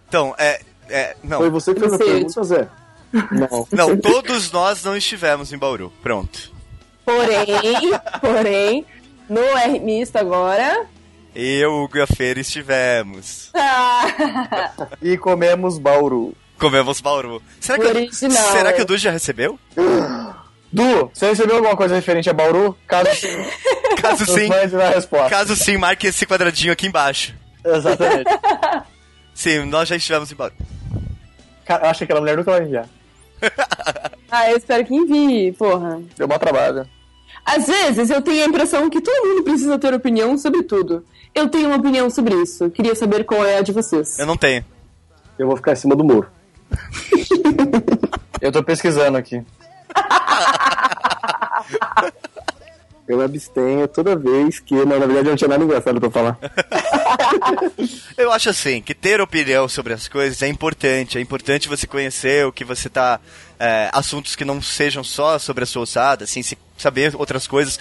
Então, 0.08 0.34
é. 0.38 0.60
é 0.88 1.16
não. 1.22 1.38
Foi 1.38 1.50
você 1.50 1.74
que 1.74 1.80
fez 1.80 1.92
a 1.92 1.96
Você- 1.98 2.04
pergunta, 2.04 2.44
Zé? 2.44 2.68
Não. 3.12 3.66
Não, 3.70 3.96
todos 3.98 4.50
nós 4.50 4.82
não 4.84 4.96
estivemos 4.96 5.52
em 5.52 5.58
Bauru. 5.58 5.92
Pronto. 6.02 6.51
Porém, 7.04 8.00
porém, 8.20 8.86
no 9.28 9.40
R 9.40 9.80
Misto 9.80 10.16
agora, 10.16 10.86
Eu, 11.34 11.72
Hugo 11.82 11.98
e 11.98 12.00
a 12.02 12.06
Feira 12.06 12.40
estivemos. 12.40 13.50
Ah, 13.54 14.70
E 15.02 15.16
comemos 15.16 15.78
bauru. 15.78 16.34
Comemos 16.58 17.00
Bauru. 17.00 17.42
Será 17.58 17.76
que, 17.78 17.86
Original, 17.88 18.52
será 18.52 18.72
que 18.72 18.80
é. 18.80 18.84
o 18.84 18.86
Du 18.86 18.96
já 18.96 19.10
recebeu? 19.10 19.58
Du, 20.72 21.10
você 21.12 21.26
recebeu 21.26 21.56
alguma 21.56 21.76
coisa 21.76 21.96
referente 21.96 22.30
a 22.30 22.32
bauru? 22.32 22.78
Caso 22.86 23.10
sim, 23.16 23.36
Caso 24.00 24.24
sim, 24.26 24.48
caso 25.28 25.56
sim, 25.56 25.76
marque 25.76 26.06
esse 26.06 26.24
quadradinho 26.24 26.72
aqui 26.72 26.86
embaixo. 26.86 27.34
Exatamente. 27.64 28.30
Sim, 29.34 29.64
nós 29.64 29.88
já 29.88 29.96
estivemos 29.96 30.30
em 30.30 30.34
Bauru. 30.36 30.54
Cara, 31.64 31.84
eu 31.86 31.90
acho 31.90 31.98
que 31.98 32.04
aquela 32.04 32.20
mulher 32.20 32.36
nunca 32.36 32.50
vai 32.52 32.62
enviar. 32.62 32.86
ah, 34.32 34.50
eu 34.50 34.56
espero 34.56 34.82
que 34.86 34.94
envie, 34.94 35.52
porra. 35.52 36.00
Deu 36.16 36.26
mó 36.26 36.38
trabalho. 36.38 36.88
Às 37.44 37.66
vezes 37.66 38.08
eu 38.08 38.22
tenho 38.22 38.42
a 38.42 38.48
impressão 38.48 38.88
que 38.88 38.98
todo 38.98 39.28
mundo 39.28 39.42
precisa 39.42 39.78
ter 39.78 39.92
opinião 39.92 40.38
sobre 40.38 40.62
tudo. 40.62 41.04
Eu 41.34 41.50
tenho 41.50 41.68
uma 41.68 41.76
opinião 41.76 42.08
sobre 42.08 42.34
isso. 42.36 42.70
Queria 42.70 42.94
saber 42.94 43.24
qual 43.24 43.44
é 43.44 43.58
a 43.58 43.62
de 43.62 43.72
vocês. 43.72 44.18
Eu 44.18 44.24
não 44.24 44.38
tenho. 44.38 44.64
Eu 45.38 45.46
vou 45.46 45.56
ficar 45.56 45.72
em 45.72 45.76
cima 45.76 45.94
do 45.94 46.02
muro. 46.02 46.30
Eu 48.40 48.50
tô 48.50 48.62
pesquisando 48.62 49.18
aqui. 49.18 49.42
Eu 53.06 53.20
abstenho 53.20 53.86
toda 53.88 54.16
vez 54.16 54.60
que, 54.60 54.74
não, 54.74 54.98
na 54.98 55.06
verdade, 55.06 55.26
eu 55.26 55.30
não 55.30 55.36
tinha 55.36 55.48
nada 55.48 55.62
engraçado 55.62 56.00
pra 56.00 56.10
falar. 56.10 56.38
Eu 58.16 58.32
acho 58.32 58.48
assim, 58.48 58.80
que 58.80 58.94
ter 58.94 59.20
opinião 59.20 59.68
sobre 59.68 59.92
as 59.92 60.08
coisas 60.08 60.40
é 60.40 60.48
importante. 60.48 61.18
É 61.18 61.20
importante 61.20 61.68
você 61.68 61.86
conhecer 61.86 62.46
o 62.46 62.52
que 62.52 62.64
você 62.64 62.88
tá. 62.88 63.20
É, 63.64 63.88
assuntos 63.92 64.34
que 64.34 64.44
não 64.44 64.60
sejam 64.60 65.04
só 65.04 65.38
sobre 65.38 65.62
a 65.62 65.66
sua 65.66 65.82
ossada, 65.82 66.24
assim, 66.24 66.42
saber 66.76 67.14
outras 67.14 67.46
coisas. 67.46 67.78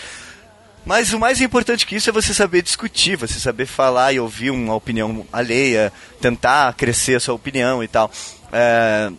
Mas 0.85 1.11
o 1.13 1.19
mais 1.19 1.41
importante 1.41 1.85
que 1.85 1.95
isso 1.95 2.09
é 2.09 2.13
você 2.13 2.33
saber 2.33 2.61
discutir, 2.61 3.15
você 3.15 3.39
saber 3.39 3.65
falar 3.65 4.13
e 4.13 4.19
ouvir 4.19 4.51
uma 4.51 4.75
opinião 4.75 5.25
alheia, 5.31 5.91
tentar 6.19 6.73
crescer 6.73 7.15
a 7.15 7.19
sua 7.19 7.33
opinião 7.35 7.83
e 7.83 7.87
tal. 7.87 8.11
É, 8.51 9.11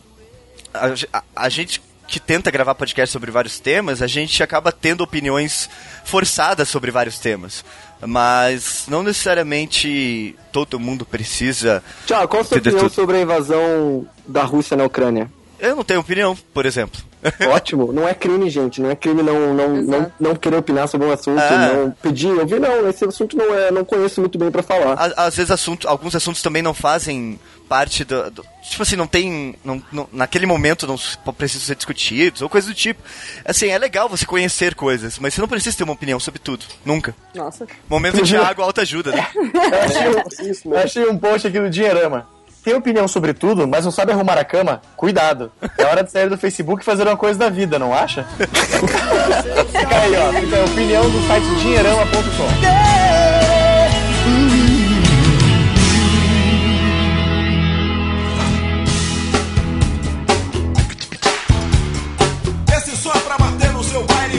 a, 0.74 1.18
a- 1.18 1.22
a 1.36 1.48
gente 1.48 1.82
que 2.06 2.20
tenta 2.20 2.50
gravar 2.50 2.74
podcast 2.74 3.10
sobre 3.12 3.30
vários 3.30 3.58
temas, 3.58 4.02
a 4.02 4.06
gente 4.06 4.42
acaba 4.42 4.70
tendo 4.70 5.00
opiniões 5.02 5.70
forçadas 6.04 6.68
sobre 6.68 6.90
vários 6.90 7.18
temas. 7.18 7.64
Mas 8.04 8.84
não 8.88 9.02
necessariamente 9.02 10.34
todo 10.52 10.78
mundo 10.80 11.06
precisa. 11.06 11.82
Tiago, 12.06 12.28
qual 12.28 12.42
a 12.42 12.44
sua 12.44 12.58
opinião 12.58 12.88
sobre 12.90 13.16
a 13.16 13.20
invasão 13.20 14.06
da 14.26 14.42
Rússia 14.42 14.76
na 14.76 14.84
Ucrânia? 14.84 15.30
Eu 15.62 15.76
não 15.76 15.84
tenho 15.84 16.00
opinião, 16.00 16.36
por 16.52 16.66
exemplo. 16.66 17.00
Ótimo, 17.52 17.92
não 17.92 18.06
é 18.08 18.12
crime, 18.14 18.50
gente. 18.50 18.80
Não 18.80 18.90
é 18.90 18.96
crime 18.96 19.22
não, 19.22 19.54
não, 19.54 19.68
não, 19.82 20.12
não 20.18 20.34
querer 20.34 20.56
opinar 20.56 20.88
sobre 20.88 21.06
um 21.06 21.12
assunto, 21.12 21.40
É. 21.40 21.72
não 21.72 21.90
pedir, 21.92 22.32
ouvir, 22.36 22.58
não. 22.58 22.88
Esse 22.88 23.04
assunto 23.04 23.36
não 23.36 23.54
é, 23.54 23.70
não 23.70 23.84
conheço 23.84 24.20
muito 24.20 24.36
bem 24.36 24.50
pra 24.50 24.60
falar. 24.62 24.94
Á- 24.94 25.26
Às 25.26 25.36
vezes 25.36 25.52
assunto, 25.52 25.86
alguns 25.88 26.16
assuntos 26.16 26.42
também 26.42 26.62
não 26.62 26.74
fazem 26.74 27.38
parte 27.68 28.02
do. 28.02 28.28
do- 28.28 28.44
tipo 28.68 28.82
assim, 28.82 28.96
não 28.96 29.06
tem. 29.06 29.54
Não, 29.64 29.80
não- 29.92 30.08
naquele 30.12 30.46
momento 30.46 30.84
não 30.84 30.96
precisam 31.32 31.64
ser 31.64 31.76
discutidos, 31.76 32.42
ou 32.42 32.48
coisa 32.48 32.66
do 32.66 32.74
tipo. 32.74 33.00
Assim, 33.44 33.68
é 33.68 33.78
legal 33.78 34.08
você 34.08 34.26
conhecer 34.26 34.74
coisas, 34.74 35.16
mas 35.20 35.32
você 35.32 35.40
não 35.40 35.46
precisa 35.48 35.76
ter 35.76 35.84
uma 35.84 35.92
opinião 35.92 36.18
sobre 36.18 36.40
tudo. 36.40 36.64
Nunca. 36.84 37.14
Nossa. 37.36 37.68
Momento 37.88 38.20
de 38.22 38.36
água, 38.36 38.64
alta 38.64 38.80
ajuda, 38.80 39.12
né? 39.12 39.28
Eu 39.32 39.80
achei, 39.84 40.66
um, 40.72 40.76
achei 40.76 41.08
um 41.08 41.16
post 41.16 41.46
aqui 41.46 41.60
do 41.60 41.70
Dinheirama. 41.70 42.26
Tem 42.62 42.74
opinião 42.74 43.08
sobre 43.08 43.34
tudo, 43.34 43.66
mas 43.66 43.84
não 43.84 43.90
sabe 43.90 44.12
arrumar 44.12 44.38
a 44.38 44.44
cama? 44.44 44.80
Cuidado. 44.96 45.50
É 45.76 45.84
hora 45.84 46.04
de 46.04 46.12
sair 46.12 46.28
do 46.28 46.38
Facebook 46.38 46.82
e 46.82 46.84
fazer 46.84 47.06
uma 47.06 47.16
coisa 47.16 47.38
da 47.38 47.48
vida, 47.48 47.78
não 47.78 47.92
acha? 47.92 48.24
Fica 48.38 49.96
aí, 49.96 50.12
ó. 50.16 50.26
A 50.26 50.64
opinião 50.64 51.02
do 51.10 51.26
site 51.26 51.46
dinheirama.com. 51.60 52.66
É 52.66 53.92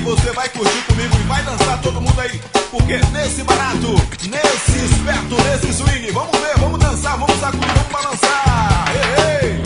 você 0.03 0.31
vai 0.31 0.49
curtir 0.49 0.81
comigo 0.85 1.15
e 1.17 1.23
vai 1.23 1.41
dançar 1.43 1.81
todo 1.81 2.01
mundo 2.01 2.19
aí. 2.19 2.41
Porque 2.69 2.97
nesse 3.11 3.43
barato, 3.43 3.93
nesse 4.29 4.85
esperto, 4.85 5.35
nesse 5.43 5.73
swing, 5.73 6.11
vamos 6.11 6.37
ver, 6.39 6.59
dançar, 6.93 7.17
vamos 7.17 7.35
sacudir, 7.39 7.67
vamos 7.67 7.91
balançar. 7.91 8.85
Ei, 8.93 9.49
ei. 9.49 9.63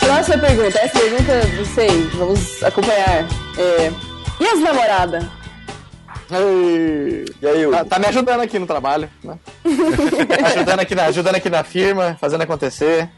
Próxima 0.00 0.38
pergunta. 0.38 0.78
Essa 0.78 0.98
pergunta, 0.98 1.46
não 1.56 1.64
sei, 1.64 2.02
vamos 2.14 2.62
acompanhar. 2.62 3.24
É, 3.58 3.92
e 4.40 4.46
as 4.46 4.60
namoradas? 4.60 5.24
E 6.28 7.46
aí, 7.46 7.70
tá, 7.70 7.84
tá 7.84 7.98
me 8.00 8.06
ajudando 8.06 8.40
aqui 8.40 8.58
no 8.58 8.66
trabalho, 8.66 9.08
né? 9.22 9.38
Ajudando 10.44 10.80
aqui, 10.80 10.94
na, 10.94 11.04
ajudando 11.04 11.36
aqui 11.36 11.48
na 11.48 11.62
firma, 11.62 12.16
fazendo 12.20 12.42
acontecer. 12.42 13.08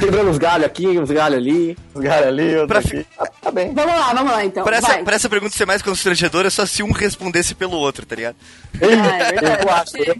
Quebrando 0.00 0.30
os 0.30 0.38
galhos 0.38 0.66
aqui, 0.66 0.86
uns 0.98 1.10
galhos 1.10 1.38
ali. 1.38 1.76
Os 1.94 2.02
galhos 2.02 2.26
ali, 2.26 2.56
outro 2.56 2.68
Pra 2.68 2.78
aqui. 2.80 3.06
Tá, 3.16 3.26
tá 3.42 3.50
bem. 3.50 3.72
Vamos 3.72 3.94
lá, 3.94 4.12
vamos 4.12 4.32
lá 4.32 4.44
então. 4.44 4.64
Pra 4.64 4.76
essa, 4.76 4.98
pra 4.98 5.16
essa 5.16 5.28
pergunta 5.28 5.56
ser 5.56 5.66
mais 5.66 5.80
constrangedora, 5.82 6.48
é 6.48 6.50
só 6.50 6.66
se 6.66 6.82
um 6.82 6.90
respondesse 6.90 7.54
pelo 7.54 7.76
outro, 7.76 8.04
tá 8.04 8.16
ligado? 8.16 8.36
Ah, 8.82 9.18
é 9.18 9.32
verdade. 9.32 9.62
Eu 9.62 9.70
acho, 9.70 9.96
eu 9.96 10.14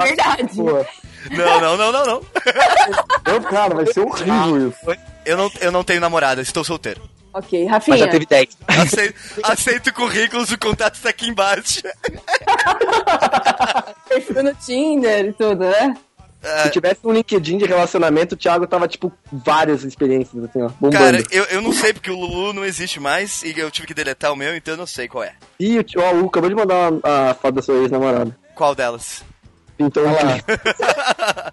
É 1.30 1.36
Não, 1.36 1.61
não, 1.61 1.76
não, 1.76 1.92
não, 1.92 2.07
não. 2.07 2.22
Eu, 3.26 3.42
cara, 3.42 3.74
vai 3.74 3.86
ser 3.86 4.01
horrível 4.01 4.68
isso. 4.68 4.78
Eu 5.24 5.36
não, 5.36 5.51
eu 5.61 5.72
não 5.72 5.84
tenho 5.84 6.01
namorada, 6.01 6.40
estou 6.40 6.64
solteiro. 6.64 7.03
Ok, 7.32 7.64
Rafinha. 7.66 8.09
10. 8.09 8.59
Aceito, 8.66 9.14
aceito 9.44 9.94
currículos, 9.94 10.51
o 10.51 10.59
contato 10.59 10.96
está 10.96 11.11
aqui 11.11 11.28
embaixo. 11.28 11.82
Perfil 14.09 14.42
no 14.42 14.55
Tinder 14.55 15.26
e 15.26 15.32
tudo, 15.32 15.64
né? 15.64 15.94
Se 16.62 16.70
tivesse 16.70 17.01
um 17.05 17.12
LinkedIn 17.12 17.59
de 17.59 17.66
relacionamento, 17.66 18.34
o 18.34 18.38
Thiago 18.38 18.66
tava, 18.66 18.88
tipo, 18.88 19.12
várias 19.30 19.84
experiências, 19.84 20.43
assim, 20.45 20.62
ó, 20.62 20.68
bombando. 20.80 20.93
Cara, 20.99 21.22
eu, 21.30 21.45
eu 21.45 21.61
não 21.61 21.72
sei 21.72 21.93
porque 21.93 22.11
o 22.11 22.18
Lulu 22.18 22.55
não 22.55 22.64
existe 22.64 22.99
mais 22.99 23.43
e 23.43 23.59
eu 23.59 23.70
tive 23.70 23.86
que 23.86 23.93
deletar 23.95 24.32
o 24.32 24.36
meu, 24.36 24.57
então 24.57 24.72
eu 24.74 24.78
não 24.78 24.86
sei 24.86 25.07
qual 25.07 25.22
é. 25.22 25.34
Ih, 25.59 25.78
o 25.78 25.84
ó, 25.99 26.14
o 26.14 26.26
acabou 26.28 26.49
de 26.49 26.55
mandar 26.57 26.93
a 27.03 27.34
foto 27.34 27.57
da 27.57 27.62
sua 27.62 27.74
ex-namorada. 27.82 28.34
Qual 28.55 28.74
delas? 28.74 29.22
Então, 29.78 30.03
lá. 30.05 31.53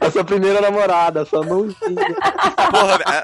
a 0.00 0.10
sua 0.10 0.24
primeira 0.24 0.60
namorada, 0.60 1.22
a 1.22 1.26
sua 1.26 1.42
mãozinha. 1.44 1.76
Porra, 2.70 2.98
é- 3.06 3.22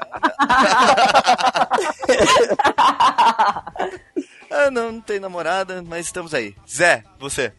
ah, 4.51 4.71
não, 4.71 4.91
não 4.93 5.01
tem 5.01 5.19
namorada, 5.19 5.83
mas 5.85 6.05
estamos 6.07 6.33
aí. 6.33 6.55
Zé, 6.67 7.03
você. 7.19 7.53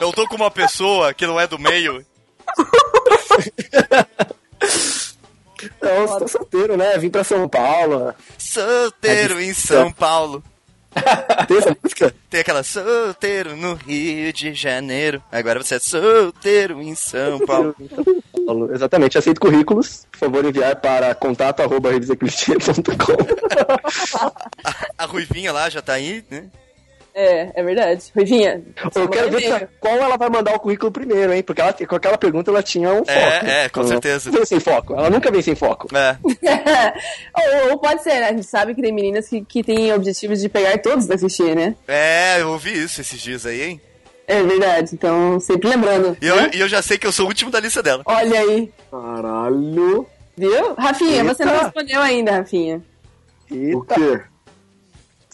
Eu 0.00 0.12
tô 0.12 0.26
com 0.28 0.36
uma 0.36 0.50
pessoa 0.50 1.14
que 1.14 1.26
não 1.26 1.40
é 1.40 1.46
do 1.46 1.58
meio. 1.58 2.04
Não, 5.80 6.06
você 6.06 6.20
tá 6.20 6.28
solteiro, 6.28 6.76
né? 6.76 6.98
Vim 6.98 7.10
pra 7.10 7.24
São 7.24 7.48
Paulo. 7.48 8.14
Solteiro 8.38 9.40
em 9.40 9.54
São 9.54 9.90
Paulo. 9.92 10.42
Tem 11.48 11.58
essa 11.58 11.76
música? 11.82 12.14
Tem 12.30 12.40
aquela 12.40 12.62
solteiro 12.62 13.56
no 13.56 13.74
Rio 13.74 14.32
de 14.32 14.54
Janeiro. 14.54 15.22
Agora 15.30 15.62
você 15.62 15.74
é 15.76 15.78
solteiro 15.78 16.80
em 16.80 16.94
São 16.94 17.38
Paulo. 17.40 17.74
Paulo, 18.46 18.72
Exatamente, 18.74 19.18
aceito 19.18 19.40
currículos. 19.40 20.06
Por 20.12 20.18
favor, 20.18 20.44
enviar 20.44 20.76
para 20.76 21.14
contato 21.14 21.60
arroba 21.60 21.90
revisaclichê.com. 21.90 23.14
A 24.98 25.06
Ruivinha 25.06 25.52
lá 25.52 25.68
já 25.68 25.82
tá 25.82 25.94
aí, 25.94 26.24
né? 26.30 26.48
É, 27.14 27.52
é 27.54 27.62
verdade. 27.62 28.10
Ruivinha. 28.14 28.60
Eu 28.92 29.08
quero 29.08 29.30
ver 29.30 29.48
pra 29.48 29.68
qual 29.78 29.96
ela 29.96 30.16
vai 30.16 30.28
mandar 30.28 30.52
o 30.54 30.58
currículo 30.58 30.90
primeiro, 30.90 31.32
hein? 31.32 31.44
Porque 31.44 31.60
ela, 31.60 31.72
com 31.72 31.94
aquela 31.94 32.18
pergunta 32.18 32.50
ela 32.50 32.62
tinha 32.62 32.90
um 32.90 33.04
foco. 33.04 33.10
É, 33.10 33.64
é, 33.64 33.68
com 33.68 33.80
Ela 33.80 33.88
certeza. 33.88 34.30
Vem 34.32 34.44
sem 34.44 34.58
foco. 34.58 34.94
Ela 34.94 35.08
nunca 35.08 35.30
vem 35.30 35.40
sem 35.40 35.54
foco. 35.54 35.86
É. 35.96 36.16
ou, 37.64 37.70
ou 37.70 37.78
pode 37.78 38.02
ser, 38.02 38.18
né? 38.18 38.28
A 38.30 38.32
gente 38.32 38.46
sabe 38.46 38.74
que 38.74 38.82
tem 38.82 38.92
meninas 38.92 39.28
que, 39.28 39.44
que 39.44 39.62
têm 39.62 39.92
objetivos 39.92 40.40
de 40.40 40.48
pegar 40.48 40.76
todos 40.78 41.06
da 41.06 41.16
clichê, 41.16 41.54
né? 41.54 41.76
É, 41.86 42.40
eu 42.40 42.50
ouvi 42.50 42.72
isso 42.72 43.00
esses 43.00 43.20
dias 43.20 43.46
aí, 43.46 43.62
hein? 43.62 43.80
É 44.26 44.42
verdade, 44.42 44.90
então 44.94 45.38
sempre 45.38 45.68
lembrando. 45.68 46.16
E 46.20 46.26
eu, 46.26 46.36
né? 46.36 46.50
e 46.54 46.60
eu 46.60 46.66
já 46.66 46.80
sei 46.80 46.96
que 46.96 47.06
eu 47.06 47.12
sou 47.12 47.26
o 47.26 47.28
último 47.28 47.50
da 47.50 47.60
lista 47.60 47.82
dela. 47.82 48.02
Olha 48.06 48.40
aí. 48.40 48.72
Caralho. 48.90 50.06
Viu? 50.36 50.74
Rafinha, 50.74 51.22
Eita. 51.22 51.34
você 51.34 51.44
não 51.44 51.58
respondeu 51.58 52.00
ainda, 52.00 52.32
Rafinha. 52.38 52.82
O 53.50 53.82
quê? 53.82 54.20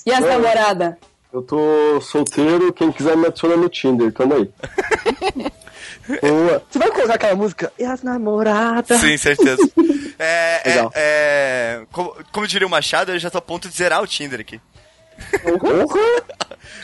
E 0.04 0.12
as 0.12 0.20
namoradas? 0.20 0.94
Eu 1.32 1.42
tô 1.42 2.00
solteiro, 2.00 2.72
quem 2.72 2.90
quiser 2.90 3.16
me 3.16 3.26
adiciona 3.26 3.56
no 3.56 3.68
Tinder, 3.68 4.12
tamo 4.12 4.34
aí. 4.34 4.50
Boa. 6.20 6.62
Você 6.68 6.78
vai 6.78 6.90
colocar 6.90 7.14
aquela 7.14 7.36
música? 7.36 7.72
E 7.78 7.84
as 7.84 8.02
namoradas? 8.02 9.00
Sim, 9.00 9.16
certeza. 9.16 9.62
É, 10.22 10.60
é, 10.62 10.68
Legal. 10.68 10.92
é, 10.94 11.82
como, 11.90 12.14
como 12.30 12.46
diria 12.46 12.66
o 12.66 12.70
Machado, 12.70 13.10
eu 13.10 13.18
já 13.18 13.30
tô 13.30 13.38
a 13.38 13.40
ponto 13.40 13.70
de 13.70 13.74
zerar 13.74 14.02
o 14.02 14.06
Tinder 14.06 14.40
aqui. 14.40 14.60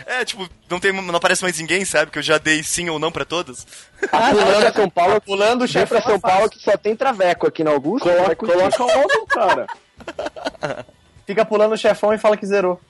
É, 0.07 0.25
tipo, 0.25 0.49
não, 0.71 0.81
tem, 0.81 0.91
não 0.93 1.15
aparece 1.15 1.43
mais 1.43 1.59
ninguém, 1.59 1.85
sabe? 1.85 2.11
Que 2.11 2.19
eu 2.19 2.23
já 2.23 2.39
dei 2.39 2.63
sim 2.63 2.89
ou 2.89 2.99
não 2.99 3.13
pra 3.13 3.25
todos. 3.25 3.67
Ah, 4.11 4.31
pulando 4.31 4.61
pra 4.61 4.73
São 4.73 4.89
Paulo, 4.89 5.21
Pulando 5.21 5.65
o 5.65 5.69
chefe 5.69 5.89
pra 5.89 6.01
São 6.01 6.19
Paulo 6.19 6.49
que 6.49 6.59
só 6.59 6.77
tem 6.77 6.97
traveco 6.97 7.47
aqui 7.47 7.63
na 7.63 7.73
Augusta. 7.73 8.09
Coloca, 8.09 8.37
coloca 8.37 8.85
logo, 8.85 9.27
cara. 9.27 9.67
Fica 11.27 11.45
pulando 11.45 11.73
o 11.73 11.77
chefão 11.77 12.15
e 12.15 12.19
fala 12.19 12.37
que 12.37 12.47
zerou. 12.47 12.81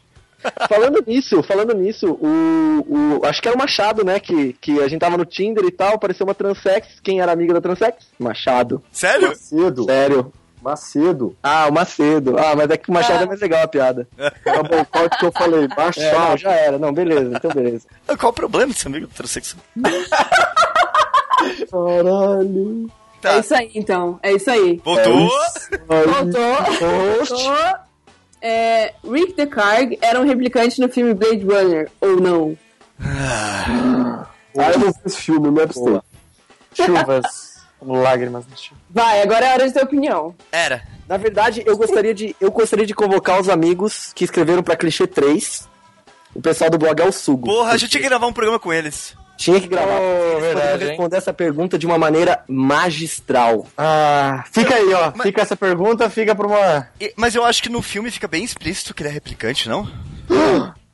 Falando 0.69 1.03
nisso, 1.07 1.43
falando 1.43 1.75
nisso, 1.75 2.19
o, 2.21 2.87
o. 2.89 3.27
Acho 3.27 3.41
que 3.41 3.49
era 3.49 3.57
o 3.57 3.59
Machado, 3.59 4.05
né? 4.05 4.21
Que, 4.21 4.53
que 4.55 4.81
a 4.81 4.89
gente 4.89 5.01
tava 5.01 5.17
no 5.17 5.25
Tinder 5.25 5.65
e 5.65 5.71
tal, 5.71 5.95
apareceu 5.95 6.27
uma 6.27 6.35
transex. 6.35 7.01
Quem 7.03 7.21
era 7.21 7.33
amiga 7.33 7.55
da 7.55 7.61
transex? 7.61 8.07
Machado. 8.19 8.83
Sério? 8.93 9.29
Macedo. 9.29 9.85
Sério. 9.85 10.33
Macedo. 10.63 11.37
Ah, 11.43 11.69
o 11.69 11.73
Macedo. 11.73 12.37
Ah, 12.39 12.57
mas 12.57 12.71
é 12.71 12.77
que 12.77 12.91
o 12.91 12.93
Machado 12.93 13.23
é 13.23 13.27
mais 13.27 13.41
legal 13.41 13.63
a 13.63 13.69
piada. 13.69 14.09
Tá 14.17 14.63
bom, 14.63 14.85
qual 14.91 15.09
que 15.09 15.25
eu 15.25 15.33
falei? 15.33 15.65
É, 15.65 15.69
Machado. 15.69 16.19
não, 16.19 16.37
já 16.37 16.51
era. 16.51 16.79
Não, 16.79 16.93
beleza, 16.93 17.33
então 17.37 17.51
beleza. 17.53 17.87
Qual 18.19 18.31
o 18.31 18.35
problema 18.35 18.73
desse 18.73 18.87
amigo 18.87 19.07
transexual? 19.07 19.63
Caralho. 21.71 22.91
É 23.23 23.39
isso 23.39 23.55
aí, 23.55 23.71
então. 23.75 24.19
É 24.23 24.33
isso 24.33 24.51
aí. 24.51 24.81
Voltou? 24.85 25.31
Voltou. 25.87 26.57
Voltou. 26.79 27.86
É, 28.49 28.95
Rick 29.03 29.33
DeCarg 29.33 29.99
era 30.01 30.21
um 30.21 30.25
replicante 30.25 30.81
no 30.81 30.89
filme 30.89 31.13
Blade 31.13 31.45
Runner, 31.45 31.91
ou 32.01 32.21
não? 32.21 32.57
Ah, 33.01 34.29
eu 34.55 34.79
não 34.79 34.93
vi 34.93 34.99
esse 35.05 35.17
filme, 35.17 35.51
me 35.51 35.63
abstenho. 35.63 36.01
Chuvas, 36.73 37.57
lágrimas 37.83 38.47
no 38.47 38.57
chão. 38.57 38.77
Vai, 38.89 39.21
agora 39.21 39.47
é 39.47 39.53
hora 39.53 39.67
de 39.67 39.75
ter 39.75 39.83
opinião. 39.83 40.33
Era. 40.53 40.85
Na 41.09 41.17
verdade, 41.17 41.65
eu 41.67 41.77
gostaria 41.77 42.15
de, 42.15 42.37
eu 42.41 42.53
gostaria 42.53 42.87
de 42.87 42.95
convocar 42.95 43.41
os 43.41 43.49
amigos 43.49 44.13
que 44.15 44.25
escreveram 44.25 44.63
pra 44.63 44.77
Clichê 44.77 45.09
3. 45.09 45.69
O 46.33 46.41
pessoal 46.41 46.71
do 46.71 46.79
blog 46.79 47.01
é 47.01 47.05
o 47.05 47.11
Sugo. 47.11 47.49
Porra, 47.49 47.73
a 47.73 47.77
gente 47.77 47.91
tinha 47.91 48.03
que 48.03 48.09
gravar 48.09 48.29
um 48.29 48.33
programa 48.33 48.61
com 48.61 48.73
eles. 48.73 49.17
Tinha 49.37 49.61
que 49.61 49.69
gravar. 49.69 49.99
Oh, 50.01 50.41
verdade, 50.41 50.85
responder 50.87 51.17
essa 51.17 51.33
pergunta 51.33 51.79
de 51.79 51.87
uma 51.87 51.99
maneira 51.99 52.43
magistral. 52.49 53.67
Ah, 53.77 54.45
fica 54.51 54.75
aí, 54.75 54.93
ó. 54.95 55.13
Fica 55.23 55.43
essa 55.43 55.57
pergunta, 55.57 56.09
fica 56.09 56.35
pra 56.35 56.47
uma. 56.47 56.89
Mas 57.17 57.35
eu 57.35 57.45
acho 57.45 57.63
que 57.63 57.69
no 57.69 57.83
filme 57.83 58.11
fica 58.11 58.27
bem 58.27 58.43
explícito 58.43 58.95
que 58.95 59.03
ele 59.03 59.11
é 59.11 59.13
replicante, 59.13 59.69
não? 59.69 59.87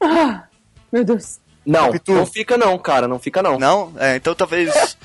Ah, 0.01 0.45
meu 0.93 1.05
Deus. 1.05 1.41
Não, 1.65 1.93
não 2.09 2.27
fica 2.27 2.59
não, 2.59 2.77
cara, 2.77 3.07
não 3.07 3.21
fica 3.21 3.43
não. 3.43 3.59
Não? 3.59 3.93
É, 3.99 4.17
então 4.17 4.35
talvez. 4.35 4.73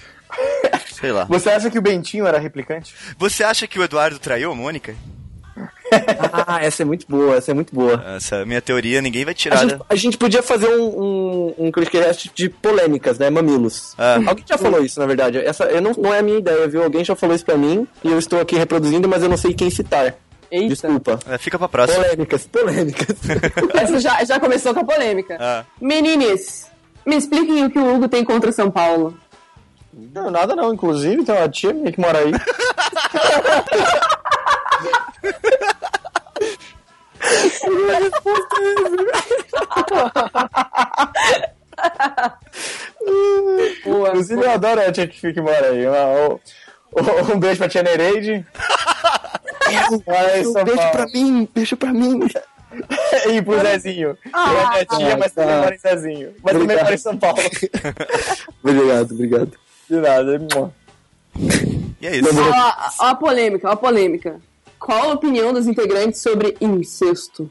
Sei 1.00 1.12
lá. 1.12 1.26
Você 1.26 1.50
acha 1.50 1.70
que 1.70 1.78
o 1.78 1.82
Bentinho 1.82 2.26
era 2.26 2.40
replicante? 2.40 2.94
Você 3.18 3.44
acha 3.44 3.68
que 3.68 3.80
o 3.80 3.84
Eduardo 3.84 4.18
traiu 4.18 4.52
a 4.52 4.56
Mônica? 4.56 4.96
Ah, 6.46 6.64
essa 6.64 6.84
é 6.84 6.86
muito 6.86 7.06
boa, 7.08 7.36
essa 7.36 7.52
é 7.52 7.54
muito 7.54 7.74
boa. 7.74 8.04
Essa 8.16 8.46
minha 8.46 8.62
teoria 8.62 9.02
ninguém 9.02 9.24
vai 9.24 9.32
A 9.32 9.36
tirar. 9.36 9.58
gente, 9.58 9.74
né? 9.74 9.80
a 9.90 9.96
gente 9.96 10.18
podia 10.18 10.44
fazer 10.44 10.68
um, 10.70 11.54
um, 11.58 11.68
um 11.68 11.72
de 12.34 12.50
polêmicas, 12.50 13.18
né? 13.18 13.30
Mamilos. 13.30 13.94
Ah. 13.98 14.16
Alguém 14.28 14.44
já 14.48 14.58
falou 14.58 14.84
isso, 14.84 15.00
na 15.00 15.06
verdade. 15.06 15.38
Essa 15.38 15.66
eu 15.66 15.82
não, 15.82 15.92
não 15.98 16.14
é 16.14 16.20
a 16.20 16.22
minha 16.22 16.38
ideia, 16.40 16.68
viu? 16.68 16.84
Alguém 16.84 17.04
já 17.04 17.16
falou 17.16 17.36
isso 17.36 17.46
pra 17.46 17.58
mim 17.58 17.88
e 18.04 18.12
eu 18.12 18.20
estou 18.20 18.40
aqui 18.40 18.56
reproduzindo, 18.56 19.08
mas 19.08 19.24
eu 19.24 19.30
não 19.30 19.38
sei 19.38 19.54
quem 19.54 19.70
citar. 19.70 20.16
Eita. 20.50 20.68
Desculpa. 20.70 21.20
É, 21.28 21.38
fica 21.38 21.58
pra 21.60 21.68
próxima. 21.68 22.04
Polêmicas, 22.04 22.48
polêmicas. 22.48 23.18
Essa 23.76 24.00
já, 24.00 24.24
já 24.24 24.40
começou 24.40 24.74
com 24.74 24.80
a 24.82 24.86
polêmica. 24.86 25.38
Ah. 25.40 25.66
Menines, 25.82 26.68
me 27.06 27.18
expliquem 27.18 27.66
o 27.66 27.70
que 27.70 27.80
o 27.80 27.96
Hugo 27.96 28.08
tem 28.08 28.24
contra 28.24 28.52
São 28.52 28.72
Paulo. 28.72 29.18
Não, 29.94 30.30
nada 30.30 30.56
não. 30.56 30.74
Inclusive, 30.74 31.24
tem 31.26 31.36
uma 31.36 31.50
tia 31.50 31.74
minha 31.74 31.92
que 31.92 32.00
mora 32.00 32.20
aí. 32.20 32.32
Boa. 43.86 44.10
Inclusive, 44.10 44.42
eu 44.44 44.52
adoro 44.52 44.82
a 44.82 44.92
tia 44.92 45.08
que 45.08 45.20
fica 45.20 45.40
e 45.40 45.44
mora 45.44 45.68
aí. 45.70 45.88
Uma- 45.88 46.06
um- 46.06 46.40
um- 46.96 47.34
um 47.36 47.40
beijo 47.40 47.58
pra 47.60 47.70
tia 47.70 47.84
Nereide. 47.84 48.46
Ai, 50.08 50.44
São 50.44 50.64
Beijo 50.64 50.78
Paulo. 50.80 50.92
pra 50.92 51.06
mim, 51.08 51.50
beijo 51.54 51.78
pra 51.78 51.94
mim. 51.94 52.20
E 53.32 53.42
pro 53.42 53.60
Zezinho. 53.62 54.18
Ah, 54.34 54.52
é 54.52 54.72
minha 54.72 54.86
tia, 54.86 55.10
tá. 55.12 55.18
mas 55.18 55.32
também 55.32 55.56
mora 55.56 55.74
em 55.74 55.78
Zezinho. 55.80 56.34
Mas 56.44 56.54
também 56.54 56.64
Obrigado. 56.64 56.84
mora 56.84 56.96
em 56.96 56.98
São 56.98 57.18
Paulo. 57.18 57.38
Obrigado, 58.64 59.12
obrigado. 59.14 59.52
De 59.90 59.96
nada. 59.96 60.40
Mua. 60.54 60.74
E 62.02 62.06
é 62.08 62.18
isso. 62.18 62.30
Ó, 62.40 62.54
a- 62.54 62.92
ó 63.00 63.06
a 63.08 63.16
polêmica, 63.16 63.70
ó 63.70 63.72
a 63.72 63.78
polêmica. 63.78 64.40
Qual 64.80 65.10
a 65.12 65.14
opinião 65.14 65.54
dos 65.54 65.68
integrantes 65.68 66.22
sobre 66.22 66.56
incesto? 66.62 67.50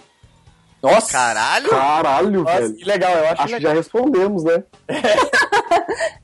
Nossa. 0.82 1.10
Caralho? 1.12 1.68
Caralho, 1.70 2.42
Nossa, 2.44 2.60
velho. 2.60 2.76
que 2.76 2.84
legal. 2.84 3.12
Eu 3.12 3.24
acho, 3.24 3.32
Acho 3.42 3.46
que 3.46 3.52
legal. 3.54 3.72
já 3.72 3.76
respondemos, 3.78 4.44
né? 4.44 4.62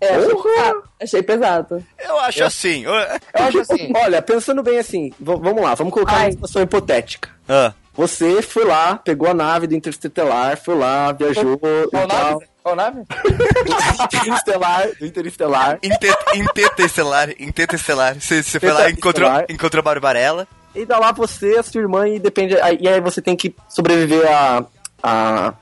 É, 0.01 0.17
achei, 0.17 0.35
pesado, 0.35 0.83
achei 1.01 1.23
pesado. 1.23 1.87
Eu 1.99 2.19
acho 2.21 2.45
assim. 2.45 2.85
eu- 2.85 2.93
Eu 2.93 3.19
acho 3.35 3.61
assim. 3.61 3.93
Olha, 3.97 4.21
pensando 4.21 4.61
bem 4.63 4.79
assim, 4.79 5.13
vamos 5.19 5.63
lá, 5.63 5.75
vamos 5.75 5.93
colocar 5.95 6.17
Ai. 6.17 6.27
uma 6.27 6.33
situação 6.33 6.63
hipotética. 6.63 7.31
Ah, 7.49 7.73
Você 7.95 8.43
foi 8.43 8.65
lá, 8.65 8.97
pegou 8.97 9.29
a 9.29 9.35
nave 9.35 9.67
do 9.69 9.75
Interestelar, 9.77 10.57
foi 10.61 10.75
lá, 10.77 11.13
viajou 11.13 11.57
Qual 11.59 11.85
e 11.85 11.91
tal. 11.91 12.07
nave? 12.09 12.47
Qual 12.63 12.77
nave? 12.77 13.03
Interestelar, 14.13 14.89
do 14.99 15.07
Interestelar. 15.07 15.79
Interestelar, 15.83 17.31
interestelar. 17.39 18.17
Você, 18.21 18.43
foi 18.43 18.71
lá 18.73 18.89
e 18.89 18.93
encontrou, 18.93 19.31
encontrou 19.49 19.81
a 19.81 19.85
Barbarella. 19.85 20.49
E 20.75 20.87
dá 20.87 20.99
lá 20.99 21.13
você, 21.13 21.57
a 21.59 21.63
sua 21.63 21.81
irmã, 21.81 22.09
e 22.09 22.19
depende. 22.19 22.55
E 22.81 22.89
aí 22.89 23.01
você 23.01 23.21
tem 23.21 23.37
que 23.37 23.55
sobreviver 23.69 24.27
a. 24.31 24.65
a. 25.03 25.55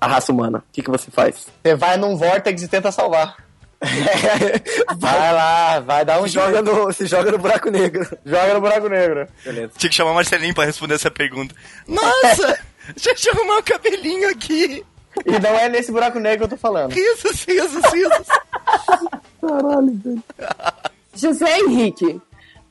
a 0.00 0.06
raça 0.06 0.32
humana. 0.32 0.58
O 0.58 0.72
que, 0.72 0.82
que 0.82 0.90
você 0.90 1.10
faz? 1.10 1.46
Você 1.62 1.74
vai 1.74 1.96
num 1.96 2.16
vórtex 2.16 2.62
e 2.62 2.68
tenta 2.68 2.92
salvar. 2.92 3.36
vai 4.96 5.32
lá, 5.32 5.80
vai 5.80 6.04
dar 6.04 6.20
um 6.20 6.26
Se 6.28 6.34
joga 6.34 6.62
no, 6.62 6.92
se 6.92 7.06
joga 7.06 7.32
no 7.32 7.38
buraco 7.38 7.70
negro. 7.70 8.06
Joga 8.24 8.54
no 8.54 8.60
buraco 8.60 8.88
negro. 8.88 9.26
Beleza. 9.44 9.72
Tinha 9.76 9.90
que 9.90 9.96
chamar 9.96 10.12
o 10.12 10.14
Marcelinho 10.14 10.54
pra 10.54 10.64
responder 10.64 10.94
essa 10.94 11.10
pergunta. 11.10 11.54
Nossa! 11.86 12.58
deixa 12.94 13.30
eu 13.30 13.34
arrumar 13.34 13.58
o 13.58 13.62
cabelinho 13.62 14.28
aqui. 14.30 14.84
E 15.26 15.38
não 15.38 15.50
é 15.58 15.68
nesse 15.68 15.92
buraco 15.92 16.18
negro 16.18 16.38
que 16.38 16.44
eu 16.44 16.56
tô 16.56 16.56
falando. 16.56 16.92
Risos, 16.92 17.44
risos, 17.44 17.84
risos. 17.92 18.26
Caralho, 19.40 20.00
velho. 20.02 20.22
José 21.14 21.58
Henrique, 21.58 22.20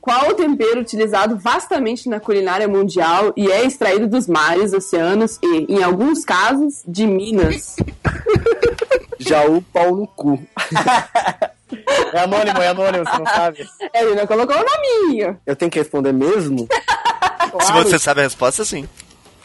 qual 0.02 0.30
o 0.30 0.34
tempero 0.34 0.80
utilizado 0.80 1.38
vastamente 1.38 2.08
na 2.08 2.18
culinária 2.18 2.66
mundial 2.66 3.32
e 3.36 3.48
é 3.48 3.64
extraído 3.64 4.08
dos 4.08 4.26
mares, 4.26 4.72
oceanos 4.72 5.38
e, 5.40 5.72
em 5.72 5.80
alguns 5.80 6.24
casos, 6.24 6.82
de 6.86 7.06
minas? 7.06 7.76
Já 9.20 9.46
o 9.46 9.62
pau 9.62 9.94
no 9.94 10.06
cu. 10.06 10.42
É 12.12 12.18
anônimo, 12.18 12.58
é 12.60 12.68
anônimo, 12.68 13.02
você 13.02 13.18
não 13.18 13.26
sabe. 13.26 13.66
Ele 13.94 14.14
não 14.14 14.26
colocou 14.26 14.54
o 14.54 14.62
nominho. 14.62 15.40
Eu 15.46 15.56
tenho 15.56 15.70
que 15.70 15.78
responder 15.78 16.12
mesmo? 16.12 16.68
Se 17.62 17.72
você 17.72 17.98
sabe 17.98 18.20
a 18.20 18.24
resposta, 18.24 18.62
sim. 18.62 18.86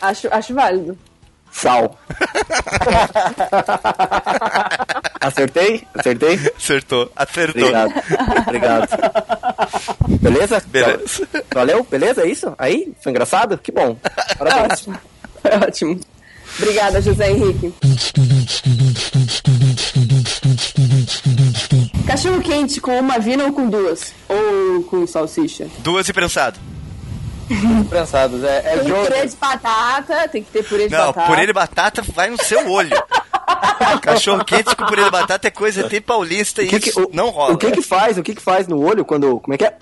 Acho, 0.02 0.28
acho 0.30 0.54
válido. 0.54 0.98
Sal. 1.58 1.98
Acertei? 5.20 5.88
Acertei? 5.96 6.40
Acertou, 6.56 7.12
acertou. 7.16 7.64
Obrigado. 7.64 7.94
Obrigado. 8.46 8.90
Beleza? 10.22 10.64
Beleza. 10.68 11.28
Valeu? 11.52 11.84
Beleza? 11.90 12.22
É 12.22 12.28
isso? 12.28 12.54
Aí? 12.60 12.94
Foi 13.02 13.12
engraçado? 13.12 13.58
Que 13.58 13.72
bom. 13.72 13.98
Parabéns. 14.38 14.72
Ótimo. 14.72 15.00
Ótimo. 15.68 16.00
Obrigada, 16.60 17.02
José 17.02 17.32
Henrique. 17.32 17.74
Cachorro 22.06 22.42
quente 22.42 22.80
com 22.80 23.00
uma 23.00 23.18
vina 23.18 23.46
ou 23.46 23.54
com 23.54 23.68
duas? 23.68 24.14
Ou 24.30 24.84
com 24.84 25.08
salsicha? 25.08 25.68
Duas 25.80 26.08
e 26.08 26.14
prensado. 26.14 26.60
Prensados, 27.90 28.44
é, 28.44 28.58
é 28.58 28.78
Tem 28.80 28.94
purê 28.94 29.26
de 29.26 29.36
batata, 29.38 30.28
tem 30.28 30.44
que 30.44 30.52
ter 30.52 30.64
purê 30.64 30.88
de 30.88 30.94
Não, 30.94 31.08
batata. 31.08 31.28
purê 31.28 31.46
de 31.46 31.54
batata 31.54 32.02
vai 32.02 32.30
no 32.30 32.42
seu 32.44 32.70
olho. 32.70 32.90
Cachorro 34.02 34.44
quente 34.44 34.76
com 34.76 34.86
purê 34.86 35.04
de 35.06 35.10
batata 35.12 35.48
é 35.48 35.52
coisa 35.52 35.88
de 35.88 36.02
paulista 36.02 36.62
e 36.62 36.68
O 36.68 36.70
que 36.70 36.80
que- 36.80 36.90
isso 36.90 37.04
o- 37.06 37.10
não 37.14 37.30
rola. 37.30 37.54
O 37.54 37.58
que 37.58 37.72
que 37.72 37.82
faz? 37.82 38.18
O 38.18 38.24
que 38.24 38.36
que 38.36 38.42
faz 38.42 38.68
no 38.68 38.80
olho 38.84 39.06
quando... 39.06 39.40
Como 39.40 39.54
é 39.54 39.58
que 39.58 39.66
é? 39.66 39.78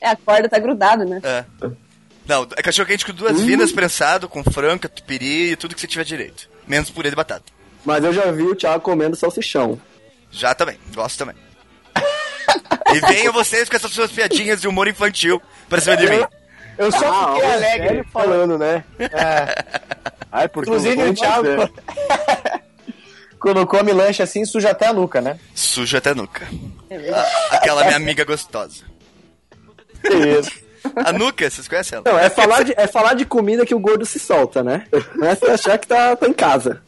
É, 0.00 0.06
a 0.10 0.16
corda 0.16 0.48
tá 0.48 0.58
grudada, 0.58 1.04
né? 1.04 1.20
É. 1.22 1.44
Não, 2.26 2.46
é 2.56 2.62
cachorro 2.62 2.86
quente 2.88 3.04
com 3.04 3.12
duas 3.12 3.40
vinas 3.40 3.72
prensado, 3.72 4.28
com 4.28 4.44
franca, 4.44 4.88
tupiri 4.88 5.52
e 5.52 5.56
tudo 5.56 5.74
que 5.74 5.80
você 5.80 5.86
tiver 5.86 6.04
direito. 6.04 6.48
Menos 6.66 6.90
purê 6.90 7.10
de 7.10 7.16
batata. 7.16 7.44
Mas 7.84 8.04
eu 8.04 8.12
já 8.12 8.30
vi 8.30 8.42
o 8.42 8.54
Thiago 8.54 8.82
comendo 8.82 9.16
salsichão. 9.16 9.80
Já 10.30 10.54
também, 10.54 10.78
gosto 10.94 11.18
também. 11.18 11.34
E 12.94 13.00
venham 13.00 13.32
vocês 13.32 13.68
com 13.68 13.76
essas 13.76 13.90
suas 13.92 14.10
piadinhas 14.10 14.60
de 14.60 14.68
humor 14.68 14.88
infantil 14.88 15.40
pra 15.68 15.80
cima 15.80 15.96
de 15.96 16.08
mim. 16.08 16.24
Eu 16.78 16.90
só 16.92 17.06
Ah, 17.12 17.34
fiquei 17.34 17.48
o 17.48 17.52
alegre. 17.52 18.04
falando, 18.12 18.58
né? 18.58 18.84
É. 18.98 19.64
Ai, 20.32 20.48
porque 20.48 20.70
Inclusive 20.70 21.02
o 21.02 21.14
Thiago, 21.14 21.44
fazer. 21.44 21.72
quando 23.38 23.66
come 23.66 23.92
lanche 23.92 24.22
assim, 24.22 24.44
suja 24.44 24.70
até 24.70 24.86
a 24.86 24.92
nuca, 24.92 25.20
né? 25.20 25.38
Sujo 25.54 25.96
até 25.96 26.14
nuca. 26.14 26.46
A- 27.50 27.56
aquela 27.56 27.84
minha 27.84 27.96
amiga 27.96 28.24
gostosa. 28.24 28.84
Que 30.02 30.14
isso. 30.14 30.70
A 30.96 31.12
nuca, 31.12 31.48
vocês 31.50 31.68
conhecem 31.68 31.98
ela? 31.98 32.10
Não, 32.10 32.18
é 32.18 32.30
falar, 32.30 32.62
de, 32.64 32.72
é 32.74 32.86
falar 32.86 33.12
de 33.12 33.26
comida 33.26 33.66
que 33.66 33.74
o 33.74 33.78
gordo 33.78 34.06
se 34.06 34.18
solta, 34.18 34.62
né? 34.64 34.86
Não 35.14 35.28
é 35.28 35.34
você 35.34 35.50
achar 35.50 35.76
que 35.76 35.86
tá, 35.86 36.16
tá 36.16 36.26
em 36.26 36.32
casa. 36.32 36.80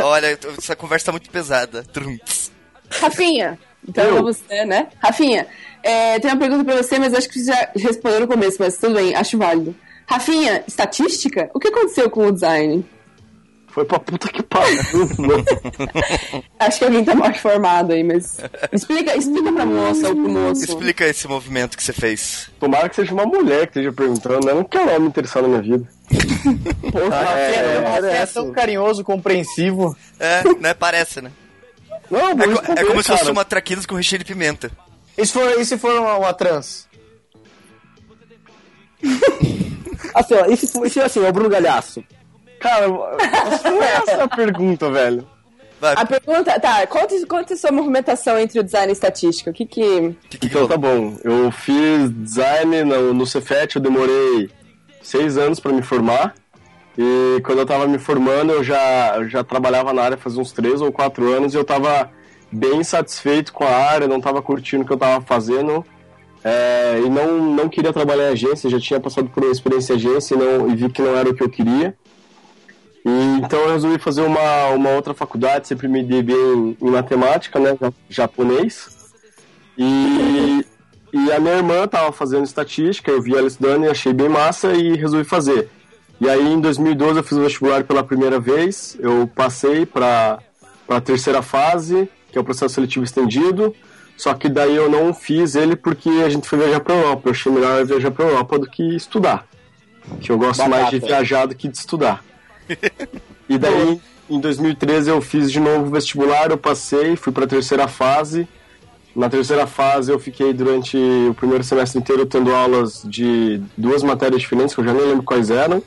Olha, 0.00 0.36
essa 0.58 0.74
conversa 0.74 1.06
tá 1.06 1.12
muito 1.12 1.30
pesada. 1.30 1.84
Trunks. 1.84 2.50
Rafinha, 2.90 3.56
então 3.88 4.04
Eu? 4.04 4.18
é 4.18 4.22
você, 4.22 4.64
né? 4.64 4.88
Rafinha, 4.98 5.46
é, 5.82 6.18
tem 6.18 6.30
uma 6.30 6.38
pergunta 6.38 6.64
pra 6.64 6.76
você, 6.76 6.98
mas 6.98 7.14
acho 7.14 7.28
que 7.28 7.38
você 7.38 7.46
já 7.46 7.70
respondeu 7.74 8.20
no 8.20 8.28
começo, 8.28 8.56
mas 8.60 8.76
tudo 8.76 8.94
bem, 8.94 9.14
acho 9.14 9.38
válido. 9.38 9.74
Rafinha, 10.06 10.64
estatística? 10.66 11.50
O 11.54 11.60
que 11.60 11.68
aconteceu 11.68 12.10
com 12.10 12.26
o 12.26 12.32
design? 12.32 12.84
Foi 13.70 13.84
pra 13.84 14.00
puta 14.00 14.28
que 14.28 14.42
pariu. 14.42 14.80
Acho 16.58 16.78
que 16.78 16.84
alguém 16.84 17.04
tá 17.04 17.14
mal 17.14 17.30
informado 17.30 17.92
aí, 17.92 18.02
mas. 18.02 18.38
Explica, 18.72 19.16
explica 19.16 19.52
pra 19.52 19.64
moça 19.64 20.08
ou 20.08 20.16
pro 20.16 20.28
moço. 20.28 20.64
Explica 20.64 21.06
esse 21.06 21.28
movimento 21.28 21.76
que 21.76 21.82
você 21.82 21.92
fez. 21.92 22.50
Tomara 22.58 22.88
que 22.88 22.96
seja 22.96 23.14
uma 23.14 23.24
mulher 23.24 23.68
que 23.68 23.78
esteja 23.78 23.92
perguntando, 23.92 24.44
né? 24.44 24.54
Não 24.54 24.64
quero 24.64 24.92
homem 24.96 25.06
interessado 25.06 25.42
na 25.46 25.60
minha 25.60 25.62
vida. 25.62 25.88
Porra, 26.90 27.38
é, 27.38 28.22
é, 28.22 28.26
tão 28.26 28.50
carinhoso, 28.50 29.04
compreensivo. 29.04 29.96
É, 30.18 30.42
né? 30.58 30.74
Parece, 30.74 31.20
né? 31.20 31.30
Não, 32.10 32.20
É, 32.30 32.80
é 32.80 32.84
como 32.84 33.02
se 33.02 33.08
fosse 33.16 33.30
uma 33.30 33.44
traquinas 33.44 33.86
com 33.86 33.94
recheio 33.94 34.18
de 34.18 34.24
pimenta. 34.24 34.70
E 35.16 35.24
se 35.26 35.32
for, 35.32 35.60
e 35.60 35.64
se 35.64 35.78
for 35.78 35.92
uma, 36.00 36.16
uma 36.16 36.32
trans? 36.34 36.88
Assim, 40.14 40.34
ó, 40.34 40.46
e 40.46 40.56
se, 40.56 40.66
for- 40.68 40.86
e 40.86 40.90
se 40.90 41.00
assim, 41.00 41.24
é 41.24 41.28
o 41.28 41.32
Bruno 41.32 41.48
Galhaço? 41.48 42.02
Cara, 42.58 42.88
não 42.88 43.82
é 43.82 43.94
essa 43.96 44.24
a 44.24 44.28
pergunta, 44.28 44.90
velho. 44.90 45.26
A 45.80 46.04
pergunta, 46.04 46.60
tá, 46.60 46.86
conta, 46.86 47.14
conta 47.26 47.56
sua 47.56 47.72
movimentação 47.72 48.38
entre 48.38 48.60
o 48.60 48.62
design 48.64 48.90
e 48.90 48.92
estatística. 48.92 49.50
O 49.50 49.54
que 49.54 49.64
que. 49.64 50.14
então 50.42 50.66
tá 50.68 50.76
bom. 50.76 51.16
Eu 51.24 51.50
fiz 51.50 52.10
design 52.12 52.84
no, 52.84 53.14
no 53.14 53.26
Cefet, 53.26 53.76
eu 53.76 53.80
demorei 53.82 54.50
seis 55.02 55.38
anos 55.38 55.58
pra 55.58 55.72
me 55.72 55.80
formar. 55.80 56.34
E 57.02 57.40
quando 57.40 57.60
eu 57.60 57.66
tava 57.66 57.86
me 57.86 57.98
formando, 57.98 58.52
eu 58.52 58.62
já, 58.62 59.14
eu 59.16 59.26
já 59.26 59.42
trabalhava 59.42 59.90
na 59.90 60.02
área 60.02 60.18
faz 60.18 60.36
uns 60.36 60.52
três 60.52 60.82
ou 60.82 60.92
quatro 60.92 61.32
anos 61.32 61.54
e 61.54 61.56
eu 61.56 61.64
tava 61.64 62.10
bem 62.52 62.84
satisfeito 62.84 63.54
com 63.54 63.64
a 63.64 63.70
área, 63.70 64.06
não 64.06 64.20
tava 64.20 64.42
curtindo 64.42 64.82
o 64.82 64.86
que 64.86 64.92
eu 64.92 64.98
tava 64.98 65.24
fazendo. 65.24 65.82
É, 66.44 67.00
e 67.02 67.08
não, 67.08 67.38
não 67.54 67.70
queria 67.70 67.90
trabalhar 67.90 68.28
em 68.28 68.32
agência, 68.32 68.68
já 68.68 68.78
tinha 68.78 69.00
passado 69.00 69.30
por 69.30 69.42
uma 69.42 69.50
experiência 69.50 69.94
em 69.94 69.96
agência 69.96 70.34
e, 70.34 70.38
não, 70.38 70.68
e 70.70 70.76
vi 70.76 70.90
que 70.90 71.00
não 71.00 71.16
era 71.16 71.30
o 71.30 71.34
que 71.34 71.42
eu 71.42 71.48
queria. 71.48 71.94
E, 73.02 73.38
então 73.38 73.60
eu 73.60 73.72
resolvi 73.72 73.98
fazer 73.98 74.20
uma, 74.20 74.66
uma 74.68 74.90
outra 74.90 75.14
faculdade, 75.14 75.68
sempre 75.68 75.88
me 75.88 76.02
dei 76.02 76.22
bem 76.22 76.76
em 76.78 76.90
matemática, 76.90 77.58
né, 77.58 77.78
ja- 77.80 77.92
japonês. 78.10 78.94
E, 79.78 80.66
e 81.14 81.32
a 81.32 81.40
minha 81.40 81.54
irmã 81.54 81.84
estava 81.84 82.12
fazendo 82.12 82.44
estatística, 82.44 83.10
eu 83.10 83.22
vi 83.22 83.34
ela 83.34 83.48
estudando 83.48 83.86
e 83.86 83.88
achei 83.88 84.12
bem 84.12 84.28
massa 84.28 84.74
e 84.74 84.96
resolvi 84.96 85.24
fazer. 85.24 85.70
E 86.20 86.28
aí 86.28 86.52
em 86.52 86.60
2012 86.60 87.18
eu 87.18 87.24
fiz 87.24 87.38
o 87.38 87.42
vestibular 87.42 87.84
pela 87.84 88.04
primeira 88.04 88.38
vez, 88.38 88.96
eu 89.00 89.26
passei 89.34 89.86
para 89.86 90.38
a 90.88 91.00
terceira 91.00 91.40
fase, 91.40 92.08
que 92.30 92.36
é 92.36 92.40
o 92.40 92.44
processo 92.44 92.74
seletivo 92.74 93.04
estendido, 93.04 93.74
só 94.16 94.34
que 94.34 94.48
daí 94.48 94.76
eu 94.76 94.90
não 94.90 95.14
fiz 95.14 95.54
ele 95.54 95.74
porque 95.74 96.10
a 96.10 96.28
gente 96.28 96.46
foi 96.46 96.58
viajar 96.58 96.80
para 96.80 96.94
Europa. 96.94 97.22
Eu 97.24 97.32
achei 97.32 97.50
melhor 97.50 97.86
viajar 97.86 98.10
para 98.10 98.26
Europa 98.26 98.58
do 98.58 98.66
que 98.66 98.94
estudar. 98.94 99.46
Que 100.20 100.30
eu 100.30 100.36
gosto 100.36 100.68
mais 100.68 100.90
de 100.90 100.96
Batata. 100.96 101.06
viajar 101.06 101.46
do 101.46 101.54
que 101.54 101.68
de 101.68 101.78
estudar. 101.78 102.22
E 103.48 103.56
daí, 103.56 104.00
em 104.28 104.38
2013, 104.38 105.10
eu 105.10 105.20
fiz 105.22 105.50
de 105.50 105.58
novo 105.58 105.86
o 105.86 105.90
vestibular, 105.90 106.50
eu 106.50 106.58
passei, 106.58 107.16
fui 107.16 107.32
para 107.32 107.46
a 107.46 107.48
terceira 107.48 107.88
fase. 107.88 108.46
Na 109.16 109.28
terceira 109.28 109.66
fase, 109.66 110.12
eu 110.12 110.20
fiquei 110.20 110.52
durante 110.52 110.96
o 110.96 111.34
primeiro 111.34 111.64
semestre 111.64 111.98
inteiro 111.98 112.26
tendo 112.26 112.54
aulas 112.54 113.02
de 113.04 113.60
duas 113.76 114.02
matérias 114.02 114.42
diferentes, 114.42 114.74
que 114.74 114.80
eu 114.80 114.84
já 114.84 114.92
nem 114.92 115.04
lembro 115.04 115.22
quais 115.22 115.50
eram. 115.50 115.82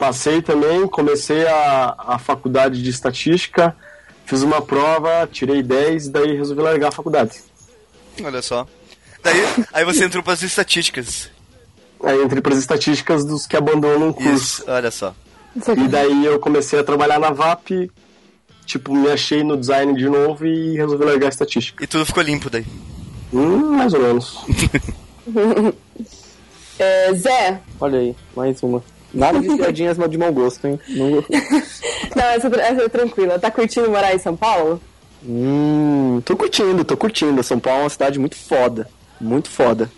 Passei 0.00 0.40
também, 0.40 0.88
comecei 0.88 1.46
a, 1.46 1.94
a 1.98 2.18
faculdade 2.18 2.82
de 2.82 2.88
estatística, 2.88 3.76
fiz 4.24 4.40
uma 4.40 4.62
prova, 4.62 5.28
tirei 5.30 5.62
10 5.62 6.06
e 6.06 6.10
daí 6.10 6.36
resolvi 6.38 6.62
largar 6.62 6.88
a 6.88 6.90
faculdade. 6.90 7.38
Olha 8.24 8.40
só. 8.40 8.66
Daí, 9.22 9.36
aí 9.70 9.84
você 9.84 10.06
entrou 10.06 10.22
para 10.22 10.32
as 10.32 10.42
estatísticas. 10.42 11.30
Aí 12.02 12.16
entrei 12.22 12.40
para 12.40 12.54
as 12.54 12.60
estatísticas 12.60 13.26
dos 13.26 13.46
que 13.46 13.54
abandonam 13.54 14.08
o 14.08 14.14
curso. 14.14 14.62
Isso, 14.62 14.64
olha 14.66 14.90
só. 14.90 15.14
E 15.76 15.86
daí 15.86 16.24
eu 16.24 16.40
comecei 16.40 16.78
a 16.78 16.84
trabalhar 16.84 17.20
na 17.20 17.30
VAP, 17.30 17.90
tipo, 18.64 18.94
me 18.94 19.10
achei 19.10 19.44
no 19.44 19.54
design 19.54 19.92
de 19.92 20.08
novo 20.08 20.46
e 20.46 20.78
resolvi 20.78 21.04
largar 21.04 21.26
a 21.26 21.28
estatística. 21.28 21.84
E 21.84 21.86
tudo 21.86 22.06
ficou 22.06 22.22
limpo 22.22 22.48
daí. 22.48 22.64
Hum, 23.34 23.76
mais 23.76 23.92
ou 23.92 24.00
menos. 24.00 24.38
É, 26.80 27.12
Zé, 27.12 27.60
Olha 27.78 27.98
aí, 27.98 28.16
mais 28.34 28.62
uma. 28.62 28.82
Nada 29.12 29.40
de 29.40 29.56
piadinhas 29.56 29.98
de 29.98 30.18
mau 30.18 30.32
gosto, 30.32 30.66
hein? 30.66 30.78
Não... 30.88 31.10
não, 32.16 32.24
essa, 32.24 32.46
essa 32.46 32.82
é 32.82 32.88
tranquila. 32.88 33.38
Tá 33.38 33.50
curtindo 33.50 33.90
morar 33.90 34.14
em 34.14 34.18
São 34.18 34.36
Paulo? 34.36 34.80
Hum, 35.24 36.22
tô 36.24 36.36
curtindo, 36.36 36.84
tô 36.84 36.96
curtindo. 36.96 37.42
São 37.42 37.58
Paulo 37.58 37.80
é 37.80 37.82
uma 37.84 37.90
cidade 37.90 38.18
muito 38.18 38.36
foda. 38.36 38.88
Muito 39.20 39.50
foda. 39.50 39.90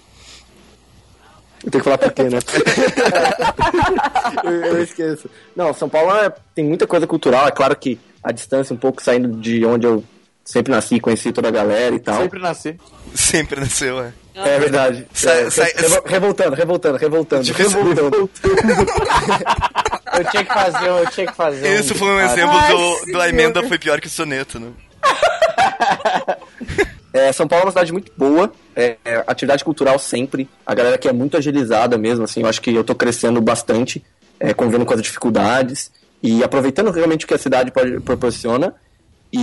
Eu 1.64 1.70
tenho 1.70 1.84
que 1.84 1.90
falar 1.90 1.98
por 1.98 2.12
quê, 2.12 2.24
né? 2.24 2.38
eu, 4.44 4.50
eu 4.50 4.82
esqueço. 4.82 5.30
Não, 5.54 5.72
São 5.72 5.88
Paulo 5.88 6.10
é- 6.16 6.32
tem 6.54 6.64
muita 6.64 6.86
coisa 6.86 7.06
cultural. 7.06 7.46
É 7.46 7.52
claro 7.52 7.76
que 7.76 8.00
a 8.22 8.32
distância, 8.32 8.74
um 8.74 8.78
pouco 8.78 9.02
saindo 9.02 9.40
de 9.40 9.64
onde 9.64 9.86
eu 9.86 10.02
sempre 10.44 10.72
nasci, 10.72 10.98
conheci 10.98 11.32
toda 11.32 11.48
a 11.48 11.52
galera 11.52 11.94
e 11.94 12.00
tal. 12.00 12.20
Sempre 12.20 12.40
nasci. 12.40 12.76
Sempre 13.14 13.60
nasceu, 13.60 14.02
é. 14.02 14.12
É 14.34 14.58
verdade. 14.58 15.06
Sai- 15.12 15.46
É, 15.46 15.50
sai- 15.50 15.72
revo- 15.76 16.02
revoltando, 16.06 16.56
revoltando, 16.56 16.96
revoltando. 16.98 17.42
Difícil- 17.44 17.82
revoltando. 17.82 18.30
Eu 20.18 20.24
tinha 20.30 20.44
que 20.44 20.52
fazer, 20.52 20.88
eu 20.88 21.06
tinha 21.10 21.26
que 21.26 21.34
fazer. 21.34 21.80
Isso 21.80 21.94
foi 21.94 22.08
um 22.08 22.20
exemplo 22.20 22.56
Ai, 22.56 22.70
do, 22.72 23.12
do 23.12 23.22
emenda 23.24 23.62
foi 23.66 23.78
pior 23.78 24.00
que 24.00 24.06
o 24.06 24.10
soneto, 24.10 24.58
né? 24.60 24.68
É, 27.14 27.30
São 27.30 27.46
Paulo 27.46 27.64
é 27.64 27.66
uma 27.66 27.70
cidade 27.72 27.92
muito 27.92 28.10
boa, 28.16 28.50
é, 28.74 28.96
é, 29.04 29.22
atividade 29.26 29.62
cultural 29.62 29.98
sempre, 29.98 30.48
a 30.64 30.74
galera 30.74 30.94
aqui 30.94 31.06
é 31.06 31.12
muito 31.12 31.36
agilizada 31.36 31.98
mesmo, 31.98 32.24
assim, 32.24 32.40
eu 32.40 32.46
acho 32.48 32.62
que 32.62 32.74
eu 32.74 32.82
tô 32.82 32.94
crescendo 32.94 33.38
bastante, 33.38 34.02
é, 34.40 34.54
convivendo 34.54 34.86
com 34.86 34.94
as 34.94 35.02
dificuldades 35.02 35.92
e 36.22 36.42
aproveitando 36.42 36.90
realmente 36.90 37.26
o 37.26 37.28
que 37.28 37.34
a 37.34 37.38
cidade 37.38 37.70
pode, 37.70 38.00
proporciona. 38.00 38.74
E 39.30 39.38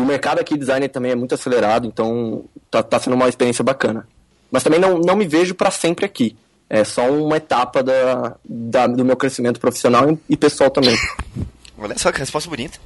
o 0.00 0.04
mercado 0.04 0.40
aqui 0.40 0.54
de 0.54 0.60
design 0.60 0.88
também 0.88 1.12
é 1.12 1.14
muito 1.14 1.36
acelerado, 1.36 1.86
então 1.86 2.46
tá, 2.68 2.82
tá 2.82 2.98
sendo 2.98 3.14
uma 3.14 3.28
experiência 3.28 3.62
bacana. 3.62 4.08
Mas 4.54 4.62
também 4.62 4.78
não, 4.78 4.98
não 5.00 5.16
me 5.16 5.26
vejo 5.26 5.52
para 5.52 5.68
sempre 5.72 6.04
aqui. 6.04 6.36
É 6.70 6.84
só 6.84 7.10
uma 7.10 7.36
etapa 7.38 7.82
da, 7.82 8.36
da- 8.44 8.86
do 8.86 9.04
meu 9.04 9.16
crescimento 9.16 9.58
profissional 9.58 10.16
e- 10.30 10.36
pessoal 10.36 10.70
também. 10.70 10.96
Olha 11.76 11.98
só 11.98 12.12
que 12.12 12.20
resposta 12.20 12.48
bonita. 12.48 12.78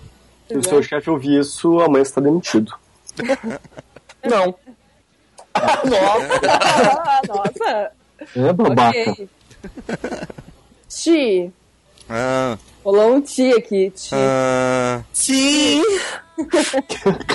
Se 0.48 0.56
o 0.56 0.62
seu 0.64 0.82
chefe 0.82 1.10
ouvir 1.10 1.40
isso, 1.40 1.78
amanhã 1.80 2.02
você 2.06 2.12
tá 2.14 2.20
demitido. 2.22 2.72
Não. 4.24 4.54
Nossa! 5.84 7.20
Nossa! 7.28 7.90
É 8.34 8.52
babaca. 8.54 9.10
Ok. 9.10 9.28
Ti. 10.88 11.52
Ah, 12.08 12.56
Rolou 12.82 13.16
um 13.16 13.20
ti 13.20 13.52
aqui. 13.52 13.90
Ti. 13.90 14.08
ah, 14.14 15.02
Sim! 15.12 15.82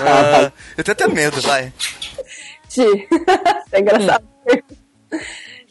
ah, 0.02 0.52
eu 0.76 0.84
tenho 0.84 0.94
até 0.94 1.08
medo, 1.08 1.40
vai. 1.42 1.72
Ti. 2.74 3.08
é 3.72 3.80
engraçado. 3.80 4.24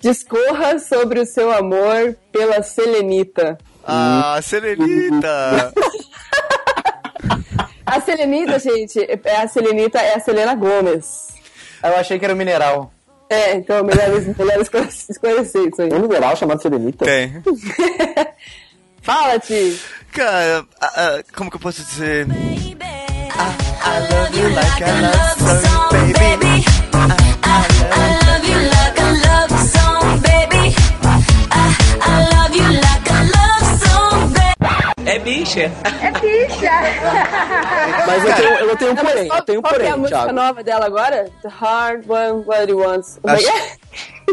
Discorra 0.01 0.79
sobre 0.79 1.21
o 1.21 1.27
seu 1.27 1.51
amor 1.53 2.17
pela 2.33 2.63
Selenita. 2.63 3.59
Ah, 3.85 4.39
Serenita! 4.43 5.73
A 7.85 8.01
Selenita, 8.01 8.59
gente, 8.59 8.99
é 9.01 9.37
a 9.37 9.47
Selenita 9.47 9.99
é 9.99 10.15
a 10.15 10.21
Selena 10.21 10.55
Gomes. 10.55 11.29
Eu 11.83 11.95
achei 11.97 12.19
que 12.19 12.25
era 12.25 12.33
o 12.33 12.37
mineral. 12.37 12.91
É, 13.29 13.55
então 13.55 13.85
melhor, 13.85 14.09
melhor 14.39 14.61
esclare- 14.63 14.89
esclarecer 14.89 15.69
isso 15.69 15.83
aí. 15.83 15.89
Tem 15.91 15.99
um 15.99 16.03
mineral 16.03 16.35
chamado 16.37 16.63
Serenita? 16.63 17.05
Tem. 17.05 17.43
Fala, 19.03 19.39
Ti. 19.41 19.79
Cara, 20.13 20.65
ah, 20.81 20.93
ah, 20.97 21.23
como 21.37 21.51
que 21.51 21.57
eu 21.57 21.61
posso 21.61 21.83
dizer? 21.83 22.27
Ah, 23.37 23.55
I 23.85 24.15
love 24.15 24.39
you 24.39 24.49
like 24.55 24.83
I 24.83 25.01
love 25.03 25.67
song, 25.67 26.13
baby. 26.15 26.82
É 35.05 35.19
bicha. 35.19 35.61
É 36.01 36.11
bicha. 36.21 36.71
Mas 38.07 38.25
eu 38.25 38.35
tenho, 38.35 38.55
eu 38.55 38.77
tenho 38.77 38.93
um 38.93 38.97
porém, 38.97 39.29
eu 39.29 39.43
tenho 39.43 39.59
um 39.59 39.63
Qual 39.63 39.75
que 39.75 39.77
é 39.77 39.79
porém, 39.81 39.93
a 39.93 39.97
música 39.97 40.19
Thiago. 40.19 40.33
nova 40.33 40.63
dela 40.63 40.87
agora? 40.87 41.29
The 41.43 41.49
Hard 41.49 42.09
One, 42.09 42.45
What 42.47 42.71
He 42.71 42.75
Wants. 42.75 43.21
É? 43.27 43.77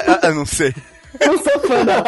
Ah, 0.07 0.27
eu 0.27 0.35
não 0.35 0.45
sei. 0.45 0.73
Eu 1.19 1.33
não 1.33 1.43
sou 1.43 1.59
fã, 1.61 1.83
não. 1.83 2.03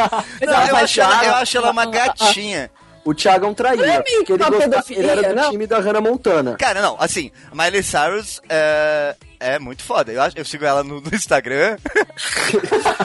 Não, 0.54 0.68
eu, 0.68 0.76
acho 0.78 1.02
ela, 1.02 1.26
eu 1.26 1.36
acho 1.36 1.58
ela 1.58 1.72
uma 1.72 1.86
gatinha. 1.86 2.70
O 3.04 3.16
Thiago 3.16 3.48
é 3.48 3.50
um 3.50 3.54
traíra, 3.56 3.88
Não 3.88 3.94
é 3.94 4.04
meio 4.04 4.20
ele, 4.20 4.38
gostava, 4.38 4.84
ele 4.92 5.08
era 5.08 5.30
do 5.30 5.36
não? 5.36 5.50
time 5.50 5.66
da 5.66 5.80
Hannah 5.80 6.02
Montana. 6.02 6.56
Cara, 6.56 6.84
não, 6.84 6.96
assim, 7.00 7.32
Miley 7.52 7.82
Cyrus 7.82 8.40
é, 8.48 9.16
é 9.42 9.60
muito 9.60 9.84
foda. 9.84 10.12
Eu, 10.12 10.22
acho- 10.22 10.38
eu 10.38 10.46
sigo 10.46 10.64
ela 10.66 10.84
no, 10.84 11.02
no 11.02 11.14
Instagram. 11.14 11.78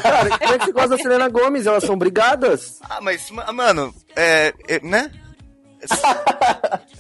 Cara, 0.02 0.38
como 0.38 0.54
é 0.54 0.58
que 0.58 0.64
você 0.66 0.72
gosta 0.72 0.88
da 0.90 0.98
Selena 0.98 1.28
Gomes? 1.28 1.66
Elas 1.66 1.84
são 1.84 1.96
brigadas? 1.98 2.78
Ah, 2.88 3.00
mas, 3.00 3.30
ma- 3.30 3.52
mano, 3.52 3.94
é, 4.14 4.52
é, 4.68 4.80
né? 4.82 5.10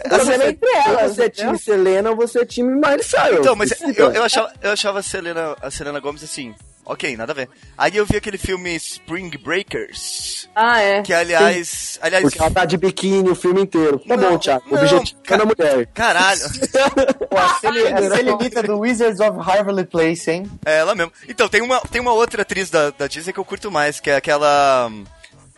Você 0.08 0.32
é 0.32 0.48
entre 0.50 0.68
elas, 0.86 1.14
você 1.16 1.22
é 1.22 1.26
entendeu? 1.26 1.44
time 1.52 1.58
Selena 1.58 2.10
ou 2.10 2.16
você 2.16 2.40
é 2.40 2.44
time 2.44 2.72
Miley 2.74 3.02
Cyrus. 3.02 3.40
Então, 3.40 3.56
mas 3.56 3.70
eu, 3.80 4.12
eu, 4.12 4.22
achava, 4.24 4.52
eu 4.62 4.70
achava 4.72 4.98
a 5.00 5.02
Selena, 5.02 5.56
a 5.60 5.70
Selena 5.70 5.98
Gomes 6.00 6.22
assim. 6.22 6.54
Ok, 6.86 7.16
nada 7.16 7.32
a 7.32 7.34
ver. 7.34 7.48
Aí 7.76 7.96
eu 7.96 8.06
vi 8.06 8.16
aquele 8.16 8.38
filme 8.38 8.74
Spring 8.76 9.30
Breakers, 9.38 10.48
Ah, 10.54 10.80
é. 10.80 11.02
que 11.02 11.12
aliás, 11.12 11.98
aliás, 12.00 12.24
Porque 12.24 12.38
ela 12.40 12.50
tá 12.50 12.64
de 12.64 12.76
biquíni 12.76 13.28
o 13.28 13.34
filme 13.34 13.62
inteiro. 13.62 13.98
Tá 13.98 14.16
Não, 14.16 14.30
bom, 14.30 14.38
Thiago. 14.38 14.64
não, 14.70 14.78
Objetivo 14.82 15.20
ca- 15.22 15.36
da 15.36 15.44
mulher. 15.44 15.86
caralho, 15.92 16.40
Pô, 17.28 17.36
a 17.36 17.48
Celi- 17.60 17.86
a 17.88 18.02
Celebita 18.16 18.62
do 18.62 18.78
Wizards 18.78 19.20
of 19.20 19.38
Harvard 19.40 19.84
Place, 19.86 20.30
hein? 20.30 20.50
é 20.64 20.78
ela 20.78 20.94
mesmo. 20.94 21.12
Então, 21.28 21.48
tem 21.48 21.60
uma, 21.60 21.80
tem 21.80 22.00
uma 22.00 22.12
outra 22.12 22.42
atriz 22.42 22.70
da, 22.70 22.90
da 22.90 23.06
Disney 23.06 23.32
que 23.32 23.40
eu 23.40 23.44
curto 23.44 23.70
mais, 23.70 24.00
que 24.00 24.08
é 24.10 24.16
aquela... 24.16 24.90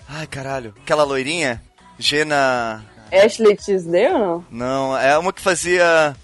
Ai, 0.08 0.26
caralho, 0.26 0.74
aquela 0.82 1.04
loirinha, 1.04 1.62
Gena... 1.98 2.82
Ashley 3.12 3.56
Tisdale 3.56 4.12
ou 4.12 4.18
não? 4.18 4.44
Não, 4.50 4.98
é 4.98 5.16
uma 5.18 5.32
que 5.32 5.40
fazia... 5.40 6.14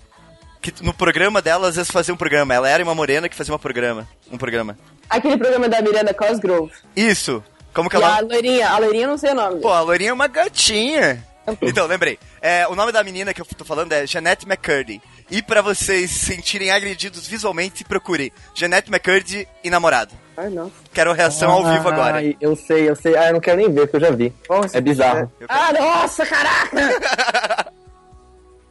Que 0.61 0.73
no 0.83 0.95
programa 0.95 1.43
dela, 1.43 1.69
às 1.69 1.77
vezes 1.77 1.91
fazia 1.91 2.15
um 2.15 2.17
programa. 2.17 2.55
Ela 2.55 2.71
era 2.71 2.83
uma 2.83 2.95
morena 2.95 3.29
que 3.29 3.37
fazia 3.37 3.55
um 3.55 3.59
programa. 3.59 4.09
Um 4.33 4.39
programa. 4.39 4.79
Aquele 5.09 5.37
programa 5.37 5.69
da 5.69 5.81
Miranda 5.83 6.13
Cosgrove. 6.15 6.73
Isso! 6.97 7.43
Como 7.73 7.91
que 7.91 7.97
E 7.97 7.99
ela... 7.99 8.17
a 8.17 8.21
loirinha, 8.21 8.69
a 8.71 8.79
loirinha 8.79 9.05
eu 9.05 9.09
não 9.11 9.19
sei 9.19 9.31
o 9.33 9.35
nome. 9.35 9.61
Pô, 9.61 9.69
a 9.69 9.81
loirinha 9.81 10.11
é 10.11 10.13
uma 10.13 10.29
gatinha. 10.29 11.25
Então, 11.61 11.87
lembrei. 11.87 12.19
É, 12.41 12.67
o 12.69 12.75
nome 12.75 12.91
da 12.93 13.05
menina 13.05 13.35
que 13.35 13.41
eu 13.41 13.45
tô 13.45 13.65
falando 13.65 13.93
é 13.93 14.07
Jeanette 14.07 14.47
McCurdy. 14.47 15.03
E 15.31 15.43
pra 15.43 15.61
vocês 15.61 16.11
se 16.11 16.27
sentirem 16.35 16.71
agredidos 16.71 17.27
visualmente, 17.27 17.85
procurem 17.85 18.33
Jeanette 18.55 18.91
McCurdy 18.91 19.47
e 19.63 19.69
namorado. 19.71 20.15
Ai, 20.37 20.49
não. 20.51 20.71
Quero 20.93 21.13
reação 21.13 21.51
ao 21.51 21.65
vivo 21.65 21.89
agora. 21.89 22.17
Ai, 22.17 22.37
eu 22.41 22.57
sei, 22.57 22.89
eu 22.89 22.97
sei. 22.97 23.17
Ah, 23.17 23.27
eu 23.29 23.35
não 23.35 23.41
quero 23.41 23.59
nem 23.59 23.71
ver, 23.73 23.83
porque 23.89 23.97
eu 23.97 24.01
já 24.09 24.11
vi. 24.11 24.33
É 24.73 24.81
bizarro. 24.81 25.31
Ah, 25.49 25.73
nossa, 25.73 26.25
caraca! 26.25 27.73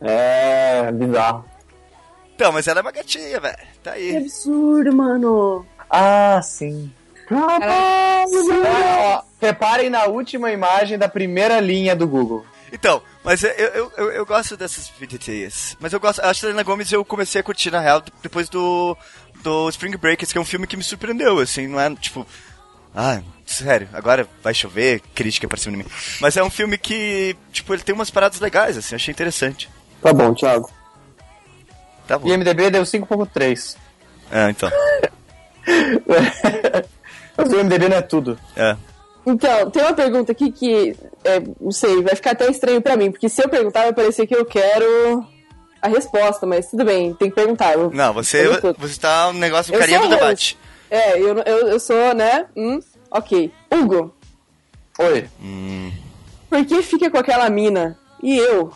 É 0.02 0.92
bizarro. 0.92 1.46
Então, 2.36 2.52
mas 2.52 2.68
ela 2.68 2.80
é 2.80 2.82
uma 2.82 2.92
gatinha, 2.92 3.40
velho. 3.40 3.58
Tá 3.84 3.92
Que 3.92 4.00
aí. 4.00 4.18
absurdo, 4.18 4.94
mano. 4.96 5.66
Ah, 5.96 6.42
sim. 6.42 6.92
Reparem 9.40 9.92
na 9.92 10.06
última 10.06 10.52
imagem 10.52 10.98
da 10.98 11.08
primeira 11.08 11.60
linha 11.60 11.96
do 11.96 12.08
Google. 12.08 12.44
Então, 12.72 13.00
mas 13.24 13.44
eu, 13.44 13.52
eu, 13.52 13.92
eu, 13.96 14.12
eu 14.12 14.26
gosto 14.26 14.58
dessas 14.58 14.92
VTTs. 15.00 15.78
Mas 15.80 15.94
eu 15.94 16.00
gosto. 16.00 16.20
A 16.22 16.34
Selena 16.34 16.64
Gomes 16.64 16.92
eu 16.92 17.06
comecei 17.06 17.40
a 17.40 17.44
curtir, 17.44 17.70
na 17.70 17.80
real, 17.80 18.02
depois 18.24 18.50
do, 18.50 18.98
do 19.44 19.70
Spring 19.70 19.96
Breakers, 19.96 20.32
que 20.32 20.38
é 20.40 20.42
um 20.42 20.46
filme 20.46 20.66
que 20.66 20.76
me 20.76 20.84
surpreendeu, 20.84 21.38
assim, 21.38 21.68
não 21.68 21.80
é 21.80 21.94
tipo. 21.94 22.26
Ah, 22.96 23.22
sério, 23.46 23.88
agora 23.94 24.28
vai 24.42 24.54
chover, 24.56 25.02
crítica 25.14 25.48
pra 25.48 25.58
cima 25.58 25.78
de 25.78 25.84
mim. 25.84 25.90
Mas 26.20 26.36
é 26.38 26.44
um 26.44 26.50
filme 26.50 26.76
que, 26.76 27.36
tipo, 27.52 27.72
ele 27.74 27.84
tem 27.84 27.94
umas 27.94 28.10
paradas 28.10 28.40
legais, 28.40 28.78
assim, 28.78 28.96
achei 28.96 29.12
interessante. 29.12 29.70
Tá 30.02 30.12
bom, 30.12 30.34
Thiago. 30.34 30.70
Tá 32.08 32.18
bom. 32.18 32.28
E 32.28 32.36
MDB 32.36 32.72
deu 32.72 32.84
5.3. 32.84 33.78
É, 34.32 34.50
então. 34.50 34.72
Mas 37.38 37.52
o 37.54 37.64
MDB 37.64 37.90
não 37.90 37.98
é 37.98 38.02
tudo. 38.02 38.38
É. 38.56 38.76
Então, 39.26 39.72
tem 39.72 39.82
uma 39.84 39.94
pergunta 39.94 40.32
aqui 40.34 40.52
que, 40.52 40.96
é, 41.24 41.42
não 41.60 41.72
sei, 41.72 42.02
vai 42.02 42.16
ficar 42.16 42.32
até 42.32 42.50
estranho 42.50 42.82
pra 42.82 42.98
mim, 42.98 43.10
porque 43.10 43.30
se 43.30 43.42
eu 43.44 43.48
perguntar 43.48 43.84
vai 43.84 43.94
parecer 43.94 44.28
que 44.28 44.36
eu 44.36 44.46
quero 44.46 45.26
a 45.82 45.88
resposta, 45.88 46.46
mas 46.46 46.70
tudo 46.70 46.84
bem, 46.84 47.14
tem 47.14 47.30
que 47.30 47.36
perguntar. 47.36 47.74
Eu- 47.74 47.90
Não, 47.92 48.14
você, 48.14 48.46
você 48.78 49.00
tá 49.00 49.30
um 49.30 49.34
negócio 49.34 49.78
carinha 49.78 50.02
do 50.02 50.10
debate. 50.10 50.58
É, 50.92 51.18
eu, 51.18 51.38
eu, 51.40 51.68
eu 51.70 51.80
sou, 51.80 52.14
né? 52.14 52.46
Hum, 52.56 52.80
ok. 53.10 53.52
Hugo, 53.72 54.14
Oi. 55.00 55.28
por 56.50 56.66
que 56.66 56.84
fica 56.84 57.10
com 57.10 57.18
aquela 57.18 57.50
mina? 57.50 57.98
E 58.22 58.38
eu? 58.38 58.72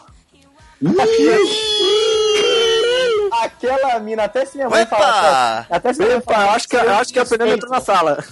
Aquela 3.31 3.99
mina, 3.99 4.23
até 4.23 4.45
se 4.45 4.57
minha 4.57 4.69
mãe 4.69 4.83
Opa! 4.83 4.95
falar. 4.97 5.67
Até 5.69 5.93
se 5.93 5.99
minha 5.99 6.09
mãe 6.11 6.17
Epa, 6.19 6.33
falar. 6.33 6.53
acho 6.55 6.67
que, 6.67 6.77
acho 6.77 7.13
que 7.13 7.19
a 7.19 7.25
Fernanda 7.25 7.53
entrou 7.53 7.71
na 7.71 7.81
sala. 7.81 8.23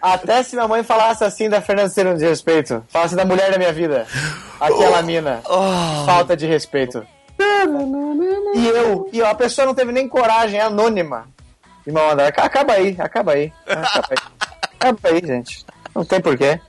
Até 0.00 0.42
se 0.42 0.54
minha 0.54 0.68
mãe 0.68 0.82
falasse 0.82 1.24
assim 1.24 1.48
da 1.48 1.62
Fernanda 1.62 1.88
ser 1.88 2.06
um 2.06 2.12
desrespeito. 2.12 2.84
Falasse 2.88 3.16
da 3.16 3.24
mulher 3.24 3.50
da 3.50 3.56
minha 3.56 3.72
vida. 3.72 4.06
Aquela 4.60 5.00
mina. 5.00 5.40
Falta 6.04 6.36
de 6.36 6.46
respeito. 6.46 7.06
E 8.54 8.66
eu, 8.68 9.08
e 9.10 9.22
a 9.22 9.34
pessoa 9.34 9.64
não 9.66 9.74
teve 9.74 9.92
nem 9.92 10.06
coragem, 10.06 10.60
é 10.60 10.62
anônima. 10.64 11.26
Me 11.86 11.92
mandar. 11.92 12.28
Acaba 12.36 12.74
aí, 12.74 12.94
acaba 12.98 13.32
aí. 13.32 13.50
Acaba 13.66 14.08
aí, 14.10 14.18
acaba 14.78 14.98
aí 15.08 15.26
gente. 15.26 15.64
Não 15.94 16.04
tem 16.04 16.20
porquê. 16.20 16.60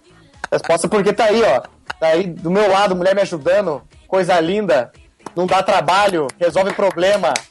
Resposta 0.49 0.87
porque 0.87 1.11
tá 1.11 1.25
aí, 1.25 1.43
ó. 1.43 1.61
Tá 1.99 2.07
aí 2.07 2.27
do 2.27 2.49
meu 2.49 2.71
lado, 2.71 2.95
mulher 2.95 3.13
me 3.13 3.21
ajudando. 3.21 3.81
Coisa 4.07 4.39
linda. 4.39 4.93
Não 5.35 5.45
dá 5.45 5.61
trabalho, 5.61 6.27
resolve 6.39 6.73
problema. 6.73 7.33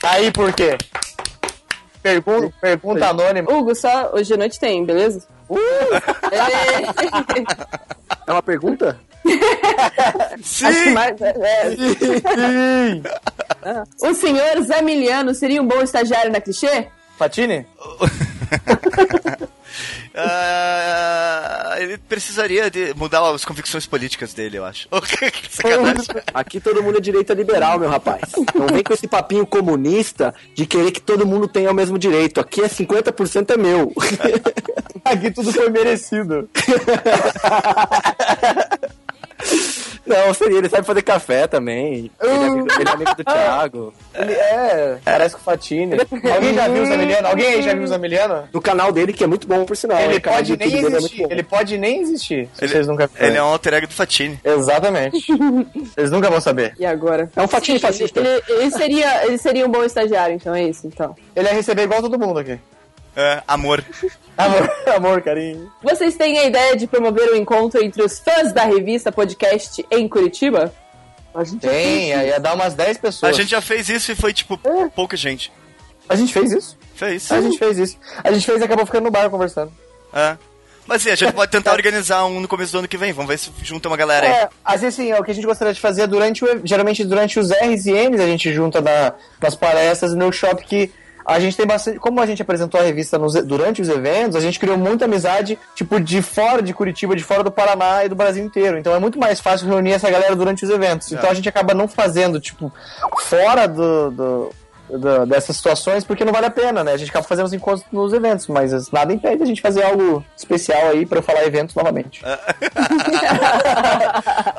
Tá 0.00 0.12
aí 0.12 0.30
por 0.30 0.52
quê? 0.52 0.78
Pergunta, 2.00 2.54
pergunta 2.60 3.08
anônima. 3.08 3.50
Hugo, 3.50 3.74
só 3.74 4.12
hoje 4.12 4.32
à 4.32 4.36
noite 4.36 4.58
tem, 4.60 4.84
beleza? 4.84 5.26
É 8.26 8.32
uma 8.32 8.42
pergunta? 8.42 8.98
Sim! 10.42 10.92
Mais, 10.92 11.20
é, 11.20 11.34
é. 13.64 13.82
O 14.08 14.14
senhor 14.14 14.62
Zamiliano 14.62 15.34
seria 15.34 15.60
um 15.60 15.66
bom 15.66 15.82
estagiário 15.82 16.30
na 16.30 16.40
clichê? 16.40 16.86
Patini? 17.18 17.66
Ah, 20.20 21.76
ele 21.78 21.96
precisaria 21.96 22.68
de 22.68 22.92
mudar 22.94 23.20
as 23.30 23.44
convicções 23.44 23.86
políticas 23.86 24.34
dele, 24.34 24.58
eu 24.58 24.64
acho. 24.64 24.88
Aqui 26.34 26.58
todo 26.58 26.82
mundo 26.82 26.98
é 26.98 27.00
direita 27.00 27.34
liberal, 27.34 27.78
meu 27.78 27.88
rapaz. 27.88 28.22
Não 28.54 28.66
vem 28.66 28.82
com 28.82 28.92
esse 28.92 29.06
papinho 29.06 29.46
comunista 29.46 30.34
de 30.56 30.66
querer 30.66 30.90
que 30.90 31.00
todo 31.00 31.24
mundo 31.24 31.46
tenha 31.46 31.70
o 31.70 31.74
mesmo 31.74 31.98
direito. 31.98 32.40
Aqui 32.40 32.62
é 32.62 32.68
50% 32.68 33.50
é 33.50 33.56
meu. 33.56 33.92
Aqui 35.04 35.30
tudo 35.30 35.52
foi 35.52 35.70
merecido. 35.70 36.48
Não, 40.08 40.34
seria, 40.34 40.58
ele 40.58 40.68
sabe 40.68 40.86
fazer 40.86 41.02
café 41.02 41.46
também. 41.46 42.10
Ele 42.20 42.30
é 42.32 42.46
amigo, 42.46 42.66
ele 42.80 42.88
é 42.88 42.92
amigo 42.92 43.14
do 43.14 43.24
Thiago. 43.24 43.94
Ele 44.14 44.32
é, 44.32 44.98
parece 45.04 45.34
com 45.34 45.40
o 45.40 45.44
Fatini. 45.44 45.96
Alguém 46.34 46.54
já 46.54 46.68
viu 46.68 46.82
o 46.82 46.86
Zamiliano? 46.86 47.28
Alguém 47.28 47.46
aí 47.46 47.62
já 47.62 47.74
viu 47.74 47.82
o 47.82 47.86
Zamiliano? 47.86 48.48
No 48.52 48.60
canal 48.60 48.90
dele, 48.92 49.12
que 49.12 49.22
é 49.24 49.26
muito 49.26 49.46
bom, 49.46 49.64
por 49.64 49.76
sinal. 49.76 49.98
Ele 50.00 50.18
pode 50.20 50.52
de 50.52 50.56
nem 50.56 50.68
dele 50.70 50.78
é 50.78 50.82
muito 50.90 50.96
existir. 50.98 51.26
Ele 51.30 51.42
pode 51.42 51.78
nem 51.78 52.00
existir, 52.02 52.48
se 52.54 52.64
Ele- 52.64 52.72
vocês 52.72 52.86
nunca 52.86 53.06
viram. 53.06 53.26
Ele 53.28 53.36
é 53.38 53.42
um 53.42 53.46
alter 53.46 53.74
ego 53.74 53.86
do 53.86 53.94
Fatini. 53.94 54.38
Exatamente. 54.44 55.26
Vocês 55.94 56.10
nunca 56.10 56.30
vão 56.30 56.40
saber. 56.40 56.74
E 56.78 56.86
agora? 56.86 57.30
É 57.34 57.42
um 57.42 57.48
fatinho 57.48 57.74
Ele, 57.76 57.80
fascista. 57.80 58.20
ele- 58.20 58.42
ele 58.48 58.70
seria, 58.70 59.26
ele 59.26 59.38
seria 59.38 59.66
um 59.66 59.70
bom 59.70 59.84
estagiário, 59.84 60.34
então 60.34 60.54
é 60.54 60.64
isso, 60.64 60.86
então. 60.86 61.14
Ele 61.34 61.46
ia 61.48 61.54
receber 61.54 61.82
igual 61.82 62.00
todo 62.00 62.18
mundo 62.18 62.38
aqui. 62.38 62.58
É, 63.16 63.42
amor. 63.46 63.84
Amor, 64.38 64.70
amor, 64.94 65.20
carinho. 65.20 65.68
Vocês 65.82 66.14
têm 66.14 66.38
a 66.38 66.44
ideia 66.44 66.76
de 66.76 66.86
promover 66.86 67.32
um 67.32 67.34
encontro 67.34 67.82
entre 67.82 68.00
os 68.04 68.20
fãs 68.20 68.52
da 68.52 68.62
revista 68.62 69.10
podcast 69.10 69.84
em 69.90 70.06
Curitiba? 70.06 70.72
A 71.34 71.42
gente 71.42 71.60
Tem, 71.60 72.10
ia 72.10 72.38
dar 72.38 72.54
umas 72.54 72.72
10 72.74 72.98
pessoas. 72.98 73.34
A 73.34 73.36
gente 73.36 73.50
já 73.50 73.60
fez 73.60 73.88
isso 73.88 74.12
e 74.12 74.14
foi, 74.14 74.32
tipo, 74.32 74.56
pouca 74.94 75.16
gente. 75.16 75.52
A 76.08 76.14
gente 76.14 76.32
fez 76.32 76.52
isso. 76.52 76.78
Fez. 76.94 77.32
A 77.32 77.40
gente 77.40 77.58
fez 77.58 77.78
isso. 77.78 77.98
A 78.22 78.30
gente 78.30 78.46
fez 78.46 78.60
e 78.60 78.64
acabou 78.64 78.86
ficando 78.86 79.04
no 79.04 79.10
bar 79.10 79.28
conversando. 79.28 79.72
É. 80.12 80.36
Mas 80.86 81.02
sim, 81.02 81.10
a 81.10 81.14
gente 81.14 81.32
pode 81.34 81.50
tentar 81.50 81.72
organizar 81.72 82.24
um 82.24 82.40
no 82.40 82.48
começo 82.48 82.72
do 82.72 82.78
ano 82.78 82.88
que 82.88 82.96
vem. 82.96 83.12
Vamos 83.12 83.28
ver 83.28 83.38
se 83.38 83.50
junta 83.62 83.88
uma 83.88 83.96
galera 83.96 84.26
aí. 84.26 84.32
É, 84.32 84.48
às 84.64 84.80
vezes 84.80 84.98
assim, 84.98 85.12
é 85.12 85.20
o 85.20 85.22
que 85.22 85.30
a 85.30 85.34
gente 85.34 85.46
gostaria 85.46 85.74
de 85.74 85.80
fazer 85.80 86.06
durante 86.06 86.44
o, 86.44 86.60
geralmente 86.64 87.04
durante 87.04 87.38
os 87.38 87.50
R's 87.50 87.84
e 87.86 87.92
M's 87.92 88.20
a 88.20 88.26
gente 88.26 88.52
junta 88.54 88.80
na, 88.80 89.12
nas 89.40 89.54
palestras 89.54 90.14
no 90.14 90.24
workshop 90.24 90.64
que 90.64 90.90
a 91.28 91.38
gente 91.40 91.56
tem 91.56 91.66
bastante, 91.66 91.98
como 91.98 92.20
a 92.20 92.26
gente 92.26 92.40
apresentou 92.42 92.80
a 92.80 92.82
revista 92.84 93.18
nos- 93.18 93.34
durante 93.44 93.82
os 93.82 93.88
eventos, 93.88 94.34
a 94.34 94.40
gente 94.40 94.58
criou 94.58 94.78
muita 94.78 95.04
amizade, 95.04 95.58
tipo, 95.74 96.00
de 96.00 96.22
fora 96.22 96.62
de 96.62 96.72
Curitiba, 96.72 97.14
de 97.14 97.22
fora 97.22 97.44
do 97.44 97.50
Paraná 97.50 98.04
e 98.04 98.08
do 98.08 98.14
Brasil 98.16 98.44
inteiro. 98.44 98.78
Então 98.78 98.94
é 98.94 98.98
muito 98.98 99.18
mais 99.18 99.38
fácil 99.40 99.68
reunir 99.68 99.92
essa 99.92 100.10
galera 100.10 100.34
durante 100.34 100.64
os 100.64 100.70
eventos. 100.70 101.12
Então 101.12 101.28
a 101.30 101.34
gente 101.34 101.48
acaba 101.48 101.74
não 101.74 101.86
fazendo, 101.86 102.40
tipo, 102.40 102.72
fora 103.20 103.66
do, 103.66 104.10
do- 104.10 104.50
dessas 105.26 105.54
situações, 105.54 106.02
porque 106.02 106.24
não 106.24 106.32
vale 106.32 106.46
a 106.46 106.50
pena, 106.50 106.82
né? 106.82 106.92
A 106.92 106.96
gente 106.96 107.10
acaba 107.10 107.26
fazendo 107.26 107.44
os 107.44 107.52
encontros 107.52 107.84
nos 107.92 108.10
eventos, 108.14 108.46
mas 108.46 108.90
nada 108.90 109.12
impede 109.12 109.42
a 109.42 109.46
gente 109.46 109.60
fazer 109.60 109.82
algo 109.84 110.24
especial 110.34 110.88
aí 110.88 111.04
pra 111.04 111.20
falar 111.20 111.44
eventos 111.44 111.74
novamente. 111.74 112.22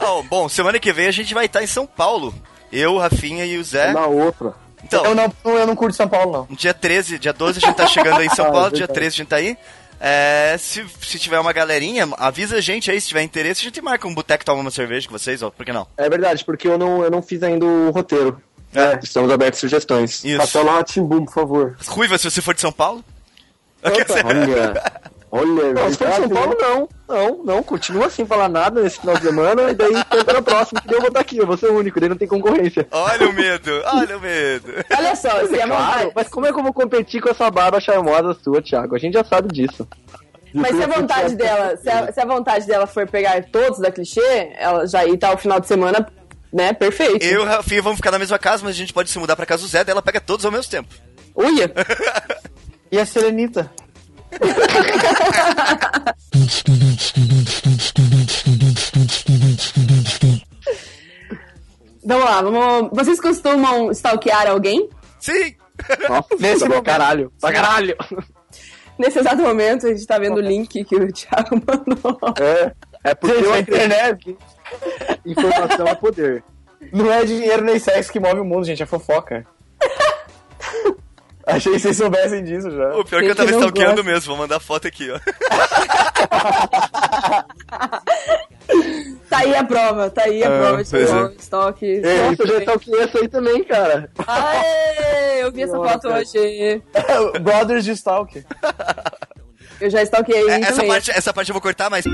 Oh, 0.02 0.24
bom, 0.24 0.48
semana 0.50 0.80
que 0.80 0.92
vem 0.94 1.08
a 1.08 1.12
gente 1.12 1.34
vai 1.34 1.46
estar 1.46 1.64
em 1.64 1.68
São 1.68 1.86
Paulo. 1.86 2.34
Eu, 2.72 2.98
Rafinha 2.98 3.46
e 3.46 3.58
o 3.58 3.64
Zé. 3.64 3.92
Na 3.94 4.06
outra. 4.06 4.54
Então, 4.84 5.04
Eu 5.06 5.16
não, 5.16 5.34
eu 5.46 5.68
não 5.68 5.76
curto 5.76 5.96
São 5.96 6.08
Paulo, 6.08 6.48
não. 6.50 6.56
dia 6.56 6.74
13, 6.74 7.20
dia 7.20 7.34
12 7.34 7.60
a 7.62 7.68
gente 7.68 7.76
tá 7.76 7.86
chegando 7.88 8.20
aí 8.20 8.28
em 8.28 8.30
São 8.30 8.46
Ah, 8.48 8.52
Paulo, 8.52 8.70
verdade. 8.70 8.78
dia 8.78 8.88
13 8.88 9.08
a 9.08 9.18
gente 9.18 9.28
tá 9.28 9.36
aí. 9.38 9.58
É, 10.02 10.56
se, 10.58 10.86
se 11.02 11.20
tiver 11.20 11.38
uma 11.40 11.52
galerinha, 11.52 12.08
avisa 12.18 12.56
a 12.58 12.62
gente 12.62 12.90
aí, 12.90 13.02
se 13.02 13.10
tiver 13.10 13.22
interesse, 13.22 13.60
a 13.62 13.64
gente 13.66 13.82
marca 13.82 14.08
um 14.08 14.14
boteco 14.16 14.46
tomar 14.46 14.62
uma 14.62 14.72
cerveja 14.72 15.08
com 15.08 15.18
vocês, 15.18 15.42
ó, 15.44 15.50
por 15.50 15.66
que 15.66 15.74
não? 15.74 15.86
É 15.98 16.10
verdade, 16.10 16.46
porque 16.46 16.68
eu 16.70 16.78
não, 16.78 17.04
eu 17.04 17.12
não 17.12 17.22
fiz 17.22 17.44
ainda 17.44 17.66
o 17.66 17.92
roteiro. 17.92 18.42
É. 18.74 18.98
Estamos 19.04 19.30
abertos 19.32 19.58
a 19.60 19.62
sugestões. 19.62 20.24
Isso. 20.24 20.38
Passa 20.38 20.62
lá, 20.62 20.82
Timbum, 20.84 21.26
por 21.26 21.34
favor. 21.34 21.78
Ruiva, 21.88 22.18
se 22.18 22.30
você 22.30 22.42
for 22.42 22.54
de 22.54 22.62
São 22.62 22.72
Paulo. 22.72 23.04
Olha. 23.84 24.74
Olha, 25.32 25.74
não, 25.74 25.90
se 25.92 25.98
for 25.98 26.08
de 26.08 26.16
São 26.16 26.30
Paulo, 26.30 26.58
não. 26.60 26.90
Não, 27.08 27.44
não, 27.44 27.64
continua 27.64 28.10
sem 28.10 28.26
falar 28.26 28.50
nada 28.50 28.82
nesse 28.82 29.00
final 29.00 29.16
de 29.16 29.22
semana, 29.24 29.72
e 29.72 29.76
daí 29.76 29.94
tenta 30.06 30.34
no 30.34 30.44
próximo, 30.44 30.82
que 30.82 30.88
daí 30.88 30.98
eu 30.98 31.02
vou 31.02 31.08
estar 31.10 31.20
aqui, 31.20 31.38
eu 31.38 31.46
vou 31.46 31.58
ser 31.58 31.68
o 31.68 31.78
único, 31.78 32.00
daí 32.00 32.10
não 32.10 32.18
tem 32.18 32.28
concorrência. 32.28 32.88
Olha 32.92 33.30
o 33.30 33.34
medo, 33.34 33.82
olha 33.86 34.18
o 34.18 34.22
medo. 34.22 34.74
Olha 34.96 35.16
só, 35.16 35.46
se 35.46 35.56
é 35.56 35.68
claro, 35.68 35.84
vontade. 35.84 36.12
mas 36.16 36.28
como 36.28 36.46
é 36.46 36.54
que 36.54 36.60
eu 36.60 36.64
vou 36.64 36.74
competir 36.74 37.22
com 37.22 37.30
essa 37.30 37.50
barba 37.50 37.80
charmosa 37.80 38.36
sua, 38.44 38.62
Thiago? 38.62 38.96
A 38.96 39.00
gente 39.00 39.14
já 39.14 39.24
sabe 39.24 39.54
disso. 39.54 39.88
Mas 40.54 40.76
se 40.76 40.84
a 40.84 40.88
vontade 40.88 41.36
dela, 41.36 41.78
se 41.78 41.90
a, 41.90 42.12
se 42.12 42.20
a 42.20 42.26
vontade 42.26 42.66
dela 42.66 42.88
for 42.88 43.08
pegar 43.08 43.44
todos 43.52 43.80
da 43.80 43.92
clichê, 43.92 44.52
ela 44.58 44.88
já 44.88 45.06
ir 45.06 45.18
tá 45.18 45.32
o 45.34 45.38
final 45.38 45.60
de 45.60 45.68
semana, 45.68 46.08
né, 46.52 46.74
perfeito. 46.74 47.24
Eu 47.24 47.42
e 47.42 47.44
o 47.44 47.46
Rafinha 47.46 47.82
vamos 47.84 47.98
ficar 47.98 48.12
na 48.12 48.20
mesma 48.20 48.40
casa, 48.40 48.64
mas 48.64 48.76
a 48.76 48.78
gente 48.78 48.94
pode 48.94 49.10
se 49.10 49.20
mudar 49.20 49.36
pra 49.36 49.46
casa 49.46 49.62
do 49.62 49.68
Zé, 49.68 49.84
daí 49.84 49.92
ela 49.92 50.02
pega 50.02 50.20
todos 50.20 50.46
ao 50.46 50.52
mesmo 50.52 50.72
tempo. 50.72 50.90
Uia! 51.36 51.72
E 52.92 52.98
a 52.98 53.06
Serenita? 53.06 53.72
Vamos 62.06 62.26
lá, 62.26 62.42
vamos. 62.42 62.90
Vocês 62.94 63.20
costumam 63.20 63.92
stalkear 63.92 64.48
alguém? 64.50 64.90
Sim! 65.20 65.56
Nossa, 66.10 66.28
Nesse 66.40 66.60
pra 66.60 66.70
momento. 66.70 66.86
caralho, 66.86 67.32
pra 67.40 67.52
caralho. 67.54 67.96
Nesse 68.98 69.20
exato 69.20 69.38
momento, 69.42 69.88
a 69.88 69.90
gente 69.90 70.06
tá 70.06 70.18
vendo 70.20 70.38
o 70.38 70.42
link 70.42 70.84
que 70.84 70.96
o 70.96 71.12
Thiago 71.12 71.56
mandou. 71.66 72.20
É, 72.40 72.72
é 73.04 73.16
porque 73.16 73.36
Gente, 73.36 73.46
eu 73.46 73.54
a 73.54 73.60
internet 73.60 74.38
que 75.24 75.32
informação 75.32 75.88
é 75.88 75.96
poder. 75.96 76.44
não 76.92 77.12
é 77.12 77.24
dinheiro 77.24 77.64
nem 77.64 77.80
sexo 77.80 78.12
que 78.12 78.20
move 78.20 78.40
o 78.42 78.46
mundo, 78.46 78.66
gente, 78.66 78.84
é 78.84 78.86
fofoca. 78.86 79.46
Achei 81.52 81.74
que 81.74 81.80
vocês 81.80 81.98
soubessem 81.98 82.44
disso 82.44 82.70
já. 82.72 82.96
O 82.96 83.04
pior 83.06 83.20
é 83.22 83.26
que 83.26 83.32
eu 83.32 83.36
tava 83.36 83.52
stalkeando 83.52 84.04
mesmo, 84.04 84.28
vou 84.28 84.38
mandar 84.38 84.60
foto 84.60 84.88
aqui, 84.88 85.10
ó. 85.12 85.20
Tá 89.30 89.40
aí 89.40 89.56
a 89.56 89.64
prova, 89.64 90.10
tá 90.10 90.24
aí 90.24 90.44
a 90.44 90.48
Ah, 90.48 90.60
prova 90.60 90.84
de 90.84 90.96
é. 90.96 91.02
estoque. 91.38 92.02
Nossa, 92.02 92.44
eu 92.44 92.48
já 92.48 92.60
stalkeei 92.60 93.00
essa 93.02 93.20
aí 93.20 93.28
também, 93.28 93.64
cara. 93.64 94.10
Aê, 94.28 95.44
eu 95.44 95.52
vi 95.52 95.64
essa 95.64 95.78
Nossa. 95.78 95.94
foto 95.94 96.08
hoje. 96.10 96.82
Brothers 97.42 97.86
de 97.86 97.92
Stalker. 97.92 98.44
Eu 99.80 99.90
já 99.90 100.02
stalkeei 100.04 100.50
É, 100.50 100.60
essa, 100.62 100.74
também. 100.74 100.88
parte, 100.90 101.12
essa 101.12 101.34
parte 101.34 101.50
eu 101.50 101.54
vou 101.54 101.62
cortar, 101.62 101.90
mas. 101.90 102.06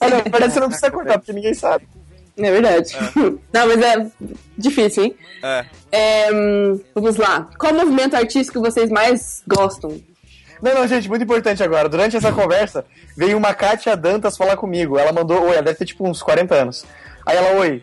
Olha, 0.00 0.16
na 0.16 0.22
verdade 0.22 0.52
você 0.52 0.60
não 0.60 0.68
precisa 0.68 0.90
cortar, 0.90 1.18
porque 1.18 1.32
ninguém 1.32 1.54
sabe. 1.54 1.86
É 2.36 2.50
verdade. 2.50 2.96
Não, 3.52 3.66
mas 3.66 3.82
é 3.82 4.10
difícil, 4.56 5.04
hein? 5.04 5.16
É. 5.42 5.66
É, 5.92 6.30
vamos 6.94 7.16
lá. 7.16 7.48
Qual 7.58 7.74
movimento 7.74 8.16
artístico 8.16 8.58
vocês 8.60 8.90
mais 8.90 9.42
gostam? 9.46 10.00
Não, 10.62 10.74
não, 10.74 10.86
gente, 10.86 11.08
muito 11.08 11.24
importante 11.24 11.62
agora. 11.62 11.88
Durante 11.88 12.16
essa 12.16 12.32
conversa, 12.32 12.86
veio 13.16 13.36
uma 13.36 13.52
Kátia 13.52 13.96
Dantas 13.96 14.36
falar 14.36 14.56
comigo. 14.56 14.96
Ela 14.96 15.12
mandou, 15.12 15.42
oi, 15.42 15.54
ela 15.54 15.62
deve 15.62 15.76
ter 15.76 15.84
tipo 15.84 16.08
uns 16.08 16.22
40 16.22 16.54
anos. 16.54 16.84
Aí 17.26 17.36
ela, 17.36 17.58
oi, 17.58 17.82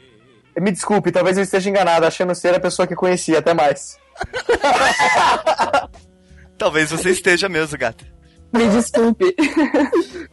me 0.57 0.71
desculpe, 0.71 1.11
talvez 1.11 1.37
eu 1.37 1.43
esteja 1.43 1.69
enganada, 1.69 2.07
achando 2.07 2.33
ser 2.33 2.55
a 2.55 2.59
pessoa 2.59 2.87
que 2.87 2.95
conhecia, 2.95 3.39
até 3.39 3.53
mais. 3.53 3.97
Talvez 6.57 6.91
você 6.91 7.11
esteja 7.11 7.47
mesmo, 7.47 7.77
gata. 7.77 8.05
Me 8.53 8.67
desculpe. 8.67 9.33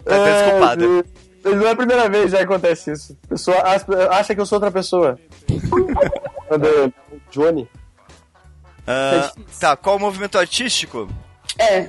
Tá 0.05 0.17
até 0.17 0.43
desculpada. 0.43 1.05
É, 1.47 1.55
não 1.55 1.67
é 1.67 1.71
a 1.71 1.77
primeira 1.77 2.09
vez 2.09 2.33
que 2.33 2.37
acontece 2.39 2.93
isso. 2.93 3.17
A 3.25 3.29
pessoa 3.29 3.57
acha 4.11 4.35
que 4.35 4.41
eu 4.41 4.47
sou 4.47 4.57
outra 4.57 4.71
pessoa. 4.71 5.19
Cadê? 6.49 6.93
Johnny? 7.31 7.69
Ah, 8.87 9.33
tá, 9.59 9.77
qual 9.77 9.97
o 9.97 10.01
movimento 10.01 10.39
artístico? 10.39 11.09
É. 11.59 11.89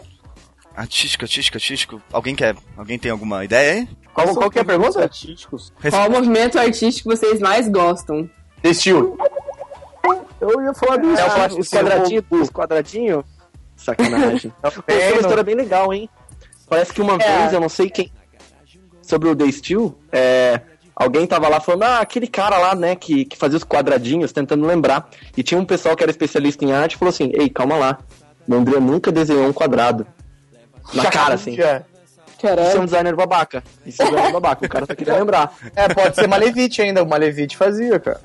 Artístico, 0.75 1.25
artístico, 1.25 1.57
artístico. 1.57 2.01
Alguém 2.11 2.35
quer? 2.35 2.55
Alguém 2.75 2.97
tem 2.99 3.11
alguma 3.11 3.43
ideia 3.43 3.73
aí? 3.73 3.89
Qual, 4.13 4.33
qual 4.35 4.49
que 4.49 4.59
é 4.59 4.61
a 4.61 4.65
pergunta? 4.65 5.01
Artísticos. 5.01 5.71
Qual 5.89 6.09
movimento 6.09 6.57
artístico 6.57 7.09
vocês 7.09 7.39
mais 7.39 7.67
gostam? 7.67 8.29
Estilo. 8.63 9.17
Eu 10.39 10.61
ia 10.61 10.73
falar 10.73 10.97
disso. 10.97 11.21
É 11.21 11.53
o 11.53 11.59
os 11.59 11.69
quadradinhos, 11.69 12.25
os 12.31 12.49
quadradinhos. 12.49 13.25
Sacanagem. 13.75 14.51
Tem 14.85 15.11
uma 15.13 15.21
história 15.21 15.43
bem 15.43 15.55
legal, 15.55 15.93
hein? 15.93 16.09
Parece 16.67 16.93
que 16.93 17.01
uma 17.01 17.13
É. 17.15 17.39
vez, 17.41 17.53
eu 17.53 17.59
não 17.59 17.69
sei 17.69 17.89
quem. 17.89 18.11
Sobre 19.07 19.29
o 19.29 19.35
The 19.35 19.49
Steel, 19.51 19.97
é, 20.11 20.59
alguém 20.93 21.25
tava 21.25 21.47
lá 21.47 21.59
falando, 21.61 21.83
ah, 21.83 21.99
aquele 21.99 22.27
cara 22.27 22.57
lá, 22.57 22.75
né, 22.75 22.95
que, 22.95 23.23
que 23.23 23.37
fazia 23.37 23.57
os 23.57 23.63
quadradinhos, 23.63 24.33
tentando 24.33 24.65
lembrar. 24.65 25.09
E 25.35 25.41
tinha 25.41 25.59
um 25.59 25.65
pessoal 25.65 25.95
que 25.95 26.03
era 26.03 26.11
especialista 26.11 26.65
em 26.65 26.73
arte 26.73 26.93
e 26.93 26.97
falou 26.97 27.09
assim: 27.09 27.31
ei, 27.33 27.49
calma 27.49 27.77
lá. 27.77 27.99
O 28.47 28.53
André 28.53 28.79
nunca 28.79 29.11
desenhou 29.11 29.47
um 29.47 29.53
quadrado. 29.53 30.05
Na 30.93 31.05
cara, 31.11 31.35
assim. 31.35 31.53
Isso 31.53 31.61
é 31.61 31.83
Caralho. 32.41 32.81
um 32.81 32.85
designer 32.85 33.15
babaca. 33.15 33.63
Isso 33.85 34.01
é 34.01 34.05
um 34.05 34.09
designer 34.09 34.33
babaca. 34.33 34.65
O 34.65 34.69
cara 34.69 34.85
só 34.85 34.95
queria 34.95 35.15
lembrar. 35.15 35.53
É, 35.75 35.93
pode 35.93 36.15
ser 36.15 36.27
Malevite 36.27 36.81
ainda. 36.81 37.03
O 37.03 37.07
Malevite 37.07 37.57
fazia, 37.57 37.99
cara. 37.99 38.21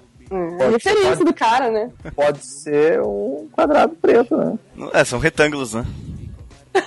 É 0.60 0.64
a 0.64 0.70
referência 0.70 1.24
do 1.24 1.34
cara, 1.34 1.70
né? 1.70 1.90
Pode 2.14 2.44
ser 2.44 3.00
um 3.02 3.48
quadrado 3.52 3.94
preto, 3.96 4.36
né? 4.36 4.58
É, 4.94 5.04
são 5.04 5.18
retângulos, 5.18 5.74
né? 5.74 5.84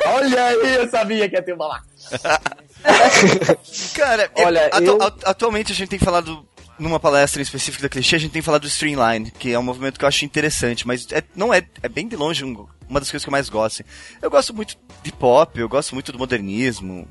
Olha 0.07 0.45
aí, 0.45 0.75
eu 0.77 0.89
sabia 0.89 1.29
que 1.29 1.35
ia 1.35 1.43
ter 1.43 1.53
uma 1.53 1.67
lá. 1.67 1.81
Cara, 3.95 4.29
Olha, 4.37 4.67
atu- 4.67 4.83
eu- 4.83 5.01
atu- 5.01 5.27
atualmente 5.29 5.71
a 5.71 5.75
gente 5.75 5.89
tem 5.89 5.99
falado 5.99 6.45
numa 6.77 6.99
palestra 6.99 7.41
específica 7.41 7.83
da 7.83 7.89
clichê, 7.89 8.15
a 8.15 8.19
gente 8.19 8.31
tem 8.31 8.41
falado 8.41 8.63
do 8.63 8.67
Streamline, 8.67 9.31
que 9.31 9.51
é 9.53 9.57
um 9.59 9.63
movimento 9.63 9.97
que 9.97 10.03
eu 10.05 10.09
acho 10.09 10.25
interessante, 10.25 10.85
mas 10.85 11.07
é- 11.11 11.23
não 11.35 11.53
é, 11.53 11.63
é 11.81 11.87
bem 11.89 12.07
de 12.07 12.15
longe 12.15 12.43
um- 12.43 12.67
uma 12.89 12.99
das 12.99 13.09
coisas 13.09 13.23
que 13.23 13.29
eu 13.29 13.31
mais 13.31 13.49
gosto. 13.49 13.83
Eu 14.21 14.29
gosto 14.29 14.53
muito 14.53 14.75
de 15.01 15.11
pop, 15.11 15.57
eu 15.59 15.69
gosto 15.69 15.93
muito 15.95 16.11
do 16.11 16.17
modernismo, 16.19 17.07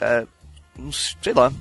é, 0.00 0.26
sei 1.22 1.32
lá. 1.32 1.52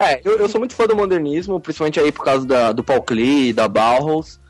É, 0.00 0.20
eu, 0.24 0.38
eu 0.38 0.48
sou 0.48 0.58
muito 0.60 0.74
fã 0.74 0.86
do 0.86 0.96
modernismo, 0.96 1.60
principalmente 1.60 2.00
aí 2.00 2.10
por 2.10 2.24
causa 2.24 2.46
da, 2.46 2.72
do 2.72 2.82
Paul 2.82 3.02
Klee, 3.02 3.52
da 3.52 3.68
Bauhaus 3.68 4.40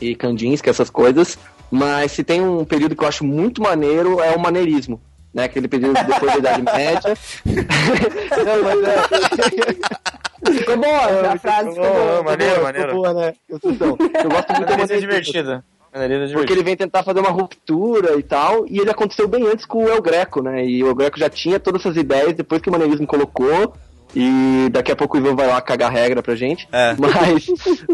e 0.00 0.14
Kandinsky, 0.14 0.68
essas 0.70 0.88
coisas. 0.90 1.38
Mas 1.70 2.12
se 2.12 2.22
tem 2.22 2.40
um 2.42 2.64
período 2.64 2.94
que 2.94 3.02
eu 3.02 3.08
acho 3.08 3.24
muito 3.24 3.62
maneiro, 3.62 4.20
é 4.20 4.34
o 4.36 4.38
maneirismo. 4.40 5.00
Né, 5.34 5.44
aquele 5.44 5.66
período 5.66 5.94
depois 6.04 6.32
da 6.32 6.38
Idade 6.38 6.62
Média. 6.62 7.14
Não, 8.44 8.62
mas 8.64 8.82
é... 8.84 10.52
Ficou 10.52 10.76
boa, 10.76 11.32
a 11.32 11.38
frase 11.38 11.70
ficou 11.70 11.84
boa. 11.84 12.22
maneiro, 12.22 12.62
maneiro. 12.62 12.94
boa, 12.94 13.14
né? 13.14 13.34
Então, 13.48 13.96
eu 13.98 14.30
gosto 14.30 14.52
muito 14.52 14.70
Maneirismo 14.70 14.94
é 14.94 14.98
divertida. 14.98 15.64
É 15.94 16.32
Porque 16.32 16.52
ele 16.52 16.62
vem 16.62 16.76
tentar 16.76 17.02
fazer 17.02 17.20
uma 17.20 17.30
ruptura 17.30 18.18
e 18.18 18.22
tal, 18.22 18.66
e 18.66 18.78
ele 18.78 18.90
aconteceu 18.90 19.28
bem 19.28 19.46
antes 19.46 19.66
com 19.66 19.84
o 19.84 19.88
El 19.88 20.00
Greco, 20.00 20.42
né? 20.42 20.64
E 20.64 20.82
o 20.82 20.88
El 20.88 20.94
Greco 20.94 21.18
já 21.18 21.28
tinha 21.28 21.60
todas 21.60 21.82
essas 21.82 21.96
ideias 21.96 22.34
depois 22.34 22.62
que 22.62 22.70
o 22.70 22.72
maneirismo 22.72 23.06
colocou, 23.06 23.74
e 24.16 24.68
daqui 24.70 24.90
a 24.90 24.96
pouco 24.96 25.16
o 25.16 25.20
Ivan 25.20 25.34
vai 25.34 25.46
lá 25.46 25.60
cagar 25.60 25.92
regra 25.92 26.22
pra 26.22 26.34
gente. 26.34 26.66
É. 26.72 26.96
Mas, 26.98 27.46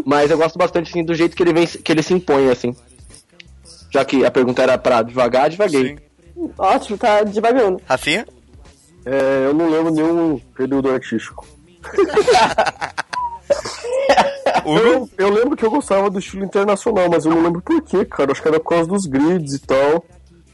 mas 0.05 0.31
eu 0.31 0.37
gosto 0.37 0.57
bastante 0.57 0.89
assim, 0.89 1.03
do 1.03 1.13
jeito 1.13 1.35
que 1.35 1.43
ele, 1.43 1.53
vem, 1.53 1.67
que 1.67 1.91
ele 1.91 2.03
se 2.03 2.13
impõe, 2.13 2.49
assim. 2.49 2.73
Já 3.91 4.05
que 4.05 4.25
a 4.25 4.31
pergunta 4.31 4.61
era 4.61 4.77
pra 4.77 5.01
devagar, 5.01 5.49
devaguei. 5.49 5.89
Sim. 5.89 6.08
Ótimo, 6.57 6.97
tá 6.97 7.23
devagando. 7.23 7.81
Rafinha? 7.85 8.27
É, 9.05 9.45
eu 9.45 9.53
não 9.53 9.69
lembro 9.69 9.91
nenhum 9.93 10.39
período 10.55 10.89
artístico. 10.91 11.45
Eu, 14.65 15.09
eu 15.17 15.29
lembro 15.29 15.55
que 15.55 15.65
eu 15.65 15.71
gostava 15.71 16.09
do 16.09 16.19
estilo 16.19 16.43
internacional, 16.43 17.07
mas 17.09 17.25
eu 17.25 17.33
não 17.33 17.41
lembro 17.41 17.61
por 17.61 17.81
quê, 17.81 18.03
cara. 18.05 18.31
Acho 18.31 18.41
que 18.41 18.47
era 18.47 18.59
por 18.59 18.69
causa 18.69 18.87
dos 18.89 19.05
grids 19.05 19.53
e 19.53 19.59
tal. 19.59 20.03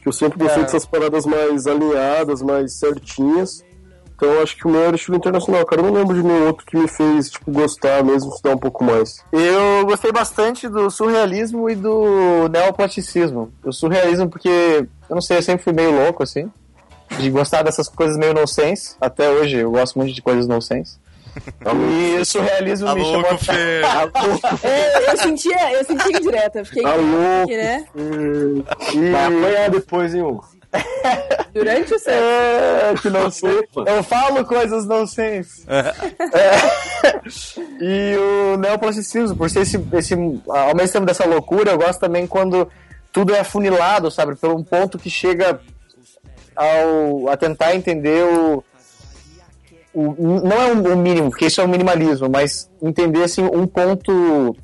Que 0.02 0.08
eu 0.08 0.14
sempre 0.14 0.38
gostei 0.40 0.62
É. 0.62 0.66
dessas 0.66 0.86
paradas 0.86 1.26
mais 1.26 1.66
alinhadas, 1.68 2.42
mais 2.42 2.74
certinhas. 2.78 3.64
Então 4.16 4.32
eu 4.32 4.42
acho 4.42 4.56
que 4.56 4.66
o 4.66 4.72
meu 4.72 4.82
era 4.82 4.96
estilo 4.96 5.18
internacional, 5.18 5.66
cara. 5.66 5.82
Eu 5.82 5.92
não 5.92 5.94
lembro 5.94 6.16
de 6.16 6.24
nenhum 6.24 6.48
outro 6.48 6.66
que 6.66 6.78
me 6.78 6.88
fez, 6.88 7.30
tipo, 7.30 7.52
gostar 7.52 8.04
mesmo, 8.04 8.30
estudar 8.30 8.56
um 8.56 8.58
pouco 8.58 8.84
mais. 8.84 9.24
Eu 9.32 9.86
gostei 9.86 10.12
bastante 10.12 10.70
do 10.70 10.90
surrealismo 10.90 11.70
e 11.70 11.76
do 11.76 12.48
neoplasticismo. 12.50 13.52
O 13.64 13.74
surrealismo 13.74 14.30
porque, 14.30 14.88
eu 15.10 15.16
não 15.16 15.22
sei, 15.22 15.38
eu 15.38 15.42
sempre 15.42 15.64
fui 15.64 15.74
meio 15.74 15.92
louco, 15.92 16.24
assim. 16.24 16.50
De 17.20 17.30
gostar 17.30 17.64
dessas 17.64 17.90
coisas 17.90 18.18
meio 18.18 18.34
nonsense. 18.34 18.96
Até 19.02 19.30
hoje 19.30 19.58
eu 19.58 19.72
gosto 19.72 19.98
muito 20.00 20.14
de 20.14 20.22
coisas 20.22 20.48
nonsense. 20.48 20.98
E 21.92 22.18
o 22.22 22.26
surrealismo 22.26 22.94
me 22.96 23.04
chamou... 23.04 23.22
louco, 23.22 23.44
Fê. 23.44 23.82
É, 24.64 25.12
eu 25.12 25.18
sentia, 25.18 25.74
eu 25.74 25.84
sentia 25.84 26.18
indireta. 26.18 26.64
Fiquei 26.64 26.84
louco. 26.84 27.44
aqui, 27.44 27.58
né? 27.58 27.86
E... 27.94 29.12
Vai 29.12 29.26
apanhar 29.26 29.70
depois, 29.70 30.16
hein, 30.16 30.22
Hugo? 30.22 30.46
Durante 31.54 31.94
o 31.94 32.00
sexo. 32.00 32.22
É, 32.22 32.94
que 33.02 33.10
não 33.10 33.32
sei. 33.32 33.68
Eu 33.86 34.04
falo 34.04 34.44
coisas 34.46 34.86
nonsense. 34.86 35.64
É. 35.68 35.94
E 37.80 38.16
o 38.18 38.58
neoplasticismo, 38.58 39.36
por 39.36 39.50
ser 39.50 39.62
esse, 39.62 39.84
esse. 39.94 40.14
Ao 40.48 40.76
mesmo 40.76 40.94
tempo 40.94 41.06
dessa 41.06 41.26
loucura, 41.26 41.72
eu 41.72 41.78
gosto 41.78 42.00
também 42.00 42.28
quando 42.28 42.70
tudo 43.12 43.34
é 43.34 43.40
afunilado, 43.40 44.12
sabe? 44.12 44.36
Por 44.36 44.52
um 44.52 44.64
ponto 44.64 44.98
que 44.98 45.10
chega 45.10 45.60
ao, 46.56 47.30
a 47.30 47.38
tentar 47.38 47.76
entender 47.76 48.24
o. 48.24 48.64
o 49.94 50.42
não 50.44 50.62
é 50.62 50.72
o 50.72 50.98
mínimo, 50.98 51.30
porque 51.30 51.46
isso 51.46 51.62
é 51.62 51.64
o 51.64 51.68
minimalismo, 51.68 52.30
mas 52.30 52.70
entender 52.82 53.24
assim, 53.24 53.44
um 53.44 53.68
ponto 53.68 54.56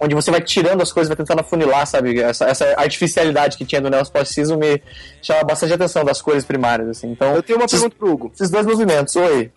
onde 0.00 0.14
você 0.14 0.30
vai 0.30 0.40
tirando 0.40 0.80
as 0.82 0.92
coisas, 0.92 1.08
vai 1.08 1.16
tentando 1.16 1.40
afunilar, 1.40 1.86
sabe? 1.86 2.20
Essa, 2.22 2.46
essa 2.46 2.64
artificialidade 2.76 3.56
que 3.58 3.64
tinha 3.64 3.80
do 3.80 3.90
neoclassicismo 3.90 4.56
me 4.56 4.82
chama 5.22 5.44
bastante 5.44 5.72
atenção 5.74 6.04
das 6.04 6.22
cores 6.22 6.44
primárias, 6.44 6.88
assim. 6.88 7.10
Então, 7.10 7.34
Eu 7.34 7.42
tenho 7.42 7.58
uma 7.58 7.66
esses- 7.66 7.78
pergunta 7.80 7.96
pro 7.98 8.10
Hugo. 8.12 8.32
Esses 8.34 8.50
dois 8.50 8.64
movimentos, 8.66 9.14
oi. 9.16 9.52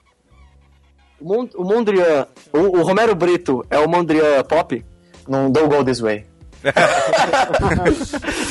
O 1.21 1.63
Mondrian, 1.63 2.27
o, 2.51 2.79
o 2.79 2.81
Romero 2.83 3.15
Brito 3.15 3.65
é 3.69 3.79
o 3.79 3.87
Mondrian 3.87 4.43
pop? 4.43 4.83
Não 5.27 5.49
don't 5.49 5.73
go 5.73 5.81
this 5.83 6.01
way. 6.01 6.25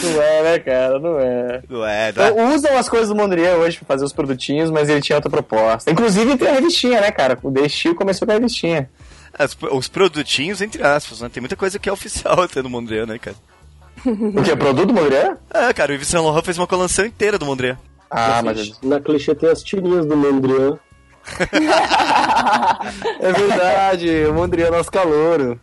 não 0.02 0.22
é, 0.22 0.42
né, 0.42 0.58
cara? 0.58 0.98
Não 0.98 1.18
é. 1.18 1.62
Não 1.68 1.86
é, 1.86 2.12
não 2.12 2.24
é. 2.24 2.28
Então, 2.30 2.54
usam 2.54 2.76
as 2.78 2.88
coisas 2.88 3.08
do 3.08 3.14
Mondrian 3.14 3.54
hoje 3.56 3.78
pra 3.78 3.86
fazer 3.86 4.04
os 4.04 4.12
produtinhos, 4.12 4.70
mas 4.70 4.88
ele 4.88 5.00
tinha 5.00 5.16
outra 5.16 5.30
proposta. 5.30 5.90
Inclusive 5.90 6.36
tem 6.36 6.48
a 6.48 6.52
revistinha, 6.52 7.00
né, 7.00 7.10
cara? 7.10 7.38
O 7.42 7.50
The 7.50 7.68
Steel 7.68 7.94
começou 7.94 8.26
com 8.26 8.32
a 8.32 8.36
revistinha. 8.36 8.88
As- 9.38 9.56
os 9.72 9.88
produtinhos, 9.88 10.60
entre 10.60 10.82
aspas, 10.82 11.20
né? 11.20 11.28
Tem 11.28 11.40
muita 11.40 11.56
coisa 11.56 11.78
que 11.78 11.88
é 11.88 11.92
oficial 11.92 12.40
até 12.42 12.62
no 12.62 12.68
Mondrian, 12.70 13.06
né, 13.06 13.18
cara? 13.18 13.36
O 14.04 14.42
que? 14.42 14.50
É 14.50 14.56
produto 14.56 14.86
do 14.88 14.94
Mondrian? 14.94 15.36
É, 15.52 15.72
cara, 15.72 15.92
o 15.92 15.94
Yves 15.94 16.08
Saint 16.08 16.24
Laurent 16.24 16.44
fez 16.44 16.58
uma 16.58 16.66
coleção 16.66 17.04
inteira 17.06 17.38
do 17.38 17.46
Mondrian. 17.46 17.78
Ah, 18.10 18.42
Na 18.42 18.52
clichê- 18.52 18.74
Na 18.82 19.00
clichê 19.00 19.34
tem 19.34 19.48
as 19.50 19.62
tirinhas 19.62 20.04
do 20.06 20.16
Mondrian. 20.16 20.78
É 23.20 23.32
verdade, 23.32 24.24
o 24.26 24.34
Mondrian 24.34 24.66
é 24.66 24.70
nosso 24.70 24.90
calouro. 24.90 25.60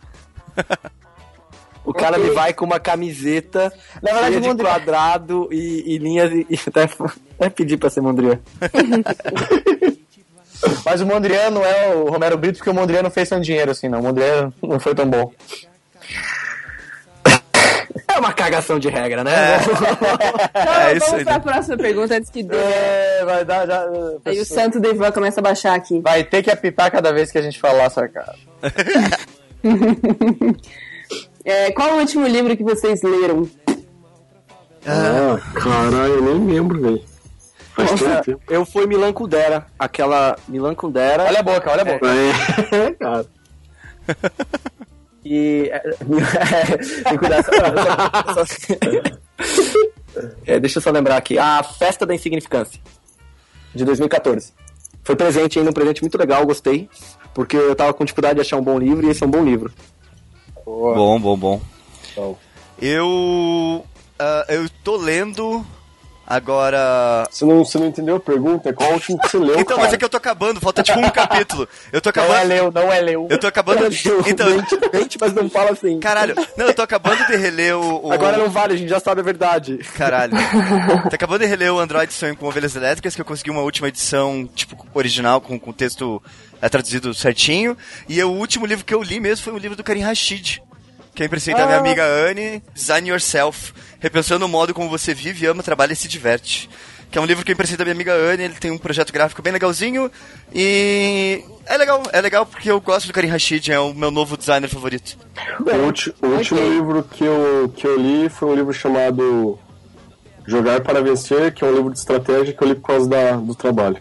O 1.84 1.92
cara 1.92 2.16
Ok. 2.16 2.24
ele 2.26 2.34
vai 2.34 2.52
com 2.54 2.64
uma 2.64 2.78
camiseta 2.80 3.72
Na 4.02 4.12
verdade, 4.12 4.28
cheia 4.34 4.40
de 4.40 4.48
Mondrian- 4.48 4.70
quadrado 4.70 5.48
e, 5.52 5.94
e 5.94 5.98
linhas 5.98 6.30
e, 6.32 6.46
e 6.48 6.54
até, 6.66 6.84
até 6.84 7.50
pedir 7.50 7.76
pra 7.78 7.90
ser 7.90 8.00
Mondrian. 8.00 8.38
Mas 10.84 11.00
o 11.00 11.06
Mondrian 11.06 11.50
não 11.50 11.64
é 11.64 11.94
o 11.94 12.10
Romero 12.10 12.36
Brito, 12.36 12.58
porque 12.58 12.70
o 12.70 12.74
Mondrian 12.74 13.02
não 13.02 13.10
fez 13.10 13.28
tanto 13.28 13.44
dinheiro 13.44 13.70
assim, 13.70 13.88
não. 13.88 14.00
O 14.00 14.02
Mondrian 14.02 14.52
não 14.62 14.78
foi 14.78 14.94
tão 14.94 15.06
bom. 15.06 15.32
É 18.08 18.18
uma 18.18 18.32
cagação 18.32 18.78
de 18.78 18.88
regra, 18.88 19.22
né? 19.24 19.58
Então, 19.62 20.62
É 20.64 20.94
vamos 20.98 21.22
pra 21.24 21.32
né? 21.34 21.38
próxima 21.40 21.76
pergunta 21.76 22.14
antes 22.16 22.30
que 22.30 22.42
dê. 22.42 22.56
É, 22.56 23.22
vai 23.24 23.44
dar 23.44 23.66
já. 23.66 23.84
Aí 24.24 24.40
o 24.40 24.44
santo 24.44 24.80
do 24.80 24.88
Ivan 24.90 25.12
começa 25.12 25.40
a 25.40 25.42
baixar 25.42 25.74
aqui. 25.74 26.00
Vai 26.00 26.24
ter 26.24 26.42
que 26.42 26.50
apitar 26.50 26.90
cada 26.90 27.12
vez 27.12 27.30
que 27.30 27.38
a 27.38 27.42
gente 27.42 27.58
falar 27.60 27.88
sarcasmo. 27.90 28.34
É, 31.44 31.72
qual 31.72 31.94
o 31.94 31.98
último 32.00 32.26
livro 32.26 32.54
que 32.56 32.62
vocês 32.62 33.02
leram? 33.02 33.48
Ah, 34.86 35.38
caralho, 35.54 36.14
eu 36.14 36.22
nem 36.22 36.46
lembro, 36.54 36.80
velho. 36.80 37.02
Faz 37.86 38.00
tanto 38.00 38.24
tempo. 38.24 38.42
Eu 38.48 38.64
fui 38.64 38.86
Milan 38.86 39.12
Kundera, 39.12 39.66
aquela 39.78 40.36
Milan 40.48 40.74
Kundera. 40.74 41.24
Olha 41.24 41.40
a 41.40 41.42
boca, 41.42 41.70
olha 41.70 41.82
a 41.82 41.84
boca. 41.84 42.06
É, 42.08 42.92
cara. 42.92 43.26
E. 45.22 45.70
Tem 47.04 47.18
cuidado. 47.18 47.44
só- 48.34 48.44
É, 50.46 50.58
deixa 50.58 50.78
eu 50.78 50.82
só 50.82 50.90
lembrar 50.90 51.16
aqui. 51.18 51.38
A 51.38 51.62
Festa 51.62 52.06
da 52.06 52.14
Insignificância, 52.14 52.80
de 53.74 53.84
2014. 53.84 54.52
Foi 55.04 55.14
presente 55.16 55.58
ainda, 55.58 55.70
um 55.70 55.74
presente 55.74 56.00
muito 56.00 56.16
legal, 56.16 56.44
gostei. 56.46 56.88
Porque 57.34 57.54
eu 57.56 57.76
tava 57.76 57.92
com 57.92 58.02
dificuldade 58.04 58.36
de 58.36 58.40
achar 58.40 58.56
um 58.56 58.62
bom 58.62 58.78
livro 58.78 59.06
e 59.06 59.10
esse 59.10 59.22
é 59.22 59.26
um 59.26 59.30
bom 59.30 59.44
livro. 59.44 59.70
Bom, 60.64 61.20
bom, 61.20 61.36
bom. 61.36 61.60
Bom. 62.16 62.38
Eu. 62.80 63.84
ah, 64.18 64.46
eu 64.48 64.68
tô 64.82 64.96
lendo 64.96 65.64
agora. 66.30 67.26
Você 67.30 67.44
não, 67.44 67.64
você 67.64 67.78
não 67.78 67.86
entendeu 67.88 68.16
a 68.16 68.20
pergunta? 68.20 68.72
Qual 68.72 68.90
o 68.90 68.94
último 68.94 69.18
que 69.18 69.28
você 69.28 69.38
leu, 69.38 69.54
Então, 69.58 69.76
cara? 69.76 69.80
mas 69.82 69.92
é 69.92 69.96
que 69.96 70.04
eu 70.04 70.08
tô 70.08 70.16
acabando, 70.16 70.60
falta 70.60 70.82
tipo 70.82 70.98
um 71.00 71.10
capítulo. 71.10 71.68
Eu 71.92 72.00
tô 72.00 72.10
Não 72.14 72.22
é 72.22 72.26
acabando. 72.26 72.48
leu, 72.48 72.72
não 72.72 72.92
é 72.92 73.00
leu. 73.00 73.26
Eu 73.28 73.38
tô 73.38 73.46
acabando. 73.48 73.80
Então, 74.26 74.46
Mente, 74.92 75.18
mas 75.20 75.34
não 75.34 75.50
fala 75.50 75.72
assim. 75.72 75.98
caralho, 75.98 76.34
não, 76.56 76.66
eu 76.66 76.74
tô 76.74 76.82
acabando 76.82 77.26
de 77.26 77.36
reler 77.36 77.76
o. 77.76 78.06
o- 78.06 78.12
Agora 78.12 78.36
não 78.38 78.48
vale, 78.48 78.74
a 78.74 78.76
gente 78.76 78.88
já 78.88 79.00
sabe 79.00 79.20
a 79.20 79.24
verdade. 79.24 79.78
Caralho. 79.96 80.32
Tô 81.10 81.14
acabando 81.14 81.40
de 81.40 81.46
reler 81.46 81.72
o 81.72 81.78
Android 81.80 82.12
Sonho 82.12 82.36
com 82.36 82.46
Ovelhas 82.46 82.76
Elétricas, 82.76 83.14
que 83.14 83.20
eu 83.20 83.24
consegui 83.24 83.50
uma 83.50 83.62
última 83.62 83.88
edição, 83.88 84.48
tipo, 84.54 84.86
original, 84.94 85.40
com, 85.40 85.58
com 85.58 85.70
o 85.70 85.72
texto 85.72 86.22
é, 86.62 86.68
traduzido 86.68 87.12
certinho. 87.12 87.76
E 88.08 88.22
o 88.22 88.30
último 88.30 88.66
livro 88.66 88.84
que 88.84 88.94
eu 88.94 89.02
li 89.02 89.18
mesmo 89.18 89.44
foi 89.44 89.52
o 89.52 89.58
livro 89.58 89.76
do 89.76 89.82
Karim 89.84 90.02
Rashid. 90.02 90.62
Que 91.20 91.24
é 91.24 91.26
emprestei 91.26 91.52
da 91.52 91.66
minha 91.66 91.76
Ah. 91.76 91.80
amiga 91.80 92.02
Anne, 92.02 92.62
Design 92.72 93.10
Yourself, 93.10 93.74
repensando 93.98 94.46
o 94.46 94.48
modo 94.48 94.72
como 94.72 94.88
você 94.88 95.12
vive, 95.12 95.44
ama, 95.44 95.62
trabalha 95.62 95.92
e 95.92 95.96
se 95.96 96.08
diverte. 96.08 96.66
Que 97.10 97.18
é 97.18 97.20
um 97.20 97.26
livro 97.26 97.44
que 97.44 97.50
eu 97.50 97.52
emprestei 97.52 97.76
da 97.76 97.84
minha 97.84 97.92
amiga 97.94 98.14
Anne, 98.14 98.44
ele 98.44 98.54
tem 98.54 98.70
um 98.70 98.78
projeto 98.78 99.12
gráfico 99.12 99.42
bem 99.42 99.52
legalzinho 99.52 100.10
e 100.54 101.44
é 101.66 101.76
legal, 101.76 102.02
é 102.10 102.20
legal 102.22 102.46
porque 102.46 102.70
eu 102.70 102.80
gosto 102.80 103.06
do 103.08 103.12
Karim 103.12 103.28
Rashid, 103.28 103.70
é 103.70 103.78
o 103.78 103.92
meu 103.92 104.10
novo 104.10 104.34
designer 104.34 104.68
favorito. 104.70 105.18
O, 105.60 105.76
ulti- 105.84 106.14
o 106.22 106.26
último 106.28 106.58
livro 106.60 107.02
que 107.02 107.22
eu, 107.22 107.70
que 107.76 107.86
eu 107.86 107.98
li 108.00 108.30
foi 108.30 108.48
um 108.48 108.54
livro 108.54 108.72
chamado 108.72 109.58
Jogar 110.46 110.80
para 110.80 111.02
Vencer, 111.02 111.52
que 111.52 111.62
é 111.62 111.66
um 111.66 111.74
livro 111.74 111.92
de 111.92 111.98
estratégia 111.98 112.54
que 112.54 112.64
eu 112.64 112.68
li 112.68 112.74
por 112.76 112.86
causa 112.86 113.06
da, 113.06 113.32
do 113.32 113.54
trabalho. 113.54 113.98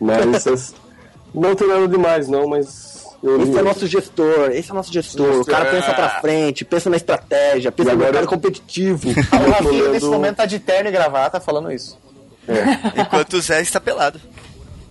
Mas 0.00 0.46
es- 0.46 0.72
não 1.34 1.56
tem 1.56 1.66
nada 1.66 1.88
demais, 1.88 2.28
não, 2.28 2.46
mas 2.46 2.87
eu 3.22 3.36
li. 3.38 3.50
Esse 3.50 3.58
é 3.58 3.62
nosso 3.62 3.86
gestor, 3.86 4.50
esse 4.52 4.70
é 4.70 4.74
nosso 4.74 4.92
gestor. 4.92 5.40
O 5.40 5.44
cara 5.44 5.68
É. 5.68 5.70
pensa 5.72 5.94
pra 5.94 6.08
frente, 6.20 6.64
pensa 6.64 6.90
na 6.90 6.96
estratégia, 6.96 7.72
pensa 7.72 7.94
no 7.94 8.00
cara 8.04 8.18
eu- 8.20 8.26
competitivo. 8.26 9.10
O 9.10 9.50
Rafinha 9.50 9.70
lendo- 9.82 9.92
nesse 9.92 10.06
momento 10.06 10.36
tá 10.36 10.46
de 10.46 10.58
terno 10.58 10.88
e 10.88 10.92
gravata 10.92 11.40
falando 11.40 11.70
isso. 11.72 11.98
Enquanto 12.96 13.34
o 13.34 13.40
Zé 13.40 13.60
está 13.60 13.80
pelado. 13.80 14.20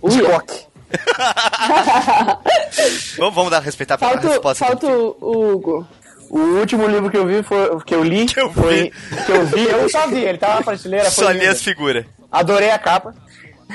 De 0.08 0.22
coque. 0.22 0.68
Vamos, 3.18 3.34
vamos 3.34 3.50
dar 3.50 3.60
respeitar 3.60 3.96
a 3.96 3.98
Falta, 3.98 4.28
resposta. 4.28 4.64
falta 4.66 4.86
o 4.86 5.52
Hugo. 5.52 5.86
O 6.30 6.38
último 6.38 6.86
livro 6.86 7.10
que 7.10 7.16
eu 7.16 7.26
vi 7.26 7.42
foi. 7.42 7.80
que 7.84 7.94
eu 7.94 8.02
li. 8.04 8.26
Que 8.26 8.40
eu 8.40 8.52
foi, 8.52 8.84
vi. 8.84 8.90
que 9.24 9.32
eu 9.32 9.46
vi, 9.46 9.64
eu 9.64 9.88
só 9.88 10.06
vi, 10.06 10.20
ele 10.24 10.38
tava 10.38 10.56
na 10.56 10.62
prateleira. 10.62 11.10
foi 11.10 11.24
Só 11.24 11.30
li 11.30 11.46
as 11.46 11.62
figuras. 11.62 12.04
Adorei 12.30 12.70
a 12.70 12.78
capa. 12.78 13.14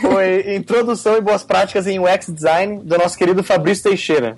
Foi 0.02 0.56
Introdução 0.56 1.18
e 1.18 1.22
Boas 1.22 1.44
Práticas 1.44 1.88
em 1.88 2.00
UX 2.00 2.28
Design, 2.30 2.82
do 2.84 2.98
nosso 2.98 3.18
querido 3.18 3.44
Fabrício 3.44 3.84
Teixeira. 3.84 4.38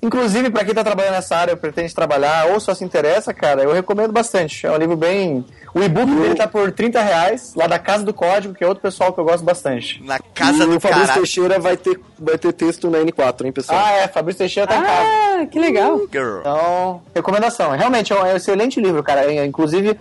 Inclusive, 0.00 0.50
para 0.50 0.64
quem 0.64 0.74
tá 0.74 0.84
trabalhando 0.84 1.14
nessa 1.14 1.36
área, 1.36 1.56
pretende 1.56 1.92
trabalhar, 1.92 2.46
ou 2.46 2.60
só 2.60 2.72
se 2.72 2.84
interessa, 2.84 3.34
cara, 3.34 3.62
eu 3.62 3.72
recomendo 3.72 4.12
bastante. 4.12 4.64
É 4.64 4.70
um 4.70 4.76
livro 4.76 4.96
bem. 4.96 5.44
O 5.74 5.80
e-book 5.82 6.06
dele 6.06 6.34
tá 6.34 6.46
por 6.46 6.70
30 6.70 7.02
reais, 7.02 7.52
lá 7.56 7.66
da 7.66 7.78
Casa 7.78 8.04
do 8.04 8.14
Código, 8.14 8.54
que 8.54 8.62
é 8.62 8.66
outro 8.66 8.80
pessoal 8.80 9.12
que 9.12 9.18
eu 9.18 9.24
gosto 9.24 9.44
bastante. 9.44 10.02
Na 10.04 10.18
casa 10.34 10.64
e 10.64 10.66
do 10.66 10.76
o 10.76 10.80
Fabrício. 10.80 11.14
Teixeira 11.14 11.58
vai 11.58 11.76
ter, 11.76 12.00
vai 12.18 12.38
ter 12.38 12.52
texto 12.52 12.88
na 12.88 12.98
N4, 12.98 13.44
hein, 13.44 13.52
pessoal? 13.52 13.78
Ah, 13.84 13.92
é, 13.92 14.08
Fabrício 14.08 14.38
Teixeira 14.38 14.68
tá 14.68 14.76
em 14.76 14.82
casa. 14.82 15.08
Ah, 15.42 15.46
que 15.46 15.58
legal. 15.58 15.98
Girl. 16.12 16.40
Então, 16.40 17.02
recomendação. 17.14 17.70
Realmente, 17.72 18.12
é 18.12 18.16
um 18.16 18.24
é 18.24 18.36
excelente 18.36 18.80
livro, 18.80 19.02
cara. 19.02 19.24
É, 19.24 19.44
Inclusive, 19.44 19.98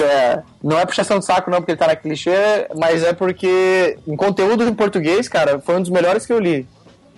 é- 0.00 0.42
não 0.62 0.78
é 0.78 0.84
puxação 0.86 1.18
de 1.18 1.24
saco, 1.24 1.50
não, 1.50 1.58
porque 1.58 1.72
ele 1.72 1.78
tá 1.78 1.86
na 1.86 1.96
clichê, 1.96 2.66
mas 2.76 3.02
é 3.02 3.12
porque, 3.12 3.98
em 4.06 4.16
conteúdo 4.16 4.64
em 4.64 4.74
português, 4.74 5.28
cara, 5.28 5.58
foi 5.60 5.76
um 5.76 5.80
dos 5.80 5.90
melhores 5.90 6.26
que 6.26 6.32
eu 6.32 6.38
li. 6.38 6.66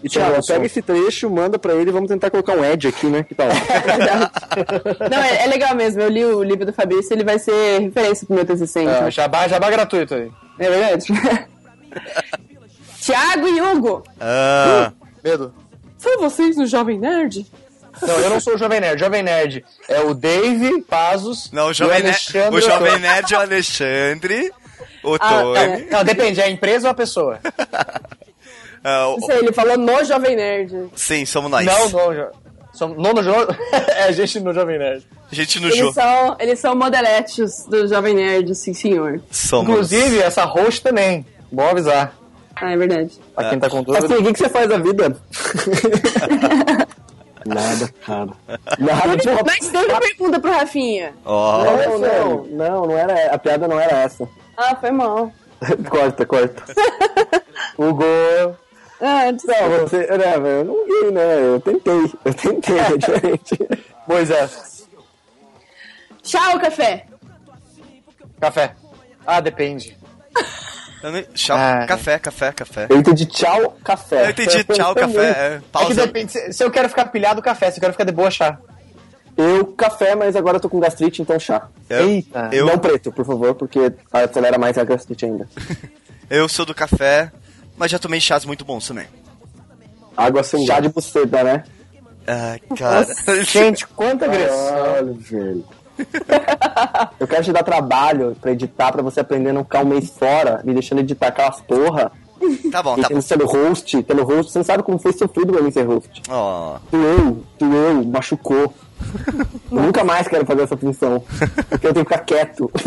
E 0.03 0.09
Thiago, 0.09 0.45
pega 0.47 0.65
esse 0.65 0.81
trecho, 0.81 1.29
manda 1.29 1.59
pra 1.59 1.75
ele 1.75 1.91
e 1.91 1.93
vamos 1.93 2.09
tentar 2.09 2.31
colocar 2.31 2.55
um 2.57 2.65
Edge 2.65 2.89
aqui, 2.89 3.07
né? 3.07 3.23
Que 3.23 3.35
tal? 3.35 3.49
Não, 5.11 5.19
é, 5.23 5.45
é 5.45 5.47
legal 5.47 5.75
mesmo. 5.75 6.01
Eu 6.01 6.09
li 6.09 6.25
o 6.25 6.43
livro 6.43 6.65
do 6.65 6.73
Fabrício 6.73 7.13
ele 7.13 7.23
vai 7.23 7.39
ser 7.39 7.81
referência 7.81 8.27
pro 8.27 8.35
meu 8.35 8.47
TCC. 8.47 8.81
então. 8.83 9.07
É, 9.07 9.11
jabá, 9.11 9.47
jabá 9.47 9.69
gratuito 9.69 10.15
aí. 10.15 10.31
É 10.59 10.71
verdade. 10.71 11.05
Tiago 13.01 13.47
e 13.49 13.61
Hugo, 13.61 14.03
Ah, 14.21 14.93
Medo. 15.23 15.53
são 15.99 16.19
vocês 16.21 16.57
no 16.57 16.67
Jovem 16.67 16.99
Nerd? 16.99 17.47
Não, 18.03 18.19
eu 18.21 18.31
não 18.31 18.41
sou 18.41 18.55
o 18.55 18.59
Jovem 18.59 18.81
Nerd. 18.81 18.99
Jovem 19.01 19.23
Nerd 19.23 19.65
é 19.89 20.01
o 20.01 20.15
Dave 20.15 20.83
Pazos. 20.83 21.51
não, 21.53 21.69
o 21.69 21.73
Jovem, 21.75 22.03
Nerd, 22.03 22.09
Alexandre 22.09 22.59
o 22.59 22.61
Jovem. 22.61 22.99
Nerd 22.99 23.35
é 23.35 23.37
o 23.37 23.41
Alexandre, 23.41 24.53
o 25.03 25.15
Ah, 25.15 25.19
Tony. 25.19 25.87
Não, 25.91 26.05
depende, 26.05 26.41
é 26.41 26.45
a 26.45 26.51
empresa 26.51 26.89
ou 26.89 26.93
a 26.93 26.95
pessoa? 26.95 27.39
o- 28.85 29.21
Não 29.21 29.21
sei, 29.27 29.39
ele 29.39 29.53
falou 29.53 29.77
no 29.79 30.05
Jovem 30.05 30.37
Nerd. 30.37 30.89
sim, 30.97 31.25
somos 31.27 31.51
nós. 31.51 31.65
Não, 31.67 31.89
não. 31.91 32.15
jo- 32.15 32.31
Som- 32.73 32.95
Não 32.97 33.13
no 33.13 33.23
jogo. 33.23 33.55
é 33.97 34.05
a 34.05 34.13
gente 34.13 34.39
no 34.41 34.55
Jovem 34.55 34.79
Nerd. 34.79 35.05
A 35.31 35.35
gente 35.35 35.59
no 35.61 35.67
Eles 35.67 35.77
jogo. 35.79 35.93
são, 35.93 36.37
eles 36.39 36.59
são 36.61 36.75
modeletes 36.77 37.65
do 37.67 37.87
Jovem 37.89 38.15
Nerd, 38.15 38.55
sim 38.55 38.73
senhor. 38.73 39.21
Somos. 39.31 39.69
Inclusive, 39.69 40.21
essa 40.21 40.45
host 40.45 40.81
também. 40.83 41.27
Bom 41.51 41.69
avisar. 41.69 42.15
Ah, 42.55 42.73
é 42.73 42.77
verdade. 42.77 43.19
Pra 43.35 43.51
quem 43.51 43.59
tá 43.59 43.69
com 43.71 43.83
dúvida. 43.83 44.05
Assim, 44.07 44.15
o 44.15 44.25
que, 44.25 44.33
que 44.35 44.39
você 44.39 44.49
faz 44.49 44.69
da 44.69 44.79
vida? 44.79 45.17
Nada, 47.47 47.89
cara. 48.05 48.31
Nada, 48.79 49.17
tipo, 49.17 49.45
Mas 49.45 49.69
tem 49.69 49.87
uma 49.87 50.01
pergunta 50.01 50.41
pro 50.41 50.51
Rafinha. 50.51 51.15
Ó, 51.25 51.65
não, 51.65 51.99
não, 51.99 52.45
não, 52.47 52.87
não 52.87 52.99
era, 52.99 53.35
a 53.35 53.39
piada 53.39 53.67
não 53.67 53.79
era 53.79 53.99
essa. 53.99 54.29
Ah, 54.57 54.77
foi 54.77 54.91
mal. 54.91 55.33
corta, 55.89 56.27
corta. 56.27 56.63
Hugo. 57.79 58.05
Ah, 59.01 59.31
desculpa. 59.31 59.69
Não, 59.69 59.79
você, 59.79 60.07
não, 60.07 60.47
eu 60.47 60.65
não 60.65 60.87
ri, 60.87 61.11
né? 61.11 61.41
Eu 61.41 61.61
tentei, 61.61 62.13
eu 62.25 62.35
tentei, 62.35 62.79
é 62.79 62.97
diferente. 62.97 63.59
Moisés. 64.07 64.89
Tchau, 66.23 66.61
café. 66.61 67.07
Café. 68.39 68.75
Ah, 69.27 69.41
depende. 69.41 69.97
Eu 71.03 71.13
nem- 71.13 71.23
tchau, 71.35 71.57
Ah. 71.59 71.85
café, 71.87 72.19
café, 72.19 72.53
café. 72.53 72.87
Eu 72.89 72.97
entendi 72.99 73.27
tchau, 73.27 73.77
café. 73.85 74.27
Eu 74.27 74.31
entendi, 74.31 74.65
Foi- 74.65 74.77
tchau, 74.77 74.95
café. 74.95 75.19
É, 75.25 75.55
É 75.55 75.59
que 75.59 75.65
pausa. 75.73 76.07
depende. 76.07 76.33
Se, 76.33 76.53
se 76.53 76.65
eu 76.65 76.71
quero 76.71 76.89
ficar 76.89 77.07
pilhado, 77.07 77.41
café. 77.43 77.71
Se 77.71 77.79
eu 77.79 77.81
quero 77.81 77.93
ficar 77.93 78.05
de 78.05 78.13
boa, 78.13 78.31
chá. 78.31 78.59
Eu, 79.37 79.67
café, 79.69 80.15
mas 80.15 80.37
agora 80.37 80.57
eu 80.57 80.61
tô 80.61 80.69
com 80.69 80.79
gastrite, 80.81 81.23
então 81.23 81.39
chá. 81.39 81.69
Eu- 81.89 82.09
Eita. 82.09 82.51
eu- 82.53 82.67
Não 82.67 82.79
preto, 82.79 83.11
por 83.13 83.25
favor, 83.25 83.55
porque 83.55 83.93
acelera 84.13 84.59
mais 84.59 84.77
a 84.77 84.85
gastrite 84.85 85.25
ainda. 85.25 85.49
Eu 86.29 86.49
sou 86.49 86.65
do 86.65 86.73
café, 86.75 87.33
mas 87.77 87.91
já 87.91 87.99
tomei 87.99 88.21
chás 88.21 88.45
muito 88.45 88.65
bons 88.65 88.87
também. 88.87 89.07
Água 90.17 90.43
sem 90.45 90.65
Chá 90.67 90.79
de 90.81 90.89
buceta, 90.89 91.43
né? 91.43 91.65
Ai, 92.27 92.61
cara. 92.77 93.07
Gente, 93.43 93.87
quanta 93.89 94.27
agressão. 94.27 94.75
Caralho, 94.77 95.15
velho. 95.15 95.65
Eu 97.19 97.27
quero 97.29 97.45
te 97.45 97.53
dar 97.53 97.63
trabalho 97.63 98.37
pra 98.41 98.53
editar, 98.53 98.93
pra 98.93 99.03
você 99.03 99.21
aprender 99.21 99.51
a 99.51 99.53
não 99.53 99.65
ficar 99.65 99.85
um 99.85 99.89
mês 99.89 100.11
fora, 100.11 100.61
me 100.65 100.73
deixando 100.75 101.01
editar 101.01 101.29
aquelas 101.29 101.61
porra. 101.61 102.11
Tá 102.73 102.83
bom, 102.83 102.97
E 102.97 103.03
tá 103.03 103.09
tendo 103.09 103.17
bom. 103.19 103.21
sendo 103.23 103.47
host, 103.47 104.03
tendo 104.03 104.25
host, 104.25 104.51
você 104.53 104.59
não 104.59 104.65
sabe 104.65 104.83
como 104.83 104.99
foi 104.99 105.13
sofrido 105.13 105.53
pra 105.53 105.61
mim 105.63 105.71
ser 105.71 105.83
host. 105.83 106.23
Ó. 106.31 106.79
Doeu, 106.91 107.43
doeu, 107.59 108.05
machucou. 108.07 108.73
Eu 109.71 109.83
nunca 109.83 110.03
mais 110.05 110.27
quero 110.27 110.47
fazer 110.47 110.63
essa 110.63 110.77
função. 110.77 111.23
Porque 111.69 111.87
eu 111.87 111.93
tenho 111.93 112.05
que 112.07 112.13
ficar 112.13 112.25
quieto. 112.25 112.71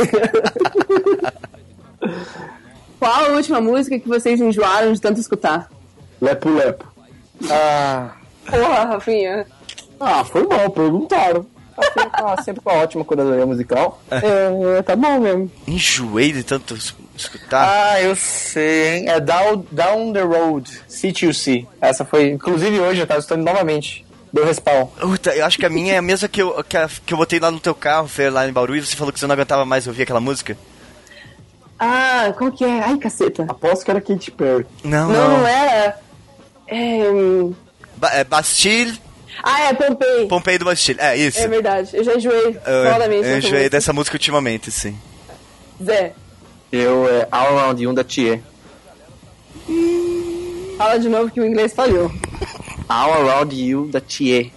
Qual 2.99 3.11
a 3.25 3.27
última 3.29 3.59
música 3.61 3.99
que 3.99 4.07
vocês 4.07 4.39
enjoaram 4.39 4.93
de 4.93 5.01
tanto 5.01 5.19
escutar? 5.19 5.69
Lepo 6.21 6.49
lepo. 6.49 6.85
Ah, 7.49 8.11
Porra, 8.45 8.85
Rafinha. 8.85 9.45
Ah, 9.99 10.23
foi 10.23 10.45
bom, 10.47 10.69
perguntaram. 10.69 11.45
Assim, 11.77 12.09
tá 12.09 12.43
sempre 12.43 12.61
com 12.61 12.69
a 12.69 12.73
ótima 12.73 13.03
curadoria 13.05 13.45
musical. 13.45 14.01
É, 14.11 14.81
tá 14.81 14.95
bom 14.95 15.19
mesmo. 15.19 15.51
Enjoei 15.67 16.31
de 16.31 16.43
tanto 16.43 16.75
es- 16.75 16.95
escutar. 17.15 17.67
ah, 17.67 18.01
eu 18.01 18.15
sei, 18.15 18.97
hein? 18.99 19.09
É 19.09 19.19
Down, 19.19 19.65
Down 19.71 20.13
the 20.13 20.21
Road, 20.21 20.69
C2C. 20.89 21.65
Essa 21.81 22.03
foi, 22.05 22.29
inclusive 22.31 22.79
hoje 22.79 22.99
eu 23.01 23.07
tava 23.07 23.19
escutando 23.19 23.43
novamente. 23.43 24.05
Deu 24.31 24.45
respawn. 24.45 24.87
Puta, 24.99 25.35
eu 25.35 25.45
acho 25.45 25.59
que 25.59 25.65
a 25.65 25.69
minha 25.69 25.93
é 25.93 25.97
a 25.97 26.01
mesma 26.01 26.27
que 26.27 26.41
eu, 26.41 26.63
que, 26.63 26.75
a- 26.77 26.89
que 27.05 27.13
eu 27.13 27.17
botei 27.17 27.39
lá 27.39 27.51
no 27.51 27.59
teu 27.59 27.75
carro, 27.75 28.07
Fer, 28.07 28.31
lá 28.31 28.47
em 28.47 28.51
Bauru, 28.53 28.75
e 28.75 28.83
você 28.85 28.95
falou 28.95 29.13
que 29.13 29.19
você 29.19 29.27
não 29.27 29.33
aguentava 29.33 29.63
mais 29.65 29.85
ouvir 29.87 30.03
aquela 30.03 30.19
música. 30.19 30.57
Ah, 31.79 32.33
qual 32.37 32.51
que 32.51 32.63
é? 32.63 32.79
Ai, 32.83 32.97
caceta. 32.97 33.45
Aposto 33.47 33.83
que 33.85 33.91
era 33.91 33.99
Katy 34.01 34.31
Perry. 34.31 34.65
Não, 34.83 35.07
Não, 35.09 35.29
não. 35.29 35.37
não 35.39 35.47
era. 35.47 35.99
É... 36.67 37.09
hum, 37.09 37.53
Ba 37.97 38.09
é 38.13 38.23
Bastille, 38.23 38.97
Ah, 39.41 39.61
é 39.69 39.73
Pompei. 39.73 40.27
Pompei 40.27 40.57
do 40.57 40.65
Bastille. 40.65 40.99
É, 40.99 41.15
isso. 41.17 41.39
É 41.39 41.47
verdade. 41.47 41.89
Eu 41.93 42.03
já 42.03 42.15
enjoei 42.15 42.59
eu, 42.65 42.83
novamente. 42.83 43.15
eu 43.15 43.21
dessa 43.23 43.37
enjoei 43.37 43.51
música. 43.53 43.69
dessa 43.69 43.93
música 43.93 44.15
ultimamente, 44.15 44.71
sim. 44.71 44.97
Zé, 45.83 46.13
Eu, 46.71 47.07
é 47.09 47.27
All 47.31 47.57
Around 47.57 47.83
You 47.83 47.93
da 47.93 48.03
Thier. 48.03 48.41
fala 50.77 50.97
de 50.97 51.09
novo 51.09 51.31
que 51.31 51.39
o 51.41 51.45
inglês 51.45 51.73
falhou. 51.73 52.11
All 52.87 53.13
Around 53.13 53.55
You 53.55 53.87
da 53.91 53.99
Thier. 54.01 54.51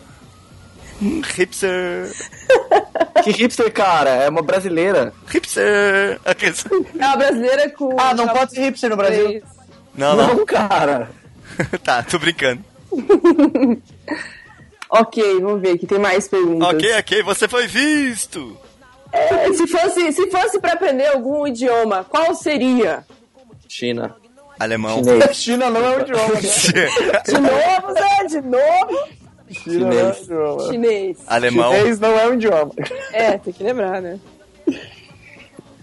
Hipster. 1.00 2.10
Que 3.24 3.30
hipster, 3.32 3.72
cara? 3.72 4.10
É 4.10 4.28
uma 4.28 4.40
brasileira. 4.42 5.12
Hipster. 5.26 6.20
É 6.24 7.04
uma 7.06 7.16
brasileira 7.16 7.68
com. 7.70 7.98
Ah, 7.98 8.14
não 8.14 8.28
pode 8.28 8.52
ser 8.52 8.60
hipster 8.60 8.88
no 8.90 8.96
Brasil. 8.96 9.42
Não, 9.96 10.14
não. 10.14 10.34
Não, 10.36 10.46
cara. 10.46 11.10
tá, 11.82 12.02
tô 12.04 12.18
brincando. 12.18 12.62
Ok, 15.00 15.40
vamos 15.40 15.60
ver 15.60 15.72
aqui, 15.72 15.86
tem 15.86 15.98
mais 15.98 16.28
perguntas. 16.28 16.68
Ok, 16.68 16.98
ok, 16.98 17.22
você 17.22 17.48
foi 17.48 17.66
visto. 17.66 18.56
É, 19.12 19.52
se, 19.52 19.66
fosse, 19.66 20.12
se 20.12 20.30
fosse 20.30 20.58
pra 20.60 20.72
aprender 20.72 21.06
algum 21.06 21.46
idioma, 21.46 22.04
qual 22.04 22.34
seria? 22.34 23.04
China. 23.68 24.14
Alemão. 24.58 25.02
Chinês. 25.02 25.36
China 25.36 25.70
não 25.70 25.84
é 25.84 25.96
um 25.96 26.00
idioma. 26.00 26.34
né? 26.34 26.40
De 27.24 27.32
novo, 27.38 27.92
Zé, 27.92 28.24
de 28.28 28.40
novo? 28.40 29.08
China 29.50 29.86
não 29.86 29.98
é 29.98 30.04
um 30.04 30.10
idioma. 30.22 30.66
Chinês. 30.72 31.18
Alemão. 31.26 31.72
Chinês 31.72 32.00
não 32.00 32.18
é 32.18 32.26
um 32.28 32.34
idioma. 32.34 32.72
É, 33.12 33.38
tem 33.38 33.52
que 33.52 33.62
lembrar, 33.62 34.00
né? 34.02 34.18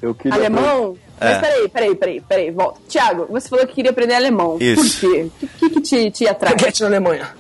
Eu 0.04 0.14
queria 0.14 0.38
Alemão? 0.38 0.98
É. 1.18 1.26
Mas 1.26 1.38
peraí, 1.40 1.70
peraí, 1.70 1.96
peraí, 1.96 2.22
peraí, 2.22 2.52
volta. 2.52 2.82
Tiago, 2.90 3.26
você 3.30 3.48
falou 3.48 3.66
que 3.66 3.74
queria 3.74 3.92
aprender 3.92 4.16
alemão. 4.16 4.58
Isso. 4.60 5.00
Por 5.00 5.10
quê? 5.14 5.22
O 5.24 5.30
que, 5.40 5.48
que, 5.48 5.70
que 5.70 5.82
te, 5.82 6.12
te 6.12 6.28
atrai? 6.28 6.60
Get 6.60 6.82
na 6.82 6.88
Alemanha. 6.88 7.34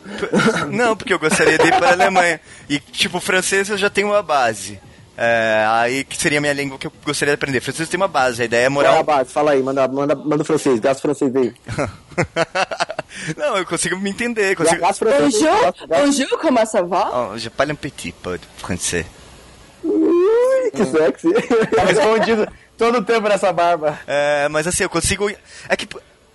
Não, 0.71 0.95
porque 0.95 1.13
eu 1.13 1.19
gostaria 1.19 1.57
de 1.57 1.67
ir 1.67 1.75
para 1.75 1.89
a 1.89 1.91
Alemanha. 1.91 2.39
E, 2.69 2.79
tipo, 2.79 3.19
francês 3.19 3.67
eu 3.67 3.77
já 3.77 3.89
tenho 3.89 4.07
uma 4.07 4.23
base. 4.23 4.79
É, 5.17 5.65
aí 5.69 6.05
que 6.05 6.15
seria 6.15 6.37
a 6.37 6.41
minha 6.41 6.53
língua 6.53 6.77
que 6.77 6.87
eu 6.87 6.93
gostaria 7.03 7.33
de 7.33 7.35
aprender. 7.35 7.59
Francês 7.59 7.89
tem 7.89 7.99
uma 7.99 8.07
base, 8.07 8.41
a 8.41 8.45
ideia 8.45 8.67
é 8.67 8.69
Moral 8.69 8.93
morar. 8.93 9.01
a 9.01 9.17
base, 9.17 9.33
fala 9.33 9.51
aí, 9.51 9.61
manda, 9.61 9.85
manda, 9.89 10.15
manda 10.15 10.41
o 10.41 10.45
francês, 10.45 10.79
gasta 10.79 10.99
o 10.99 11.01
francês 11.01 11.35
aí. 11.35 11.53
Não, 13.35 13.57
eu 13.57 13.65
consigo 13.65 13.97
me 13.97 14.09
entender. 14.09 14.55
Consigo... 14.55 14.81
Bonjour, 14.81 15.73
bonjour, 15.87 16.39
comment 16.39 16.65
ça 16.65 16.81
va? 16.81 17.11
Oh, 17.33 17.37
je 17.37 17.49
parle 17.49 17.71
un 17.73 17.75
petit 17.75 18.13
peu 18.13 18.37
de 18.37 18.45
français. 18.57 19.05
Que 20.75 20.85
sexy. 20.85 21.31
Tava 21.75 21.91
escondido 21.91 22.47
todo 22.77 22.97
o 22.99 23.03
tempo 23.03 23.27
nessa 23.27 23.51
barba. 23.53 23.99
É, 24.07 24.47
mas 24.49 24.65
assim, 24.67 24.83
eu 24.83 24.89
consigo. 24.89 25.29
É 25.69 25.75
que. 25.75 25.87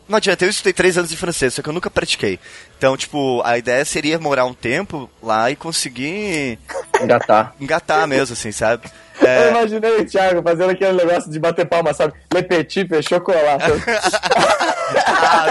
Não 0.08 0.16
adianta, 0.16 0.42
eu 0.42 0.48
estudei 0.48 0.72
três 0.72 0.96
anos 0.96 1.10
de 1.10 1.18
francês, 1.18 1.52
só 1.52 1.60
que 1.60 1.68
eu 1.68 1.72
nunca 1.72 1.90
pratiquei. 1.90 2.40
Então, 2.78 2.96
tipo, 2.96 3.42
a 3.44 3.58
ideia 3.58 3.84
seria 3.84 4.18
morar 4.18 4.46
um 4.46 4.54
tempo 4.54 5.10
lá 5.22 5.50
e 5.50 5.56
conseguir 5.56 6.58
Engatar. 6.98 7.54
engatar 7.60 8.08
mesmo, 8.08 8.32
assim, 8.32 8.50
sabe? 8.50 8.88
Eu 9.20 9.26
É, 9.28 9.50
imaginei 9.50 9.96
o 10.00 10.06
Thiago 10.06 10.42
fazendo 10.42 10.70
aquele 10.70 10.92
negócio 10.92 11.30
de 11.30 11.38
bater 11.38 11.66
palma, 11.66 11.92
sabe? 11.92 12.14
Le 12.32 12.42
Petit, 12.42 12.88
é 12.94 13.02
chocolate. 13.02 13.66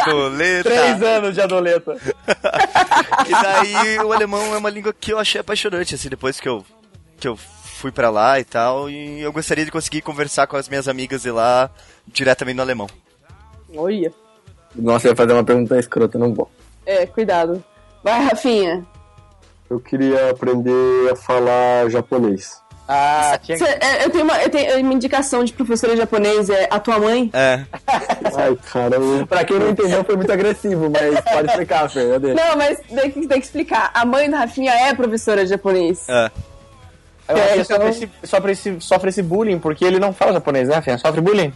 adoleta. 0.01 0.69
Três 0.69 1.03
anos 1.03 1.33
de 1.35 1.41
adoleta. 1.41 1.95
E 3.27 3.31
daí 3.31 3.99
o 3.99 4.11
alemão 4.11 4.55
é 4.55 4.57
uma 4.57 4.69
língua 4.69 4.93
que 4.97 5.11
eu 5.13 5.19
achei 5.19 5.39
apaixonante, 5.39 5.93
assim, 5.95 6.09
depois 6.09 6.39
que 6.39 6.47
eu, 6.49 6.65
que 7.19 7.27
eu 7.27 7.37
fui 7.77 7.91
pra 7.91 8.09
lá 8.09 8.39
e 8.39 8.43
tal. 8.43 8.89
E 8.89 9.21
eu 9.21 9.31
gostaria 9.31 9.63
de 9.63 9.71
conseguir 9.71 10.01
conversar 10.01 10.47
com 10.47 10.57
as 10.57 10.67
minhas 10.67 10.87
amigas 10.87 11.21
de 11.21 11.31
lá 11.31 11.69
diretamente 12.07 12.55
no 12.57 12.61
alemão. 12.63 12.87
Olha. 13.75 14.11
Nossa, 14.75 15.07
eu 15.07 15.11
ia 15.11 15.15
fazer 15.15 15.33
uma 15.33 15.43
pergunta 15.43 15.77
escrota, 15.79 16.17
não 16.17 16.33
vou. 16.33 16.49
É, 16.85 17.05
cuidado. 17.05 17.63
Vai, 18.03 18.23
Rafinha. 18.25 18.85
Eu 19.69 19.79
queria 19.79 20.29
aprender 20.31 21.11
a 21.11 21.15
falar 21.15 21.89
japonês. 21.89 22.61
Ah, 22.89 23.37
tinha 23.43 23.57
Cê- 23.57 23.65
é, 23.81 24.05
eu, 24.05 24.09
tenho 24.09 24.23
uma, 24.23 24.41
eu 24.41 24.49
tenho 24.49 24.79
uma 24.79 24.93
indicação 24.93 25.43
de 25.43 25.51
professora 25.51 25.91
de 25.91 25.99
japonês, 25.99 26.49
é 26.49 26.69
a 26.71 26.79
tua 26.79 26.97
mãe? 26.97 27.29
É. 27.33 27.65
Ai, 28.33 28.57
cara, 28.71 28.95
eu... 28.95 29.27
Pra 29.27 29.43
quem 29.43 29.59
não 29.59 29.71
entendeu, 29.71 30.05
foi 30.05 30.15
muito 30.15 30.31
agressivo, 30.31 30.89
mas 30.89 31.19
pode 31.19 31.49
explicar, 31.49 31.89
Fer, 31.89 32.13
cadê? 32.13 32.33
Não, 32.33 32.55
mas 32.55 32.79
tem 32.79 33.11
que, 33.11 33.27
tem 33.27 33.39
que 33.41 33.45
explicar. 33.45 33.91
A 33.93 34.05
mãe 34.05 34.29
da 34.29 34.37
Rafinha 34.37 34.71
é 34.71 34.93
professora 34.93 35.43
de 35.43 35.49
japonês. 35.49 36.07
É. 36.07 36.31
Eu 37.27 37.35
acho 37.35 37.53
que 37.53 37.59
então- 37.59 37.77
sofre, 37.77 37.89
esse, 37.89 38.09
sofre, 38.23 38.51
esse, 38.51 38.81
sofre 38.81 39.09
esse 39.09 39.21
bullying, 39.21 39.59
porque 39.59 39.83
ele 39.83 39.99
não 39.99 40.13
fala 40.13 40.33
japonês, 40.33 40.67
né, 40.69 40.81
Fia? 40.81 40.97
Sofre 40.97 41.21
bullying? 41.21 41.53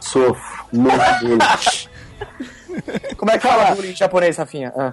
sofro 0.00 0.66
muito 0.72 0.96
bullying. 1.20 1.38
Como 3.16 3.30
é 3.30 3.38
que 3.38 3.46
fala 3.46 3.74
bullying 3.74 3.90
em 3.90 3.96
japonês, 3.96 4.36
Rafinha? 4.36 4.72
Ah. 4.76 4.92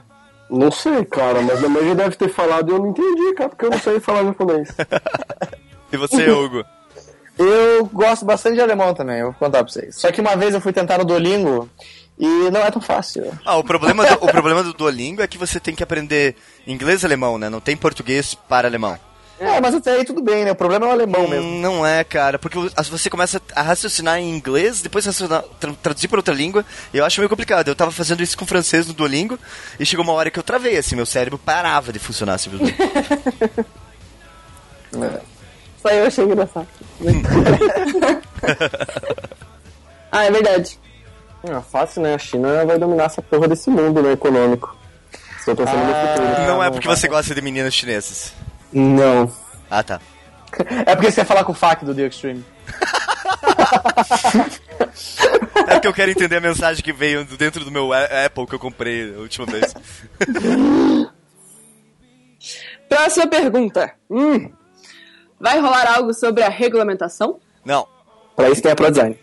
Não 0.49 0.71
sei, 0.71 1.03
cara, 1.05 1.41
mas 1.41 1.59
minha 1.59 1.69
mãe 1.69 1.87
já 1.87 1.93
deve 1.93 2.15
ter 2.15 2.29
falado 2.29 2.69
e 2.69 2.73
eu 2.73 2.79
não 2.79 2.89
entendi, 2.89 3.33
cara, 3.33 3.49
porque 3.49 3.65
eu 3.65 3.69
não 3.69 3.79
sei 3.79 3.99
falar 3.99 4.23
japonês. 4.23 4.69
E 5.91 5.97
você, 5.97 6.27
Hugo? 6.27 6.65
Eu 7.37 7.85
gosto 7.85 8.25
bastante 8.25 8.55
de 8.55 8.61
alemão 8.61 8.95
também, 8.95 9.19
eu 9.19 9.25
vou 9.27 9.35
contar 9.35 9.63
pra 9.63 9.71
vocês. 9.71 9.95
Só 9.95 10.11
que 10.11 10.19
uma 10.19 10.35
vez 10.35 10.55
eu 10.55 10.59
fui 10.59 10.73
tentar 10.73 10.97
no 10.97 11.05
Duolingo 11.05 11.69
e 12.17 12.25
não 12.49 12.61
é 12.61 12.71
tão 12.71 12.81
fácil. 12.81 13.31
Ah, 13.45 13.57
o 13.57 13.63
problema, 13.63 14.03
do, 14.03 14.13
o 14.25 14.27
problema 14.27 14.63
do 14.63 14.73
Duolingo 14.73 15.21
é 15.21 15.27
que 15.27 15.37
você 15.37 15.59
tem 15.59 15.75
que 15.75 15.83
aprender 15.83 16.35
inglês 16.65 17.03
e 17.03 17.05
alemão, 17.05 17.37
né? 17.37 17.47
Não 17.47 17.59
tem 17.59 17.77
português 17.77 18.33
para 18.33 18.67
alemão. 18.67 18.97
É, 19.39 19.59
mas 19.59 19.73
até 19.75 19.91
aí 19.95 20.05
tudo 20.05 20.21
bem, 20.21 20.45
né? 20.45 20.51
O 20.51 20.55
problema 20.55 20.85
é 20.85 20.89
o 20.89 20.91
alemão 20.91 21.27
mesmo. 21.27 21.45
Hum, 21.47 21.59
Não 21.59 21.85
é, 21.85 22.03
cara, 22.03 22.37
porque 22.39 22.57
você 22.89 23.09
começa 23.09 23.41
a 23.55 23.61
raciocinar 23.61 24.17
em 24.19 24.29
inglês, 24.29 24.81
depois 24.81 25.05
raciocinar, 25.05 25.43
tra- 25.59 25.73
traduzir 25.81 26.07
para 26.07 26.19
outra 26.19 26.33
língua, 26.33 26.63
e 26.93 26.97
eu 26.97 27.03
acho 27.05 27.19
meio 27.19 27.29
complicado. 27.29 27.67
Eu 27.67 27.75
tava 27.75 27.91
fazendo 27.91 28.21
isso 28.23 28.37
com 28.37 28.45
francês 28.45 28.87
no 28.87 28.93
Duolingo, 28.93 29.37
e 29.79 29.85
chegou 29.85 30.05
uma 30.05 30.13
hora 30.13 30.29
que 30.31 30.39
eu 30.39 30.43
travei, 30.43 30.77
assim, 30.77 30.95
meu 30.95 31.05
cérebro 31.05 31.37
parava 31.37 31.91
de 31.91 31.99
funcionar 31.99 32.37
simplesmente. 32.37 32.77
Só 35.81 35.89
eu 35.89 36.05
achei 36.05 36.23
engraçado. 36.23 36.67
ah, 40.11 40.23
é 40.25 40.31
verdade. 40.31 40.79
Ah, 41.49 41.61
fácil, 41.61 42.01
né? 42.01 42.13
A 42.15 42.17
China 42.17 42.65
vai 42.65 42.77
dominar 42.79 43.05
essa 43.05 43.21
porra 43.21 43.47
desse 43.47 43.69
mundo, 43.69 44.01
né, 44.01 44.13
econômico. 44.13 44.77
Estou 45.37 45.55
pensando 45.55 45.79
no 45.85 45.93
futuro. 45.93 46.47
não 46.47 46.63
é 46.63 46.71
porque 46.71 46.87
você 46.87 47.07
gosta 47.09 47.35
de 47.35 47.41
meninas 47.41 47.73
chinesas. 47.73 48.31
Não. 48.73 49.31
Ah, 49.69 49.83
tá. 49.83 49.99
É 50.85 50.95
porque 50.95 51.11
você 51.11 51.21
ia 51.21 51.25
falar 51.25 51.43
com 51.43 51.51
o 51.51 51.55
FAQ 51.55 51.85
do 51.85 51.95
The 51.95 52.07
Extreme. 52.07 52.43
É 55.67 55.73
porque 55.75 55.87
eu 55.87 55.93
quero 55.93 56.11
entender 56.11 56.37
a 56.37 56.41
mensagem 56.41 56.83
que 56.83 56.91
veio 56.93 57.25
do- 57.25 57.37
dentro 57.37 57.63
do 57.63 57.71
meu 57.71 57.91
Apple 57.93 58.45
que 58.45 58.53
eu 58.55 58.59
comprei 58.59 59.13
a 59.15 59.19
última 59.19 59.45
vez. 59.45 59.73
Próxima 62.89 63.27
pergunta. 63.27 63.93
Hum. 64.09 64.51
Vai 65.39 65.59
rolar 65.59 65.95
algo 65.95 66.13
sobre 66.13 66.43
a 66.43 66.49
regulamentação? 66.49 67.39
Não. 67.65 67.87
Pra 68.35 68.49
isso 68.49 68.61
tem 68.61 68.71
a 68.71 68.75
ProDesign. 68.75 69.17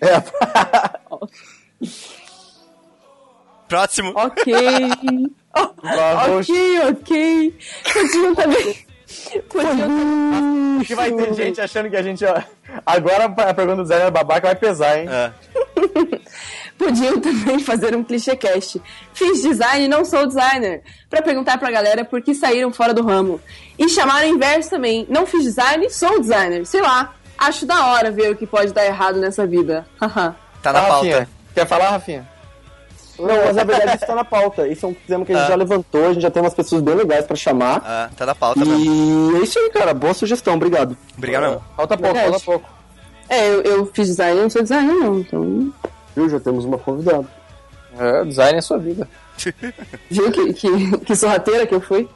Próximo. 3.72 4.12
Ok. 4.14 4.54
ok, 5.54 6.80
ok. 6.90 7.58
Continua 7.92 8.34
também. 8.36 8.76
Acho 10.80 10.86
que 10.86 10.94
vai 10.94 11.10
ter 11.12 11.34
gente 11.34 11.60
achando 11.60 11.88
que 11.90 11.96
a 11.96 12.02
gente. 12.02 12.24
ó, 12.24 12.40
Agora 12.84 13.24
a 13.24 13.54
pergunta 13.54 13.82
do 13.82 13.86
Zé 13.86 14.10
babaca 14.10 14.48
vai 14.48 14.56
pesar, 14.56 14.98
hein? 14.98 15.08
É. 15.10 15.32
Podiam 16.78 17.20
também 17.20 17.58
fazer 17.60 17.94
um 17.94 18.02
clichê 18.02 18.34
cast. 18.36 18.80
Fiz 19.14 19.42
design 19.42 19.84
e 19.84 19.88
não 19.88 20.04
sou 20.04 20.26
designer. 20.26 20.82
Pra 21.08 21.22
perguntar 21.22 21.58
pra 21.58 21.70
galera 21.70 22.04
por 22.04 22.20
que 22.22 22.34
saíram 22.34 22.72
fora 22.72 22.92
do 22.92 23.02
ramo. 23.04 23.40
E 23.78 23.88
chamaram 23.88 24.28
o 24.28 24.34
inverso 24.34 24.70
também. 24.70 25.06
Não 25.08 25.26
fiz 25.26 25.44
design, 25.44 25.88
sou 25.90 26.20
designer. 26.20 26.66
Sei 26.66 26.80
lá. 26.80 27.14
Acho 27.38 27.66
da 27.66 27.86
hora 27.86 28.10
ver 28.10 28.30
o 28.32 28.36
que 28.36 28.46
pode 28.46 28.72
dar 28.72 28.84
errado 28.84 29.18
nessa 29.18 29.46
vida. 29.46 29.86
Tá 29.98 30.72
na 30.72 30.78
Ah, 30.80 30.82
pauta. 30.82 30.94
Rafinha, 30.94 31.28
Quer 31.54 31.66
falar, 31.66 31.90
Rafinha? 31.90 32.28
Não, 33.26 33.44
mas 33.46 33.56
na 33.56 33.64
verdade 33.64 33.96
isso 33.96 34.06
tá 34.06 34.14
na 34.14 34.24
pauta. 34.24 34.66
Isso 34.68 34.84
é 34.86 34.88
um 34.88 34.94
tema 34.94 35.24
que 35.24 35.32
a 35.32 35.36
gente 35.36 35.44
Ah. 35.44 35.48
já 35.48 35.54
levantou, 35.54 36.04
a 36.06 36.12
gente 36.12 36.22
já 36.22 36.30
tem 36.30 36.42
umas 36.42 36.54
pessoas 36.54 36.82
bem 36.82 36.94
legais 36.94 37.24
pra 37.24 37.36
chamar. 37.36 37.82
Ah, 37.84 38.10
tá 38.16 38.26
na 38.26 38.34
pauta 38.34 38.64
mesmo. 38.64 39.32
E 39.34 39.36
é 39.36 39.42
isso 39.42 39.58
aí, 39.58 39.70
cara. 39.70 39.94
Boa 39.94 40.14
sugestão, 40.14 40.54
obrigado. 40.54 40.96
Obrigado 41.16 41.42
mesmo. 41.44 41.62
Falta 41.76 41.96
pouco, 41.96 42.14
falta 42.18 42.40
pouco. 42.40 42.68
É, 43.28 43.48
eu, 43.48 43.62
eu 43.62 43.86
fiz 43.86 44.08
design 44.08 44.38
e 44.38 44.42
não 44.42 44.50
sou 44.50 44.62
designer, 44.62 44.94
não. 44.94 45.18
Então. 45.20 45.72
Viu? 46.14 46.28
Já 46.28 46.38
temos 46.40 46.64
uma 46.64 46.76
convidada. 46.78 47.26
É, 47.98 48.24
design 48.24 48.58
é 48.58 48.60
sua 48.60 48.78
vida. 48.78 49.08
Viu 50.10 50.30
que, 50.30 50.52
que, 50.52 50.98
que 50.98 51.16
sorrateira 51.16 51.66
que 51.66 51.74
eu 51.74 51.80
fui? 51.80 52.08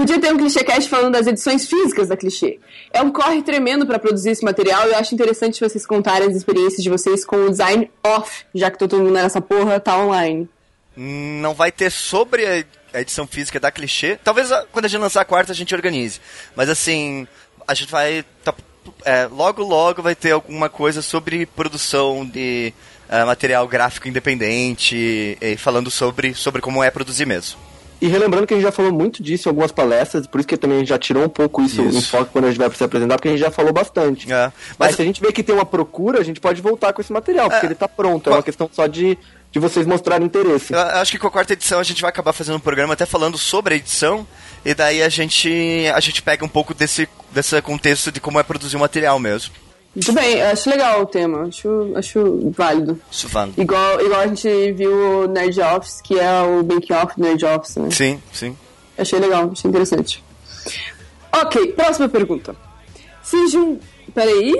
Podia 0.00 0.18
ter 0.18 0.32
um 0.32 0.38
clichê 0.38 0.64
cast 0.64 0.88
falando 0.88 1.12
das 1.12 1.26
edições 1.26 1.66
físicas 1.66 2.08
da 2.08 2.16
clichê. 2.16 2.58
É 2.90 3.02
um 3.02 3.12
corre 3.12 3.42
tremendo 3.42 3.86
pra 3.86 3.98
produzir 3.98 4.30
esse 4.30 4.42
material 4.42 4.88
e 4.88 4.92
eu 4.92 4.96
acho 4.96 5.14
interessante 5.14 5.60
vocês 5.60 5.84
contarem 5.84 6.26
as 6.26 6.34
experiências 6.34 6.82
de 6.82 6.88
vocês 6.88 7.22
com 7.22 7.36
o 7.36 7.50
design 7.50 7.90
off, 8.02 8.46
já 8.54 8.70
que 8.70 8.78
todo 8.78 8.96
mundo 8.96 9.10
nessa 9.10 9.42
porra 9.42 9.78
tá 9.78 9.98
online. 9.98 10.48
Não 10.96 11.52
vai 11.52 11.70
ter 11.70 11.90
sobre 11.90 12.46
a 12.94 13.00
edição 13.02 13.26
física 13.26 13.60
da 13.60 13.70
clichê. 13.70 14.18
Talvez 14.24 14.50
ah, 14.50 14.64
quando 14.72 14.86
a 14.86 14.88
gente 14.88 15.02
lançar 15.02 15.20
a 15.20 15.24
quarta 15.26 15.52
a 15.52 15.54
gente 15.54 15.74
organize. 15.74 16.18
Mas 16.56 16.70
assim, 16.70 17.28
a 17.68 17.74
gente 17.74 17.92
vai. 17.92 18.24
tá- 18.42 18.54
é, 19.04 19.26
logo, 19.26 19.62
logo 19.62 20.00
vai 20.00 20.14
ter 20.14 20.30
alguma 20.30 20.70
coisa 20.70 21.02
sobre 21.02 21.44
produção 21.44 22.24
de 22.24 22.72
ah, 23.06 23.26
material 23.26 23.68
gráfico 23.68 24.08
independente, 24.08 25.36
e 25.38 25.56
falando 25.58 25.90
sobre, 25.90 26.32
sobre 26.32 26.62
como 26.62 26.82
é 26.82 26.90
produzir 26.90 27.26
mesmo. 27.26 27.69
E 28.00 28.08
relembrando 28.08 28.46
que 28.46 28.54
a 28.54 28.56
gente 28.56 28.64
já 28.64 28.72
falou 28.72 28.90
muito 28.90 29.22
disso 29.22 29.46
em 29.46 29.50
algumas 29.50 29.70
palestras, 29.70 30.26
por 30.26 30.40
isso 30.40 30.48
que 30.48 30.56
também 30.56 30.78
a 30.78 30.80
gente 30.80 30.88
já 30.88 30.98
tirou 30.98 31.24
um 31.24 31.28
pouco 31.28 31.62
isso, 31.62 31.82
Isso. 31.82 31.98
em 31.98 32.00
foco 32.00 32.30
quando 32.32 32.46
a 32.46 32.48
gente 32.48 32.58
vai 32.58 32.70
se 32.70 32.82
apresentar, 32.82 33.16
porque 33.16 33.28
a 33.28 33.32
gente 33.32 33.40
já 33.40 33.50
falou 33.50 33.72
bastante. 33.72 34.32
É, 34.32 34.50
Mas, 34.78 34.96
se 34.96 35.02
a 35.02 35.04
gente 35.04 35.20
vê 35.20 35.30
que 35.30 35.42
tem 35.42 35.54
uma 35.54 35.66
procura, 35.66 36.18
a 36.18 36.24
gente 36.24 36.40
pode 36.40 36.62
voltar 36.62 36.92
com 36.94 37.02
esse 37.02 37.12
material, 37.12 37.50
porque 37.50 37.66
ele 37.66 37.74
tá 37.74 37.86
pronto. 37.86 38.30
É 38.30 38.32
uma 38.32 38.42
questão 38.42 38.70
só 38.72 38.86
de, 38.86 39.18
de 39.52 39.58
vocês 39.58 39.86
mostrarem 39.86 40.26
interesse. 40.26 40.72
Eu 40.72 40.80
acho 40.80 41.12
que 41.12 41.18
com 41.18 41.26
a 41.26 41.30
quarta 41.30 41.52
edição 41.52 41.78
a 41.78 41.82
gente 41.82 42.00
vai 42.00 42.08
acabar 42.08 42.32
fazendo 42.32 42.56
um 42.56 42.60
programa 42.60 42.94
até 42.94 43.04
falando 43.04 43.36
sobre 43.36 43.74
a 43.74 43.76
edição, 43.76 44.26
e 44.64 44.72
daí 44.72 45.02
a 45.02 45.08
gente, 45.10 45.84
a 45.94 46.00
gente 46.00 46.22
pega 46.22 46.42
um 46.42 46.48
pouco 46.48 46.72
desse, 46.72 47.06
desse 47.30 47.60
contexto 47.60 48.10
de 48.10 48.18
como 48.18 48.40
é 48.40 48.42
produzir 48.42 48.76
o 48.76 48.80
material 48.80 49.18
mesmo. 49.18 49.52
Muito 49.94 50.12
bem, 50.12 50.38
eu 50.38 50.46
acho 50.48 50.70
legal 50.70 51.02
o 51.02 51.06
tema, 51.06 51.48
acho, 51.48 51.92
acho 51.96 52.50
válido. 52.52 53.00
Vale. 53.28 53.52
Igual, 53.56 54.00
igual 54.00 54.20
a 54.20 54.26
gente 54.28 54.72
viu 54.72 54.92
o 54.92 55.26
Nerd 55.26 55.60
Office, 55.60 56.00
que 56.00 56.18
é 56.18 56.42
o 56.42 56.62
Bank 56.62 56.92
Off 56.92 57.16
do 57.16 57.22
Nerd 57.22 57.44
Office, 57.44 57.76
né? 57.76 57.90
Sim, 57.90 58.22
sim. 58.32 58.56
Achei 58.96 59.18
legal, 59.18 59.50
achei 59.50 59.68
interessante. 59.68 60.22
Ok, 61.32 61.72
próxima 61.72 62.08
pergunta. 62.08 62.54
Se 63.22 63.48
jun... 63.48 63.78
Peraí. 64.14 64.54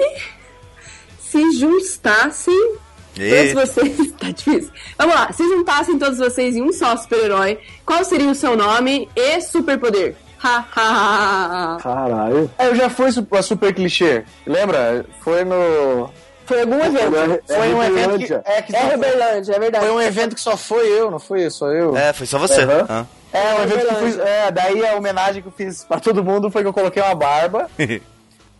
Se 1.20 1.52
juntassem 1.52 2.76
E... 3.16 3.52
todos 3.52 3.52
vocês... 3.52 4.12
tá 4.18 4.30
difícil. 4.30 4.70
Vamos 4.98 5.14
lá. 5.14 5.32
Se 5.32 5.44
juntassem 5.44 5.98
todos 5.98 6.18
vocês 6.18 6.56
em 6.56 6.62
um 6.62 6.72
só 6.72 6.96
super-herói, 6.96 7.58
qual 7.86 8.04
seria 8.04 8.30
o 8.30 8.34
seu 8.34 8.56
nome 8.56 9.08
e 9.14 9.40
superpoder? 9.40 10.16
Ha, 10.42 10.64
ha, 10.74 10.76
ha, 10.76 11.74
ha. 11.74 11.78
Caralho. 11.82 12.50
É, 12.58 12.68
Eu 12.68 12.74
já 12.74 12.88
fui 12.88 13.12
su- 13.12 13.26
a 13.32 13.42
super 13.42 13.74
clichê. 13.74 14.24
Lembra? 14.46 15.04
Foi 15.20 15.44
no. 15.44 16.10
Foi 16.46 16.62
algum 16.62 16.82
evento. 16.82 17.42
Foi 17.46 17.74
um 17.74 17.82
evento 17.82 18.18
que. 18.18 18.32
É, 18.50 18.62
que 18.62 18.74
É 18.74 18.80
só 18.80 18.86
foi- 18.86 18.90
Reberlândia, 18.96 19.54
é 19.54 19.58
verdade. 19.58 19.84
Foi 19.86 19.94
um 19.94 20.00
evento 20.00 20.34
que 20.34 20.40
só 20.40 20.56
foi 20.56 20.86
eu, 20.88 21.10
não 21.10 21.18
foi 21.20 21.48
só 21.50 21.68
eu. 21.68 21.96
É, 21.96 22.12
foi 22.12 22.26
só 22.26 22.38
você. 22.38 22.62
Ah. 22.88 23.04
É, 23.32 23.54
um 23.54 23.62
evento 23.62 23.86
que 23.86 23.94
eu 23.94 23.98
fiz. 23.98 24.18
É, 24.18 24.50
daí 24.50 24.84
a 24.86 24.94
homenagem 24.96 25.42
que 25.42 25.48
eu 25.48 25.52
fiz 25.52 25.84
pra 25.84 26.00
todo 26.00 26.24
mundo 26.24 26.50
foi 26.50 26.62
que 26.62 26.68
eu 26.68 26.72
coloquei 26.72 27.00
uma 27.02 27.14
barba, 27.14 27.68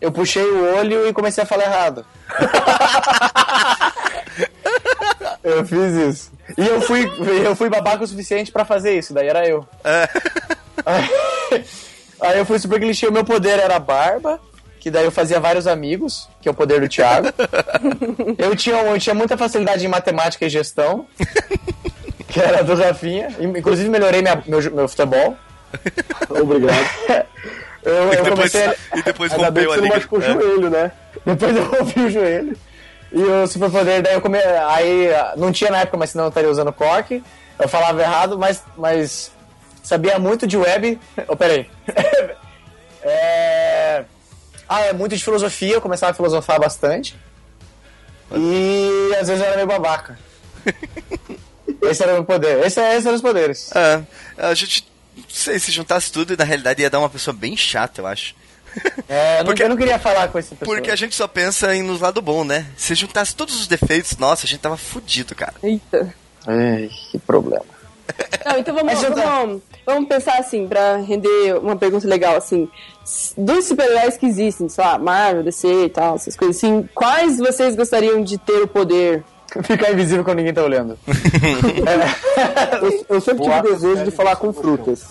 eu 0.01 0.13
puxei 0.13 0.45
o 0.45 0.77
olho 0.77 1.09
e 1.09 1.13
comecei 1.13 1.43
a 1.43 1.47
falar 1.47 1.65
errado. 1.65 2.05
eu 5.43 5.65
fiz 5.65 5.93
isso. 5.95 6.31
E 6.57 6.67
eu 6.67 6.81
fui, 6.83 7.11
eu 7.45 7.57
fui 7.57 7.69
babaca 7.69 8.05
o 8.05 8.07
suficiente 8.07 8.53
pra 8.53 8.65
fazer 8.65 8.97
isso, 8.99 9.13
daí 9.15 9.27
era 9.29 9.47
eu. 9.49 9.67
Aí, 10.87 11.09
aí 12.21 12.39
eu 12.39 12.45
fui 12.47 12.59
super 12.59 12.81
clichê, 12.81 13.07
o 13.07 13.13
meu 13.13 13.25
poder 13.25 13.59
era 13.59 13.79
barba, 13.79 14.41
que 14.79 14.91
daí 14.91 15.05
eu 15.05 15.11
fazia 15.11 15.39
vários 15.41 15.67
amigos, 15.67 16.29
que 16.41 16.49
é 16.49 16.51
o 16.51 16.55
poder 16.55 16.81
do 16.81 16.89
Thiago. 16.89 17.29
Eu 18.39 18.57
tinha, 18.57 18.77
eu 18.77 18.99
tinha 18.99 19.15
muita 19.15 19.37
facilidade 19.37 19.85
em 19.85 19.89
matemática 19.89 20.47
e 20.47 20.49
gestão, 20.49 21.07
que 22.29 22.41
era 22.41 22.63
do 22.65 22.75
Rafinha. 22.75 23.29
Inclusive 23.39 23.89
melhorei 23.91 24.23
minha- 24.23 24.43
meu, 24.47 24.61
meu 24.73 24.89
futebol. 24.89 25.37
Obrigado. 26.29 26.77
Eu, 27.83 28.13
E 28.13 28.17
eu 28.17 28.25
depois, 28.25 28.53
comecei. 28.53 28.71
e 28.95 29.03
depois 29.03 29.33
rompeu 29.33 29.73
a 29.73 29.75
você 29.75 29.77
não 29.79 29.85
liga. 29.85 29.95
machucou 29.97 30.19
o 30.19 30.23
É. 30.23 30.33
joelho, 30.33 30.69
né? 30.71 30.93
Depois 31.25 31.57
eu 31.57 31.65
rompi 31.65 32.01
o 32.01 32.11
joelho. 32.11 32.57
E 33.11 33.23
o 33.23 33.47
superpoder, 33.47 34.03
daí 34.03 34.13
eu 34.15 34.21
come... 34.21 34.39
Aí 34.39 35.15
ah, 35.15 35.33
não 35.39 35.51
tinha 35.51 35.71
na 35.71 35.79
época, 35.81 35.97
mas 35.97 36.11
senão 36.11 36.25
eu 36.25 36.29
estaria 36.29 36.51
usando 36.51 36.73
coque. 36.75 37.23
Eu 37.59 37.69
falava 37.71 38.03
errado, 38.03 38.39
mas, 38.39 38.63
mas 38.77 39.33
sabia 39.83 40.19
muito 40.19 40.47
de 40.47 40.57
web. 40.57 40.99
Oh, 41.29 41.37
peraí. 41.37 41.69
é... 43.03 44.05
Ah, 44.69 44.83
é 44.83 44.93
muito 44.93 45.17
de 45.17 45.25
filosofia, 45.25 45.75
eu 45.75 45.81
começava 45.81 46.13
a 46.13 46.15
filosofar 46.15 46.61
bastante. 46.61 47.17
E 48.33 49.15
às 49.21 49.27
vezes 49.27 49.43
eu 49.43 49.47
era 49.47 49.57
meio 49.57 49.67
babaca. 49.67 50.19
Esse 51.83 52.03
era 52.03 52.13
o 52.13 52.15
meu 52.17 52.25
poder. 52.25 52.65
Esse, 52.65 52.81
esses 52.81 53.07
eram 53.07 53.17
os 53.17 53.23
poderes. 53.23 53.71
É, 53.75 54.03
a 54.37 54.55
gente, 54.55 54.87
não 55.17 55.25
sei, 55.29 55.59
se 55.59 55.73
juntasse 55.73 56.13
tudo, 56.13 56.37
na 56.37 56.45
realidade 56.45 56.83
ia 56.83 56.91
dar 56.91 56.99
uma 56.99 57.09
pessoa 57.09 57.35
bem 57.35 57.57
chata, 57.57 58.01
eu 58.01 58.07
acho. 58.07 58.35
É, 59.09 59.41
eu, 59.41 59.45
não, 59.45 59.55
eu 59.55 59.69
não 59.71 59.77
queria 59.77 59.99
falar 59.99 60.29
com 60.29 60.39
esse 60.39 60.55
pessoa. 60.55 60.77
Porque 60.77 60.91
a 60.91 60.97
gente 60.97 61.15
só 61.15 61.27
pensa 61.27 61.75
em 61.75 61.83
nos 61.83 62.01
lado 62.01 62.23
bom, 62.23 62.45
né? 62.45 62.67
Se 62.77 62.95
juntasse 62.95 63.35
todos 63.35 63.59
os 63.59 63.67
defeitos, 63.67 64.17
nossa, 64.19 64.47
a 64.47 64.49
gente 64.49 64.61
tava 64.61 64.77
fudido, 64.77 65.35
cara. 65.35 65.55
Eita. 65.63 66.15
Ai, 66.47 66.91
que 67.11 67.19
problema. 67.19 67.65
Não, 68.45 68.59
então 68.59 68.75
vamos, 68.75 69.03
vamos, 69.03 69.63
vamos 69.87 70.09
pensar 70.09 70.39
assim, 70.39 70.67
pra 70.69 70.97
render 70.97 71.55
uma 71.63 71.77
pergunta 71.77 72.07
legal, 72.09 72.37
assim. 72.37 72.69
Dos 73.37 73.65
super-heróis 73.67 74.17
que 74.17 74.27
existem, 74.27 74.69
sei 74.69 74.85
lá, 74.85 74.99
Marvel, 74.99 75.43
DC 75.43 75.85
e 75.87 75.89
tal, 75.89 76.15
essas 76.17 76.37
coisas 76.37 76.57
assim, 76.57 76.89
quais 76.95 77.39
vocês 77.39 77.75
gostariam 77.75 78.23
de 78.23 78.39
ter 78.39 78.63
o 78.63 78.69
poder? 78.69 79.25
Ficar 79.65 79.91
invisível 79.93 80.23
quando 80.23 80.37
ninguém 80.39 80.55
tá 80.55 80.63
olhando. 80.63 80.97
Eu, 82.81 83.05
eu 83.17 83.21
sempre 83.21 83.43
tive 83.43 83.61
Boa. 83.61 83.63
desejo 83.63 84.05
de 84.05 84.11
falar 84.13 84.37
com 84.37 84.53
frutas. 84.53 85.07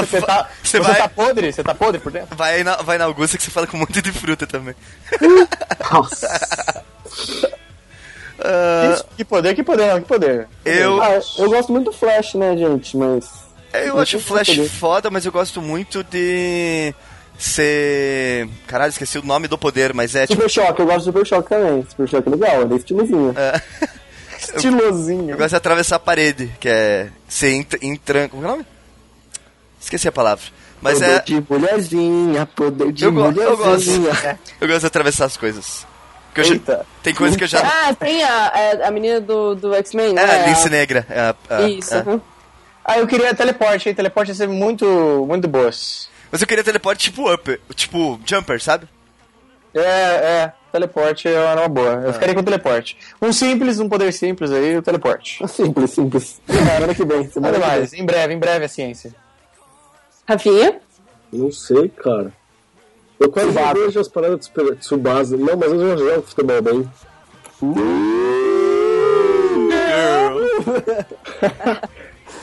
Você 0.00 0.20
tá, 0.22 0.48
Você 0.62 0.80
vai- 0.80 0.96
tá 0.96 1.08
podre? 1.08 1.52
Você 1.52 1.62
tá 1.64 1.74
podre 1.74 2.00
por 2.00 2.12
dentro? 2.12 2.34
Vai 2.36 2.62
na, 2.62 2.76
vai 2.76 2.96
na 2.96 3.04
Augusta 3.06 3.36
que 3.36 3.42
você 3.42 3.50
fala 3.50 3.66
com 3.66 3.76
um 3.76 3.80
monte 3.80 4.00
de 4.00 4.12
fruta 4.12 4.46
também. 4.46 4.74
Ah, 8.38 9.02
Que 9.16 9.24
poder, 9.24 9.54
que 9.54 9.62
poder, 9.62 9.86
não, 9.92 10.00
que 10.00 10.08
poder. 10.08 10.48
eu, 10.64 11.00
Ah, 11.02 11.18
eu 11.38 11.50
gosto 11.50 11.72
muito 11.72 11.86
do 11.86 11.92
Flash, 11.92 12.34
né, 12.34 12.56
gente? 12.56 12.96
Mas. 12.96 13.28
eu 13.72 13.98
acho 13.98 14.16
o 14.18 14.20
Flash 14.20 14.56
foda, 14.78 15.10
mas 15.10 15.24
eu 15.24 15.32
gosto 15.32 15.60
muito 15.62 16.02
de 16.04 16.94
ser. 17.38 18.48
Caralho, 18.66 18.90
esqueci 18.90 19.18
o 19.18 19.24
nome 19.24 19.48
do 19.48 19.56
poder, 19.58 19.92
mas 19.94 20.14
é 20.14 20.26
tipo. 20.26 20.34
Super 20.42 20.50
Choque, 20.50 20.80
eu 20.80 20.86
gosto 20.86 20.98
do 20.98 21.04
Super 21.04 21.26
Choque 21.26 21.48
também. 21.48 21.86
Super 21.88 22.08
Choque 22.08 22.28
é 22.28 22.32
legal, 22.32 22.62
ele 22.62 22.74
é 22.74 22.76
estilosinho. 22.76 23.34
é, 23.36 23.60
Estilosinho. 24.38 25.30
eu 25.30 25.36
gosto 25.36 25.50
de 25.50 25.56
atravessar 25.56 25.96
a 25.96 25.98
parede, 26.00 26.50
que 26.60 26.68
é 26.68 27.08
ser 27.28 27.50
entra. 27.52 27.78
entra 27.82 28.28
como 28.28 28.42
é 28.42 28.46
o 28.46 28.50
nome? 28.52 28.66
Esqueci 29.80 30.08
a 30.08 30.12
palavra. 30.12 30.44
Mas 30.80 30.98
poder 30.98 31.10
é. 31.16 31.20
de 31.20 31.44
mulherzinha, 31.48 32.46
poder 32.54 32.92
de 32.92 33.04
Eu, 33.04 33.12
go 33.12 33.20
eu 33.26 33.32
gosto. 33.56 33.64
mulherzinha. 33.64 34.38
Eu 34.60 34.68
gosto 34.68 34.80
de 34.80 34.86
atravessar 34.86 35.24
as 35.24 35.36
coisas. 35.36 35.86
Porque 36.44 36.52
eu 36.72 36.76
já- 36.76 36.84
tem 37.02 37.14
coisa 37.14 37.36
que 37.36 37.44
eu 37.44 37.48
já. 37.48 37.60
Ah, 37.60 37.94
tem 37.94 38.22
a, 38.22 38.46
a, 38.84 38.88
a 38.88 38.90
menina 38.90 39.20
do, 39.20 39.54
do 39.54 39.74
X-Men, 39.74 40.12
né? 40.14 40.22
É, 40.22 40.44
A- 40.44 40.46
lince 40.48 40.68
negra. 40.68 41.06
É, 41.08 41.20
a- 41.20 41.34
a- 41.50 41.62
Isso, 41.68 41.94
é. 41.94 41.98
aham. 41.98 42.20
Ah, 42.84 42.98
eu 42.98 43.06
queria 43.06 43.34
teleporte, 43.34 43.88
hein? 43.88 43.94
Teleporte 43.94 44.30
ia 44.30 44.34
ser 44.34 44.46
muito, 44.48 44.84
muito 45.28 45.48
boas. 45.48 46.08
Mas 46.30 46.40
eu 46.40 46.46
queria 46.46 46.62
teleporte 46.62 47.04
tipo 47.10 47.32
up, 47.32 47.60
tipo 47.74 48.20
jumper, 48.24 48.60
sabe? 48.62 48.88
É, 49.74 49.80
é. 49.80 50.52
Teleporte 50.72 51.26
era 51.28 51.60
uma 51.62 51.68
boa. 51.68 52.02
Eu 52.04 52.12
ficaria 52.12 52.34
com 52.34 52.42
teleporte. 52.42 52.96
Um 53.20 53.32
simples, 53.32 53.78
um 53.80 53.88
poder 53.88 54.12
simples 54.12 54.52
aí, 54.52 54.76
o 54.76 54.82
teleporte. 54.82 55.38
Simples, 55.48 55.90
simples. 55.90 56.40
Semana 56.46 56.94
que 56.94 57.04
vem, 57.04 57.28
semana 57.30 57.52
Nada 57.58 57.64
que 57.64 57.70
vem. 57.70 57.78
mais. 57.80 57.92
Em 57.94 58.04
breve, 58.04 58.34
em 58.34 58.38
breve 58.38 58.64
a 58.66 58.68
ciência. 58.68 59.14
Rafinha? 60.28 60.78
Não 61.32 61.50
sei, 61.50 61.88
cara. 61.88 62.32
Eu 63.18 63.30
quase 63.30 63.48
Tsubasa. 63.48 63.74
não 63.74 63.84
vejo 63.86 64.00
as 64.00 64.08
paradas 64.08 64.38
de 64.40 64.44
Super- 64.46 64.76
Tsubasa. 64.76 65.36
Não, 65.36 65.56
mas 65.56 65.72
eu 65.72 65.88
já 65.88 65.96
jogo 65.96 66.22
futebol 66.22 66.62
bem. 66.62 66.90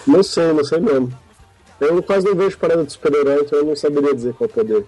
Não 0.06 0.24
sei, 0.24 0.52
não 0.54 0.64
sei 0.64 0.80
mesmo. 0.80 1.14
Eu 1.80 2.02
quase 2.04 2.26
não 2.26 2.36
vejo 2.36 2.58
parada 2.58 2.84
de 2.84 2.92
super-herói, 2.94 3.42
então 3.42 3.60
eu 3.60 3.66
não 3.66 3.76
saberia 3.76 4.14
dizer 4.14 4.34
qual 4.34 4.48
é 4.48 4.52
o 4.52 4.54
poder. 4.54 4.86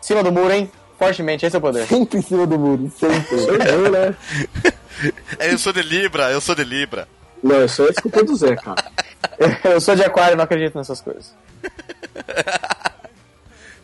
Cima 0.00 0.22
do 0.22 0.32
muro, 0.32 0.52
hein? 0.52 0.70
Fortemente, 0.98 1.44
esse 1.46 1.54
é 1.56 1.58
o 1.58 1.62
poder. 1.62 1.86
Sempre 1.86 2.18
em 2.18 2.22
cima 2.22 2.46
do 2.46 2.58
muro, 2.58 2.90
sempre. 2.98 3.36
Eu, 3.68 3.90
né? 3.90 4.14
É, 5.38 5.52
Eu 5.52 5.58
sou 5.58 5.74
de 5.74 5.82
Libra, 5.82 6.30
eu 6.30 6.40
sou 6.40 6.54
de 6.54 6.64
Libra. 6.64 7.06
Não, 7.42 7.62
isso 7.66 7.82
é 7.82 7.88
desculpa 7.90 8.24
do 8.24 8.34
Zé, 8.34 8.56
cara. 8.56 8.82
Eu 9.64 9.78
sou 9.78 9.94
de 9.94 10.02
aquário, 10.02 10.34
não 10.38 10.44
acredito 10.44 10.74
nessas 10.78 11.02
coisas. 11.02 11.34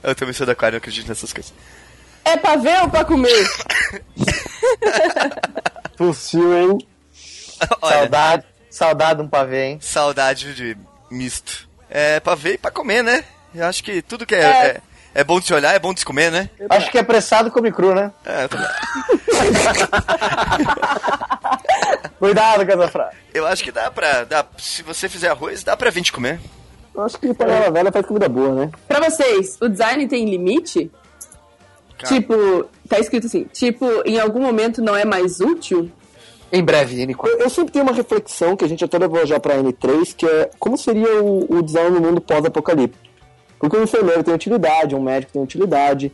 Eu 0.03 0.15
também 0.15 0.33
sou 0.35 0.47
da 0.47 0.53
Aquário, 0.53 0.77
eu 0.77 0.79
acredito 0.79 1.09
nessas 1.09 1.33
coisas. 1.33 1.53
É 2.25 2.37
pra 2.37 2.57
ver 2.57 2.83
ou 2.83 2.91
pra 2.91 3.05
comer? 3.05 3.49
Tossiu, 5.97 6.55
hein? 6.57 6.79
Olha, 7.81 7.97
Saudade, 7.99 8.45
saudade 8.71 9.19
de 9.21 9.25
um 9.25 9.29
pavê, 9.29 9.65
hein? 9.67 9.79
saudade 9.81 10.55
de 10.55 10.77
misto. 11.11 11.69
É 11.89 12.19
pra 12.21 12.35
ver 12.35 12.55
e 12.55 12.59
pra 12.59 12.71
comer, 12.71 13.03
né? 13.05 13.25
Eu 13.55 13.67
acho 13.67 13.85
que 13.85 14.01
tudo 14.03 14.27
que 14.27 14.35
é, 14.35 14.41
É. 14.41 14.67
é, 14.67 14.81
é 15.17 15.25
bom 15.25 15.39
de 15.39 15.47
se 15.47 15.53
olhar, 15.55 15.75
é 15.75 15.79
bom 15.79 15.93
de 15.93 16.01
se 16.01 16.07
comer, 16.07 16.33
né? 16.33 16.49
Acho 16.71 16.91
que 16.91 16.97
é 16.99 17.03
pressado 17.03 17.51
come 17.51 17.71
cru, 17.71 17.95
né? 17.95 18.11
É, 18.25 18.45
eu 18.45 18.49
também. 18.49 18.67
Cuidado, 22.19 22.67
Casafra. 22.67 23.11
Eu 23.35 23.47
acho 23.47 23.63
que 23.65 23.73
dá 23.73 23.91
pra. 23.91 24.25
Dá, 24.25 24.45
se 24.59 24.83
você 24.83 25.09
fizer 25.09 25.29
arroz, 25.29 25.63
dá 25.65 25.77
pra 25.77 25.91
vir 25.91 26.03
de 26.03 26.13
comer. 26.13 26.39
Eu 26.95 27.03
acho 27.03 27.19
que 27.19 27.33
panela 27.33 27.71
velha 27.71 27.91
faz 27.93 28.05
comida 28.07 28.29
boa, 28.29 28.55
né? 28.55 28.71
Pra 28.87 29.01
vocês, 29.09 29.57
o 29.61 29.69
design 29.69 30.07
tem 30.07 30.29
limite? 30.29 30.91
Cara. 31.99 32.15
Tipo, 32.15 32.67
tá 32.89 32.99
escrito 32.99 33.27
assim, 33.27 33.45
tipo, 33.53 33.87
em 34.05 34.19
algum 34.19 34.41
momento 34.41 34.83
não 34.83 34.95
é 34.97 35.05
mais 35.05 35.41
útil? 35.41 35.91
Em 36.53 36.63
breve, 36.63 37.07
Nico. 37.07 37.27
Eu, 37.27 37.39
eu 37.39 37.49
sempre 37.51 37.73
tenho 37.73 37.85
uma 37.85 37.95
reflexão 37.95 38.57
que 38.57 38.65
a 38.65 38.69
gente 38.69 38.85
até 38.85 38.99
levou 38.99 39.25
já 39.25 39.41
pra 39.41 39.57
N3, 39.57 40.15
que 40.15 40.27
é 40.27 40.51
como 40.59 40.77
seria 40.77 41.23
o, 41.23 41.59
o 41.59 41.63
design 41.63 41.91
no 41.99 42.01
mundo 42.01 42.21
pós-apocalipse. 42.21 42.99
Porque 43.59 43.77
um 43.77 43.85
enfermeiro 43.85 44.23
tem 44.23 44.35
utilidade, 44.35 44.95
um 44.95 45.01
médico 45.01 45.33
tem 45.33 45.43
utilidade. 45.43 46.13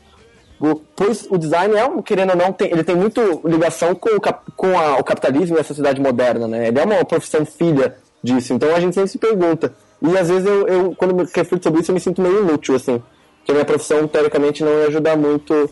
O- 0.61 0.77
Pois 0.95 1.27
o 1.31 1.37
design 1.39 1.75
é, 1.75 1.85
um, 1.87 2.01
querendo 2.03 2.31
ou 2.31 2.37
não, 2.37 2.53
tem, 2.53 2.71
ele 2.71 2.85
tem 2.85 2.95
muito 2.95 3.41
ligação 3.45 3.95
com, 3.95 4.11
o, 4.17 4.21
cap- 4.21 4.45
com 4.57 4.79
a- 4.79 4.99
o 4.99 5.03
capitalismo 5.05 5.57
e 5.57 5.61
a 5.61 5.65
sociedade 5.65 6.01
moderna, 6.01 6.47
né? 6.47 6.69
Ele 6.69 6.79
é 6.79 6.85
uma 6.85 7.05
profissão 7.05 7.45
filha 7.45 7.97
disso. 8.23 8.53
Então 8.53 8.73
a 8.77 8.79
gente 8.79 8.95
sempre 8.95 9.09
se 9.11 9.19
pergunta. 9.19 9.73
E 10.01 10.17
às 10.17 10.29
vezes 10.29 10.47
eu, 10.47 10.67
eu 10.69 10.95
quando 10.97 11.15
me 11.15 11.25
reflito 11.35 11.63
sobre 11.65 11.81
isso, 11.81 11.91
eu 11.91 11.95
me 11.95 12.01
sinto 12.01 12.21
meio 12.23 12.41
inútil, 12.41 12.77
assim. 12.77 13.03
Porque 13.39 13.51
a 13.51 13.55
minha 13.55 13.65
profissão, 13.65 14.07
teoricamente, 14.07 14.63
não 14.63 14.73
ia 14.81 14.89
ajudar 14.89 15.17
muito 15.17 15.71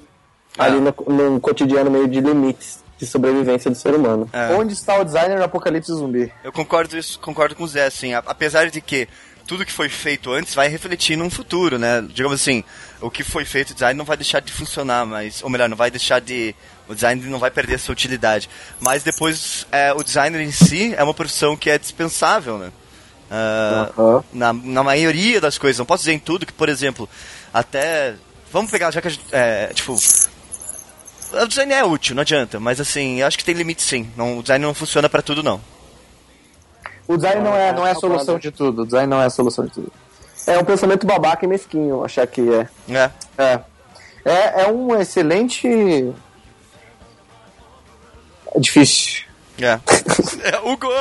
ali 0.59 0.81
no, 0.81 0.95
no 1.33 1.41
cotidiano 1.41 1.91
meio 1.91 2.09
de 2.09 2.21
limites 2.21 2.85
de 2.99 3.07
sobrevivência 3.07 3.71
do 3.71 3.77
ser 3.77 3.95
humano. 3.95 4.29
É. 4.33 4.55
Onde 4.55 4.73
está 4.73 4.99
o 4.99 5.05
designer 5.05 5.37
no 5.39 5.45
apocalipse 5.45 5.93
zumbi? 5.93 6.33
Eu 6.43 6.51
concordo, 6.51 6.97
isso, 6.97 7.19
concordo 7.21 7.55
com 7.55 7.65
o 7.65 7.69
Zé, 7.69 7.85
assim, 7.85 8.15
a- 8.15 8.23
apesar 8.27 8.71
de 8.71 8.81
que 8.81 9.07
tudo 9.47 9.67
que 9.67 9.73
foi 9.73 9.89
feito 9.91 10.33
antes 10.33 10.55
vai 10.55 10.67
refletir 10.69 11.15
num 11.17 11.29
futuro, 11.29 11.79
né? 11.79 12.03
Digamos 12.09 12.41
assim, 12.41 12.65
o 13.01 13.11
que 13.11 13.23
foi 13.23 13.45
feito, 13.45 13.71
o 13.71 13.75
design 13.75 13.97
não 13.99 14.05
vai 14.07 14.17
deixar 14.17 14.41
de 14.41 14.51
funcionar, 14.51 15.05
mas, 15.05 15.43
ou 15.43 15.51
melhor, 15.51 15.69
não 15.69 15.77
vai 15.77 15.91
deixar 15.91 16.21
de. 16.21 16.55
O 16.89 16.95
design 16.95 17.23
não 17.27 17.39
vai 17.39 17.51
perder 17.51 17.79
sua 17.79 17.93
utilidade. 17.93 18.49
Mas 18.81 19.03
depois, 19.03 19.67
é, 19.71 19.93
o 19.93 20.03
designer 20.03 20.41
em 20.41 20.51
si 20.51 20.95
é 20.97 21.05
uma 21.05 21.13
profissão 21.15 21.55
que 21.57 21.69
é 21.69 21.79
dispensável, 21.79 22.57
né? 22.59 22.73
Aham. 23.31 24.25
na, 24.33 24.53
na 24.53 24.83
maioria 24.85 25.41
das 25.41 25.59
coisas, 25.59 25.79
não 25.79 25.87
posso 25.87 26.03
dizer 26.03 26.13
em 26.13 26.19
tudo, 26.19 26.47
que, 26.47 26.53
por 26.53 26.69
exemplo, 26.69 27.09
até. 27.53 28.15
Vamos 28.53 28.71
pegar, 28.71 28.91
já 28.91 29.01
que 29.01 29.09
a 29.09 29.11
gente. 29.11 29.25
É, 29.33 29.73
tipo. 29.75 29.97
O 31.33 31.47
design 31.49 31.73
é 31.73 31.85
útil, 31.85 32.15
não 32.15 32.23
adianta, 32.23 32.61
mas 32.61 32.81
assim, 32.81 33.21
eu 33.21 33.27
acho 33.27 33.37
que 33.37 33.45
tem 33.45 33.55
limite 33.55 33.83
sim. 33.83 34.09
Não, 34.17 34.39
o 34.39 34.43
design 34.43 34.65
não 34.65 34.73
funciona 34.73 35.09
pra 35.09 35.21
tudo, 35.21 35.43
não. 35.43 35.61
O 37.09 37.17
design 37.17 37.43
não 37.43 37.55
é, 37.55 37.73
não 37.73 37.87
é 37.87 37.91
a 37.91 37.95
solução 37.95 38.39
de 38.39 38.51
tudo. 38.51 38.83
O 38.83 38.85
design 38.85 39.09
não 39.09 39.21
é 39.21 39.27
a 39.27 39.31
solução 39.31 39.65
de 39.67 39.73
tudo. 39.73 39.93
É 40.47 40.59
um 40.59 40.65
pensamento 40.65 41.07
babaca 41.07 41.45
e 41.45 41.49
mesquinho, 41.49 42.05
achar 42.05 42.27
que 42.27 42.41
é. 42.41 42.69
É. 42.89 43.11
É. 43.37 43.61
É, 44.25 44.63
é 44.63 44.69
um 44.69 44.99
excelente. 45.01 45.67
É 48.55 48.61
difícil. 48.61 49.26
É. 49.61 49.81
é 50.51 50.59
o 50.61 50.77
gol! 50.77 50.93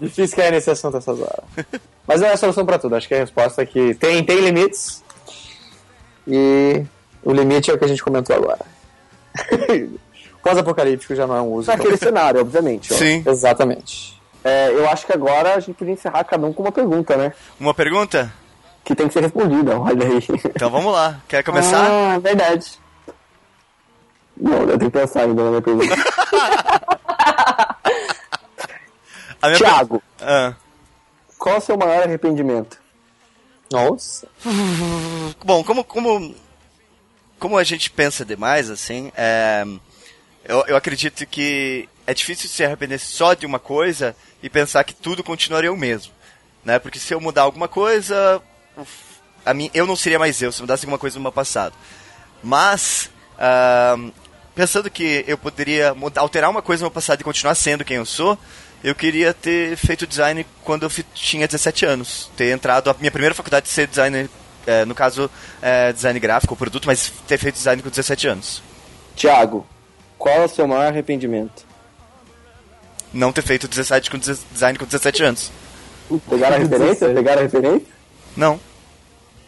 Difícil 0.00 0.36
cair 0.36 0.52
nesse 0.52 0.70
assunto 0.70 0.96
essas 0.96 1.20
horas. 1.20 1.44
Mas 2.06 2.22
é 2.22 2.32
a 2.32 2.36
solução 2.36 2.66
pra 2.66 2.78
tudo. 2.78 2.96
Acho 2.96 3.06
que 3.08 3.14
a 3.14 3.18
resposta 3.18 3.62
é 3.62 3.66
que 3.66 3.94
tem, 3.94 4.24
tem 4.24 4.40
limites. 4.40 5.02
E 6.26 6.84
o 7.22 7.32
limite 7.32 7.70
é 7.70 7.74
o 7.74 7.78
que 7.78 7.84
a 7.84 7.88
gente 7.88 8.02
comentou 8.02 8.34
agora. 8.34 8.64
Pós-apocalíptico 10.42 11.14
já 11.14 11.26
não 11.26 11.36
é 11.36 11.42
um 11.42 11.52
uso. 11.52 11.70
Naquele 11.70 11.96
cenário, 11.96 12.40
obviamente. 12.40 12.92
ó. 12.92 12.96
Sim. 12.96 13.22
Exatamente. 13.26 14.20
É, 14.42 14.70
eu 14.70 14.88
acho 14.88 15.06
que 15.06 15.12
agora 15.12 15.54
a 15.54 15.60
gente 15.60 15.76
podia 15.76 15.92
encerrar 15.92 16.24
cada 16.24 16.46
um 16.46 16.52
com 16.52 16.62
uma 16.62 16.72
pergunta, 16.72 17.16
né? 17.16 17.32
Uma 17.58 17.74
pergunta? 17.74 18.32
Que 18.82 18.94
tem 18.94 19.06
que 19.06 19.12
ser 19.12 19.20
respondida, 19.20 19.78
olha 19.78 20.06
aí. 20.06 20.18
Então 20.56 20.70
vamos 20.70 20.92
lá. 20.92 21.20
Quer 21.28 21.44
começar? 21.44 21.86
Ah, 21.86 22.18
verdade. 22.18 22.78
Não, 24.40 24.62
eu 24.62 24.78
tenho 24.78 24.90
que 24.90 24.98
pensar 24.98 25.22
ainda 25.22 25.42
na 25.44 25.50
minha 25.50 25.62
pergunta. 25.62 25.94
A 29.42 29.46
minha 29.48 29.58
Thiago, 29.58 30.02
per- 30.18 30.28
Ah. 30.28 30.54
qual 31.38 31.54
é 31.54 31.58
o 31.58 31.60
seu 31.62 31.76
maior 31.76 32.02
arrependimento? 32.02 32.78
Nossa. 33.72 34.26
Bom, 35.44 35.64
como, 35.64 35.82
como, 35.84 36.34
como 37.38 37.56
a 37.56 37.64
gente 37.64 37.90
pensa 37.90 38.24
demais, 38.24 38.68
assim, 38.68 39.10
é, 39.16 39.64
eu, 40.44 40.64
eu 40.66 40.76
acredito 40.76 41.24
que 41.26 41.88
é 42.06 42.12
difícil 42.12 42.50
se 42.50 42.62
arrepender 42.64 42.98
só 42.98 43.32
de 43.34 43.46
uma 43.46 43.58
coisa 43.58 44.14
e 44.42 44.50
pensar 44.50 44.84
que 44.84 44.92
tudo 44.94 45.24
continuaria 45.24 45.72
o 45.72 45.76
mesmo. 45.76 46.12
Né? 46.64 46.78
Porque 46.78 46.98
se 46.98 47.14
eu 47.14 47.20
mudar 47.20 47.42
alguma 47.42 47.68
coisa, 47.68 48.42
uf, 48.76 48.90
a 49.46 49.54
mim, 49.54 49.70
eu 49.72 49.86
não 49.86 49.96
seria 49.96 50.18
mais 50.18 50.42
eu 50.42 50.52
se 50.52 50.60
mudasse 50.60 50.84
alguma 50.84 50.98
coisa 50.98 51.16
no 51.16 51.22
meu 51.22 51.32
passado. 51.32 51.74
Mas, 52.42 53.08
ah, 53.38 53.96
pensando 54.60 54.90
que 54.90 55.24
eu 55.26 55.38
poderia 55.38 55.94
mudar, 55.94 56.20
alterar 56.20 56.50
uma 56.50 56.60
coisa 56.60 56.82
no 56.82 56.88
meu 56.88 56.90
passado 56.90 57.18
e 57.18 57.24
continuar 57.24 57.54
sendo 57.54 57.82
quem 57.82 57.96
eu 57.96 58.04
sou, 58.04 58.36
eu 58.84 58.94
queria 58.94 59.32
ter 59.32 59.74
feito 59.74 60.06
design 60.06 60.44
quando 60.62 60.82
eu 60.82 60.90
tinha 61.14 61.48
17 61.48 61.86
anos. 61.86 62.30
Ter 62.36 62.52
entrado, 62.52 62.90
a 62.90 62.96
minha 62.98 63.10
primeira 63.10 63.34
faculdade 63.34 63.64
de 63.64 63.72
ser 63.72 63.86
designer, 63.86 64.28
é, 64.66 64.84
no 64.84 64.94
caso, 64.94 65.30
é, 65.62 65.94
design 65.94 66.20
gráfico, 66.20 66.52
ou 66.52 66.58
produto, 66.58 66.84
mas 66.86 67.10
ter 67.26 67.38
feito 67.38 67.54
design 67.54 67.82
com 67.82 67.88
17 67.88 68.28
anos. 68.28 68.62
Thiago, 69.16 69.66
qual 70.18 70.42
é 70.42 70.44
o 70.44 70.48
seu 70.48 70.68
maior 70.68 70.88
arrependimento? 70.88 71.64
Não 73.14 73.32
ter 73.32 73.42
feito 73.42 73.66
17 73.66 74.10
com 74.10 74.18
design 74.18 74.78
com 74.78 74.84
17 74.84 75.22
anos. 75.22 75.50
Pegaram 76.28 76.56
a 76.56 76.58
referência? 76.60 77.08
Pegaram 77.08 77.38
a 77.38 77.44
referência? 77.44 77.88
Não. 78.36 78.60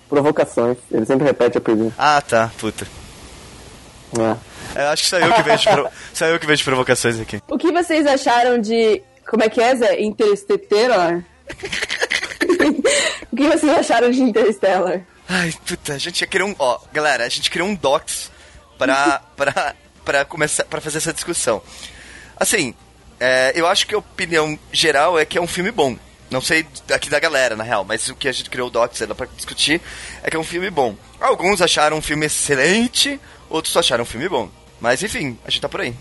Provocações. 0.08 0.78
Ele 0.90 1.04
sempre 1.04 1.26
repete 1.26 1.58
a 1.58 1.60
pergunta. 1.60 1.94
Ah, 1.98 2.22
tá. 2.22 2.50
Puta. 2.58 3.01
É. 4.18 4.82
Eu 4.82 4.88
acho 4.88 5.02
que 5.02 5.08
só 5.08 5.18
eu 5.18 5.32
que 5.32 5.42
só 6.14 6.26
eu 6.26 6.38
que 6.38 6.46
vejo 6.46 6.64
provocações 6.64 7.20
aqui. 7.20 7.40
O 7.48 7.58
que 7.58 7.70
vocês 7.72 8.06
acharam 8.06 8.58
de. 8.58 9.02
Como 9.28 9.42
é 9.42 9.48
que 9.48 9.60
é, 9.60 9.74
Zé? 9.76 10.00
Interstellar? 10.00 11.22
o 13.32 13.36
que 13.36 13.48
vocês 13.48 13.78
acharam 13.78 14.10
de 14.10 14.22
Interstellar? 14.22 15.02
Ai, 15.28 15.52
puta, 15.66 15.94
a 15.94 15.98
gente 15.98 16.20
ia 16.20 16.26
criar 16.26 16.46
um. 16.46 16.54
Ó, 16.58 16.78
galera, 16.92 17.24
a 17.24 17.28
gente 17.28 17.50
criou 17.50 17.68
um 17.68 17.74
docs 17.74 18.30
pra, 18.78 19.22
pra, 19.36 19.74
pra 20.04 20.24
começar 20.24 20.64
pra 20.64 20.80
fazer 20.80 20.98
essa 20.98 21.12
discussão. 21.12 21.62
Assim, 22.36 22.74
é, 23.20 23.52
eu 23.54 23.66
acho 23.66 23.86
que 23.86 23.94
a 23.94 23.98
opinião 23.98 24.58
geral 24.72 25.18
é 25.18 25.24
que 25.24 25.38
é 25.38 25.40
um 25.40 25.46
filme 25.46 25.70
bom. 25.70 25.96
Não 26.30 26.40
sei 26.40 26.66
aqui 26.92 27.10
da 27.10 27.20
galera, 27.20 27.54
na 27.54 27.62
real, 27.62 27.84
mas 27.84 28.08
o 28.08 28.14
que 28.14 28.26
a 28.26 28.32
gente 28.32 28.48
criou 28.48 28.68
o 28.68 28.70
docs 28.70 29.02
era 29.02 29.14
pra 29.14 29.26
discutir 29.36 29.82
é 30.22 30.30
que 30.30 30.36
é 30.36 30.40
um 30.40 30.44
filme 30.44 30.70
bom. 30.70 30.96
Alguns 31.20 31.60
acharam 31.60 31.98
um 31.98 32.02
filme 32.02 32.24
excelente, 32.24 33.20
outros 33.52 33.76
acharam 33.76 34.02
um 34.02 34.06
filme 34.06 34.28
bom. 34.28 34.48
Mas 34.80 35.02
enfim, 35.02 35.38
a 35.46 35.50
gente 35.50 35.60
tá 35.60 35.68
por 35.68 35.80
aí. 35.80 35.94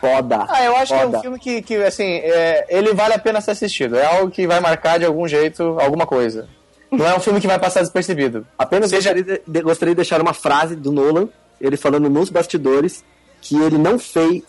Foda. 0.00 0.46
Ah, 0.50 0.64
eu 0.64 0.76
acho 0.76 0.92
que 0.92 0.98
é 1.00 1.04
Foda. 1.04 1.18
um 1.18 1.20
filme 1.22 1.38
que, 1.38 1.62
que 1.62 1.76
assim, 1.76 2.16
é, 2.16 2.66
ele 2.68 2.92
vale 2.94 3.14
a 3.14 3.18
pena 3.18 3.40
ser 3.40 3.52
assistido. 3.52 3.96
É 3.96 4.04
algo 4.06 4.30
que 4.30 4.46
vai 4.46 4.60
marcar 4.60 4.98
de 4.98 5.04
algum 5.04 5.26
jeito 5.26 5.76
alguma 5.80 6.06
coisa. 6.06 6.48
Não 6.90 7.06
é 7.06 7.14
um 7.14 7.20
filme 7.20 7.40
que 7.40 7.46
vai 7.46 7.58
passar 7.58 7.80
despercebido. 7.80 8.46
Apenas 8.58 8.90
Seja- 8.90 9.12
gostaria, 9.12 9.42
de, 9.46 9.60
gostaria 9.62 9.92
de 9.94 9.96
deixar 9.96 10.20
uma 10.20 10.32
frase 10.34 10.74
do 10.74 10.90
Nolan, 10.90 11.28
ele 11.60 11.76
falando 11.76 12.08
nos 12.08 12.30
bastidores, 12.30 13.04
que 13.42 13.56
ele 13.60 13.76
não 13.78 13.98
fez. 13.98 14.42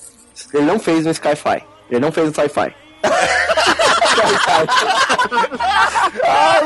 Ele 0.53 0.63
não 0.65 0.79
fez 0.79 1.05
um 1.05 1.11
Skyfi. 1.11 1.63
Ele 1.89 1.99
não 1.99 2.11
fez 2.11 2.29
um 2.29 2.33
sci-fi. 2.33 2.73
Ah, 6.23 6.59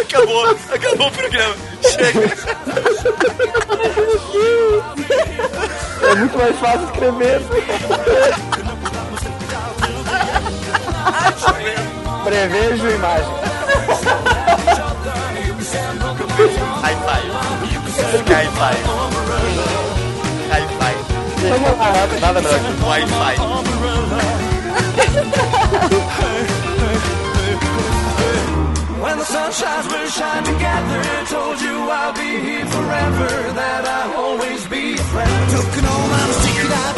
acabou, 0.00 0.50
acabou 0.72 1.08
o 1.08 1.12
programa. 1.12 1.54
Chega. 1.82 2.20
É 6.02 6.14
muito 6.14 6.38
mais 6.38 6.58
fácil 6.58 6.84
escrever. 6.84 7.40
Prevejo 12.24 12.88
imagem. 12.88 13.34
High 16.82 16.96
five. 16.96 17.30
Sky 18.18 18.46
five. 18.56 18.82
High 20.50 20.68
five. 20.78 21.12
Nada 22.20 22.40
melhor 22.40 22.60
que 22.60 22.84
Wi-Fi. 22.84 23.36
The 29.30 29.86
we'll 29.88 30.08
shine 30.08 30.44
together. 30.44 31.02
Told 31.26 31.60
you 31.60 31.76
I'll 31.90 32.12
be 32.12 32.40
here 32.40 32.66
forever, 32.66 33.52
that 33.52 33.84
I'll 33.86 34.24
always 34.24 34.66
be 34.66 34.94
a 34.94 35.04
friend. 35.12 35.50
Took 35.50 35.78
an 35.78 35.86
old 35.86 36.10
man 36.10 36.32
see 36.42 36.91